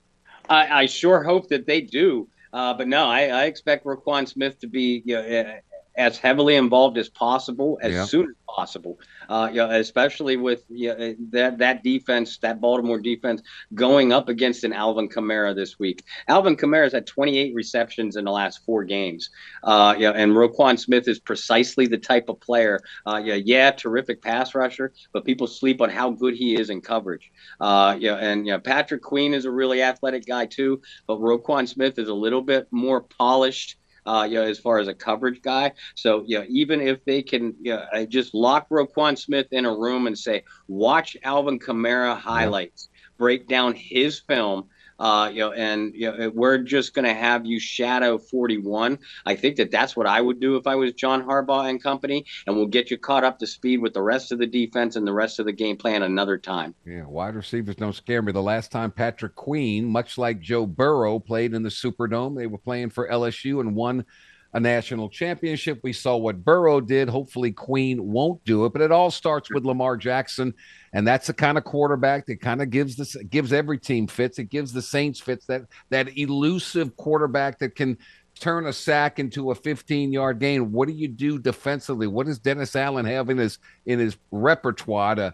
I, 0.50 0.82
I 0.82 0.86
sure 0.88 1.24
hope 1.24 1.50
that 1.50 1.68
they 1.68 1.82
do. 1.82 2.28
Uh, 2.52 2.74
but 2.74 2.88
no, 2.88 3.06
I, 3.06 3.28
I 3.28 3.44
expect 3.46 3.86
Roquan 3.86 4.28
Smith 4.28 4.60
to 4.60 4.68
be 4.68 5.02
you 5.06 5.16
know, 5.16 5.60
as 5.96 6.18
heavily 6.18 6.56
involved 6.56 6.98
as 6.98 7.10
possible, 7.10 7.78
as 7.82 7.94
Yeah. 7.94 8.06
soon 8.06 8.30
as 8.30 8.36
possible. 8.48 9.00
Uh, 9.30 9.48
you 9.50 9.58
know, 9.58 9.70
especially 9.72 10.38
with 10.38 10.64
you 10.70 10.90
know, 10.90 11.16
that 11.32 11.58
that 11.60 11.84
defense, 11.84 12.38
that 12.40 12.60
Baltimore 12.62 13.00
defense, 13.00 13.42
going 13.74 14.12
up 14.12 14.30
against 14.30 14.64
an 14.64 14.74
Alvin 14.74 15.08
Kamara 15.10 15.56
this 15.56 15.80
week. 15.80 16.04
Alvin 16.28 16.56
Kamara's 16.56 16.94
had 16.94 17.08
28 17.08 17.54
receptions 17.56 18.16
in 18.16 18.26
the 18.26 18.32
last 18.32 18.64
four 18.66 18.84
games. 18.84 19.30
Uh, 19.64 19.96
yeah, 19.98 20.12
and 20.12 20.34
Roquan 20.34 20.78
Smith 20.80 21.08
is 21.08 21.20
precisely 21.20 21.88
the 21.88 21.98
type 21.98 22.30
of 22.30 22.40
player. 22.42 22.80
Uh, 23.06 23.22
yeah, 23.24 23.36
yeah, 23.36 23.72
terrific 23.72 24.22
pass 24.22 24.54
rusher, 24.54 24.94
but 25.14 25.26
people 25.26 25.48
sleep 25.48 25.82
on 25.82 25.90
how 25.90 26.10
good 26.12 26.36
he 26.36 26.56
is 26.56 26.70
in 26.70 26.82
coverage. 26.82 27.32
Uh, 27.60 27.96
yeah, 28.00 28.16
and 28.16 28.46
yeah, 28.46 28.58
Patrick 28.58 29.02
Queen 29.02 29.34
is 29.34 29.46
a 29.46 29.52
really 29.52 29.82
athletic 29.82 30.26
guy 30.26 30.46
too, 30.46 30.82
but 31.08 31.20
Roquan 31.20 31.68
Smith 31.68 31.98
is 31.98 32.10
a 32.10 32.14
little 32.14 32.42
bit 32.42 32.68
more 32.72 33.02
polished. 33.02 33.78
Uh, 34.06 34.28
you 34.30 34.36
know, 34.36 34.44
as 34.44 34.60
far 34.60 34.80
as 34.80 34.88
a 34.88 34.94
coverage 34.94 35.42
guy, 35.42 35.72
so 35.96 36.24
you 36.28 36.38
know, 36.38 36.46
even 36.50 36.82
if 36.82 37.04
they 37.06 37.22
can, 37.22 37.56
you 37.62 37.74
know, 37.74 38.06
just 38.06 38.34
lock 38.34 38.68
Roquan 38.70 39.18
Smith 39.18 39.48
in 39.52 39.66
a 39.66 39.74
room 39.74 40.08
and 40.08 40.18
say, 40.18 40.44
watch 40.68 41.16
Alvin 41.24 41.60
Kamara 41.60 42.18
highlights, 42.18 42.90
break 43.18 43.48
down 43.48 43.74
his 43.74 44.20
film, 44.20 44.70
uh, 45.04 45.28
you 45.28 45.40
know, 45.40 45.52
and 45.52 45.94
you 45.94 46.10
know, 46.10 46.32
we're 46.34 46.60
just 46.60 46.94
going 46.94 47.04
to 47.04 47.14
have 47.14 47.46
you 47.46 47.60
shadow 47.60 48.18
41. 48.18 48.98
I 49.26 49.36
think 49.36 49.58
that 49.58 49.70
that's 49.70 49.98
what 49.98 50.08
I 50.08 50.22
would 50.22 50.40
do 50.40 50.56
if 50.56 50.66
I 50.66 50.76
was 50.76 50.94
John 50.94 51.26
Harbaugh 51.26 51.70
and 51.70 51.84
company, 51.84 52.26
and 52.48 52.56
we'll 52.56 52.68
get 52.68 52.90
you 52.90 52.98
caught 52.98 53.26
up 53.26 53.38
to 53.40 53.48
speed 53.48 53.82
with 53.82 53.94
the 53.94 54.02
rest 54.02 54.32
of 54.32 54.40
the 54.40 54.48
defense 54.48 54.96
and 54.96 55.06
the 55.06 55.12
rest 55.12 55.40
of 55.40 55.46
the 55.46 55.52
game 55.52 55.76
plan 55.76 56.04
another 56.04 56.38
time. 56.38 56.74
Yeah, 56.86 57.04
wide 57.04 57.36
receivers 57.36 57.76
don't 57.76 57.92
scare 57.92 58.22
me. 58.22 58.32
The 58.32 58.42
last 58.42 58.72
time 58.72 58.92
Patrick 58.92 59.36
Queen, 59.36 59.86
much 59.86 60.18
like 60.18 60.40
Joe 60.40 60.66
Burrow, 60.66 61.20
played 61.20 61.54
in 61.54 61.64
the 61.64 61.70
Superdome, 61.70 62.38
they 62.38 62.48
were 62.48 62.58
playing 62.58 62.90
for 62.90 63.10
LSU 63.10 63.60
and 63.60 63.76
won 63.76 64.06
a 64.54 64.60
national 64.60 65.10
championship. 65.10 65.80
We 65.84 65.94
saw 65.94 66.16
what 66.16 66.44
Burrow 66.44 66.80
did. 66.80 67.10
Hopefully, 67.10 67.52
Queen 67.52 68.12
won't 68.12 68.44
do 68.46 68.66
it, 68.66 68.74
but 68.74 68.82
it 68.82 68.92
all 68.92 69.10
starts 69.10 69.52
with 69.52 69.66
Lamar 69.66 69.98
Jackson, 69.98 70.54
and 70.94 71.08
that's 71.08 71.28
the 71.28 71.34
kind 71.34 71.58
of 71.58 71.64
quarterback 71.64 72.26
that 72.28 72.40
kind 72.40 72.62
of 72.62 72.70
gives 72.70 72.96
this 72.96 73.16
gives 73.30 73.52
every 73.52 73.80
team 73.80 74.08
fits. 74.08 74.40
It 74.40 74.46
gives 74.46 74.72
the 74.72 74.82
Saints 74.82 75.20
fits 75.20 75.46
that 75.48 75.64
that 75.90 76.18
elusive 76.18 76.96
quarterback 76.98 77.60
that 77.60 77.76
can 77.76 77.98
turn 78.40 78.68
a 78.68 78.74
sack 78.74 79.20
into 79.20 79.52
a 79.52 79.56
15 79.56 80.12
yard 80.12 80.40
gain. 80.40 80.72
What 80.72 80.88
do 80.88 80.94
you 80.94 81.08
do 81.08 81.40
defensively? 81.40 82.08
What 82.08 82.28
does 82.28 82.40
Dennis 82.40 82.76
Allen 82.76 83.06
have 83.06 83.30
in 83.30 83.38
his 83.38 83.58
in 83.86 84.00
his 84.00 84.18
repertoire 84.32 85.16
to 85.16 85.34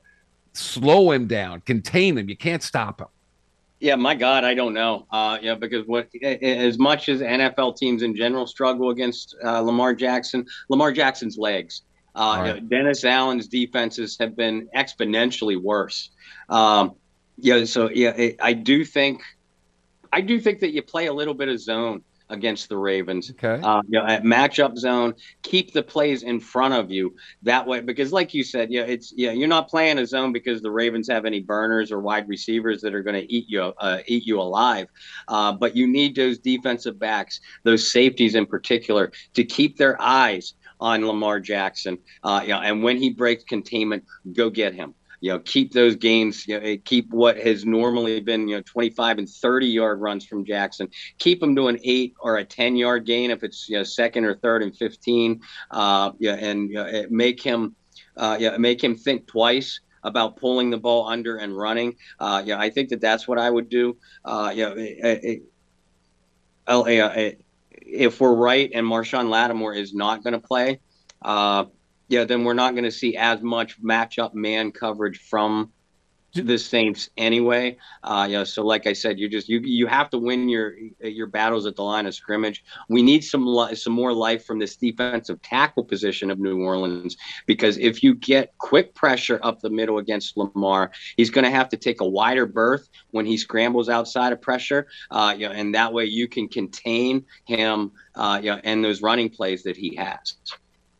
slow 0.54 1.12
him 1.12 1.28
down, 1.28 1.62
contain 1.62 2.18
him? 2.18 2.30
You 2.30 2.38
can't 2.38 2.64
stop 2.64 3.02
him. 3.02 3.08
Yeah, 3.80 3.96
my 3.96 4.14
God, 4.14 4.44
I 4.44 4.56
don't 4.56 4.74
know. 4.74 5.08
Uh, 5.10 5.38
yeah, 5.42 5.56
because 5.56 5.88
what 5.88 6.10
as 6.22 6.78
much 6.78 7.08
as 7.08 7.22
NFL 7.22 7.78
teams 7.78 8.04
in 8.04 8.16
general 8.16 8.46
struggle 8.46 8.90
against 8.90 9.36
uh, 9.44 9.62
Lamar 9.62 9.94
Jackson, 9.94 10.46
Lamar 10.70 10.92
Jackson's 10.92 11.38
legs. 11.38 11.84
Uh, 12.16 12.38
Right. 12.42 12.70
Dennis 12.70 13.06
Allen's 13.06 13.48
defenses 13.48 14.18
have 14.20 14.36
been 14.36 14.68
exponentially 14.76 15.62
worse. 15.62 16.10
Um, 16.50 16.96
yeah, 17.38 17.64
so 17.64 17.90
yeah, 17.90 18.10
it, 18.10 18.36
I 18.42 18.52
do 18.54 18.84
think, 18.84 19.22
I 20.12 20.20
do 20.22 20.40
think 20.42 20.60
that 20.60 20.74
you 20.74 20.82
play 20.82 21.06
a 21.06 21.14
little 21.14 21.36
bit 21.36 21.48
of 21.48 21.62
zone 21.62 22.04
against 22.30 22.70
the 22.70 22.78
Ravens. 22.78 23.32
Okay. 23.32 23.62
Uh, 23.62 23.82
you 23.88 24.00
know, 24.00 24.06
at 24.06 24.24
matchup 24.24 24.78
zone, 24.78 25.14
keep 25.42 25.74
the 25.74 25.84
plays 25.84 26.24
in 26.24 26.40
front 26.40 26.74
of 26.74 26.92
you 26.92 27.16
that 27.44 27.66
way. 27.66 27.82
Because, 27.82 28.12
like 28.12 28.34
you 28.34 28.44
said, 28.44 28.72
yeah, 28.72 28.84
it's 28.84 29.14
yeah, 29.16 29.32
you're 29.32 29.48
not 29.48 29.68
playing 29.68 29.98
a 30.00 30.06
zone 30.06 30.32
because 30.32 30.62
the 30.62 30.72
Ravens 30.72 31.10
have 31.10 31.26
any 31.26 31.40
burners 31.40 31.92
or 31.92 32.00
wide 32.00 32.28
receivers 32.28 32.82
that 32.82 32.94
are 32.94 33.04
going 33.04 33.20
to 33.20 33.34
eat 33.34 33.46
you 33.48 33.62
uh, 33.62 34.00
eat 34.08 34.26
you 34.26 34.40
alive. 34.40 34.88
Uh, 35.28 35.52
but 35.54 35.76
you 35.76 35.88
need 35.88 36.16
those 36.16 36.38
defensive 36.40 37.00
backs, 37.00 37.40
those 37.64 37.92
safeties 37.92 38.36
in 38.36 38.46
particular, 38.46 39.12
to 39.34 39.44
keep 39.44 39.78
their 39.78 40.00
eyes 40.02 40.54
on 40.80 41.06
Lamar 41.06 41.40
Jackson. 41.40 41.98
Uh, 42.24 42.42
you 42.44 42.50
know, 42.50 42.60
and 42.60 42.84
when 42.84 42.98
he 42.98 43.10
breaks 43.10 43.44
containment, 43.44 44.04
go 44.34 44.50
get 44.50 44.74
him. 44.74 44.94
You 45.22 45.34
know, 45.34 45.40
keep 45.40 45.74
those 45.74 45.96
gains. 45.96 46.48
You 46.48 46.60
know, 46.60 46.78
keep 46.84 47.12
what 47.12 47.38
has 47.38 47.66
normally 47.66 48.20
been 48.22 48.48
you 48.48 48.58
know 48.58 48.64
25 48.66 49.20
and 49.20 49.30
30 49.30 49.68
yard 49.68 50.00
runs 50.00 50.26
from 50.26 50.46
Jackson. 50.46 50.90
Keep 51.18 51.42
them 51.42 51.56
to 51.56 51.68
an 51.68 51.80
eight 51.84 52.14
or 52.20 52.38
a 52.38 52.46
10 52.46 52.76
yard 52.76 53.06
gain 53.06 53.32
if 53.32 53.44
it's 53.44 53.68
you 53.70 53.78
know 53.78 53.84
second 53.84 54.26
or 54.26 54.36
third 54.36 54.64
and 54.64 54.76
15. 54.76 55.42
Uh, 55.72 56.12
yeah, 56.20 56.36
and 56.36 56.70
you 56.70 56.76
know, 56.76 57.06
make 57.10 57.42
him 57.42 57.76
uh, 58.18 58.38
yeah 58.40 58.58
make 58.58 58.84
him 58.84 58.96
think 58.96 59.28
twice 59.28 59.80
about 60.04 60.38
pulling 60.38 60.70
the 60.70 60.78
ball 60.78 61.08
under 61.08 61.38
and 61.38 61.56
running. 61.58 61.96
Uh, 62.20 62.42
yeah, 62.46 62.60
I 62.60 62.70
think 62.70 62.90
that 62.90 63.02
that's 63.02 63.28
what 63.28 63.38
I 63.38 63.50
would 63.50 63.70
do. 63.70 63.98
Uh, 64.24 64.52
yeah, 64.56 64.72
it, 64.72 65.24
it, 65.24 65.44
it, 66.68 67.42
if 67.72 68.22
we're 68.22 68.36
right 68.36 68.70
and 68.74 68.86
Marshon 68.86 69.30
Lattimore 69.30 69.74
is 69.74 69.94
not 69.94 70.24
going 70.24 70.34
to 70.34 70.40
play, 70.40 70.80
uh, 71.22 71.66
yeah, 72.10 72.26
then 72.26 72.44
we're 72.44 72.54
not 72.54 72.74
going 72.74 72.84
to 72.84 72.92
see 72.92 73.16
as 73.16 73.42
much 73.42 73.82
matchup 73.82 74.34
man 74.34 74.72
coverage 74.72 75.20
from 75.20 75.72
the 76.34 76.58
Saints 76.58 77.10
anyway. 77.18 77.78
Uh, 78.04 78.28
you 78.30 78.38
know, 78.38 78.44
so 78.44 78.64
like 78.64 78.86
I 78.86 78.94
said, 78.94 79.20
you 79.20 79.28
just 79.30 79.50
you 79.50 79.60
you 79.62 79.88
have 79.88 80.10
to 80.12 80.18
win 80.18 80.50
your 80.50 80.76
your 81.02 81.28
battles 81.28 81.66
at 81.66 81.76
the 81.76 81.84
line 81.84 82.06
of 82.06 82.14
scrimmage. 82.14 82.64
We 82.88 83.02
need 83.02 83.24
some 83.24 83.46
li- 83.46 83.76
some 83.76 83.94
more 83.94 84.14
life 84.14 84.46
from 84.46 84.60
this 84.60 84.76
defensive 84.76 85.42
tackle 85.42 85.84
position 85.84 86.30
of 86.30 86.40
New 86.40 86.64
Orleans 86.64 87.18
because 87.46 87.78
if 87.78 88.04
you 88.04 88.16
get 88.16 88.54
quick 88.58 88.94
pressure 88.94 89.40
up 89.42 89.60
the 89.60 89.70
middle 89.70 89.98
against 89.98 90.38
Lamar, 90.38 90.92
he's 91.18 91.30
going 91.30 91.46
to 91.46 91.52
have 91.52 91.70
to 91.70 91.78
take 91.78 92.02
a 92.02 92.08
wider 92.08 92.46
berth 92.46 92.90
when 93.12 93.26
he 93.26 93.38
scrambles 93.38 93.90
outside 93.90 94.34
of 94.34 94.42
pressure. 94.42 94.88
Uh, 95.10 95.36
you 95.38 95.48
know, 95.48 95.54
and 95.54 95.74
that 95.76 95.94
way 95.94 96.06
you 96.06 96.28
can 96.28 96.48
contain 96.48 97.26
him. 97.46 97.92
Uh, 98.16 98.40
you 98.42 98.52
know, 98.52 98.60
and 98.64 98.84
those 98.84 99.02
running 99.02 99.30
plays 99.30 99.64
that 99.64 99.78
he 99.78 99.96
has. 99.96 100.36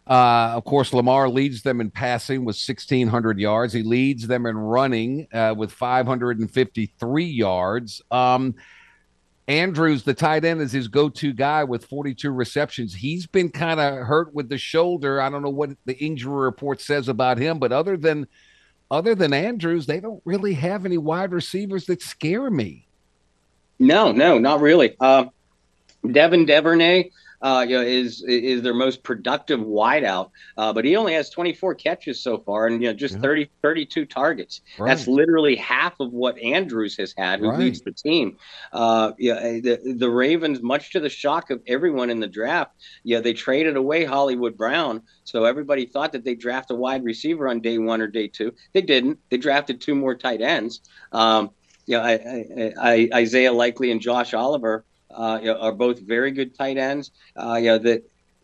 Uh, 0.10 0.54
of 0.56 0.66
course, 0.66 0.92
Lamar 0.92 1.30
leads 1.30 1.62
them 1.62 1.80
in 1.80 1.92
passing 1.92 2.40
with 2.44 2.56
1,600 2.56 3.40
yards. 3.40 3.74
He 3.74 3.84
leads 3.84 4.26
them 4.26 4.48
in 4.48 4.58
running 4.58 5.28
uh, 5.32 5.54
with 5.56 5.72
553 5.72 7.24
yards. 7.26 8.02
Um, 8.10 8.56
Andrews, 9.48 10.04
the 10.04 10.16
tight 10.16 10.46
end, 10.46 10.62
is 10.62 10.72
his 10.72 10.88
go 10.88 11.10
to 11.10 11.32
guy 11.32 11.64
with 11.64 11.86
42 11.86 12.32
receptions. 12.32 12.94
He's 12.94 13.28
been 13.28 13.50
kind 13.50 13.80
of 13.80 14.06
hurt 14.06 14.34
with 14.34 14.50
the 14.50 14.58
shoulder. 14.58 15.22
I 15.22 15.30
don't 15.30 15.44
know 15.44 15.50
what 15.50 15.72
the 15.86 15.98
injury 15.98 16.42
report 16.42 16.82
says 16.82 17.08
about 17.08 17.38
him, 17.38 17.60
but 17.60 17.72
other 17.72 17.96
than 17.96 18.28
other 18.92 19.14
than 19.14 19.34
Andrews, 19.34 19.86
they 19.86 20.00
don't 20.00 20.22
really 20.26 20.54
have 20.54 20.86
any 20.86 20.98
wide 20.98 21.32
receivers 21.32 21.86
that 21.86 22.02
scare 22.02 22.50
me. 22.50 22.88
No, 23.78 24.12
no, 24.12 24.40
not 24.40 24.62
really. 24.62 24.96
Uh, 25.00 25.26
Devin 26.12 26.46
Duvernay 26.46 27.12
uh, 27.42 27.66
you 27.68 27.78
know, 27.78 27.82
is 27.82 28.24
is 28.24 28.62
their 28.62 28.74
most 28.74 29.04
productive 29.04 29.60
wideout, 29.60 30.32
uh, 30.58 30.74
but 30.74 30.84
he 30.84 30.96
only 30.96 31.14
has 31.14 31.30
24 31.30 31.76
catches 31.76 32.20
so 32.20 32.38
far, 32.38 32.68
and 32.68 32.82
you 32.82 32.90
know, 32.90 32.94
just 32.94 33.16
yeah. 33.16 33.22
30 33.22 33.50
32 33.62 34.06
targets. 34.06 34.62
Right. 34.78 34.90
That's 34.90 35.08
literally 35.08 35.56
half 35.56 36.00
of 36.00 36.12
what 36.12 36.38
Andrews 36.40 36.98
has 36.98 37.14
had, 37.18 37.40
who 37.40 37.50
right. 37.50 37.60
leads 37.60 37.82
the 37.82 37.92
team. 37.92 38.38
Uh, 38.74 39.14
yeah, 39.18 39.40
the 39.60 39.96
the 39.98 40.10
Ravens, 40.10 40.62
much 40.62 40.92
to 40.92 41.00
the 41.00 41.10
shock 41.10 41.50
of 41.50 41.62
everyone 41.68 42.10
in 42.10 42.20
the 42.20 42.28
draft, 42.28 42.74
yeah, 43.04 43.20
they 43.22 43.34
traded 43.34 43.78
away 43.78 44.04
Hollywood 44.04 44.58
Brown, 44.58 45.02
so 45.24 45.46
everybody 45.46 45.86
thought 45.86 46.12
that 46.12 46.26
they 46.26 46.36
draft 46.36 46.72
a 46.72 46.76
wide 46.76 47.04
receiver 47.04 47.48
on 47.48 47.62
day 47.62 47.78
one 47.78 48.02
or 48.02 48.08
day 48.08 48.28
two. 48.28 48.54
They 48.74 48.82
didn't. 48.82 49.20
They 49.30 49.38
drafted 49.38 49.80
two 49.80 49.96
more 49.96 50.16
tight 50.16 50.42
ends. 50.42 50.82
Um, 51.12 51.52
you 51.86 51.98
know, 51.98 52.04
I, 52.04 52.14
I, 52.14 52.74
I, 52.80 53.10
Isaiah 53.16 53.52
Likely 53.52 53.90
and 53.90 54.00
Josh 54.00 54.36
Oliver 54.36 54.86
uh, 55.12 55.40
are 55.60 55.72
both 55.72 56.00
very 56.00 56.32
good 56.32 56.56
tight 56.56 56.78
ends. 56.78 57.12
Uh, 57.36 57.56
you 57.56 57.68
know, 57.68 57.78
that 57.78 58.04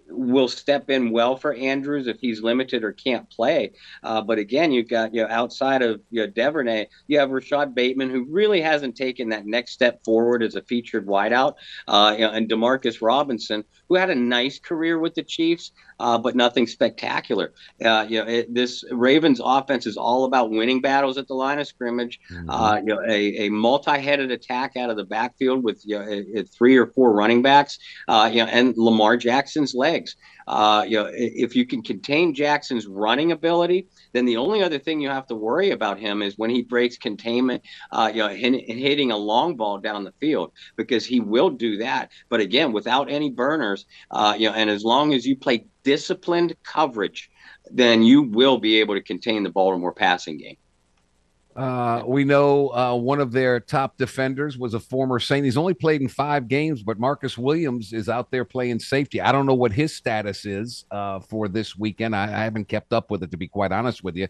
will 0.09 0.47
step 0.47 0.89
in 0.89 1.11
well 1.11 1.35
for 1.35 1.53
Andrews 1.53 2.07
if 2.07 2.19
he's 2.19 2.41
limited 2.41 2.83
or 2.83 2.91
can't 2.91 3.29
play. 3.29 3.71
Uh, 4.03 4.21
but 4.21 4.37
again, 4.37 4.71
you've 4.71 4.89
got 4.89 5.13
you 5.13 5.21
know 5.21 5.27
outside 5.29 5.81
of 5.81 6.01
you 6.11 6.21
know 6.21 6.27
Duvernay, 6.27 6.87
you 7.07 7.19
have 7.19 7.31
Rashod 7.31 7.73
Bateman 7.75 8.09
who 8.09 8.25
really 8.25 8.61
hasn't 8.61 8.95
taken 8.95 9.29
that 9.29 9.45
next 9.45 9.71
step 9.71 10.03
forward 10.03 10.43
as 10.43 10.55
a 10.55 10.61
featured 10.61 11.07
wideout, 11.07 11.55
uh, 11.87 12.15
you 12.17 12.25
know, 12.25 12.31
and 12.31 12.49
Demarcus 12.49 13.01
Robinson 13.01 13.63
who 13.89 13.95
had 13.95 14.09
a 14.09 14.15
nice 14.15 14.59
career 14.59 14.99
with 14.99 15.15
the 15.15 15.23
Chiefs, 15.23 15.71
uh, 15.99 16.17
but 16.17 16.35
nothing 16.35 16.67
spectacular. 16.67 17.53
Uh, 17.83 18.05
you 18.07 18.19
know, 18.19 18.29
it, 18.29 18.53
this 18.53 18.83
Ravens 18.91 19.41
offense 19.43 19.85
is 19.85 19.97
all 19.97 20.25
about 20.25 20.51
winning 20.51 20.81
battles 20.81 21.17
at 21.17 21.27
the 21.27 21.33
line 21.33 21.59
of 21.59 21.67
scrimmage. 21.67 22.19
Mm-hmm. 22.31 22.49
Uh, 22.49 22.75
you 22.77 22.85
know, 22.85 23.01
a, 23.07 23.45
a, 23.45 23.49
multi-headed 23.49 24.31
attack 24.31 24.75
out 24.77 24.89
of 24.89 24.97
the 24.97 25.05
backfield 25.05 25.63
with 25.63 25.81
you 25.85 25.97
know, 25.97 26.43
three 26.43 26.77
or 26.77 26.87
four 26.87 27.13
running 27.13 27.41
backs. 27.41 27.79
Uh, 28.07 28.29
you 28.31 28.43
know, 28.43 28.49
and 28.51 28.73
Lamar 28.77 29.17
Jackson's 29.17 29.73
legs. 29.73 30.15
Uh, 30.47 30.85
you 30.87 31.01
know, 31.01 31.09
if 31.11 31.55
you 31.55 31.65
can 31.65 31.81
contain 31.81 32.33
Jackson's 32.33 32.85
running 32.85 33.31
ability, 33.31 33.87
then 34.13 34.25
the 34.25 34.37
only 34.37 34.61
other 34.61 34.77
thing 34.77 35.01
you 35.01 35.09
have 35.09 35.25
to 35.27 35.35
worry 35.35 35.71
about 35.71 35.99
him 35.99 36.21
is 36.21 36.37
when 36.37 36.51
he 36.51 36.61
breaks 36.61 36.97
containment, 36.97 37.63
uh, 37.91 38.11
you 38.13 38.19
know, 38.19 38.29
hitting 38.29 39.11
a 39.11 39.17
long 39.17 39.55
ball 39.55 39.79
down 39.79 40.03
the 40.03 40.13
field 40.19 40.51
because 40.75 41.05
he 41.05 41.19
will 41.19 41.49
do 41.49 41.77
that. 41.77 42.11
But 42.29 42.41
again, 42.41 42.73
without 42.73 43.09
any 43.09 43.31
burners, 43.31 43.85
uh, 44.11 44.35
you 44.37 44.49
know, 44.49 44.55
and 44.55 44.69
as 44.69 44.83
long 44.83 45.13
as 45.13 45.25
you 45.25 45.35
play 45.35 45.65
disciplined 45.85 46.55
coverage, 46.63 47.29
then 47.71 48.03
you 48.03 48.23
will 48.23 48.57
be 48.57 48.81
able 48.81 48.95
to 48.95 49.01
contain 49.01 49.43
the 49.43 49.49
Baltimore 49.49 49.93
passing 49.93 50.37
game. 50.37 50.57
Uh, 51.55 52.03
we 52.05 52.25
know 52.25 52.67
uh, 52.75 52.93
one 52.93 53.21
of 53.21 53.31
their 53.31 53.61
top 53.61 53.95
defenders 53.95 54.57
was 54.57 54.73
a 54.73 54.79
former 54.79 55.19
Saint. 55.19 55.45
He's 55.45 55.55
only 55.55 55.73
played 55.73 56.01
in 56.01 56.09
five 56.09 56.49
games, 56.49 56.83
but 56.83 56.99
Marcus 56.99 57.37
Williams 57.37 57.93
is 57.93 58.09
out 58.09 58.29
there 58.29 58.43
playing 58.43 58.79
safety. 58.79 59.21
I 59.21 59.31
don't 59.31 59.45
know 59.45 59.53
what 59.53 59.71
his 59.71 59.95
status 59.95 60.45
is 60.45 60.83
uh, 60.91 61.21
for 61.21 61.47
this 61.47 61.77
weekend. 61.77 62.13
I, 62.13 62.25
I, 62.25 62.43
haven't 62.43 62.67
kept 62.67 62.91
up 62.91 63.09
with 63.09 63.23
it, 63.23 63.31
to 63.31 63.37
be 63.37 63.47
quite 63.47 63.71
honest 63.71 64.03
with 64.03 64.17
you. 64.17 64.27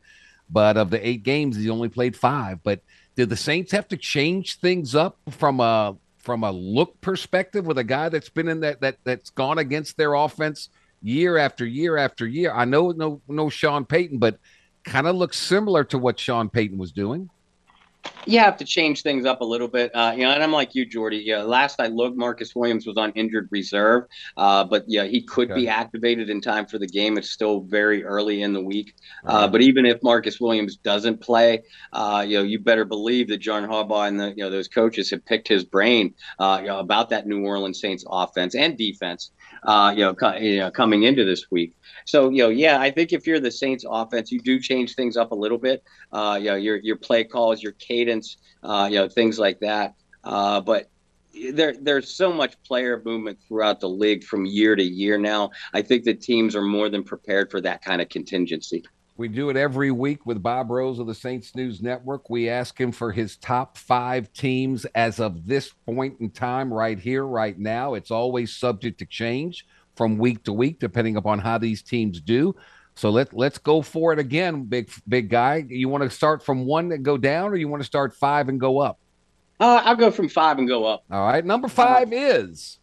But 0.51 0.77
of 0.77 0.91
the 0.91 1.05
eight 1.05 1.23
games, 1.23 1.57
he 1.57 1.67
only 1.71 1.89
played 1.89 2.15
five. 2.15 2.59
But 2.61 2.81
did 3.15 3.29
the 3.29 3.37
Saints 3.37 3.71
have 3.71 3.87
to 3.87 3.97
change 3.97 4.59
things 4.59 4.93
up 4.93 5.17
from 5.31 5.59
a 5.59 5.97
from 6.19 6.43
a 6.43 6.51
look 6.51 6.99
perspective 7.01 7.65
with 7.65 7.79
a 7.79 7.83
guy 7.83 8.09
that's 8.09 8.29
been 8.29 8.47
in 8.47 8.59
that 8.59 8.81
that 8.81 8.97
that's 9.03 9.31
gone 9.31 9.57
against 9.57 9.97
their 9.97 10.13
offense 10.13 10.69
year 11.05 11.37
after 11.37 11.65
year 11.65 11.97
after 11.97 12.27
year? 12.27 12.51
I 12.53 12.65
know 12.65 12.91
no 12.91 13.21
no 13.27 13.49
Sean 13.49 13.85
Payton, 13.85 14.19
but 14.19 14.39
kind 14.83 15.07
of 15.07 15.15
looks 15.15 15.37
similar 15.37 15.83
to 15.85 15.97
what 15.97 16.19
Sean 16.19 16.49
Payton 16.49 16.77
was 16.77 16.91
doing. 16.91 17.29
You 18.27 18.39
have 18.39 18.57
to 18.57 18.65
change 18.65 19.03
things 19.03 19.25
up 19.25 19.41
a 19.41 19.45
little 19.45 19.67
bit, 19.67 19.91
uh, 19.95 20.13
you 20.15 20.23
know. 20.23 20.31
And 20.31 20.41
I'm 20.41 20.51
like 20.51 20.73
you, 20.73 20.85
Jordy. 20.85 21.17
Yeah, 21.17 21.43
last 21.43 21.79
I 21.79 21.87
looked, 21.87 22.17
Marcus 22.17 22.55
Williams 22.55 22.87
was 22.87 22.97
on 22.97 23.11
injured 23.11 23.49
reserve, 23.51 24.05
uh, 24.35 24.63
but 24.63 24.83
yeah, 24.87 25.03
he 25.03 25.21
could 25.21 25.51
okay. 25.51 25.61
be 25.61 25.67
activated 25.69 26.29
in 26.29 26.41
time 26.41 26.65
for 26.65 26.79
the 26.79 26.87
game. 26.87 27.17
It's 27.17 27.29
still 27.29 27.61
very 27.61 28.03
early 28.03 28.41
in 28.41 28.53
the 28.53 28.61
week. 28.61 28.95
Uh, 29.25 29.47
but 29.47 29.61
even 29.61 29.85
if 29.85 30.01
Marcus 30.01 30.39
Williams 30.39 30.77
doesn't 30.77 31.21
play, 31.21 31.61
uh, 31.93 32.25
you 32.27 32.37
know, 32.37 32.43
you 32.43 32.59
better 32.59 32.85
believe 32.85 33.27
that 33.27 33.37
John 33.37 33.63
Harbaugh 33.63 34.07
and 34.07 34.19
the 34.19 34.29
you 34.29 34.43
know 34.43 34.49
those 34.49 34.67
coaches 34.67 35.11
have 35.11 35.23
picked 35.25 35.47
his 35.47 35.63
brain, 35.63 36.13
uh, 36.39 36.59
you 36.61 36.67
know, 36.67 36.79
about 36.79 37.09
that 37.09 37.27
New 37.27 37.45
Orleans 37.45 37.79
Saints 37.79 38.03
offense 38.09 38.55
and 38.55 38.77
defense, 38.77 39.31
uh, 39.63 39.93
you 39.95 40.03
know, 40.03 40.13
co- 40.13 40.35
you 40.35 40.57
know, 40.57 40.71
coming 40.71 41.03
into 41.03 41.25
this 41.25 41.51
week. 41.51 41.75
So, 42.05 42.29
you 42.29 42.43
know, 42.43 42.49
yeah, 42.49 42.79
I 42.79 42.91
think 42.91 43.13
if 43.13 43.25
you're 43.25 43.39
the 43.39 43.51
Saints 43.51 43.85
offense, 43.87 44.31
you 44.31 44.39
do 44.39 44.59
change 44.59 44.95
things 44.95 45.17
up 45.17 45.31
a 45.31 45.35
little 45.35 45.57
bit. 45.57 45.83
Uh, 46.11 46.37
you 46.39 46.49
know, 46.49 46.55
your 46.55 46.77
your 46.77 46.97
play 46.97 47.23
calls, 47.23 47.63
your 47.63 47.71
cadence, 47.73 47.94
uh, 48.63 48.87
you 48.91 48.97
know, 48.97 49.07
things 49.07 49.39
like 49.39 49.59
that. 49.59 49.95
Uh, 50.23 50.61
but 50.61 50.89
there 51.53 51.75
there's 51.79 52.09
so 52.09 52.31
much 52.31 52.61
player 52.63 53.01
movement 53.05 53.37
throughout 53.47 53.79
the 53.79 53.89
league 53.89 54.23
from 54.23 54.45
year 54.45 54.75
to 54.75 54.83
year 54.83 55.17
now. 55.17 55.51
I 55.73 55.81
think 55.81 56.03
the 56.03 56.13
teams 56.13 56.55
are 56.55 56.61
more 56.61 56.89
than 56.89 57.03
prepared 57.03 57.51
for 57.51 57.61
that 57.61 57.83
kind 57.83 58.01
of 58.01 58.09
contingency. 58.09 58.83
We 59.17 59.29
do 59.29 59.49
it 59.49 59.55
every 59.55 59.91
week 59.91 60.25
with 60.25 60.43
Bob 60.43 60.69
Rose 60.69 60.99
of 60.99 61.07
the 61.07 61.15
Saints 61.15 61.55
News 61.55 61.81
Network. 61.81 62.29
We 62.29 62.49
ask 62.49 62.77
him 62.77 62.91
for 62.91 63.13
his 63.13 63.37
top 63.37 63.77
five 63.77 64.31
teams 64.33 64.83
as 64.93 65.21
of 65.21 65.47
this 65.47 65.71
point 65.85 66.19
in 66.19 66.31
time, 66.31 66.73
right 66.73 66.99
here, 66.99 67.25
right 67.25 67.57
now. 67.57 67.93
It's 67.93 68.11
always 68.11 68.53
subject 68.53 68.99
to 68.99 69.05
change 69.05 69.65
from 69.95 70.17
week 70.17 70.43
to 70.43 70.51
week, 70.53 70.79
depending 70.79 71.15
upon 71.15 71.39
how 71.39 71.57
these 71.57 71.81
teams 71.81 72.19
do. 72.19 72.57
So 72.95 73.09
let 73.09 73.33
let's 73.33 73.57
go 73.57 73.81
for 73.81 74.13
it 74.13 74.19
again, 74.19 74.63
big 74.63 74.89
big 75.07 75.29
guy. 75.29 75.65
You 75.67 75.89
want 75.89 76.03
to 76.03 76.09
start 76.09 76.43
from 76.43 76.65
one 76.65 76.91
and 76.91 77.03
go 77.03 77.17
down, 77.17 77.51
or 77.51 77.55
you 77.55 77.67
want 77.67 77.81
to 77.81 77.85
start 77.85 78.15
five 78.15 78.47
and 78.47 78.59
go 78.59 78.79
up? 78.79 78.99
Uh, 79.59 79.81
I'll 79.83 79.95
go 79.95 80.11
from 80.11 80.29
five 80.29 80.57
and 80.57 80.67
go 80.67 80.85
up. 80.85 81.03
All 81.11 81.25
right. 81.25 81.43
Number 81.45 81.67
five 81.67 82.11
is 82.11 82.79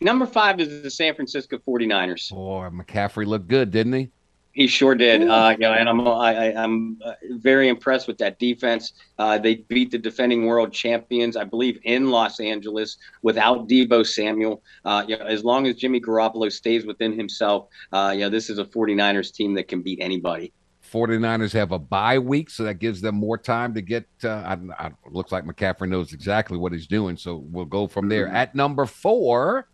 number 0.00 0.26
five 0.26 0.60
is 0.60 0.82
the 0.82 0.90
San 0.90 1.14
Francisco 1.14 1.58
49ers. 1.58 2.30
Boy, 2.30 2.68
McCaffrey 2.72 3.26
looked 3.26 3.48
good, 3.48 3.70
didn't 3.70 3.92
he? 3.92 4.10
He 4.52 4.66
sure 4.66 4.94
did. 4.94 5.26
Uh, 5.28 5.50
you 5.52 5.62
know, 5.62 5.72
and 5.72 5.88
I'm 5.88 6.06
I, 6.06 6.52
am 6.52 6.98
uh, 7.04 7.14
very 7.30 7.68
impressed 7.68 8.06
with 8.06 8.18
that 8.18 8.38
defense. 8.38 8.92
Uh, 9.18 9.38
they 9.38 9.56
beat 9.56 9.90
the 9.90 9.98
defending 9.98 10.44
world 10.44 10.72
champions, 10.72 11.38
I 11.38 11.44
believe, 11.44 11.80
in 11.84 12.10
Los 12.10 12.38
Angeles 12.38 12.98
without 13.22 13.66
Deebo 13.66 14.06
Samuel. 14.06 14.62
Uh, 14.84 15.04
you 15.08 15.16
know, 15.16 15.24
as 15.24 15.42
long 15.42 15.66
as 15.66 15.76
Jimmy 15.76 16.00
Garoppolo 16.00 16.52
stays 16.52 16.84
within 16.84 17.16
himself, 17.16 17.68
uh, 17.92 18.12
you 18.14 18.20
know, 18.20 18.28
this 18.28 18.50
is 18.50 18.58
a 18.58 18.64
49ers 18.64 19.32
team 19.32 19.54
that 19.54 19.68
can 19.68 19.80
beat 19.80 19.98
anybody. 20.02 20.52
49ers 20.92 21.52
have 21.52 21.72
a 21.72 21.78
bye 21.78 22.18
week, 22.18 22.50
so 22.50 22.64
that 22.64 22.74
gives 22.74 23.00
them 23.00 23.14
more 23.14 23.38
time 23.38 23.72
to 23.72 23.80
get. 23.80 24.06
Uh, 24.22 24.28
I, 24.28 24.86
I, 24.86 24.90
looks 25.10 25.32
like 25.32 25.44
McCaffrey 25.44 25.88
knows 25.88 26.12
exactly 26.12 26.58
what 26.58 26.72
he's 26.72 26.86
doing, 26.86 27.16
so 27.16 27.36
we'll 27.36 27.64
go 27.64 27.86
from 27.86 28.10
there. 28.10 28.26
Mm-hmm. 28.26 28.36
At 28.36 28.54
number 28.54 28.84
four, 28.84 29.68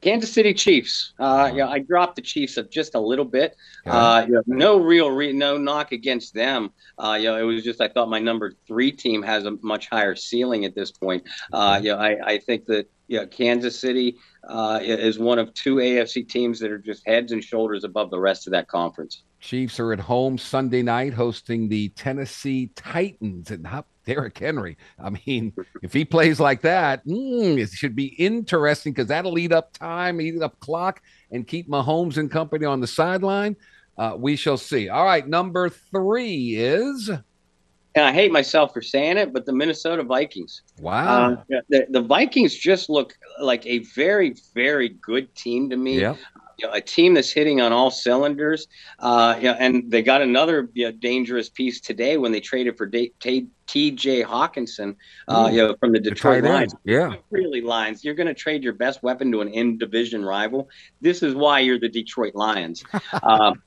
Kansas 0.00 0.32
City 0.32 0.54
Chiefs. 0.54 1.14
Uh, 1.18 1.50
yeah, 1.54 1.68
I 1.68 1.78
dropped 1.78 2.16
the 2.16 2.22
Chiefs 2.22 2.58
just 2.70 2.94
a 2.94 3.00
little 3.00 3.24
bit. 3.24 3.56
Uh, 3.84 4.26
no 4.46 4.78
real, 4.78 5.10
re- 5.10 5.32
no 5.32 5.56
knock 5.56 5.92
against 5.92 6.34
them. 6.34 6.70
Uh, 6.98 7.16
you 7.18 7.28
know, 7.28 7.36
it 7.36 7.42
was 7.42 7.64
just 7.64 7.80
I 7.80 7.88
thought 7.88 8.08
my 8.08 8.18
number 8.18 8.52
three 8.66 8.92
team 8.92 9.22
has 9.22 9.44
a 9.44 9.52
much 9.62 9.88
higher 9.88 10.14
ceiling 10.14 10.64
at 10.64 10.74
this 10.74 10.90
point. 10.90 11.24
Uh, 11.52 11.80
you 11.82 11.92
know, 11.92 11.98
I, 11.98 12.34
I 12.34 12.38
think 12.38 12.66
that 12.66 12.88
yeah, 13.08 13.24
Kansas 13.24 13.78
City 13.78 14.16
uh, 14.48 14.80
is 14.82 15.18
one 15.18 15.38
of 15.38 15.54
two 15.54 15.76
AFC 15.76 16.28
teams 16.28 16.58
that 16.60 16.70
are 16.70 16.78
just 16.78 17.06
heads 17.06 17.32
and 17.32 17.42
shoulders 17.42 17.84
above 17.84 18.10
the 18.10 18.18
rest 18.18 18.46
of 18.46 18.52
that 18.52 18.68
conference. 18.68 19.22
Chiefs 19.40 19.78
are 19.78 19.92
at 19.92 20.00
home 20.00 20.38
Sunday 20.38 20.82
night 20.82 21.14
hosting 21.14 21.68
the 21.68 21.88
Tennessee 21.90 22.70
Titans. 22.74 23.50
And 23.50 23.66
Derrick 24.06 24.38
Henry. 24.38 24.78
I 24.98 25.10
mean, 25.10 25.52
if 25.82 25.92
he 25.92 26.04
plays 26.04 26.40
like 26.40 26.62
that, 26.62 27.04
mm, 27.04 27.58
it 27.58 27.70
should 27.70 27.96
be 27.96 28.06
interesting 28.06 28.92
because 28.92 29.08
that'll 29.08 29.38
eat 29.38 29.52
up 29.52 29.72
time, 29.72 30.20
eat 30.20 30.40
up 30.40 30.58
clock, 30.60 31.02
and 31.30 31.46
keep 31.46 31.68
Mahomes 31.68 32.16
and 32.16 32.30
company 32.30 32.64
on 32.64 32.80
the 32.80 32.86
sideline. 32.86 33.56
Uh, 33.98 34.14
we 34.16 34.36
shall 34.36 34.56
see. 34.56 34.88
All 34.88 35.04
right, 35.04 35.26
number 35.26 35.68
three 35.68 36.56
is. 36.56 37.08
And 37.08 38.04
I 38.04 38.12
hate 38.12 38.30
myself 38.30 38.74
for 38.74 38.82
saying 38.82 39.16
it, 39.16 39.32
but 39.32 39.46
the 39.46 39.52
Minnesota 39.52 40.02
Vikings. 40.02 40.62
Wow. 40.80 41.32
Uh, 41.32 41.60
the, 41.70 41.86
the 41.88 42.02
Vikings 42.02 42.54
just 42.54 42.90
look 42.90 43.16
like 43.40 43.64
a 43.66 43.78
very, 43.78 44.36
very 44.54 44.90
good 44.90 45.34
team 45.34 45.70
to 45.70 45.76
me. 45.76 46.00
Yep 46.00 46.18
you 46.58 46.66
know, 46.66 46.72
a 46.72 46.80
team 46.80 47.14
that's 47.14 47.30
hitting 47.30 47.60
on 47.60 47.72
all 47.72 47.90
cylinders. 47.90 48.68
Uh, 48.98 49.34
you 49.38 49.44
know, 49.44 49.56
and 49.58 49.90
they 49.90 50.02
got 50.02 50.22
another 50.22 50.68
you 50.74 50.86
know, 50.86 50.92
dangerous 50.92 51.48
piece 51.48 51.80
today 51.80 52.16
when 52.16 52.32
they 52.32 52.40
traded 52.40 52.76
for 52.76 52.86
T.J. 52.86 54.22
Hockenson, 54.22 54.94
uh, 55.28 55.48
you 55.52 55.58
know, 55.58 55.74
from 55.78 55.92
the 55.92 55.98
Detroit 55.98 56.44
Lions. 56.44 56.74
Yeah, 56.84 57.14
really 57.30 57.60
Lions. 57.60 58.04
You're 58.04 58.14
going 58.14 58.28
to 58.28 58.34
trade 58.34 58.62
your 58.62 58.72
best 58.72 59.02
weapon 59.02 59.30
to 59.32 59.40
an 59.40 59.48
in-division 59.48 60.24
rival. 60.24 60.68
This 61.00 61.22
is 61.22 61.34
why 61.34 61.60
you're 61.60 61.80
the 61.80 61.88
Detroit 61.88 62.34
Lions. 62.34 62.84
um, 63.22 63.62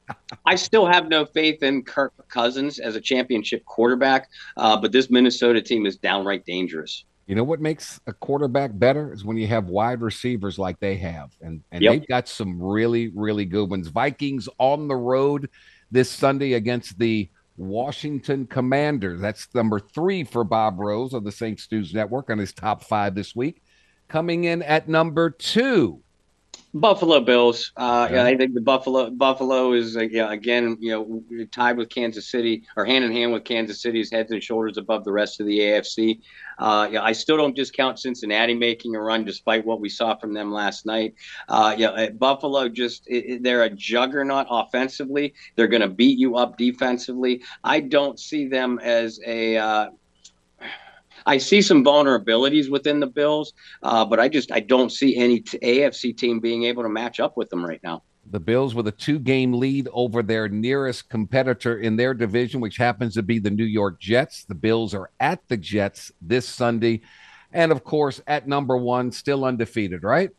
I 0.45 0.55
still 0.55 0.85
have 0.85 1.09
no 1.09 1.25
faith 1.25 1.61
in 1.63 1.83
Kirk 1.83 2.13
Cousins 2.29 2.79
as 2.79 2.95
a 2.95 3.01
championship 3.01 3.65
quarterback, 3.65 4.29
uh, 4.57 4.77
but 4.77 4.91
this 4.91 5.09
Minnesota 5.09 5.61
team 5.61 5.85
is 5.85 5.97
downright 5.97 6.45
dangerous. 6.45 7.03
You 7.29 7.35
know 7.35 7.43
what 7.43 7.61
makes 7.61 7.99
a 8.07 8.11
quarterback 8.11 8.71
better 8.73 9.13
is 9.13 9.23
when 9.23 9.37
you 9.37 9.45
have 9.45 9.65
wide 9.65 10.01
receivers 10.01 10.57
like 10.57 10.79
they 10.79 10.95
have, 10.97 11.29
and 11.41 11.61
and 11.71 11.83
yep. 11.83 11.91
they've 11.91 12.07
got 12.07 12.27
some 12.27 12.59
really 12.59 13.09
really 13.09 13.45
good 13.45 13.69
ones. 13.69 13.87
Vikings 13.89 14.49
on 14.57 14.87
the 14.87 14.95
road 14.95 15.47
this 15.91 16.09
Sunday 16.09 16.53
against 16.53 16.97
the 16.97 17.29
Washington 17.55 18.47
Commanders. 18.47 19.21
That's 19.21 19.47
number 19.53 19.79
three 19.79 20.23
for 20.23 20.43
Bob 20.43 20.79
Rose 20.79 21.13
of 21.13 21.23
the 21.23 21.31
Saints 21.31 21.67
News 21.71 21.93
Network 21.93 22.31
on 22.31 22.39
his 22.39 22.51
top 22.51 22.83
five 22.83 23.13
this 23.13 23.35
week. 23.35 23.61
Coming 24.07 24.45
in 24.45 24.63
at 24.63 24.89
number 24.89 25.29
two. 25.29 26.01
Buffalo 26.73 27.19
Bills. 27.19 27.71
Uh, 27.75 28.07
yeah. 28.11 28.23
I 28.23 28.37
think 28.37 28.53
the 28.53 28.61
Buffalo 28.61 29.09
Buffalo 29.09 29.73
is 29.73 29.97
uh, 29.97 30.01
yeah, 30.01 30.31
again 30.31 30.77
you 30.79 30.91
know 30.91 31.45
tied 31.51 31.77
with 31.77 31.89
Kansas 31.89 32.29
City 32.29 32.63
or 32.75 32.85
hand 32.85 33.03
in 33.03 33.11
hand 33.11 33.33
with 33.33 33.43
Kansas 33.43 33.81
City's 33.81 34.11
heads 34.11 34.31
and 34.31 34.43
shoulders 34.43 34.77
above 34.77 35.03
the 35.03 35.11
rest 35.11 35.39
of 35.39 35.47
the 35.47 35.59
AFC. 35.59 36.19
Uh, 36.59 36.87
yeah, 36.91 37.01
I 37.01 37.13
still 37.13 37.37
don't 37.37 37.55
discount 37.55 37.99
Cincinnati 37.99 38.53
making 38.53 38.95
a 38.95 39.01
run 39.01 39.25
despite 39.25 39.65
what 39.65 39.79
we 39.79 39.89
saw 39.89 40.15
from 40.15 40.33
them 40.33 40.51
last 40.51 40.85
night. 40.85 41.15
Uh, 41.47 41.73
yeah, 41.77 42.09
Buffalo 42.09 42.69
just 42.69 43.03
it, 43.07 43.41
they're 43.41 43.63
a 43.63 43.69
juggernaut 43.69 44.45
offensively. 44.49 45.33
They're 45.55 45.67
going 45.67 45.81
to 45.81 45.89
beat 45.89 46.19
you 46.19 46.35
up 46.35 46.57
defensively. 46.57 47.41
I 47.63 47.79
don't 47.79 48.19
see 48.19 48.47
them 48.47 48.79
as 48.83 49.19
a 49.25 49.57
uh, 49.57 49.89
I 51.25 51.37
see 51.37 51.61
some 51.61 51.83
vulnerabilities 51.83 52.69
within 52.69 52.99
the 52.99 53.07
Bills, 53.07 53.53
uh, 53.83 54.05
but 54.05 54.19
I 54.19 54.29
just 54.29 54.51
I 54.51 54.59
don't 54.59 54.91
see 54.91 55.17
any 55.17 55.41
t- 55.41 55.59
AFC 55.59 56.15
team 56.15 56.39
being 56.39 56.63
able 56.63 56.83
to 56.83 56.89
match 56.89 57.19
up 57.19 57.37
with 57.37 57.49
them 57.49 57.65
right 57.65 57.81
now. 57.83 58.03
The 58.31 58.39
Bills 58.39 58.75
with 58.75 58.87
a 58.87 58.91
two-game 58.91 59.53
lead 59.53 59.87
over 59.91 60.21
their 60.21 60.47
nearest 60.47 61.09
competitor 61.09 61.79
in 61.79 61.95
their 61.95 62.13
division, 62.13 62.61
which 62.61 62.77
happens 62.77 63.15
to 63.15 63.23
be 63.23 63.39
the 63.39 63.49
New 63.49 63.65
York 63.65 63.99
Jets. 63.99 64.43
The 64.43 64.55
Bills 64.55 64.93
are 64.93 65.09
at 65.19 65.47
the 65.47 65.57
Jets 65.57 66.11
this 66.21 66.47
Sunday, 66.47 67.01
and 67.51 67.71
of 67.71 67.83
course 67.83 68.21
at 68.27 68.47
number 68.47 68.77
one, 68.77 69.11
still 69.11 69.45
undefeated, 69.45 70.03
right? 70.03 70.29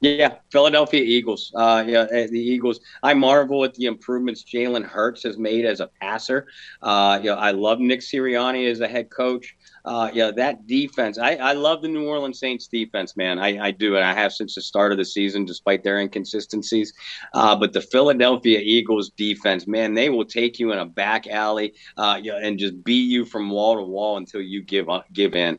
Yeah, 0.00 0.34
Philadelphia 0.52 1.02
Eagles. 1.02 1.52
Uh, 1.54 1.82
yeah, 1.86 2.06
eh, 2.10 2.26
the 2.26 2.38
Eagles. 2.38 2.80
I 3.02 3.14
marvel 3.14 3.64
at 3.64 3.72
the 3.74 3.86
improvements 3.86 4.44
Jalen 4.44 4.84
Hurts 4.84 5.22
has 5.22 5.38
made 5.38 5.64
as 5.64 5.80
a 5.80 5.88
passer. 6.00 6.48
Uh, 6.82 7.18
you 7.22 7.30
know, 7.30 7.36
I 7.36 7.52
love 7.52 7.80
Nick 7.80 8.00
Sirianni 8.00 8.70
as 8.70 8.80
a 8.80 8.88
head 8.88 9.08
coach. 9.08 9.56
Uh, 9.86 10.10
yeah, 10.12 10.32
that 10.32 10.66
defense. 10.66 11.16
I, 11.16 11.36
I 11.36 11.52
love 11.52 11.80
the 11.80 11.88
New 11.88 12.08
Orleans 12.08 12.40
Saints 12.40 12.66
defense, 12.66 13.16
man. 13.16 13.38
I, 13.38 13.66
I 13.66 13.70
do, 13.70 13.94
and 13.94 14.04
I 14.04 14.12
have 14.12 14.32
since 14.32 14.56
the 14.56 14.62
start 14.62 14.90
of 14.90 14.98
the 14.98 15.04
season, 15.04 15.44
despite 15.44 15.84
their 15.84 16.00
inconsistencies. 16.00 16.92
Uh, 17.32 17.54
but 17.54 17.72
the 17.72 17.80
Philadelphia 17.80 18.58
Eagles 18.62 19.10
defense, 19.10 19.68
man, 19.68 19.94
they 19.94 20.10
will 20.10 20.24
take 20.24 20.58
you 20.58 20.72
in 20.72 20.78
a 20.78 20.86
back 20.86 21.28
alley, 21.28 21.72
uh, 21.96 22.20
and 22.42 22.58
just 22.58 22.82
beat 22.82 23.08
you 23.08 23.24
from 23.24 23.48
wall 23.48 23.76
to 23.76 23.82
wall 23.82 24.16
until 24.16 24.40
you 24.40 24.62
give 24.62 24.90
up, 24.90 25.06
give 25.12 25.34
in 25.34 25.58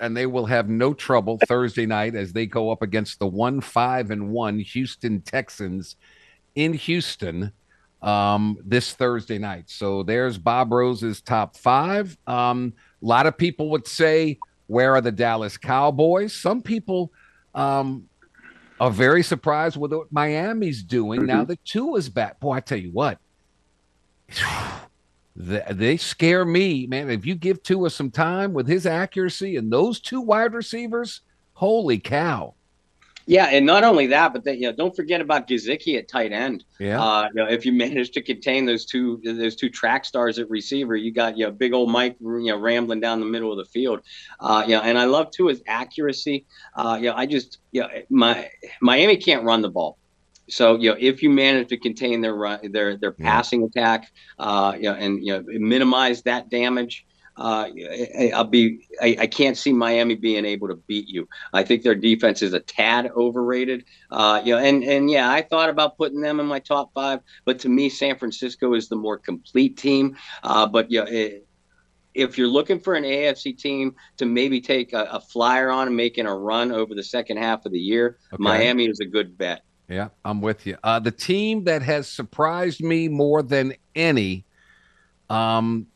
and 0.00 0.16
they 0.16 0.26
will 0.26 0.46
have 0.46 0.68
no 0.68 0.94
trouble 0.94 1.38
Thursday 1.48 1.84
night 1.84 2.14
as 2.14 2.32
they 2.32 2.46
go 2.46 2.70
up 2.70 2.82
against 2.82 3.18
the 3.18 3.26
one 3.26 3.60
five 3.60 4.12
and 4.12 4.30
one 4.30 4.60
Houston 4.60 5.20
Texans 5.22 5.96
in 6.54 6.72
Houston 6.72 7.52
um, 8.02 8.58
this 8.64 8.92
Thursday 8.92 9.38
night. 9.38 9.64
So 9.66 10.02
there's 10.02 10.38
Bob 10.38 10.72
Rose's 10.72 11.20
top 11.20 11.56
five. 11.56 12.16
Um, 12.26 12.74
a 13.02 13.06
lot 13.06 13.26
of 13.26 13.36
people 13.36 13.70
would 13.70 13.86
say, 13.86 14.38
"Where 14.66 14.94
are 14.94 15.00
the 15.00 15.12
Dallas 15.12 15.56
Cowboys?" 15.56 16.34
Some 16.34 16.62
people 16.62 17.12
um, 17.54 18.08
are 18.80 18.90
very 18.90 19.22
surprised 19.22 19.76
with 19.76 19.92
what 19.92 20.12
Miami's 20.12 20.82
doing 20.82 21.20
mm-hmm. 21.20 21.28
now 21.28 21.44
that 21.44 21.64
Tua 21.64 21.98
is 21.98 22.08
back. 22.08 22.40
Boy, 22.40 22.54
I 22.54 22.60
tell 22.60 22.78
you 22.78 22.90
what 22.90 23.18
they 25.36 25.96
scare 25.96 26.44
me, 26.44 26.86
man. 26.86 27.10
If 27.10 27.24
you 27.24 27.34
give 27.34 27.62
Tua 27.62 27.90
some 27.90 28.10
time 28.10 28.52
with 28.52 28.66
his 28.66 28.86
accuracy 28.86 29.56
and 29.56 29.72
those 29.72 30.00
two 30.00 30.20
wide 30.20 30.52
receivers, 30.52 31.20
holy 31.54 31.98
cow. 31.98 32.54
Yeah, 33.28 33.44
and 33.44 33.66
not 33.66 33.84
only 33.84 34.06
that, 34.06 34.32
but 34.32 34.44
that 34.44 34.56
you 34.56 34.62
know, 34.62 34.72
don't 34.72 34.96
forget 34.96 35.20
about 35.20 35.46
Gesicki 35.46 35.98
at 35.98 36.08
tight 36.08 36.32
end. 36.32 36.64
Yeah, 36.80 36.98
uh, 36.98 37.28
you 37.34 37.34
know, 37.34 37.46
if 37.46 37.66
you 37.66 37.74
manage 37.74 38.10
to 38.12 38.22
contain 38.22 38.64
those 38.64 38.86
two 38.86 39.20
those 39.22 39.54
two 39.54 39.68
track 39.68 40.06
stars 40.06 40.38
at 40.38 40.48
receiver, 40.48 40.96
you 40.96 41.12
got 41.12 41.36
you 41.36 41.44
know, 41.44 41.52
big 41.52 41.74
old 41.74 41.90
Mike 41.90 42.16
you 42.20 42.46
know 42.46 42.56
rambling 42.58 43.00
down 43.00 43.20
the 43.20 43.26
middle 43.26 43.52
of 43.52 43.58
the 43.58 43.66
field. 43.66 44.00
Uh, 44.40 44.64
yeah, 44.66 44.80
and 44.80 44.96
I 44.96 45.04
love 45.04 45.30
too 45.30 45.48
his 45.48 45.62
accuracy. 45.66 46.46
Uh, 46.74 46.96
you 46.98 47.10
know, 47.10 47.16
I 47.16 47.26
just 47.26 47.58
yeah, 47.70 47.88
you 47.92 47.98
know, 47.98 48.04
my 48.08 48.48
Miami 48.80 49.18
can't 49.18 49.44
run 49.44 49.60
the 49.60 49.68
ball. 49.68 49.98
So 50.48 50.76
you 50.76 50.88
know, 50.88 50.96
if 50.98 51.22
you 51.22 51.28
manage 51.28 51.68
to 51.68 51.76
contain 51.76 52.22
their 52.22 52.34
run, 52.34 52.72
their 52.72 52.96
their 52.96 53.12
passing 53.12 53.62
attack, 53.62 54.10
uh, 54.38 54.72
you 54.74 54.84
know, 54.84 54.94
and 54.94 55.22
you 55.22 55.34
know, 55.34 55.44
minimize 55.46 56.22
that 56.22 56.48
damage, 56.48 57.04
uh, 57.38 57.68
I'll 58.34 58.44
be. 58.44 58.86
I, 59.00 59.16
I, 59.20 59.26
can't 59.28 59.56
see 59.56 59.72
Miami 59.72 60.16
being 60.16 60.44
able 60.44 60.66
to 60.68 60.74
beat 60.74 61.08
you. 61.08 61.28
I 61.52 61.62
think 61.62 61.84
their 61.84 61.94
defense 61.94 62.42
is 62.42 62.52
a 62.52 62.58
tad 62.58 63.12
overrated. 63.16 63.84
Uh, 64.10 64.42
you 64.44 64.54
know, 64.54 64.60
and 64.60 64.82
and 64.82 65.08
yeah, 65.08 65.30
I 65.30 65.42
thought 65.42 65.70
about 65.70 65.96
putting 65.96 66.20
them 66.20 66.40
in 66.40 66.46
my 66.46 66.58
top 66.58 66.92
five, 66.94 67.20
but 67.44 67.60
to 67.60 67.68
me, 67.68 67.90
San 67.90 68.18
Francisco 68.18 68.74
is 68.74 68.88
the 68.88 68.96
more 68.96 69.18
complete 69.18 69.76
team. 69.76 70.16
Uh, 70.42 70.66
but 70.66 70.90
yeah. 70.90 71.04
It, 71.04 71.44
if 72.14 72.36
you're 72.36 72.48
looking 72.48 72.80
for 72.80 72.94
an 72.94 73.04
AFC 73.04 73.56
team 73.56 73.94
to 74.16 74.26
maybe 74.26 74.60
take 74.60 74.92
a, 74.92 75.04
a, 75.04 75.20
flyer 75.20 75.70
on 75.70 75.86
and 75.86 75.96
making 75.96 76.26
a 76.26 76.34
run 76.34 76.72
over 76.72 76.92
the 76.92 77.02
second 77.02 77.36
half 77.36 77.64
of 77.64 77.70
the 77.70 77.78
year, 77.78 78.18
okay. 78.32 78.42
Miami 78.42 78.86
is 78.86 78.98
a 78.98 79.04
good 79.04 79.38
bet. 79.38 79.62
Yeah, 79.88 80.08
I'm 80.24 80.40
with 80.40 80.66
you. 80.66 80.76
Uh, 80.82 80.98
the 80.98 81.12
team 81.12 81.64
that 81.64 81.82
has 81.82 82.08
surprised 82.08 82.82
me 82.82 83.06
more 83.06 83.42
than 83.42 83.74
any, 83.94 84.46
um, 85.30 85.86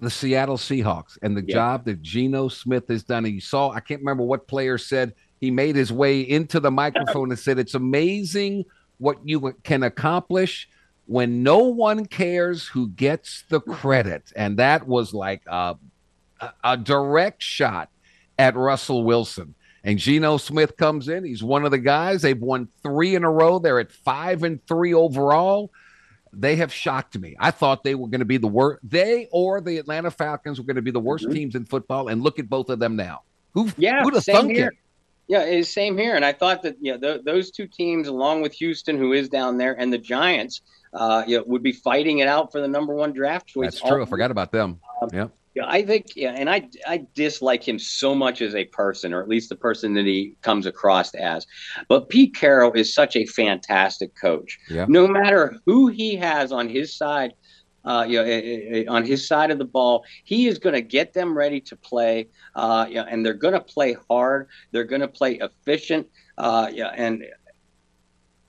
the 0.00 0.10
Seattle 0.10 0.56
Seahawks 0.56 1.18
and 1.22 1.36
the 1.36 1.44
yeah. 1.46 1.54
job 1.54 1.84
that 1.84 2.02
Geno 2.02 2.48
Smith 2.48 2.88
has 2.88 3.02
done. 3.02 3.24
And 3.24 3.34
you 3.34 3.40
saw, 3.40 3.70
I 3.70 3.80
can't 3.80 4.00
remember 4.00 4.24
what 4.24 4.46
player 4.46 4.78
said 4.78 5.14
he 5.40 5.50
made 5.50 5.76
his 5.76 5.92
way 5.92 6.20
into 6.20 6.60
the 6.60 6.70
microphone 6.70 7.30
and 7.30 7.38
said, 7.38 7.58
It's 7.58 7.74
amazing 7.74 8.64
what 8.98 9.18
you 9.24 9.54
can 9.62 9.82
accomplish 9.82 10.68
when 11.06 11.42
no 11.42 11.58
one 11.58 12.06
cares 12.06 12.66
who 12.66 12.88
gets 12.88 13.44
the 13.48 13.60
credit. 13.60 14.32
And 14.36 14.58
that 14.58 14.86
was 14.86 15.12
like 15.12 15.42
a, 15.46 15.76
a 16.62 16.76
direct 16.76 17.42
shot 17.42 17.90
at 18.38 18.56
Russell 18.56 19.04
Wilson. 19.04 19.54
And 19.84 19.98
Geno 19.98 20.38
Smith 20.38 20.76
comes 20.78 21.08
in. 21.08 21.24
He's 21.24 21.42
one 21.42 21.66
of 21.66 21.70
the 21.70 21.78
guys. 21.78 22.22
They've 22.22 22.40
won 22.40 22.68
three 22.82 23.14
in 23.14 23.24
a 23.24 23.30
row. 23.30 23.58
They're 23.58 23.80
at 23.80 23.92
five 23.92 24.42
and 24.42 24.66
three 24.66 24.94
overall. 24.94 25.70
They 26.40 26.56
have 26.56 26.72
shocked 26.72 27.18
me. 27.18 27.36
I 27.38 27.50
thought 27.50 27.84
they 27.84 27.94
were 27.94 28.08
going 28.08 28.20
to 28.20 28.24
be 28.24 28.36
the 28.36 28.48
worst. 28.48 28.80
They 28.82 29.28
or 29.32 29.60
the 29.60 29.78
Atlanta 29.78 30.10
Falcons 30.10 30.58
were 30.58 30.64
going 30.64 30.76
to 30.76 30.82
be 30.82 30.90
the 30.90 31.00
worst 31.00 31.24
mm-hmm. 31.24 31.34
teams 31.34 31.54
in 31.54 31.64
football. 31.64 32.08
And 32.08 32.22
look 32.22 32.38
at 32.38 32.48
both 32.48 32.70
of 32.70 32.78
them 32.78 32.96
now. 32.96 33.22
Who? 33.52 33.70
Yeah, 33.76 34.02
who'd 34.02 34.14
have 34.14 34.24
thunk 34.24 34.50
here. 34.50 34.68
it? 34.68 34.74
Yeah, 35.26 35.42
it's 35.42 35.72
same 35.72 35.96
here. 35.96 36.16
And 36.16 36.24
I 36.24 36.32
thought 36.32 36.62
that 36.62 36.76
you 36.80 36.92
know 36.92 36.98
th- 36.98 37.24
those 37.24 37.50
two 37.50 37.66
teams, 37.66 38.08
along 38.08 38.42
with 38.42 38.52
Houston, 38.54 38.98
who 38.98 39.12
is 39.12 39.28
down 39.28 39.56
there, 39.56 39.78
and 39.78 39.92
the 39.92 39.98
Giants, 39.98 40.60
uh, 40.92 41.24
you 41.26 41.38
know, 41.38 41.44
would 41.46 41.62
be 41.62 41.72
fighting 41.72 42.18
it 42.18 42.28
out 42.28 42.52
for 42.52 42.60
the 42.60 42.68
number 42.68 42.94
one 42.94 43.12
draft 43.12 43.46
choice. 43.46 43.80
That's 43.80 43.88
true. 43.88 44.02
I 44.02 44.06
forgot 44.06 44.30
about 44.30 44.52
them. 44.52 44.80
Um, 45.00 45.08
yeah. 45.12 45.28
Yeah, 45.54 45.66
I 45.68 45.82
think, 45.82 46.06
yeah, 46.16 46.32
and 46.32 46.50
I 46.50 46.68
I 46.86 47.06
dislike 47.14 47.66
him 47.66 47.78
so 47.78 48.12
much 48.12 48.42
as 48.42 48.56
a 48.56 48.64
person, 48.64 49.14
or 49.14 49.22
at 49.22 49.28
least 49.28 49.48
the 49.48 49.56
person 49.56 49.94
that 49.94 50.04
he 50.04 50.36
comes 50.42 50.66
across 50.66 51.14
as. 51.14 51.46
But 51.88 52.08
Pete 52.08 52.34
Carroll 52.34 52.72
is 52.72 52.92
such 52.92 53.14
a 53.14 53.24
fantastic 53.26 54.16
coach. 54.16 54.58
Yeah. 54.68 54.86
No 54.88 55.06
matter 55.06 55.56
who 55.64 55.86
he 55.86 56.16
has 56.16 56.50
on 56.50 56.68
his 56.68 56.96
side, 56.96 57.34
uh, 57.84 58.04
you 58.08 58.18
know, 58.18 58.24
eh, 58.24 58.40
eh, 58.44 58.60
eh, 58.78 58.84
on 58.88 59.04
his 59.04 59.28
side 59.28 59.52
of 59.52 59.58
the 59.58 59.64
ball, 59.64 60.04
he 60.24 60.48
is 60.48 60.58
going 60.58 60.74
to 60.74 60.82
get 60.82 61.12
them 61.12 61.36
ready 61.36 61.60
to 61.60 61.76
play. 61.76 62.28
Uh, 62.56 62.86
you 62.88 62.96
know, 62.96 63.04
and 63.04 63.24
they're 63.24 63.34
going 63.34 63.54
to 63.54 63.60
play 63.60 63.96
hard. 64.08 64.48
They're 64.72 64.84
going 64.84 65.02
to 65.02 65.08
play 65.08 65.34
efficient. 65.34 66.08
Uh, 66.36 66.68
yeah, 66.72 66.92
and 66.96 67.24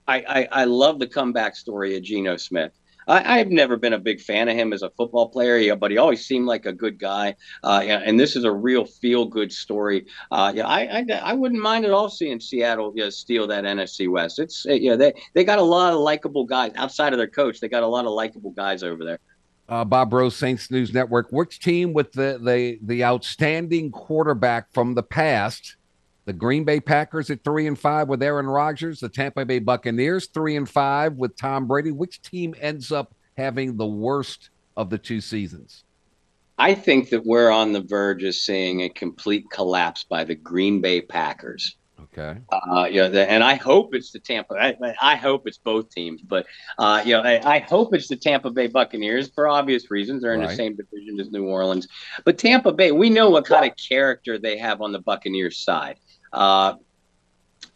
I, 0.07 0.17
I 0.27 0.61
I 0.61 0.63
love 0.65 0.99
the 0.99 1.07
comeback 1.07 1.55
story 1.55 1.95
of 1.97 2.03
Geno 2.03 2.37
Smith. 2.37 2.71
I, 3.07 3.37
have 3.37 3.49
never 3.49 3.77
been 3.77 3.93
a 3.93 3.99
big 3.99 4.21
fan 4.21 4.49
of 4.49 4.55
him 4.55 4.73
as 4.73 4.81
a 4.81 4.89
football 4.91 5.29
player, 5.29 5.57
yeah, 5.57 5.75
but 5.75 5.91
he 5.91 5.97
always 5.97 6.25
seemed 6.25 6.45
like 6.47 6.65
a 6.65 6.73
good 6.73 6.97
guy. 6.97 7.35
Uh, 7.63 7.83
yeah, 7.85 8.01
and 8.03 8.19
this 8.19 8.35
is 8.35 8.43
a 8.43 8.51
real 8.51 8.85
feel 8.85 9.25
good 9.25 9.51
story. 9.51 10.05
Uh, 10.31 10.51
yeah, 10.55 10.67
I, 10.67 10.99
I, 10.99 11.05
I 11.23 11.33
wouldn't 11.33 11.61
mind 11.61 11.85
at 11.85 11.91
all 11.91 12.09
seeing 12.09 12.39
Seattle 12.39 12.93
you 12.95 13.03
know, 13.03 13.09
steal 13.09 13.47
that 13.47 13.63
NFC 13.63 14.09
West. 14.09 14.39
It's 14.39 14.65
yeah, 14.67 14.95
they 14.95 15.13
they 15.33 15.43
got 15.43 15.59
a 15.59 15.63
lot 15.63 15.93
of 15.93 15.99
likable 15.99 16.45
guys 16.45 16.71
outside 16.75 17.13
of 17.13 17.17
their 17.17 17.27
coach. 17.27 17.59
They 17.59 17.69
got 17.69 17.83
a 17.83 17.87
lot 17.87 18.05
of 18.05 18.11
likable 18.11 18.51
guys 18.51 18.83
over 18.83 19.03
there. 19.03 19.19
Uh, 19.67 19.83
Bob 19.83 20.13
Rose, 20.13 20.35
Saints 20.35 20.69
News 20.69 20.93
Network. 20.93 21.31
Which 21.31 21.59
team 21.59 21.93
with 21.93 22.11
the 22.11 22.39
the 22.41 22.79
the 22.81 23.03
outstanding 23.03 23.91
quarterback 23.91 24.71
from 24.73 24.93
the 24.93 25.03
past? 25.03 25.77
The 26.25 26.33
Green 26.33 26.63
Bay 26.63 26.79
Packers 26.79 27.29
at 27.29 27.43
three 27.43 27.67
and 27.67 27.77
five 27.77 28.07
with 28.07 28.23
Aaron 28.23 28.47
Rodgers. 28.47 28.99
The 28.99 29.09
Tampa 29.09 29.45
Bay 29.45 29.59
Buccaneers 29.59 30.27
three 30.27 30.55
and 30.55 30.67
five 30.67 31.13
with 31.13 31.37
Tom 31.37 31.67
Brady. 31.67 31.91
Which 31.91 32.21
team 32.21 32.55
ends 32.59 32.91
up 32.91 33.13
having 33.37 33.77
the 33.77 33.85
worst 33.85 34.49
of 34.75 34.89
the 34.89 34.97
two 34.97 35.21
seasons? 35.21 35.83
I 36.57 36.73
think 36.73 37.09
that 37.09 37.25
we're 37.25 37.51
on 37.51 37.73
the 37.73 37.81
verge 37.81 38.23
of 38.23 38.33
seeing 38.33 38.81
a 38.81 38.89
complete 38.89 39.45
collapse 39.51 40.03
by 40.03 40.23
the 40.23 40.35
Green 40.35 40.81
Bay 40.81 41.01
Packers. 41.01 41.75
Okay. 42.17 42.39
Uh, 42.49 42.87
yeah, 42.89 43.05
and 43.07 43.43
I 43.43 43.55
hope 43.55 43.93
it's 43.93 44.11
the 44.11 44.19
Tampa. 44.19 44.55
I, 44.55 44.75
I 45.01 45.15
hope 45.15 45.47
it's 45.47 45.57
both 45.57 45.89
teams, 45.89 46.21
but 46.21 46.45
uh, 46.77 47.01
you 47.05 47.13
know, 47.13 47.21
I, 47.21 47.55
I, 47.55 47.59
hope 47.59 47.93
it's 47.93 48.07
the 48.07 48.15
Tampa 48.15 48.51
Bay 48.51 48.67
Buccaneers 48.67 49.29
for 49.33 49.47
obvious 49.47 49.91
reasons. 49.91 50.21
They're 50.21 50.33
in 50.33 50.39
right. 50.39 50.49
the 50.49 50.55
same 50.55 50.75
division 50.75 51.19
as 51.19 51.31
New 51.31 51.45
Orleans, 51.45 51.87
but 52.23 52.37
Tampa 52.37 52.71
Bay, 52.71 52.91
we 52.91 53.09
know 53.09 53.29
what 53.29 53.45
kind 53.45 53.69
of 53.69 53.77
character 53.77 54.37
they 54.37 54.57
have 54.57 54.81
on 54.81 54.91
the 54.91 54.99
Buccaneers 54.99 55.57
side. 55.57 55.97
Uh, 56.35 56.75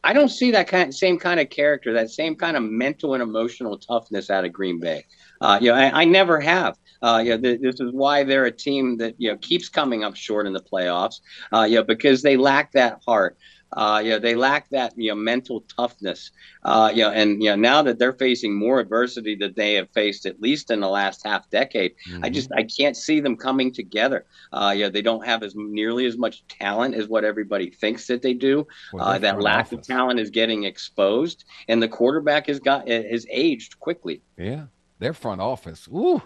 I 0.03 0.13
don't 0.13 0.29
see 0.29 0.51
that 0.51 0.67
kind, 0.67 0.93
same 0.93 1.17
kind 1.17 1.39
of 1.39 1.49
character, 1.49 1.93
that 1.93 2.09
same 2.09 2.35
kind 2.35 2.55
of 2.55 2.63
mental 2.63 3.13
and 3.13 3.23
emotional 3.23 3.77
toughness 3.77 4.29
out 4.29 4.45
of 4.45 4.53
Green 4.53 4.79
Bay. 4.79 5.05
Uh, 5.41 5.57
you 5.61 5.71
know, 5.71 5.77
I, 5.77 6.01
I 6.01 6.05
never 6.05 6.39
have. 6.39 6.77
Uh, 7.01 7.21
you 7.23 7.31
know, 7.31 7.41
th- 7.41 7.61
this 7.61 7.79
is 7.79 7.91
why 7.93 8.23
they're 8.23 8.45
a 8.45 8.51
team 8.51 8.97
that 8.97 9.15
you 9.17 9.31
know 9.31 9.37
keeps 9.37 9.69
coming 9.69 10.03
up 10.03 10.15
short 10.15 10.45
in 10.45 10.53
the 10.53 10.61
playoffs. 10.61 11.21
Uh, 11.53 11.63
you 11.63 11.75
know, 11.75 11.83
because 11.83 12.21
they 12.21 12.37
lack 12.37 12.71
that 12.73 13.01
heart. 13.05 13.37
Uh, 13.73 14.01
you 14.03 14.09
know, 14.09 14.19
they 14.19 14.35
lack 14.35 14.69
that 14.69 14.93
you 14.97 15.09
know 15.09 15.15
mental 15.15 15.61
toughness. 15.61 16.31
Uh, 16.63 16.91
you 16.93 17.03
know, 17.03 17.11
and 17.11 17.41
you 17.43 17.49
know 17.49 17.55
now 17.55 17.81
that 17.81 17.99
they're 17.99 18.13
facing 18.13 18.57
more 18.57 18.79
adversity 18.79 19.35
that 19.35 19.55
they 19.55 19.75
have 19.75 19.89
faced 19.91 20.25
at 20.25 20.41
least 20.41 20.71
in 20.71 20.79
the 20.79 20.87
last 20.87 21.23
half 21.23 21.49
decade, 21.49 21.93
mm-hmm. 22.09 22.23
I 22.23 22.29
just 22.29 22.51
I 22.51 22.63
can't 22.63 22.97
see 22.97 23.19
them 23.19 23.37
coming 23.37 23.71
together. 23.71 24.25
Uh, 24.51 24.73
you 24.75 24.83
know, 24.83 24.89
they 24.89 25.01
don't 25.01 25.25
have 25.25 25.43
as 25.43 25.53
nearly 25.55 26.05
as 26.05 26.17
much 26.17 26.47
talent 26.47 26.95
as 26.95 27.07
what 27.07 27.23
everybody 27.23 27.69
thinks 27.69 28.07
that 28.07 28.21
they 28.21 28.33
do. 28.33 28.65
Well, 28.93 29.05
uh, 29.05 29.17
that 29.19 29.39
lack 29.39 29.67
office. 29.67 29.79
of 29.79 29.87
talent 29.87 30.19
is 30.19 30.29
getting 30.29 30.63
exposed, 30.63 31.45
and 31.67 31.81
the 31.81 31.87
quarterback 31.87 32.47
has 32.47 32.59
got 32.59 32.87
has 32.87 33.25
aged 33.29 33.79
quickly. 33.79 34.21
Yeah, 34.37 34.65
their 34.97 35.13
front 35.13 35.41
office. 35.41 35.87
Ooh, 35.89 36.21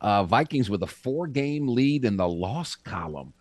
uh, 0.00 0.24
Vikings 0.24 0.68
with 0.68 0.82
a 0.82 0.86
four 0.88 1.28
game 1.28 1.68
lead 1.68 2.04
in 2.04 2.16
the 2.16 2.28
loss 2.28 2.74
column 2.74 3.34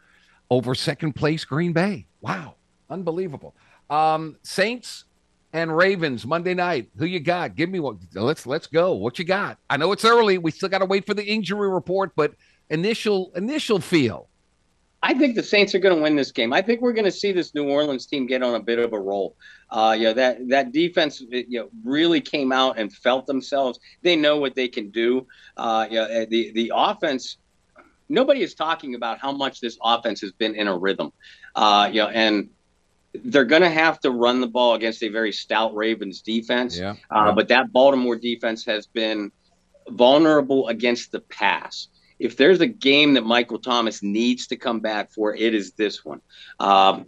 over 0.49 0.75
second 0.75 1.13
place 1.13 1.45
Green 1.45 1.73
Bay. 1.73 2.05
Wow. 2.21 2.56
Unbelievable. 2.89 3.55
Um, 3.89 4.37
Saints 4.43 5.05
and 5.53 5.75
Ravens 5.75 6.25
Monday 6.25 6.53
night. 6.53 6.89
Who 6.97 7.05
you 7.05 7.19
got? 7.19 7.55
Give 7.55 7.69
me 7.69 7.79
what. 7.79 7.97
Let's 8.13 8.45
let's 8.45 8.67
go. 8.67 8.93
What 8.93 9.19
you 9.19 9.25
got? 9.25 9.57
I 9.69 9.77
know 9.77 9.91
it's 9.91 10.05
early. 10.05 10.37
We 10.37 10.51
still 10.51 10.69
got 10.69 10.79
to 10.79 10.85
wait 10.85 11.05
for 11.05 11.13
the 11.13 11.25
injury 11.25 11.69
report, 11.69 12.13
but 12.15 12.33
initial 12.69 13.31
initial 13.35 13.79
feel. 13.79 14.27
I 15.03 15.13
think 15.13 15.35
the 15.35 15.43
Saints 15.43 15.75
are 15.75 15.79
going 15.79 15.95
to 15.95 16.01
win 16.01 16.15
this 16.15 16.31
game. 16.31 16.51
I 16.51 16.61
think 16.61 16.81
we're 16.81 16.93
going 16.93 17.05
to 17.05 17.11
see 17.11 17.31
this 17.31 17.53
New 17.53 17.69
Orleans 17.69 18.07
team 18.07 18.25
get 18.25 18.41
on 18.41 18.55
a 18.55 18.59
bit 18.59 18.79
of 18.79 18.93
a 18.93 18.99
roll. 18.99 19.35
Uh, 19.69 19.95
you 19.97 20.05
know, 20.05 20.13
that 20.13 20.47
that 20.49 20.71
defense 20.71 21.21
you 21.29 21.59
know, 21.59 21.69
really 21.83 22.19
came 22.19 22.51
out 22.51 22.79
and 22.79 22.91
felt 22.91 23.25
themselves. 23.27 23.79
They 24.01 24.15
know 24.15 24.37
what 24.37 24.55
they 24.55 24.67
can 24.67 24.89
do. 24.89 25.27
Uh, 25.55 25.87
you 25.89 25.97
know, 25.97 26.25
the 26.25 26.51
the 26.53 26.71
offense. 26.75 27.37
Nobody 28.09 28.41
is 28.41 28.55
talking 28.55 28.95
about 28.95 29.19
how 29.19 29.33
much 29.33 29.59
this 29.59 29.77
offense 29.83 30.21
has 30.21 30.31
been 30.31 30.55
in 30.55 30.67
a 30.69 30.77
rhythm. 30.77 31.11
Uh, 31.55 31.89
you 31.91 32.01
know, 32.01 32.07
and 32.07 32.49
they're 33.25 33.45
going 33.45 33.61
to 33.61 33.69
have 33.69 33.99
to 34.01 34.11
run 34.11 34.41
the 34.41 34.47
ball 34.47 34.75
against 34.75 35.03
a 35.03 35.09
very 35.09 35.31
stout 35.31 35.75
Ravens 35.75 36.21
defense. 36.21 36.77
Yeah. 36.77 36.91
Uh, 37.11 37.25
yeah. 37.27 37.31
But 37.33 37.47
that 37.49 37.71
Baltimore 37.71 38.15
defense 38.15 38.65
has 38.65 38.87
been 38.87 39.31
vulnerable 39.89 40.67
against 40.67 41.11
the 41.11 41.19
pass. 41.19 41.87
If 42.19 42.35
there's 42.35 42.61
a 42.61 42.67
game 42.67 43.13
that 43.13 43.23
Michael 43.23 43.59
Thomas 43.59 44.01
needs 44.01 44.47
to 44.47 44.55
come 44.55 44.79
back 44.79 45.11
for, 45.11 45.35
it 45.35 45.53
is 45.53 45.73
this 45.73 46.03
one. 46.03 46.21
Um, 46.59 47.07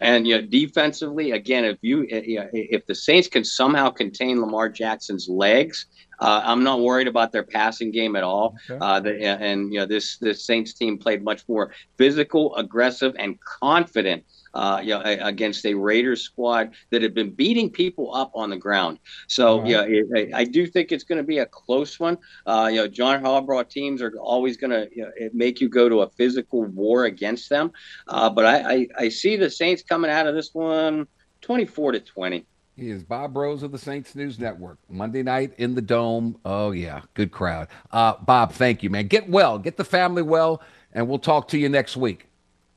and 0.00 0.26
you 0.26 0.40
know, 0.40 0.46
defensively, 0.46 1.32
again, 1.32 1.64
if 1.64 1.78
you 1.82 2.06
if 2.08 2.86
the 2.86 2.94
Saints 2.94 3.26
can 3.26 3.44
somehow 3.44 3.90
contain 3.90 4.40
Lamar 4.40 4.68
Jackson's 4.68 5.28
legs, 5.28 5.86
uh, 6.20 6.42
I'm 6.44 6.64
not 6.64 6.80
worried 6.80 7.08
about 7.08 7.32
their 7.32 7.42
passing 7.42 7.90
game 7.90 8.16
at 8.16 8.24
all. 8.24 8.56
Okay. 8.68 8.78
Uh, 8.80 9.00
the, 9.00 9.24
and 9.24 9.72
you 9.72 9.80
know, 9.80 9.86
this 9.86 10.18
this 10.18 10.44
Saints 10.44 10.72
team 10.72 10.98
played 10.98 11.22
much 11.22 11.48
more 11.48 11.72
physical, 11.96 12.54
aggressive, 12.56 13.14
and 13.18 13.38
confident 13.40 14.24
uh, 14.54 14.80
you 14.82 14.90
know, 14.90 15.02
against 15.04 15.64
a 15.66 15.74
Raiders 15.74 16.22
squad 16.22 16.74
that 16.90 17.02
had 17.02 17.14
been 17.14 17.30
beating 17.30 17.70
people 17.70 18.14
up 18.14 18.30
on 18.34 18.50
the 18.50 18.56
ground. 18.56 18.98
So, 19.26 19.60
right. 19.60 19.70
yeah, 19.70 19.84
it, 19.86 20.34
I 20.34 20.44
do 20.44 20.66
think 20.66 20.92
it's 20.92 21.04
going 21.04 21.18
to 21.18 21.24
be 21.24 21.38
a 21.38 21.46
close 21.46 22.00
one. 22.00 22.18
Uh, 22.46 22.68
you 22.70 22.76
know, 22.76 22.88
John 22.88 23.22
Harbaugh 23.22 23.68
teams 23.68 24.02
are 24.02 24.12
always 24.18 24.56
going 24.56 24.70
to 24.70 24.88
you 24.94 25.04
know, 25.04 25.10
make 25.32 25.60
you 25.60 25.68
go 25.68 25.88
to 25.88 26.02
a 26.02 26.10
physical 26.10 26.64
war 26.64 27.04
against 27.04 27.48
them. 27.50 27.72
Uh, 28.06 28.30
but 28.30 28.46
I, 28.46 28.72
I, 28.72 28.88
I 28.98 29.08
see 29.08 29.36
the 29.36 29.50
Saints 29.50 29.82
coming 29.82 30.10
out 30.10 30.26
of 30.26 30.34
this 30.34 30.50
one 30.52 31.06
24 31.42 31.92
to 31.92 32.00
20. 32.00 32.46
He 32.78 32.90
is 32.90 33.02
Bob 33.02 33.36
Rose 33.36 33.64
of 33.64 33.72
the 33.72 33.78
Saints 33.78 34.14
News 34.14 34.38
Network. 34.38 34.78
Monday 34.88 35.24
night 35.24 35.52
in 35.58 35.74
the 35.74 35.82
Dome. 35.82 36.38
Oh, 36.44 36.70
yeah, 36.70 37.00
good 37.14 37.32
crowd. 37.32 37.66
Uh, 37.90 38.14
Bob, 38.24 38.52
thank 38.52 38.84
you, 38.84 38.90
man. 38.90 39.08
Get 39.08 39.28
well, 39.28 39.58
get 39.58 39.76
the 39.76 39.84
family 39.84 40.22
well, 40.22 40.62
and 40.92 41.08
we'll 41.08 41.18
talk 41.18 41.48
to 41.48 41.58
you 41.58 41.68
next 41.68 41.96
week. 41.96 42.28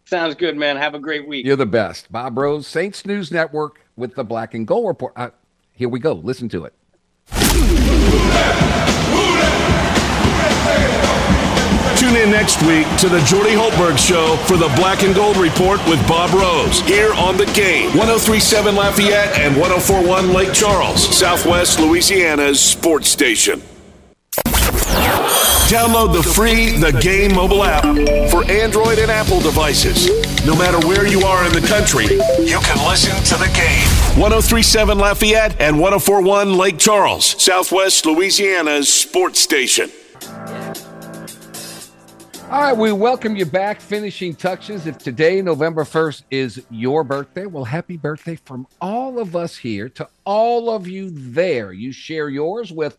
Sounds 0.06 0.34
good, 0.34 0.58
man. 0.58 0.76
Have 0.76 0.96
a 0.96 1.00
great 1.00 1.28
week. 1.28 1.46
You're 1.46 1.56
the 1.56 1.68
best. 1.68 2.12
Bob 2.12 2.36
Rose, 2.36 2.66
Saints 2.66 3.06
News 3.06 3.32
Network 3.32 3.86
with 3.96 4.16
the 4.16 4.24
Black 4.24 4.56
and 4.56 4.66
Gold 4.66 4.88
Report. 4.88 5.14
Uh, 5.16 5.30
here 5.72 5.88
we 5.88 6.00
go. 6.00 6.14
Listen 6.14 6.50
to 6.50 6.66
it. 6.66 6.74
Tune 12.12 12.24
in 12.24 12.30
next 12.30 12.62
week 12.64 12.86
to 12.98 13.08
the 13.08 13.22
Jordy 13.22 13.52
Hultberg 13.52 13.98
Show 13.98 14.36
for 14.46 14.58
the 14.58 14.68
Black 14.76 15.04
and 15.04 15.16
Gold 15.16 15.38
Report 15.38 15.80
with 15.88 16.06
Bob 16.10 16.34
Rose 16.34 16.82
here 16.82 17.14
on 17.14 17.38
the 17.38 17.46
game. 17.54 17.86
1037 17.98 18.76
Lafayette 18.76 19.40
and 19.40 19.56
1041 19.56 20.34
Lake 20.34 20.52
Charles, 20.52 21.02
Southwest 21.18 21.80
Louisiana's 21.80 22.60
sports 22.60 23.08
station. 23.08 23.62
Download 25.72 26.12
the 26.12 26.22
free 26.22 26.72
The 26.72 26.92
Game 27.00 27.34
mobile 27.34 27.64
app 27.64 27.84
for 28.30 28.44
Android 28.52 29.00
and 29.00 29.10
Apple 29.10 29.40
devices. 29.40 30.10
No 30.46 30.54
matter 30.58 30.86
where 30.86 31.08
you 31.08 31.22
are 31.22 31.46
in 31.46 31.54
the 31.54 31.66
country, 31.66 32.08
you 32.46 32.60
can 32.60 32.90
listen 32.90 33.16
to 33.24 33.42
the 33.42 33.50
game. 33.56 33.88
1037 34.20 34.98
Lafayette 34.98 35.62
and 35.62 35.80
1041 35.80 36.58
Lake 36.58 36.78
Charles, 36.78 37.42
Southwest 37.42 38.06
Louisiana's 38.06 38.92
sports 38.92 39.40
station. 39.40 39.90
All 42.52 42.60
right, 42.60 42.76
we 42.76 42.92
welcome 42.92 43.38
you 43.38 43.46
back. 43.46 43.80
Finishing 43.80 44.36
touches. 44.36 44.86
If 44.86 44.98
today, 44.98 45.42
November 45.42 45.86
1st, 45.86 46.24
is 46.32 46.62
your 46.70 47.06
birthday, 47.06 47.46
well, 47.46 47.64
happy 47.64 47.96
birthday 47.96 48.36
from 48.36 48.68
all 48.82 49.20
of 49.20 49.38
us 49.38 49.56
here 49.56 49.88
to 49.88 50.10
all 50.26 50.70
of 50.70 50.86
you 50.86 51.12
there. 51.12 51.72
You 51.72 51.94
share 51.94 52.28
yours 52.28 52.74
with 52.74 52.98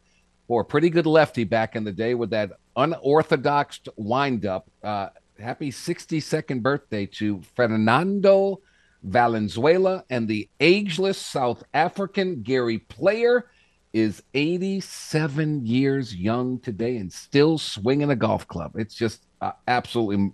or 0.49 0.63
a 0.63 0.65
pretty 0.65 0.89
good 0.89 1.05
lefty 1.05 1.45
back 1.45 1.77
in 1.77 1.85
the 1.85 1.93
day 1.93 2.15
with 2.15 2.31
that 2.31 2.53
unorthodox 2.77 3.81
windup. 3.97 4.71
Uh, 4.83 5.11
happy 5.39 5.71
62nd 5.71 6.63
birthday 6.63 7.05
to 7.05 7.43
Fernando 7.55 8.63
Valenzuela 9.03 10.03
and 10.09 10.29
the 10.29 10.49
ageless 10.61 11.19
South 11.19 11.63
African 11.75 12.41
Gary 12.41 12.79
Player 12.79 13.51
is 13.93 14.23
87 14.33 15.67
years 15.67 16.17
young 16.17 16.59
today 16.61 16.97
and 16.97 17.13
still 17.13 17.59
swinging 17.59 18.11
a 18.11 18.17
golf 18.17 18.49
club. 18.49 18.73
It's 18.77 18.95
just 18.95 19.27
uh, 19.43 19.53
absolutely 19.67 20.33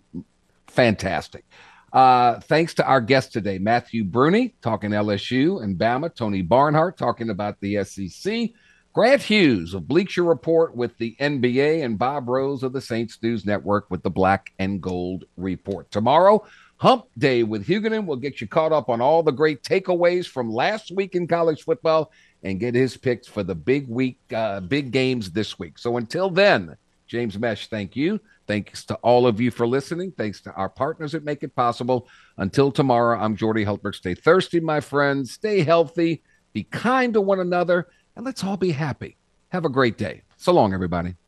fantastic. 0.69 1.45
Uh, 1.93 2.39
thanks 2.41 2.75
to 2.75 2.87
our 2.87 3.01
guest 3.01 3.33
today, 3.33 3.59
Matthew 3.59 4.05
Bruni, 4.05 4.55
talking 4.61 4.91
LSU 4.91 5.63
and 5.63 5.79
Bama, 5.79 6.15
Tony 6.15 6.43
Barnhart, 6.43 6.99
talking 6.99 7.31
about 7.31 7.59
the 7.61 7.83
SEC, 7.83 8.51
Grant 8.93 9.23
Hughes 9.23 9.73
of 9.73 9.89
Bleacher 9.89 10.23
Report 10.23 10.77
with 10.77 10.97
the 10.99 11.17
NBA 11.19 11.83
and 11.83 11.99
Bob 11.99 12.29
Rose 12.29 12.63
of 12.63 12.75
the 12.75 12.81
Saints 12.81 13.19
News 13.23 13.47
Network 13.47 13.91
with 13.91 14.03
the 14.03 14.11
Black 14.11 14.53
and 14.59 14.83
Gold 14.83 15.25
Report. 15.39 15.91
Tomorrow, 15.91 16.45
Hump 16.77 17.07
Day 17.17 17.43
with 17.43 17.67
Huguenin 17.67 18.07
will 18.07 18.17
get 18.17 18.41
you 18.41 18.47
caught 18.47 18.73
up 18.73 18.91
on 18.91 19.01
all 19.01 19.23
the 19.23 19.33
great 19.33 19.63
takeaways 19.63 20.27
from 20.27 20.53
last 20.53 20.91
week 20.95 21.15
in 21.15 21.27
college 21.27 21.63
football 21.63 22.13
and 22.43 22.61
get 22.61 22.75
his 22.75 22.97
picks 22.97 23.27
for 23.27 23.43
the 23.43 23.55
big 23.55 23.89
week, 23.89 24.19
uh, 24.35 24.61
big 24.61 24.91
games 24.91 25.31
this 25.31 25.59
week. 25.59 25.79
So 25.79 25.97
until 25.97 26.29
then, 26.29 26.77
James 27.07 27.39
Mesh, 27.39 27.69
thank 27.69 27.97
you. 27.97 28.21
Thanks 28.49 28.85
to 28.87 28.95
all 28.97 29.27
of 29.27 29.41
you 29.41 29.51
for 29.51 29.67
listening. 29.67 30.11
Thanks 30.11 30.41
to 30.41 30.53
our 30.55 30.71
partners 30.71 31.13
that 31.13 31.23
make 31.23 31.43
it 31.43 31.55
possible. 31.55 32.09
Until 32.39 32.73
tomorrow, 32.73 33.21
I'm 33.21 33.37
Jordy 33.37 33.65
Hultberg. 33.65 33.95
Stay 33.95 34.15
thirsty, 34.15 34.59
my 34.59 34.81
friends. 34.81 35.33
Stay 35.33 35.61
healthy. 35.61 36.23
Be 36.55 36.65
kind 36.65 37.13
to 37.13 37.21
one 37.21 37.41
another 37.41 37.89
and 38.17 38.25
let's 38.25 38.43
all 38.43 38.57
be 38.57 38.73
happy. 38.73 39.19
Have 39.51 39.67
a 39.67 39.69
great 39.69 39.99
day. 39.99 40.23
So 40.39 40.53
long, 40.53 40.73
everybody. 40.73 41.19